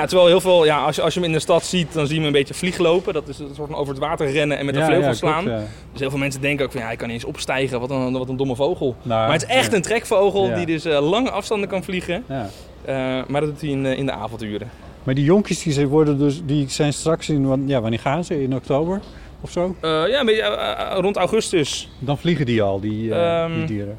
Ja. 0.00 0.06
terwijl 0.06 0.28
heel 0.28 0.40
veel, 0.40 0.64
ja, 0.64 0.84
als, 0.84 0.96
je, 0.96 1.02
als 1.02 1.14
je 1.14 1.20
hem 1.20 1.28
in 1.28 1.34
de 1.34 1.40
stad 1.40 1.64
ziet, 1.64 1.92
dan 1.92 2.04
zie 2.06 2.14
je 2.14 2.20
hem 2.20 2.26
een 2.26 2.38
beetje 2.38 2.54
vlieglopen. 2.54 3.12
Dat 3.12 3.28
is 3.28 3.38
een 3.38 3.54
soort 3.54 3.68
van 3.70 3.78
over 3.78 3.94
het 3.94 4.02
water 4.02 4.30
rennen 4.30 4.58
en 4.58 4.64
met 4.64 4.74
de 4.74 4.80
Ja, 4.80 4.98
klopt, 4.98 5.16
slaan. 5.16 5.44
ja. 5.44 5.62
Dus 5.92 6.00
heel 6.00 6.10
veel 6.10 6.18
mensen 6.18 6.40
denken 6.40 6.64
ook 6.64 6.70
van 6.72 6.80
ja, 6.80 6.86
hij 6.86 6.96
kan 6.96 7.06
niet 7.06 7.16
eens 7.16 7.26
opstijgen. 7.26 7.80
Wat 7.80 7.90
een, 7.90 8.12
wat 8.12 8.28
een 8.28 8.36
domme 8.36 8.56
vogel. 8.56 8.96
Nou, 9.02 9.20
maar 9.20 9.32
het 9.32 9.42
is 9.42 9.48
echt 9.48 9.72
een 9.72 9.82
trekvogel 9.82 10.54
die 10.54 10.66
dus 10.66 10.84
eh, 10.84 11.08
lange 11.10 11.30
afstanden 11.30 11.68
kan 11.68 11.84
vliegen. 11.84 12.24
Ja. 12.28 12.48
Eh, 12.84 12.94
maar 13.28 13.40
dat 13.40 13.50
doet 13.50 13.60
hij 13.60 13.70
in, 13.70 13.86
eh, 13.86 13.98
in 13.98 14.06
de 14.06 14.12
avonduren. 14.12 14.70
Maar 15.02 15.14
die 15.14 15.24
jonkies 15.24 15.62
die 15.62 15.72
ze 15.72 15.86
worden 15.86 16.18
dus, 16.18 16.40
die 16.44 16.68
zijn 16.68 16.92
straks 16.92 17.28
in, 17.28 17.62
ja, 17.66 17.80
wanneer 17.80 17.98
gaan 18.00 18.24
ze? 18.24 18.42
In 18.42 18.54
oktober 18.54 19.00
of 19.40 19.50
zo? 19.50 19.76
Eh, 19.80 19.90
ja, 20.08 20.20
een 20.20 20.26
beetje 20.26 20.76
rond 21.00 21.16
augustus. 21.16 21.88
Dan 21.98 22.18
vliegen 22.18 22.46
die 22.46 22.62
al, 22.62 22.80
die, 22.80 23.14
eh, 23.14 23.42
Ehm, 23.42 23.54
die 23.54 23.64
dieren. 23.64 23.98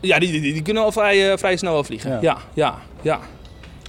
Ja, 0.00 0.18
die, 0.18 0.30
die, 0.40 0.52
die 0.52 0.62
kunnen 0.62 0.82
al 0.82 0.92
vrij, 0.92 1.38
vrij 1.38 1.56
snel 1.56 1.72
wel 1.72 1.84
vliegen. 1.84 2.18
Ja. 2.20 2.38
Ja, 2.54 2.74
ja. 3.02 3.20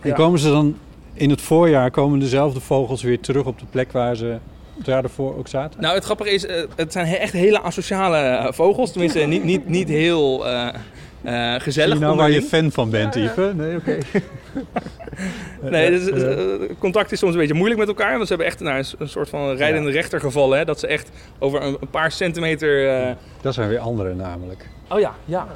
En 0.02 0.14
komen 0.14 0.39
ze 0.39 0.49
dan 0.49 0.76
in 1.15 1.29
het 1.29 1.41
voorjaar, 1.41 1.91
komen 1.91 2.19
dezelfde 2.19 2.59
vogels 2.59 3.03
weer 3.03 3.19
terug 3.19 3.45
op 3.45 3.59
de 3.59 3.65
plek 3.69 3.91
waar 3.91 4.15
ze 4.15 4.37
het 4.77 4.85
jaar 4.85 5.03
ervoor 5.03 5.37
ook 5.37 5.47
zaten? 5.47 5.81
Nou, 5.81 5.95
het 5.95 6.03
grappige 6.03 6.29
is, 6.29 6.45
eh, 6.45 6.63
het 6.75 6.91
zijn 6.91 7.05
echt 7.05 7.33
hele 7.33 7.61
asociale 7.61 8.17
eh, 8.17 8.51
vogels. 8.51 8.91
Tenminste, 8.91 9.19
niet, 9.19 9.43
niet, 9.43 9.67
niet 9.69 9.89
heel 9.89 10.47
eh, 10.47 10.67
eh, 10.67 11.51
Zie 11.51 11.59
gezellig. 11.59 11.93
je 11.93 11.99
nou 11.99 12.17
waar 12.17 12.31
je 12.31 12.41
fan 12.41 12.71
van 12.71 12.89
bent, 12.89 13.15
Yves? 13.15 13.53
Nee, 13.53 13.75
oké. 13.75 13.97
Nee, 15.61 15.89
dus, 15.89 16.09
eh, 16.09 16.37
contact 16.79 17.11
is 17.11 17.19
soms 17.19 17.33
een 17.33 17.39
beetje 17.39 17.53
moeilijk 17.53 17.79
met 17.79 17.87
elkaar. 17.87 18.11
Want 18.11 18.21
ze 18.21 18.27
hebben 18.27 18.47
echt 18.47 18.59
nou, 18.59 18.77
een, 18.77 18.85
een 18.97 19.09
soort 19.09 19.29
van 19.29 19.55
rijdende 19.55 19.91
rechter 19.91 20.19
gevallen. 20.19 20.57
Hè, 20.57 20.65
dat 20.65 20.79
ze 20.79 20.87
echt 20.87 21.09
over 21.39 21.61
een, 21.61 21.77
een 21.81 21.89
paar 21.89 22.11
centimeter... 22.11 22.89
eh, 23.01 23.11
Dat 23.41 23.53
zijn 23.53 23.69
weer 23.69 23.79
andere 23.79 24.13
namelijk. 24.13 24.69
Oh 24.89 24.99
ja, 24.99 25.13
ja. 25.25 25.47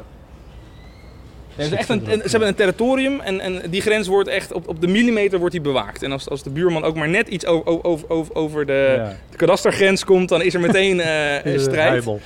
Nee, 1.60 1.70
het 1.70 1.80
is 1.80 1.80
echt 1.80 1.90
een, 1.90 2.12
een- 2.14 2.22
ze 2.24 2.30
hebben 2.30 2.48
een 2.48 2.56
territorium 2.56 3.20
en, 3.20 3.40
en 3.40 3.62
die 3.70 3.82
grens 3.82 4.08
wordt 4.08 4.30
echt 4.30 4.54
op, 4.54 4.68
op 4.68 4.82
de 4.82 4.88
millimeter 4.88 5.40
wordt 5.40 5.54
die 5.54 5.64
bewaakt. 5.64 6.04
En 6.04 6.12
als, 6.12 6.30
als 6.30 6.44
de 6.44 6.50
buurman 6.50 6.84
ook 6.84 6.96
maar 6.96 7.10
net 7.10 7.28
iets 7.28 7.46
over, 7.46 7.84
over, 7.84 8.10
over, 8.10 8.36
over 8.36 8.66
de, 8.66 8.94
Ja. 8.98 9.16
de 9.32 9.38
kadastergrens 9.38 10.04
komt, 10.06 10.30
dan 10.30 10.42
is 10.42 10.54
er 10.54 10.60
meteen 10.60 11.00
eh, 11.00 11.46
Is 11.56 11.62
strijd. 11.62 11.90
heibel. 11.90 12.20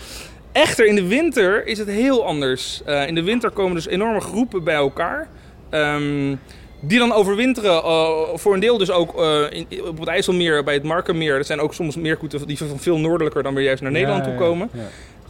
Echter, 0.51 0.85
in 0.85 0.95
de 0.95 1.07
winter 1.07 1.67
is 1.67 1.77
het 1.77 1.87
heel 1.87 2.25
anders. 2.25 2.81
Eh, 2.85 3.07
in 3.07 3.15
de 3.15 3.23
winter 3.23 3.49
komen 3.51 3.75
dus 3.75 3.87
enorme 3.87 4.19
groepen 4.21 4.63
bij 4.63 4.75
elkaar. 4.75 5.27
ehm, 5.69 6.35
die 6.85 6.99
dan 6.99 7.13
overwinteren, 7.13 7.71
eh, 7.83 8.09
voor 8.33 8.53
een 8.53 8.59
deel 8.59 8.77
dus 8.77 8.91
ook 8.91 9.21
in, 9.49 9.67
op 9.87 9.99
het 9.99 10.07
IJsselmeer, 10.07 10.63
bij 10.63 10.73
het 10.73 10.83
Markenmeer. 10.83 11.35
Er 11.35 11.45
zijn 11.45 11.59
ook 11.59 11.73
soms 11.73 11.95
meerkoeten 11.95 12.47
die 12.47 12.57
van 12.57 12.79
veel 12.79 12.97
noordelijker 12.97 13.43
dan 13.43 13.53
weer 13.53 13.63
juist 13.63 13.81
naar 13.81 13.91
Nederland 13.91 14.25
Ja, 14.25 14.31
toe 14.31 14.33
ja, 14.41 14.47
komen. 14.47 14.69
ja. 14.73 14.79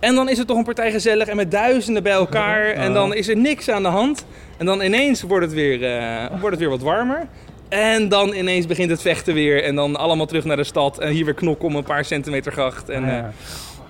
En 0.03 0.15
dan 0.15 0.29
is 0.29 0.37
het 0.37 0.47
toch 0.47 0.57
een 0.57 0.63
partij 0.63 0.91
gezellig 0.91 1.27
en 1.27 1.35
met 1.35 1.51
duizenden 1.51 2.03
bij 2.03 2.11
elkaar. 2.11 2.65
En 2.65 2.93
dan 2.93 3.13
is 3.13 3.27
er 3.27 3.37
niks 3.37 3.69
aan 3.69 3.83
de 3.83 3.89
hand. 3.89 4.25
En 4.57 4.65
dan 4.65 4.81
ineens 4.81 5.21
wordt 5.21 5.45
het 5.45 5.55
weer, 5.55 5.83
eh, 5.83 6.25
wordt 6.29 6.49
het 6.49 6.59
weer 6.59 6.69
wat 6.69 6.81
warmer. 6.81 7.27
En 7.69 8.09
dan 8.09 8.33
ineens 8.33 8.65
begint 8.65 8.89
het 8.89 9.01
vechten 9.01 9.33
weer. 9.33 9.63
En 9.63 9.75
dan 9.75 9.95
allemaal 9.95 10.25
terug 10.25 10.43
naar 10.45 10.57
de 10.57 10.63
stad. 10.63 10.99
En 10.99 11.11
hier 11.11 11.25
weer 11.25 11.33
knokken 11.33 11.67
om 11.67 11.75
een 11.75 11.83
paar 11.83 12.05
centimeter 12.05 12.51
gracht. 12.51 12.89
En, 12.89 13.05
Ja. 13.05 13.17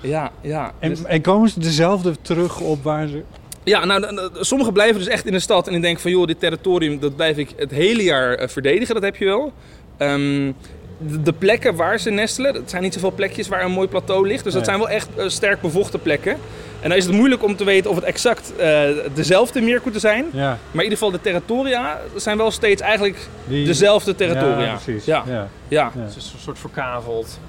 eh, 0.01 0.09
ja, 0.09 0.31
ja. 0.41 0.71
En, 0.79 0.89
Dus- 0.89 1.03
en 1.03 1.21
komen 1.21 1.49
ze 1.49 1.59
dezelfde 1.59 2.13
terug 2.21 2.59
op 2.59 2.83
waar 2.83 3.07
ze... 3.07 3.21
ja, 3.63 3.85
nou, 3.85 4.29
sommigen 4.39 4.73
blijven 4.73 4.97
dus 4.97 5.07
echt 5.07 5.25
in 5.25 5.31
de 5.33 5.39
stad. 5.39 5.65
En 5.67 5.73
die 5.73 5.81
denken 5.81 6.01
van, 6.01 6.11
joh, 6.11 6.27
dit 6.27 6.39
territorium, 6.39 6.99
dat 6.99 7.15
blijf 7.15 7.37
ik 7.37 7.49
het 7.55 7.71
hele 7.71 8.03
jaar 8.03 8.33
eh, 8.35 8.47
verdedigen. 8.47 8.93
Dat 8.93 9.03
heb 9.03 9.15
je 9.15 9.25
wel. 9.25 9.53
Ehm, 9.97 10.51
de, 10.97 11.33
plekken 11.33 11.75
waar 11.75 11.99
ze 11.99 12.09
nestelen, 12.09 12.53
het 12.53 12.69
zijn 12.69 12.81
niet 12.81 12.93
zoveel 12.93 13.11
plekjes 13.11 13.47
waar 13.47 13.63
een 13.63 13.71
mooi 13.71 13.87
plateau 13.87 14.27
ligt. 14.27 14.43
Dus 14.43 14.53
dat 14.53 14.65
Nee. 14.65 14.75
zijn 14.75 14.85
wel 14.87 14.95
echt 14.95 15.07
eh, 15.15 15.27
sterk 15.27 15.61
bevochten 15.61 16.01
plekken. 16.01 16.37
En 16.81 16.89
dan 16.89 16.97
is 16.97 17.05
het 17.05 17.15
moeilijk 17.15 17.43
om 17.43 17.55
te 17.55 17.63
weten 17.63 17.89
of 17.89 17.95
het 17.95 18.05
exact 18.05 18.55
eh, 18.57 18.81
dezelfde 19.13 19.61
meerkoeten 19.61 20.01
zijn. 20.01 20.25
Ja, 20.31 20.39
Maar 20.47 20.83
in 20.83 20.89
ieder 20.89 20.97
geval 20.97 21.11
de 21.11 21.21
territoria 21.21 21.99
zijn 22.15 22.37
wel 22.37 22.51
steeds 22.51 22.81
eigenlijk 22.81 23.17
die... 23.47 23.65
dezelfde 23.65 24.15
territoria. 24.15 24.63
Ja, 24.65 24.75
precies. 24.83 25.05
Ja, 25.05 25.23
Ja. 25.27 25.47
ja. 25.67 25.91
Ja. 25.95 26.01
Het 26.01 26.15
is 26.15 26.31
een 26.33 26.39
soort 26.39 26.59
verkaveld. 26.59 27.39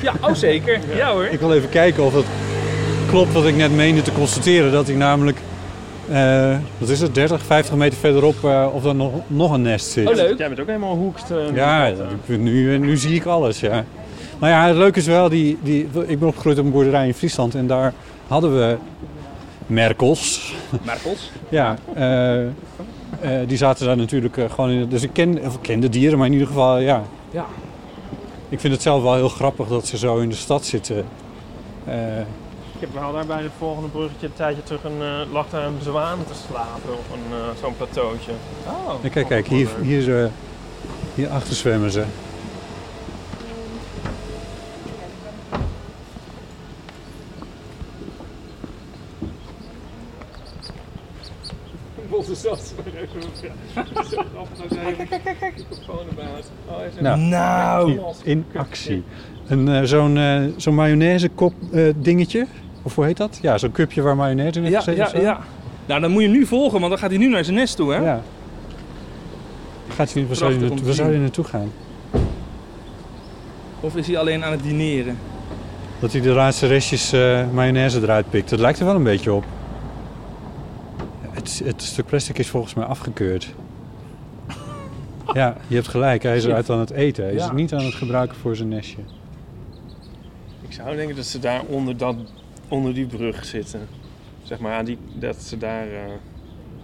Ja, 0.00 0.12
oh 0.20 0.34
zeker. 0.34 0.78
Ja 0.96 1.10
hoor. 1.12 1.24
Ik 1.24 1.40
wil 1.40 1.52
even 1.54 1.68
kijken 1.68 2.04
of 2.04 2.14
het 2.14 2.24
klopt 3.10 3.32
wat 3.32 3.46
ik 3.46 3.56
net 3.56 3.72
meende 3.72 4.02
te 4.02 4.12
constateren. 4.12 4.72
Dat 4.72 4.86
hij 4.86 4.96
namelijk, 4.96 5.38
eh, 6.10 6.56
wat 6.78 6.88
is 6.88 7.00
het, 7.00 7.14
30, 7.14 7.42
50 7.42 7.74
meter 7.74 7.98
verderop, 7.98 8.44
eh, 8.44 8.66
of 8.72 8.84
er 8.84 8.94
nog, 8.94 9.12
nog 9.26 9.52
een 9.52 9.62
nest 9.62 9.86
zit. 9.90 10.08
Oh 10.08 10.14
leuk. 10.14 10.38
Jij 10.38 10.48
bent 10.48 10.60
ook 10.60 10.66
helemaal 10.66 10.96
hoekt. 10.96 11.30
eh, 11.30 11.54
Ja, 11.54 11.86
ik 11.86 11.96
vind 12.24 12.42
nu, 12.42 12.78
nu 12.78 12.96
zie 12.96 13.14
ik 13.14 13.24
alles, 13.24 13.60
ja. 13.60 13.84
Maar 14.38 14.50
ja, 14.50 14.66
het 14.66 14.76
leuke 14.76 14.98
is 14.98 15.06
wel, 15.06 15.28
die, 15.28 15.58
die, 15.62 15.88
ik 16.06 16.18
ben 16.18 16.28
opgegroeid 16.28 16.58
op 16.58 16.64
een 16.64 16.70
boerderij 16.70 17.06
in 17.06 17.14
Friesland 17.14 17.54
en 17.54 17.66
daar 17.66 17.92
hadden 18.26 18.54
we 18.58 18.76
merkels. 19.66 20.54
Merkels. 20.82 21.30
Ja, 21.48 21.76
eh, 21.94 22.42
eh, 22.42 22.50
die 23.46 23.56
zaten 23.56 23.86
daar 23.86 23.96
natuurlijk 23.96 24.38
gewoon 24.54 24.70
in. 24.70 24.88
Dus 24.88 25.02
ik 25.02 25.10
ken, 25.12 25.38
of 25.46 25.54
ik 25.54 25.62
ken 25.62 25.80
de 25.80 25.88
dieren, 25.88 26.18
maar 26.18 26.26
in 26.26 26.32
ieder 26.32 26.46
geval, 26.48 26.78
ja. 26.78 27.02
Ja. 27.30 27.44
Ik 28.48 28.60
vind 28.60 28.72
het 28.72 28.82
zelf 28.82 29.02
wel 29.02 29.14
heel 29.14 29.28
grappig 29.28 29.68
dat 29.68 29.86
ze 29.86 29.98
zo 29.98 30.16
in 30.16 30.28
de 30.28 30.34
stad 30.34 30.64
zitten. 30.64 31.04
Ik 32.74 32.80
heb 32.80 32.92
wel 32.94 33.12
daar 33.12 33.26
bij 33.26 33.42
het 33.42 33.52
volgende 33.58 33.88
bruggetje 33.88 34.26
een 34.26 34.32
tijdje 34.32 34.62
terug 34.62 34.84
een, 34.84 35.02
eh, 35.02 35.32
lag 35.32 35.50
daar 35.50 35.66
een 35.66 35.78
zwaan 35.82 36.18
te 36.26 36.34
slapen 36.34 36.92
op 36.92 37.04
een, 37.12 37.38
eh, 37.38 37.60
zo'n 37.60 37.76
plateautje. 37.76 38.32
Oh. 38.66 39.02
ja, 39.02 39.08
kijk, 39.08 39.26
kijk, 39.26 39.46
hier, 39.46 39.68
hier, 39.82 40.22
eh, 40.22 40.30
hier 41.14 41.28
achter 41.28 41.54
zwemmen 41.54 41.90
ze. 41.90 42.04
Nou, 57.00 57.18
Nou. 57.18 58.00
in 58.22 58.44
actie. 58.54 59.02
Een, 59.46 59.68
eh, 59.68 59.82
zo'n 59.82 60.16
eh, 60.16 60.42
zo'n 60.56 60.74
mayonaise 60.74 61.28
kop 61.28 61.52
eh, 61.72 61.92
dingetje. 61.96 62.46
Of 62.86 62.94
hoe 62.94 63.04
heet 63.04 63.16
dat? 63.16 63.38
Ja, 63.42 63.58
zo'n 63.58 63.72
cupje 63.72 64.02
waar 64.02 64.16
mayonaise 64.16 64.58
in 64.58 64.64
heeft 64.64 64.84
Ja, 64.84 64.92
ja, 64.92 65.20
ja. 65.20 65.40
Nou, 65.86 66.00
dan 66.00 66.10
moet 66.10 66.22
je 66.22 66.28
nu 66.28 66.46
volgen, 66.46 66.78
want 66.78 66.90
dan 66.90 66.98
gaat 66.98 67.10
hij 67.10 67.18
nu 67.18 67.28
naar 67.28 67.44
zijn 67.44 67.56
nest 67.56 67.76
toe, 67.76 67.92
hè? 67.92 67.98
Ja. 67.98 68.22
Gaat 69.88 70.12
hij, 70.12 70.26
waar, 70.26 70.36
zou 70.36 70.58
te 70.58 70.84
waar 70.84 70.94
zou 70.94 71.16
naartoe 71.18 71.44
gaan? 71.44 71.72
Of 73.80 73.96
is 73.96 74.06
hij 74.06 74.18
alleen 74.18 74.44
aan 74.44 74.52
het 74.52 74.62
dineren? 74.62 75.18
Dat 76.00 76.12
hij 76.12 76.20
de 76.20 76.28
laatste 76.30 76.66
restjes 76.66 77.12
eh, 77.12 77.50
mayonaise 77.52 78.00
eruit 78.02 78.30
pikt. 78.30 78.50
Dat 78.50 78.58
lijkt 78.58 78.78
er 78.78 78.84
wel 78.84 78.94
een 78.94 79.02
beetje 79.02 79.32
op. 79.32 79.44
Het, 81.30 81.62
het 81.64 81.82
stuk 81.82 82.06
plastic 82.06 82.38
is 82.38 82.48
volgens 82.48 82.74
mij 82.74 82.84
afgekeurd. 82.84 83.54
Ja, 85.32 85.56
je 85.66 85.74
hebt 85.74 85.88
gelijk. 85.88 86.22
Hij 86.22 86.36
is 86.36 86.44
eruit 86.44 86.70
aan 86.70 86.78
het 86.78 86.90
eten. 86.90 87.24
Hij 87.24 87.32
is 87.32 87.40
Ja. 87.40 87.46
het 87.46 87.54
niet 87.56 87.72
aan 87.74 87.84
het 87.84 87.94
gebruiken 87.94 88.36
voor 88.36 88.56
zijn 88.56 88.68
nestje. 88.68 88.98
Ik 90.62 90.72
zou 90.72 90.96
denken 90.96 91.16
dat 91.16 91.24
ze 91.24 91.38
daar 91.38 91.60
onder, 91.68 91.96
dat, 91.96 92.14
onder 92.68 92.94
die 92.94 93.06
brug 93.06 93.44
zitten. 93.44 93.88
Zeg 94.42 94.58
maar, 94.58 94.72
aan 94.72 94.84
die, 94.84 94.98
dat 95.14 95.36
ze 95.42 95.58
daar... 95.58 95.86
eh, 95.86 96.00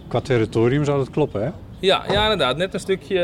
Qua 0.07 0.19
territorium 0.21 0.85
zou 0.85 0.97
dat 0.97 1.09
kloppen, 1.09 1.41
hè? 1.43 1.49
Ja, 1.79 2.03
ja, 2.11 2.21
inderdaad. 2.23 2.57
Net 2.57 2.73
een 2.73 2.79
stukje, 2.79 3.19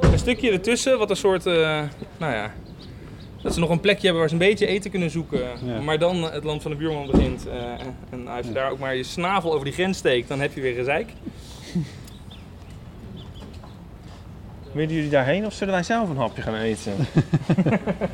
een 0.00 0.18
stukje 0.18 0.50
ertussen, 0.50 0.98
wat 0.98 1.10
een 1.10 1.16
soort, 1.16 1.46
eh, 1.46 1.82
nou 2.18 2.32
ja, 2.32 2.52
dat 3.42 3.54
ze 3.54 3.60
nog 3.60 3.70
een 3.70 3.80
plekje 3.80 4.02
hebben 4.02 4.18
waar 4.20 4.28
ze 4.28 4.34
een 4.34 4.40
beetje 4.48 4.66
eten 4.66 4.90
kunnen 4.90 5.10
zoeken. 5.10 5.40
Ja. 5.64 5.80
Maar 5.80 5.98
dan 5.98 6.22
het 6.32 6.44
land 6.44 6.62
van 6.62 6.70
de 6.70 6.76
buurman 6.76 7.06
begint. 7.10 7.46
eh, 7.48 7.54
en 8.10 8.28
als 8.28 8.46
je 8.46 8.52
daar 8.52 8.70
ook 8.70 8.78
maar 8.78 8.94
je 8.96 9.02
snavel 9.02 9.52
over 9.52 9.64
die 9.64 9.74
grens 9.74 9.98
steekt, 9.98 10.28
dan 10.28 10.40
heb 10.40 10.54
je 10.54 10.60
weer 10.60 10.74
gezeik. 10.74 11.12
Willen 14.72 14.94
jullie 14.94 15.10
daarheen 15.10 15.46
of 15.46 15.52
zullen 15.52 15.74
wij 15.74 15.82
zelf 15.82 16.08
een 16.08 16.16
hapje 16.16 16.42
gaan 16.42 16.54
eten? 16.54 16.92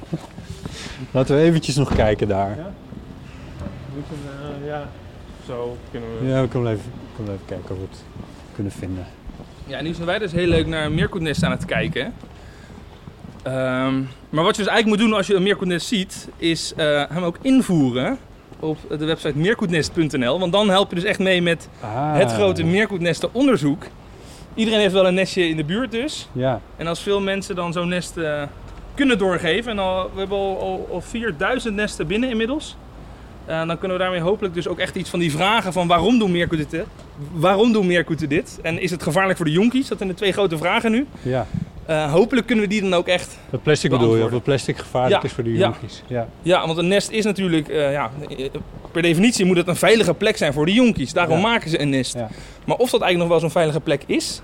Laten 1.10 1.36
we 1.36 1.42
eventjes 1.42 1.76
nog 1.76 1.94
kijken 1.94 2.28
daar. 2.28 2.58
Moeten 3.94 4.14
we, 4.24 4.64
eh, 4.64 4.66
ja, 4.66 4.88
zo 5.46 5.76
kunnen 5.90 6.08
we... 6.20 6.26
Ja, 6.26 6.40
we 6.40 6.48
kunnen 6.48 6.72
even, 6.72 6.92
kunnen 7.16 7.32
even 7.34 7.46
kijken 7.46 7.70
of 7.70 7.76
we 7.80 7.86
het 7.90 8.02
kunnen 8.54 8.72
vinden. 8.72 9.06
Ja, 9.66 9.82
nu 9.82 9.92
zijn 9.94 10.06
wij 10.06 10.18
dus 10.18 10.32
heel 10.32 10.46
leuk 10.46 10.66
naar 10.66 10.84
een 10.84 10.94
meerkoetnest 10.94 11.42
aan 11.42 11.50
het 11.50 11.64
kijken. 11.64 12.14
Ehm, 13.42 13.94
maar 14.30 14.44
wat 14.44 14.56
je 14.56 14.62
dus 14.62 14.70
eigenlijk 14.70 14.86
moet 14.86 14.98
doen 14.98 15.12
als 15.16 15.26
je 15.26 15.34
een 15.34 15.42
meerkoetnest 15.42 15.86
ziet, 15.86 16.28
is 16.36 16.72
eh, 16.76 17.02
hem 17.08 17.22
ook 17.24 17.36
invoeren 17.42 18.18
op 18.60 18.78
de 18.88 19.04
website 19.04 19.38
meerkoetnest.nl. 19.38 20.38
Want 20.38 20.52
dan 20.52 20.68
help 20.70 20.88
je 20.88 20.94
dus 20.94 21.04
echt 21.04 21.18
mee 21.18 21.42
met 21.42 21.68
Ah, 21.80 22.14
het 22.16 22.32
grote 22.32 22.64
meerkoetnestenonderzoek. 22.64 23.84
Iedereen 24.54 24.80
heeft 24.80 24.92
wel 24.92 25.06
een 25.06 25.14
nestje 25.14 25.48
in 25.48 25.56
de 25.56 25.64
buurt 25.64 25.90
dus. 25.90 26.28
Ja, 26.32 26.60
En 26.76 26.86
als 26.86 27.00
veel 27.00 27.20
mensen 27.20 27.54
dan 27.54 27.72
zo'n 27.72 27.88
nest 27.88 28.16
eh, 28.16 28.42
kunnen 28.94 29.18
doorgeven, 29.18 29.70
en 29.70 29.78
al, 29.78 30.10
we 30.12 30.18
hebben 30.18 30.38
al, 30.38 30.60
al, 30.60 30.88
al 30.92 31.00
4000 31.00 31.74
nesten 31.74 32.06
binnen 32.06 32.30
inmiddels. 32.30 32.76
Eh, 33.46 33.66
dan 33.66 33.78
kunnen 33.78 33.96
we 33.96 34.02
daarmee 34.02 34.20
hopelijk 34.20 34.54
dus 34.54 34.68
ook 34.68 34.78
echt 34.78 34.96
iets 34.96 35.10
van 35.10 35.18
die 35.18 35.30
vragen 35.30 35.72
van 35.72 35.86
waarom 35.86 36.18
doen 36.18 36.30
meerkoeten 36.30 36.66
dit? 36.70 36.84
Waarom 37.32 37.72
doen 37.72 37.86
meerkoeten 37.86 38.28
dit? 38.28 38.58
En 38.62 38.80
is 38.80 38.90
het 38.90 39.02
gevaarlijk 39.02 39.36
voor 39.36 39.46
de 39.46 39.52
jonkies? 39.52 39.88
Dat 39.88 39.98
zijn 39.98 40.10
de 40.10 40.16
twee 40.16 40.32
grote 40.32 40.58
vragen 40.58 40.90
nu. 40.90 41.06
ja. 41.22 41.46
Eh, 41.86 42.12
hopelijk 42.12 42.46
kunnen 42.46 42.64
we 42.64 42.70
die 42.70 42.80
dan 42.82 42.94
ook 42.94 43.06
echt... 43.08 43.38
Dat 43.50 43.62
plastic 43.62 43.90
bedoel 43.90 44.16
je, 44.16 44.24
of 44.24 44.30
dat 44.30 44.42
plastic 44.42 44.78
gevaarlijk 44.78 45.22
Ja, 45.22 45.28
is 45.28 45.32
voor 45.34 45.48
ja. 45.48 45.58
jonkies. 45.58 46.02
Ja. 46.06 46.28
Ja, 46.42 46.66
want 46.66 46.78
een 46.78 46.88
nest 46.88 47.10
is 47.10 47.24
natuurlijk... 47.24 47.68
eh, 47.68 47.92
ja, 47.92 48.10
per 48.92 49.02
definitie 49.02 49.44
moet 49.44 49.56
het 49.56 49.68
een 49.68 49.76
veilige 49.76 50.14
plek 50.14 50.36
zijn 50.36 50.52
voor 50.52 50.66
de 50.66 50.72
jonkies. 50.72 51.12
Daarom 51.12 51.36
Ja. 51.36 51.42
maken 51.42 51.70
ze 51.70 51.80
een 51.80 51.88
nest. 51.88 52.14
Ja. 52.14 52.28
Maar 52.64 52.76
of 52.76 52.90
dat 52.90 53.00
eigenlijk 53.00 53.18
nog 53.18 53.28
wel 53.28 53.38
zo'n 53.40 53.50
veilige 53.50 53.80
plek 53.80 54.02
is... 54.06 54.42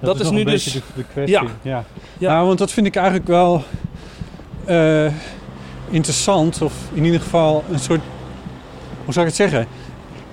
Dat 0.00 0.16
is 0.20 0.22
nog 0.22 0.32
nu 0.32 0.40
een 0.40 0.46
dus- 0.46 0.64
de, 0.72 0.80
de 0.94 1.04
kwestie. 1.12 1.34
Ja. 1.42 1.44
Ja. 1.62 1.84
Ja. 2.18 2.32
Nou, 2.32 2.46
want 2.46 2.58
dat 2.58 2.72
vind 2.72 2.86
ik 2.86 2.96
eigenlijk 2.96 3.26
wel 3.26 3.64
interessant. 5.90 6.62
Of 6.62 6.72
in 6.92 7.04
ieder 7.04 7.20
geval 7.20 7.64
een 7.72 7.78
soort... 7.78 8.00
Hoe 9.04 9.12
zou 9.14 9.26
ik 9.26 9.32
het 9.36 9.40
zeggen? 9.50 9.66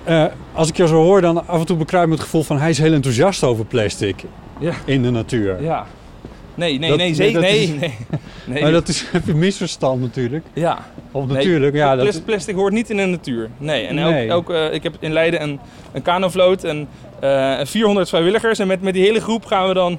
Eh, 0.04 0.24
als 0.52 0.68
ik 0.68 0.76
jou 0.76 0.88
zo 0.88 0.96
hoor, 1.02 1.20
dan 1.20 1.46
af 1.48 1.60
en 1.60 1.66
toe 1.66 1.76
bekruip 1.76 2.06
me 2.06 2.12
het 2.12 2.22
gevoel 2.22 2.42
van... 2.42 2.58
hij 2.58 2.70
is 2.70 2.78
heel 2.78 2.92
enthousiast 2.92 3.44
over 3.44 3.64
plastic 3.64 4.24
Ja. 4.58 4.72
in 4.84 5.02
de 5.02 5.10
natuur. 5.10 5.62
Ja. 5.62 5.86
Nee, 6.54 6.78
nee, 6.78 6.88
Dat- 6.88 6.98
nee, 6.98 7.06
nee, 7.06 7.14
zeker. 7.14 7.40
Nee, 7.40 7.68
nee. 7.68 7.94
nee. 8.46 8.62
Maar 8.62 8.72
dat 8.72 8.88
is 8.88 9.04
een 9.26 9.38
misverstand 9.38 10.00
natuurlijk. 10.00 10.44
Ja. 10.52 10.78
Of 11.10 11.26
Nee, 11.26 11.36
natuurlijk, 11.36 11.74
ja. 11.76 11.94
plas- 11.94 12.14
Dat, 12.14 12.24
Plastic 12.24 12.54
hoort 12.54 12.72
niet 12.72 12.90
in 12.90 12.96
de 12.96 13.04
natuur. 13.04 13.50
Nee. 13.58 13.86
En. 13.86 13.98
Elk, 13.98 14.14
elk, 14.28 14.50
eh, 14.50 14.72
ik 14.74 14.82
heb 14.82 14.96
in 15.00 15.12
Leiden 15.12 15.42
een, 15.42 15.60
een 15.92 16.02
kanovloot 16.02 16.64
en 16.64 16.88
eh 17.20 17.58
400 17.64 18.08
vrijwilligers. 18.08 18.58
En 18.58 18.66
met, 18.66 18.82
met 18.82 18.94
die 18.94 19.02
hele 19.04 19.20
groep 19.20 19.44
gaan 19.44 19.68
we 19.68 19.74
dan 19.74 19.98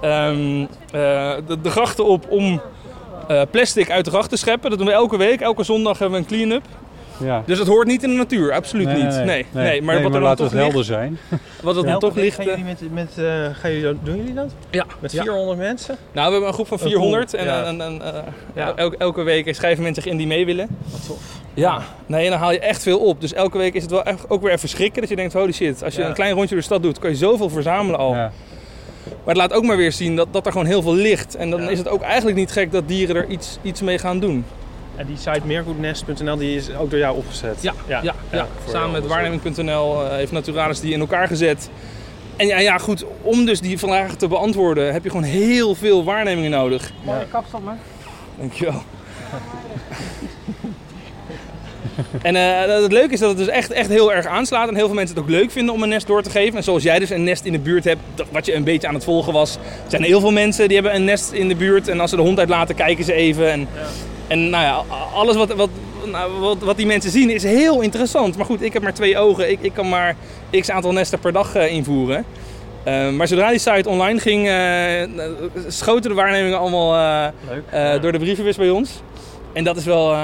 ehm, 0.00 0.60
eh, 0.92 1.34
de, 1.46 1.60
de 1.62 1.70
grachten 1.70 2.04
op 2.06 2.26
om 2.30 2.60
plastic 3.50 3.90
uit 3.90 4.04
de 4.04 4.10
gracht 4.10 4.28
te 4.30 4.36
scheppen. 4.36 4.70
Dat 4.70 4.78
doen 4.78 4.88
we 4.88 4.94
elke 4.94 5.16
week. 5.16 5.40
Elke 5.40 5.62
zondag 5.62 5.98
hebben 5.98 6.18
we 6.18 6.24
een 6.24 6.30
clean-up. 6.36 6.62
Ja. 7.24 7.42
Dus 7.46 7.58
het 7.58 7.68
hoort 7.68 7.86
niet 7.86 8.02
in 8.02 8.08
de 8.10 8.16
natuur, 8.16 8.52
absoluut 8.52 8.88
niet. 8.94 9.24
Nee, 9.24 9.46
nee, 9.50 9.82
maar 9.82 10.02
wat 10.02 10.14
er 10.14 10.20
dan 10.20 10.36
toch 10.36 10.46
het 10.50 10.56
helder 10.58 10.74
ligt, 10.76 10.86
zijn. 10.88 11.18
wat 11.62 11.76
er 11.76 11.84
dan 11.86 11.98
toch 11.98 12.14
ligt... 12.14 12.36
Gaan 12.36 12.46
eh, 12.46 12.50
jullie 12.56 12.64
met, 12.64 12.92
met, 12.92 13.08
eh, 13.18 13.24
gaan 13.54 13.70
jullie, 13.70 13.82
dat- 13.82 13.96
doen 14.02 14.16
jullie 14.16 14.34
dat? 14.34 14.54
ja, 14.70 14.84
Met 15.00 15.12
ja. 15.12 15.22
400 15.22 15.58
mensen? 15.58 15.96
Nou, 16.12 16.26
we 16.26 16.30
hebben 16.32 16.48
een 16.48 16.54
groep 16.54 16.66
van 16.68 16.76
Oh, 16.76 16.82
400 16.82 17.30
cool. 17.30 17.42
en, 17.42 17.48
Ja. 17.48 17.64
en, 17.64 17.80
en, 17.80 18.02
eh, 18.14 18.22
Ja. 18.54 18.72
elke, 18.76 18.96
elke 18.96 19.22
week 19.22 19.54
schrijven 19.54 19.82
mensen 19.82 20.02
zich 20.02 20.12
in 20.12 20.18
die 20.18 20.26
mee 20.26 20.46
willen. 20.46 20.68
Wat 20.90 21.06
tof. 21.06 21.18
Ja, 21.54 21.82
nee, 22.06 22.24
en 22.24 22.30
dan 22.30 22.38
haal 22.40 22.52
je 22.52 22.60
echt 22.60 22.82
veel 22.82 22.98
op. 22.98 23.20
Dus 23.20 23.32
elke 23.32 23.58
week 23.58 23.74
is 23.74 23.82
het 23.82 23.90
wel 23.90 24.02
echt 24.04 24.30
ook 24.30 24.42
weer 24.42 24.52
even 24.52 24.68
schrikken 24.68 25.00
dat 25.00 25.10
je 25.10 25.16
denkt, 25.16 25.32
holy 25.32 25.52
shit, 25.52 25.84
als 25.84 25.94
je 25.94 26.00
Ja. 26.00 26.08
een 26.08 26.14
klein 26.14 26.32
rondje 26.32 26.48
door 26.48 26.58
de 26.58 26.64
stad 26.64 26.82
doet, 26.82 26.98
kan 26.98 27.10
je 27.10 27.16
zoveel 27.16 27.48
verzamelen 27.48 27.98
al. 28.00 28.16
Maar 29.24 29.34
het 29.34 29.36
laat 29.36 29.52
ook 29.52 29.64
maar 29.64 29.76
weer 29.76 29.92
zien 29.92 30.16
dat, 30.16 30.28
dat 30.30 30.46
er 30.46 30.52
gewoon 30.52 30.66
heel 30.66 30.82
veel 30.82 30.94
ligt. 30.94 31.34
En 31.34 31.50
dan 31.50 31.62
Ja. 31.62 31.68
is 31.68 31.78
het 31.78 31.88
ook 31.88 32.02
eigenlijk 32.02 32.36
niet 32.36 32.52
gek 32.52 32.72
dat 32.72 32.88
dieren 32.88 33.16
er 33.16 33.26
iets, 33.28 33.58
iets 33.62 33.80
mee 33.80 33.98
gaan 33.98 34.20
doen. 34.20 34.44
En 34.96 35.06
die 35.06 35.16
site 35.16 35.40
meergoednest.nl 35.44 36.36
die 36.36 36.56
is 36.56 36.74
ook 36.74 36.90
door 36.90 36.98
jou 36.98 37.16
opgezet? 37.16 37.62
Ja, 37.62 37.72
ja, 37.86 38.02
ja, 38.30 38.46
samen 38.68 38.90
met 38.90 39.06
waarneming.nl 39.06 40.04
eh, 40.04 40.10
heeft 40.10 40.32
Naturalis 40.32 40.80
die 40.80 40.92
in 40.92 41.00
elkaar 41.00 41.26
gezet. 41.28 41.70
En 42.36 42.46
ja, 42.46 42.58
ja, 42.58 42.78
goed, 42.78 43.04
om 43.22 43.44
dus 43.44 43.60
die 43.60 43.78
vragen 43.78 44.18
te 44.18 44.28
beantwoorden 44.28 44.92
heb 44.92 45.02
je 45.04 45.10
gewoon 45.10 45.24
heel 45.26 45.74
veel 45.74 46.04
waarnemingen 46.04 46.50
nodig. 46.50 46.92
Mooie 47.04 47.26
kapsel, 47.30 47.60
man. 47.60 47.76
Dankjewel. 48.38 48.82
en 52.22 52.36
eh, 52.36 52.82
het 52.82 52.92
leuke 52.92 53.12
is 53.12 53.20
dat 53.20 53.28
het 53.28 53.38
dus 53.38 53.48
echt, 53.48 53.72
echt 53.72 53.88
heel 53.88 54.12
erg 54.12 54.26
aanslaat. 54.26 54.68
En 54.68 54.74
heel 54.74 54.86
veel 54.86 54.94
mensen 54.94 55.16
het 55.16 55.24
ook 55.24 55.30
leuk 55.30 55.50
vinden 55.50 55.74
om 55.74 55.82
een 55.82 55.88
nest 55.88 56.06
door 56.06 56.22
te 56.22 56.30
geven. 56.30 56.56
En 56.56 56.64
zoals 56.64 56.82
jij 56.82 56.98
dus 56.98 57.10
een 57.10 57.24
nest 57.24 57.44
in 57.44 57.52
de 57.52 57.58
buurt 57.58 57.84
hebt, 57.84 58.00
wat 58.30 58.46
je 58.46 58.54
een 58.54 58.64
beetje 58.64 58.88
aan 58.88 58.94
het 58.94 59.04
volgen 59.04 59.32
was. 59.32 59.54
Er 59.54 59.90
zijn 59.90 60.02
heel 60.02 60.20
veel 60.20 60.32
mensen 60.32 60.66
die 60.66 60.76
hebben 60.76 60.94
een 60.94 61.04
nest 61.04 61.32
in 61.32 61.48
de 61.48 61.56
buurt. 61.56 61.88
En 61.88 62.00
als 62.00 62.10
ze 62.10 62.16
de 62.16 62.22
hond 62.22 62.38
uitlaten, 62.38 62.74
kijken 62.74 63.04
ze 63.04 63.12
even. 63.12 63.50
En, 63.50 63.68
en 64.26 64.50
nou 64.50 64.64
ja, 64.64 64.96
alles 65.14 65.36
wat, 65.36 65.54
wat, 65.54 65.70
nou, 66.10 66.40
wat, 66.40 66.58
wat 66.58 66.76
die 66.76 66.86
mensen 66.86 67.10
zien 67.10 67.30
is 67.30 67.42
heel 67.42 67.80
interessant. 67.80 68.36
Maar 68.36 68.46
goed, 68.46 68.62
ik 68.62 68.72
heb 68.72 68.82
maar 68.82 68.94
twee 68.94 69.18
ogen. 69.18 69.50
Ik, 69.50 69.58
ik 69.60 69.72
kan 69.72 69.88
maar 69.88 70.16
x 70.60 70.70
aantal 70.70 70.92
nesten 70.92 71.18
per 71.18 71.32
dag 71.32 71.54
eh, 71.54 71.72
invoeren. 71.72 72.24
Eh, 72.84 73.10
maar 73.10 73.28
zodra 73.28 73.50
die 73.50 73.58
site 73.58 73.88
online 73.88 74.20
ging, 74.20 74.48
eh, 74.48 75.24
schoten 75.68 76.10
de 76.10 76.16
waarnemingen 76.16 76.58
allemaal 76.58 77.32
Leuk. 77.70 78.02
door 78.02 78.12
de 78.12 78.18
brievenbus 78.18 78.56
bij 78.56 78.70
ons. 78.70 79.02
En 79.52 79.64
dat 79.64 79.76
is 79.76 79.84
wel, 79.84 80.16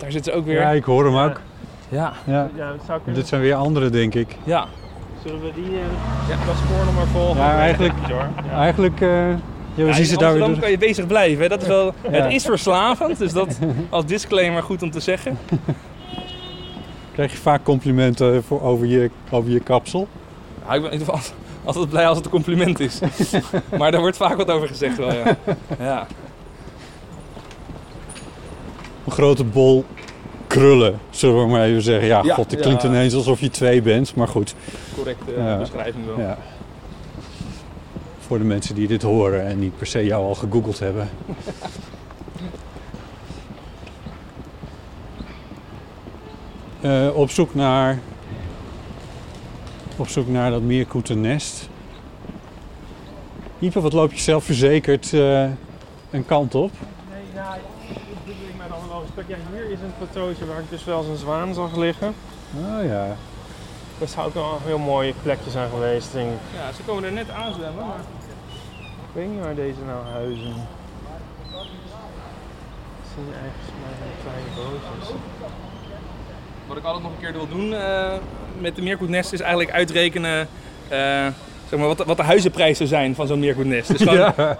daar 0.00 0.12
zitten 0.12 0.32
ze 0.32 0.38
ook 0.38 0.44
weer. 0.46 0.60
Ja, 0.60 0.70
ik 0.70 0.84
hoor 0.84 1.04
hem 1.04 1.16
ook. 1.16 1.40
Ja, 1.88 2.12
Ja. 2.24 2.48
Ja, 2.56 2.70
dat 2.70 2.80
zou 2.86 2.98
kunnen. 2.98 3.20
Dit 3.20 3.28
zijn 3.28 3.40
weer 3.40 3.54
andere, 3.54 3.90
denk 3.90 4.14
ik. 4.14 4.36
ja. 4.44 4.66
Zullen 5.24 5.40
we 5.40 5.50
die 5.54 5.64
uh, 5.64 5.78
ja. 6.28 6.36
nog 6.84 6.94
maar 6.94 7.06
volgen? 7.06 7.36
Ja, 7.42 7.58
eigenlijk-. 7.58 8.08
Ja. 8.08 8.30
Eigenlijk, 8.58 9.00
eh 9.00 9.08
ja, 9.08 9.36
we 9.74 9.84
Ja, 9.84 9.92
zien 9.92 10.02
in 10.02 10.08
ze 10.08 10.16
daar 10.16 10.32
weer 10.32 10.42
Amsterdam 10.42 10.50
door. 10.52 10.60
kan 10.60 10.70
je 10.70 10.78
bezig 10.78 11.06
blijven. 11.06 11.42
hè. 11.42 11.48
Dat 11.48 11.62
is 11.62 11.68
wel, 11.68 11.84
Ja. 12.10 12.10
Het 12.10 12.32
is 12.32 12.44
verslavend, 12.44 13.18
dus 13.18 13.32
dat 13.32 13.58
als 13.88 14.06
disclaimer 14.06 14.62
goed 14.62 14.82
om 14.82 14.90
te 14.90 15.00
zeggen. 15.00 15.38
Krijg 17.12 17.30
je 17.32 17.38
vaak 17.38 17.62
complimenten 17.64 18.44
voor, 18.44 18.62
over, 18.62 18.86
je, 18.86 19.10
over 19.30 19.50
je 19.50 19.60
kapsel. 19.60 20.08
Nou, 20.62 20.74
ik 20.74 20.82
ben 20.82 20.92
in 20.92 20.98
ieder 20.98 21.14
geval 21.14 21.34
altijd 21.64 21.88
blij 21.88 22.06
als 22.06 22.16
het 22.16 22.24
een 22.26 22.32
compliment 22.32 22.80
is. 22.80 23.00
maar 23.78 23.90
daar 23.90 24.00
wordt 24.00 24.16
vaak 24.16 24.36
wat 24.36 24.50
over 24.50 24.68
gezegd 24.68 24.96
wel, 24.96 25.12
ja. 25.12 25.36
ja. 25.78 26.06
Een 29.04 29.12
grote 29.12 29.44
bol 29.44 29.84
krullen, 30.46 30.98
zullen 31.10 31.40
we 31.44 31.50
maar 31.50 31.64
even 31.64 31.82
zeggen. 31.82 32.06
Ja, 32.06 32.20
Ja, 32.24 32.34
god, 32.34 32.50
het 32.50 32.60
ja. 32.60 32.66
klinkt 32.66 32.82
ineens 32.82 33.14
alsof 33.14 33.40
je 33.40 33.50
twee 33.50 33.82
bent, 33.82 34.14
maar 34.14 34.28
goed. 34.28 34.54
Correcte 34.94 35.32
Ja. 35.36 35.58
beschrijving 35.58 36.06
wel. 36.06 36.18
Ja. 36.20 36.38
Voor 38.18 38.38
de 38.38 38.44
mensen 38.44 38.74
die 38.74 38.86
dit 38.88 39.02
horen 39.02 39.46
en 39.46 39.58
niet 39.58 39.76
per 39.78 39.86
se 39.86 40.04
jou 40.04 40.24
al 40.24 40.34
gegoogeld 40.34 40.78
hebben. 40.78 41.08
Eh, 46.80 47.08
op 47.14 47.30
zoek 47.30 47.54
naar... 47.54 47.98
Op 49.96 50.08
zoek 50.08 50.28
naar 50.28 50.50
dat 50.50 50.62
meerkoetennest. 50.62 51.68
Ipe, 53.58 53.80
wat 53.80 53.92
loop 53.92 54.12
je 54.12 54.20
zelfverzekerd 54.20 55.12
eh 55.12 55.44
een 56.10 56.26
kant 56.26 56.54
op? 56.54 56.70
Nee, 57.10 57.20
ik 57.22 57.60
Ja, 59.26 59.36
hier 59.52 59.70
is 59.70 59.80
een 59.80 59.94
plateautje 59.98 60.46
waar 60.46 60.58
ik 60.58 60.70
dus 60.70 60.84
wel 60.84 60.98
eens 60.98 61.08
een 61.08 61.16
zwaan 61.16 61.54
zag 61.54 61.76
liggen. 61.76 62.14
Oh 62.54 62.84
ja. 62.84 63.16
Dat 63.98 64.10
zou 64.10 64.26
ook 64.26 64.34
wel 64.34 64.52
een 64.52 64.66
heel 64.66 64.78
mooi 64.78 65.14
plekje 65.22 65.50
zijn 65.50 65.70
geweest, 65.70 66.12
denk 66.12 66.30
ik. 66.30 66.38
Ja, 66.54 66.72
ze 66.72 66.82
komen 66.82 67.04
er 67.04 67.12
net 67.12 67.30
aanzwemmen, 67.30 67.86
maar... 67.86 68.00
Ik 68.78 69.16
weet 69.16 69.28
niet 69.28 69.40
waar 69.40 69.54
deze 69.54 69.78
nou 69.86 70.06
huizen. 70.06 70.54
Het 73.00 73.08
zijn 73.14 73.26
ergens 73.26 73.70
maar 73.82 73.94
kleine 74.22 74.50
bootjes. 74.56 75.16
Wat 76.66 76.76
ik 76.76 76.84
altijd 76.84 77.02
nog 77.02 77.12
een 77.12 77.20
keer 77.20 77.32
wil 77.32 77.48
doen 77.48 77.74
eh, 77.74 78.12
met 78.58 78.76
de 78.76 78.82
meerkoetnest 78.82 79.32
is 79.32 79.40
eigenlijk 79.40 79.70
uitrekenen 79.70 80.48
eh, 80.88 81.26
zeg 81.70 81.78
maar, 81.78 81.88
wat, 81.88 81.98
de, 81.98 82.04
wat 82.04 82.16
de 82.16 82.22
huizenprijs 82.22 82.76
zou 82.76 82.88
zijn 82.88 83.14
van 83.14 83.26
zo'n 83.26 83.38
meerkoetnest. 83.38 83.88
Dus 83.88 83.98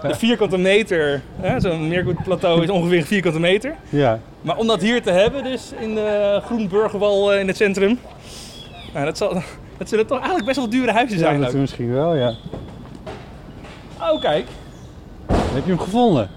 de 0.01 0.15
vierkante 0.15 0.57
meter, 0.57 1.21
hè, 1.39 1.59
zo'n 1.59 1.87
meerkoetplateau 1.87 2.63
is 2.63 2.69
ongeveer 2.69 2.97
een 2.97 3.05
vierkante 3.05 3.39
meter. 3.39 3.75
Ja, 3.89 4.19
Maar 4.41 4.57
om 4.57 4.67
dat 4.67 4.81
hier 4.81 5.01
te 5.01 5.11
hebben, 5.11 5.43
dus 5.43 5.71
in 5.79 5.95
de 5.95 6.39
Groenburgerwal 6.45 7.33
eh, 7.33 7.39
in 7.39 7.47
het 7.47 7.57
centrum, 7.57 7.99
nou, 8.93 9.05
dat, 9.05 9.17
zal, 9.17 9.33
dat 9.77 9.89
zullen 9.89 10.05
toch 10.07 10.17
eigenlijk 10.17 10.45
best 10.47 10.57
wel 10.57 10.69
dure 10.69 10.91
huizen 10.91 11.17
ja 11.17 11.23
zijn 11.23 11.41
dat 11.41 11.49
ook. 11.49 11.55
misschien 11.55 11.93
wel, 11.93 12.15
ja. 12.15 12.33
Oh, 14.01 14.21
kijk. 14.21 14.45
Heb 15.31 15.63
je 15.63 15.69
hem 15.71 15.79
gevonden? 15.79 16.29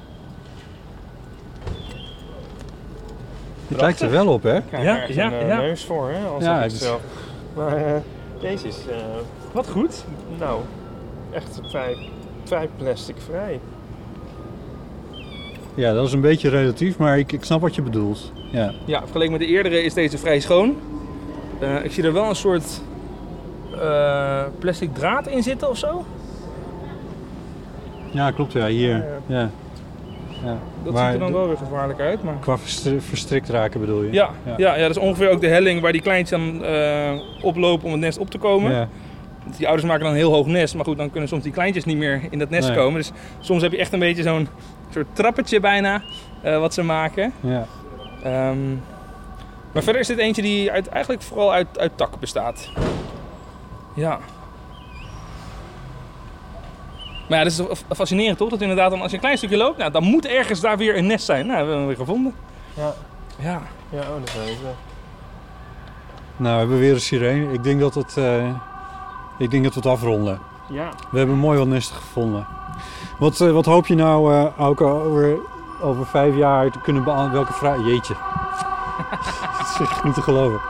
Het 3.68 3.80
lijkt 3.80 4.00
er 4.00 4.10
wel 4.10 4.26
op, 4.28 4.42
hè? 4.42 4.60
Kijk, 4.62 4.82
Ja, 4.82 5.02
is 5.02 5.14
ja, 5.14 5.26
een 5.26 5.32
eh, 5.40 5.48
ja. 5.48 5.56
neus 5.60 5.84
voor, 5.84 6.10
hè? 6.10 6.26
Als 6.34 6.44
Ja, 6.44 6.56
ik 6.56 6.62
het 6.62 6.72
is- 6.72 6.78
zelf. 6.80 7.00
Maar 7.56 8.02
deze 8.40 8.68
is, 8.68 8.76
eh, 8.90 8.96
Wat 9.54 9.68
goed. 9.68 10.04
nou, 10.38 10.60
echt 11.32 11.60
vrij, 11.68 11.96
vrij 12.44 12.68
plastic 12.76 13.16
vrij. 13.30 13.60
Ja, 15.74 15.92
dat 15.92 16.06
is 16.06 16.12
een 16.12 16.20
beetje 16.20 16.48
relatief, 16.48 16.98
maar 16.98 17.18
ik, 17.18 17.32
ik 17.32 17.44
snap 17.44 17.60
wat 17.60 17.74
je 17.74 17.82
bedoelt. 17.82 18.32
Ja. 18.50 18.72
Ja, 18.84 18.98
vergeleken 19.00 19.32
met 19.32 19.40
de 19.40 19.46
eerdere 19.46 19.82
is 19.82 19.94
deze 19.94 20.18
vrij 20.18 20.40
schoon. 20.40 20.76
Eh, 21.60 21.84
ik 21.84 21.92
zie 21.92 22.04
er 22.04 22.12
wel 22.12 22.28
een 22.28 22.34
soort 22.36 22.80
eh, 23.80 24.42
plastic 24.58 24.94
draad 24.94 25.26
in 25.26 25.42
zitten 25.42 25.68
of 25.70 25.76
zo. 25.78 26.04
ja, 28.10 28.30
klopt, 28.30 28.52
ja, 28.52 28.66
hier. 28.66 29.04
Ja. 29.26 29.50
Ja. 30.44 30.58
Dat 30.84 30.92
Maar 30.92 31.04
ziet 31.12 31.20
er 31.20 31.26
dan 31.26 31.32
wel 31.32 31.46
weer 31.48 31.56
gevaarlijk 31.56 32.00
uit. 32.00 32.22
Maar... 32.22 32.34
Qua 32.40 32.58
verstri- 32.58 33.00
verstrikt 33.00 33.48
raken 33.48 33.80
bedoel 33.80 34.02
je? 34.02 34.12
Ja, 34.12 34.30
Ja. 34.46 34.54
ja. 34.56 34.74
Ja, 34.76 34.80
dat 34.86 34.96
is 34.96 35.02
ongeveer 35.02 35.30
ook 35.30 35.40
de 35.40 35.48
helling 35.48 35.80
waar 35.80 35.92
die 35.92 36.00
kleintjes 36.02 36.38
dan 36.40 36.64
eh, 36.64 37.12
oplopen 37.42 37.84
om 37.86 37.92
het 37.92 38.00
nest 38.00 38.18
op 38.18 38.30
te 38.30 38.38
komen. 38.38 38.88
Die 39.56 39.66
ouders 39.66 39.88
maken 39.88 40.02
dan 40.04 40.12
een 40.12 40.18
heel 40.18 40.32
hoog 40.32 40.46
nest, 40.46 40.74
maar 40.74 40.84
goed, 40.84 40.96
dan 40.96 41.10
kunnen 41.10 41.28
soms 41.28 41.42
die 41.42 41.52
kleintjes 41.52 41.84
niet 41.84 41.96
meer 41.96 42.20
in 42.30 42.38
dat 42.38 42.50
nest 42.50 42.68
Nee. 42.68 42.76
komen. 42.76 43.00
Dus 43.00 43.12
soms 43.40 43.62
heb 43.62 43.72
je 43.72 43.78
echt 43.78 43.92
een 43.92 43.98
beetje 43.98 44.22
zo'n 44.22 44.48
soort 44.90 45.06
trappetje 45.12 45.60
bijna 45.60 46.02
eh, 46.42 46.58
wat 46.58 46.74
ze 46.74 46.82
maken. 46.82 47.32
ja. 47.40 47.66
Ehm, 48.22 48.70
maar 49.72 49.82
verder 49.82 50.00
is 50.00 50.06
dit 50.06 50.18
eentje 50.18 50.42
die 50.42 50.70
uit, 50.70 50.88
eigenlijk 50.88 51.22
vooral 51.22 51.52
uit, 51.52 51.78
uit 51.78 51.92
tak 51.96 52.18
bestaat. 52.20 52.70
Ja. 53.94 54.18
Maar 57.28 57.38
ja, 57.38 57.44
dat 57.44 57.52
is 57.52 57.82
fascinerend 57.96 58.38
toch? 58.38 58.48
Dat 58.50 58.60
inderdaad 58.60 58.90
dan 58.90 59.00
als 59.00 59.10
je 59.10 59.16
een 59.16 59.22
klein 59.22 59.36
stukje 59.36 59.56
loopt, 59.56 59.78
nou, 59.78 59.90
dan 59.90 60.02
moet 60.02 60.26
ergens 60.26 60.60
daar 60.60 60.76
weer 60.78 60.96
een 60.96 61.06
nest 61.06 61.24
zijn. 61.24 61.46
Nou, 61.46 61.56
hebben 61.56 61.72
we 61.74 61.78
hem 61.80 61.88
weer 61.88 61.96
gevonden. 61.98 62.34
Ja. 62.74 62.94
Ja. 63.38 63.62
Ja, 63.90 63.98
oh, 64.00 64.20
dat 64.24 64.32
weet 64.34 64.48
ik. 64.48 64.56
Nou, 66.36 66.52
we 66.54 66.58
hebben 66.60 66.78
weer 66.78 66.92
een 66.92 67.00
sirene. 67.00 67.52
Ik 67.52 67.62
denk 67.62 67.80
dat 67.80 67.94
het... 67.94 68.16
eh, 68.16 68.54
ik 69.36 69.50
denk 69.50 69.64
dat 69.64 69.74
we 69.74 69.80
het 69.80 69.88
afronden. 69.88 70.38
Ja. 70.66 70.88
We 71.10 71.18
hebben 71.18 71.36
mooi 71.36 71.58
wat 71.58 71.66
nesten 71.66 71.96
gevonden. 71.96 72.46
Wat, 73.18 73.40
eh, 73.40 73.50
wat 73.50 73.64
hoop 73.64 73.86
je 73.86 73.94
nou, 73.94 74.34
eh 74.34 74.46
Auke, 74.58 74.84
over, 74.84 75.38
over 75.82 76.06
vijf 76.06 76.36
jaar 76.36 76.70
te 76.70 76.80
kunnen 76.80 77.04
beantwoorden? 77.04 77.32
Welke 77.34 77.52
vraag... 77.52 77.86
Jeetje. 77.86 78.14
Dat 79.58 79.68
is 79.74 79.80
echt 79.80 80.04
niet 80.04 80.14
te 80.14 80.22
geloven. 80.22 80.60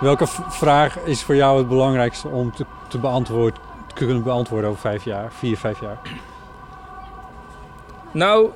Welke 0.00 0.26
vraag 0.48 0.98
is 0.98 1.22
voor 1.22 1.36
jou 1.36 1.58
het 1.58 1.68
belangrijkste 1.68 2.28
om 2.28 2.52
te, 2.52 2.66
te, 2.88 2.98
beantwoorden, 2.98 3.60
te 3.86 3.94
kunnen 3.94 4.22
beantwoorden 4.22 4.70
over 4.70 4.80
vijf 4.80 5.04
jaar? 5.04 5.32
Vier, 5.32 5.56
vijf 5.56 5.80
jaar? 5.80 5.98
Nou, 8.10 8.50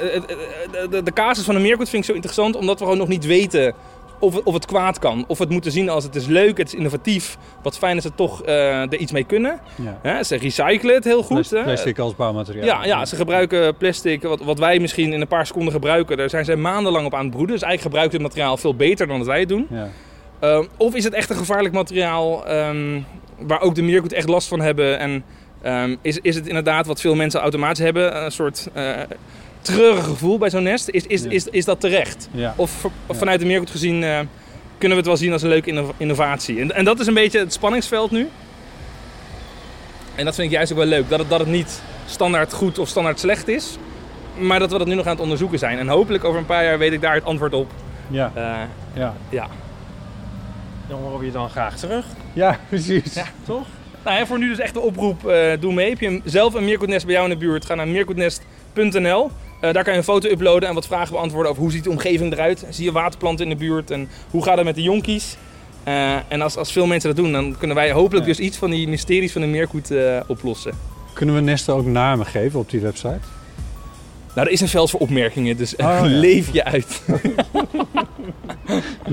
eh, 0.00 0.16
eh, 0.16 0.22
de, 0.70 0.86
de, 0.90 1.02
de 1.02 1.12
casus 1.12 1.44
van 1.44 1.54
de 1.54 1.60
meerkoet 1.60 1.88
vind 1.88 2.02
ik 2.02 2.08
zo 2.08 2.14
interessant 2.14 2.56
omdat 2.56 2.78
we 2.78 2.84
gewoon 2.84 2.98
nog 2.98 3.08
niet 3.08 3.26
weten 3.26 3.74
of 4.18 4.34
het, 4.34 4.42
of 4.42 4.54
het 4.54 4.66
kwaad 4.66 4.98
kan. 4.98 5.24
Of 5.28 5.38
het 5.38 5.48
moeten 5.48 5.72
zien 5.72 5.88
als 5.88 6.04
het 6.04 6.14
is 6.14 6.26
leuk, 6.26 6.58
het 6.58 6.66
is 6.66 6.74
innovatief. 6.74 7.38
Wat 7.62 7.78
fijn 7.78 7.96
is 7.96 8.02
ze 8.02 8.14
toch 8.14 8.42
eh, 8.42 8.80
er 8.80 8.96
iets 8.96 9.12
mee 9.12 9.24
kunnen. 9.24 9.60
Ja. 9.74 9.98
Hè, 10.02 10.22
ze 10.22 10.36
recyclen 10.36 10.94
het 10.94 11.04
heel 11.04 11.22
goed. 11.22 11.36
Plas- 11.36 11.50
hè. 11.50 11.62
Plastic 11.62 11.98
als 11.98 12.16
bouwmateriaal. 12.16 12.64
Ja, 12.64 12.84
ja, 12.84 13.04
ze 13.04 13.16
gebruiken 13.16 13.76
plastic, 13.76 14.22
wat, 14.22 14.40
wat 14.40 14.58
wij 14.58 14.78
misschien 14.78 15.12
in 15.12 15.20
een 15.20 15.26
paar 15.26 15.46
seconden 15.46 15.72
gebruiken. 15.72 16.16
Daar 16.16 16.30
zijn 16.30 16.44
zij 16.44 16.56
maandenlang 16.56 17.06
op 17.06 17.14
aan 17.14 17.24
het 17.24 17.30
broeden. 17.30 17.54
Dus 17.54 17.62
eigenlijk 17.64 17.82
gebruikt 17.94 18.12
het 18.12 18.22
materiaal 18.22 18.56
veel 18.56 18.74
beter 18.74 19.06
dan 19.06 19.18
dat 19.18 19.26
wij 19.26 19.40
het 19.40 19.48
doen. 19.48 19.66
Ja. 19.70 19.88
Ehm, 20.40 20.64
of 20.76 20.94
is 20.94 21.04
het 21.04 21.12
echt 21.12 21.30
een 21.30 21.36
gevaarlijk 21.36 21.74
materiaal 21.74 22.46
ehm, 22.46 23.00
waar 23.38 23.60
ook 23.60 23.74
de 23.74 23.82
meerkoet 23.82 24.12
echt 24.12 24.28
last 24.28 24.48
van 24.48 24.60
hebben? 24.60 24.98
En 24.98 25.24
ehm, 25.62 25.96
is, 26.02 26.18
is 26.22 26.34
het 26.34 26.46
inderdaad 26.46 26.86
wat 26.86 27.00
veel 27.00 27.14
mensen 27.14 27.40
automatisch 27.40 27.84
hebben, 27.84 28.24
een 28.24 28.32
soort 28.32 28.68
eh, 28.72 28.90
treurige 29.66 30.02
gevoel 30.08 30.38
bij 30.38 30.50
zo'n 30.50 30.62
nest. 30.62 30.88
Is, 30.88 31.06
is, 31.06 31.22
Ja. 31.22 31.30
is, 31.30 31.46
is 31.46 31.64
dat 31.64 31.80
terecht? 31.80 32.28
Ja. 32.30 32.54
Of, 32.56 32.86
vanuit 33.10 33.40
de 33.40 33.46
meerkoet 33.46 33.70
gezien 33.70 34.02
eh, 34.02 34.18
kunnen 34.78 34.96
we 34.98 35.02
het 35.02 35.06
wel 35.06 35.16
zien 35.16 35.32
als 35.32 35.42
een 35.42 35.48
leuke 35.48 35.68
inno- 35.68 35.94
innovatie. 35.96 36.60
En, 36.60 36.74
en 36.74 36.84
dat 36.84 37.00
is 37.00 37.06
een 37.06 37.14
beetje 37.14 37.38
het 37.38 37.52
spanningsveld 37.52 38.10
nu. 38.10 38.28
En 40.14 40.24
dat 40.24 40.34
vind 40.34 40.46
ik 40.46 40.52
juist 40.54 40.72
ook 40.72 40.78
wel 40.78 40.86
leuk. 40.86 41.08
Dat 41.08 41.18
het, 41.18 41.28
dat 41.28 41.38
het 41.40 41.48
niet 41.48 41.82
standaard 42.06 42.52
goed 42.52 42.78
of 42.78 42.88
standaard 42.88 43.20
slecht 43.20 43.48
is. 43.48 43.76
Maar 44.38 44.58
dat 44.58 44.72
we 44.72 44.78
dat 44.78 44.86
nu 44.86 44.94
nog 44.94 45.04
aan 45.06 45.12
het 45.12 45.20
onderzoeken 45.20 45.58
zijn. 45.58 45.78
En 45.78 45.88
hopelijk 45.88 46.24
over 46.24 46.38
een 46.38 46.46
paar 46.46 46.64
jaar 46.64 46.78
weet 46.78 46.92
ik 46.92 47.00
daar 47.00 47.14
het 47.14 47.24
antwoord 47.24 47.54
op. 47.54 47.70
Ja, 48.10 48.32
Eh, 48.34 48.42
ja. 48.94 49.14
ja. 49.28 49.46
Dan 50.88 50.98
horen 51.00 51.18
we 51.18 51.24
je 51.24 51.32
dan 51.32 51.50
graag 51.50 51.76
terug. 51.76 52.04
ja, 52.32 52.58
precies. 52.68 53.14
Ja, 53.14 53.24
toch? 53.44 53.66
Nou, 54.04 54.18
hè, 54.18 54.26
voor 54.26 54.38
nu 54.38 54.48
dus 54.48 54.58
echt 54.58 54.74
de 54.74 54.80
oproep, 54.80 55.26
eh, 55.26 55.50
doe 55.60 55.72
mee. 55.72 55.88
Heb 55.88 56.00
je 56.00 56.20
zelf 56.24 56.54
een 56.54 56.64
meerkoetnest 56.64 57.04
bij 57.04 57.14
jou 57.14 57.30
in 57.30 57.38
de 57.38 57.44
buurt, 57.46 57.64
ga 57.64 57.74
naar 57.74 57.88
meerkoetnest.nl. 57.88 59.30
Eh, 59.60 59.72
daar 59.72 59.84
kan 59.84 59.92
je 59.92 59.98
een 59.98 60.04
foto 60.04 60.28
uploaden 60.28 60.68
en 60.68 60.74
wat 60.74 60.86
vragen 60.86 61.12
beantwoorden 61.12 61.50
over 61.50 61.62
hoe 61.62 61.72
ziet 61.72 61.84
de 61.84 61.90
omgeving 61.90 62.32
eruit. 62.32 62.64
Zie 62.70 62.84
je 62.84 62.92
waterplanten 62.92 63.44
in 63.44 63.50
de 63.50 63.56
buurt 63.64 63.90
en 63.90 64.08
hoe 64.30 64.42
gaat 64.44 64.56
het 64.56 64.64
met 64.64 64.74
de 64.74 64.82
jonkies? 64.82 65.36
Eh, 65.84 66.14
en 66.28 66.42
als, 66.42 66.56
als 66.56 66.72
veel 66.72 66.86
mensen 66.86 67.14
dat 67.14 67.24
doen, 67.24 67.32
dan 67.32 67.56
kunnen 67.58 67.76
wij 67.76 67.92
hopelijk 67.92 68.26
Ja. 68.26 68.32
dus 68.32 68.40
iets 68.46 68.56
van 68.56 68.70
die 68.70 68.88
mysteries 68.88 69.32
van 69.32 69.40
de 69.40 69.46
meerkoet 69.46 69.90
eh, 69.90 70.20
oplossen. 70.26 70.72
Kunnen 71.12 71.34
we 71.34 71.40
nesten 71.40 71.74
ook 71.74 71.86
namen 71.86 72.26
geven 72.26 72.58
op 72.60 72.70
die 72.70 72.80
website? 72.80 73.18
Nou, 74.34 74.46
er 74.46 74.52
is 74.52 74.60
een 74.60 74.68
veld 74.68 74.90
voor 74.90 75.00
opmerkingen, 75.00 75.56
dus 75.56 75.76
Oh, 75.76 75.86
ja. 75.86 76.00
leef 76.26 76.52
je 76.52 76.64
uit. 76.64 77.02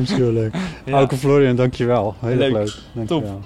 Is 0.01 0.11
heel 0.11 0.31
leuk. 0.31 0.53
Ja. 0.85 0.93
Auke 0.93 1.17
Florian, 1.17 1.55
dankjewel. 1.55 2.15
Heel 2.19 2.35
Leuk. 2.35 2.51
leuk. 2.51 2.73
Dankjewel. 2.93 3.41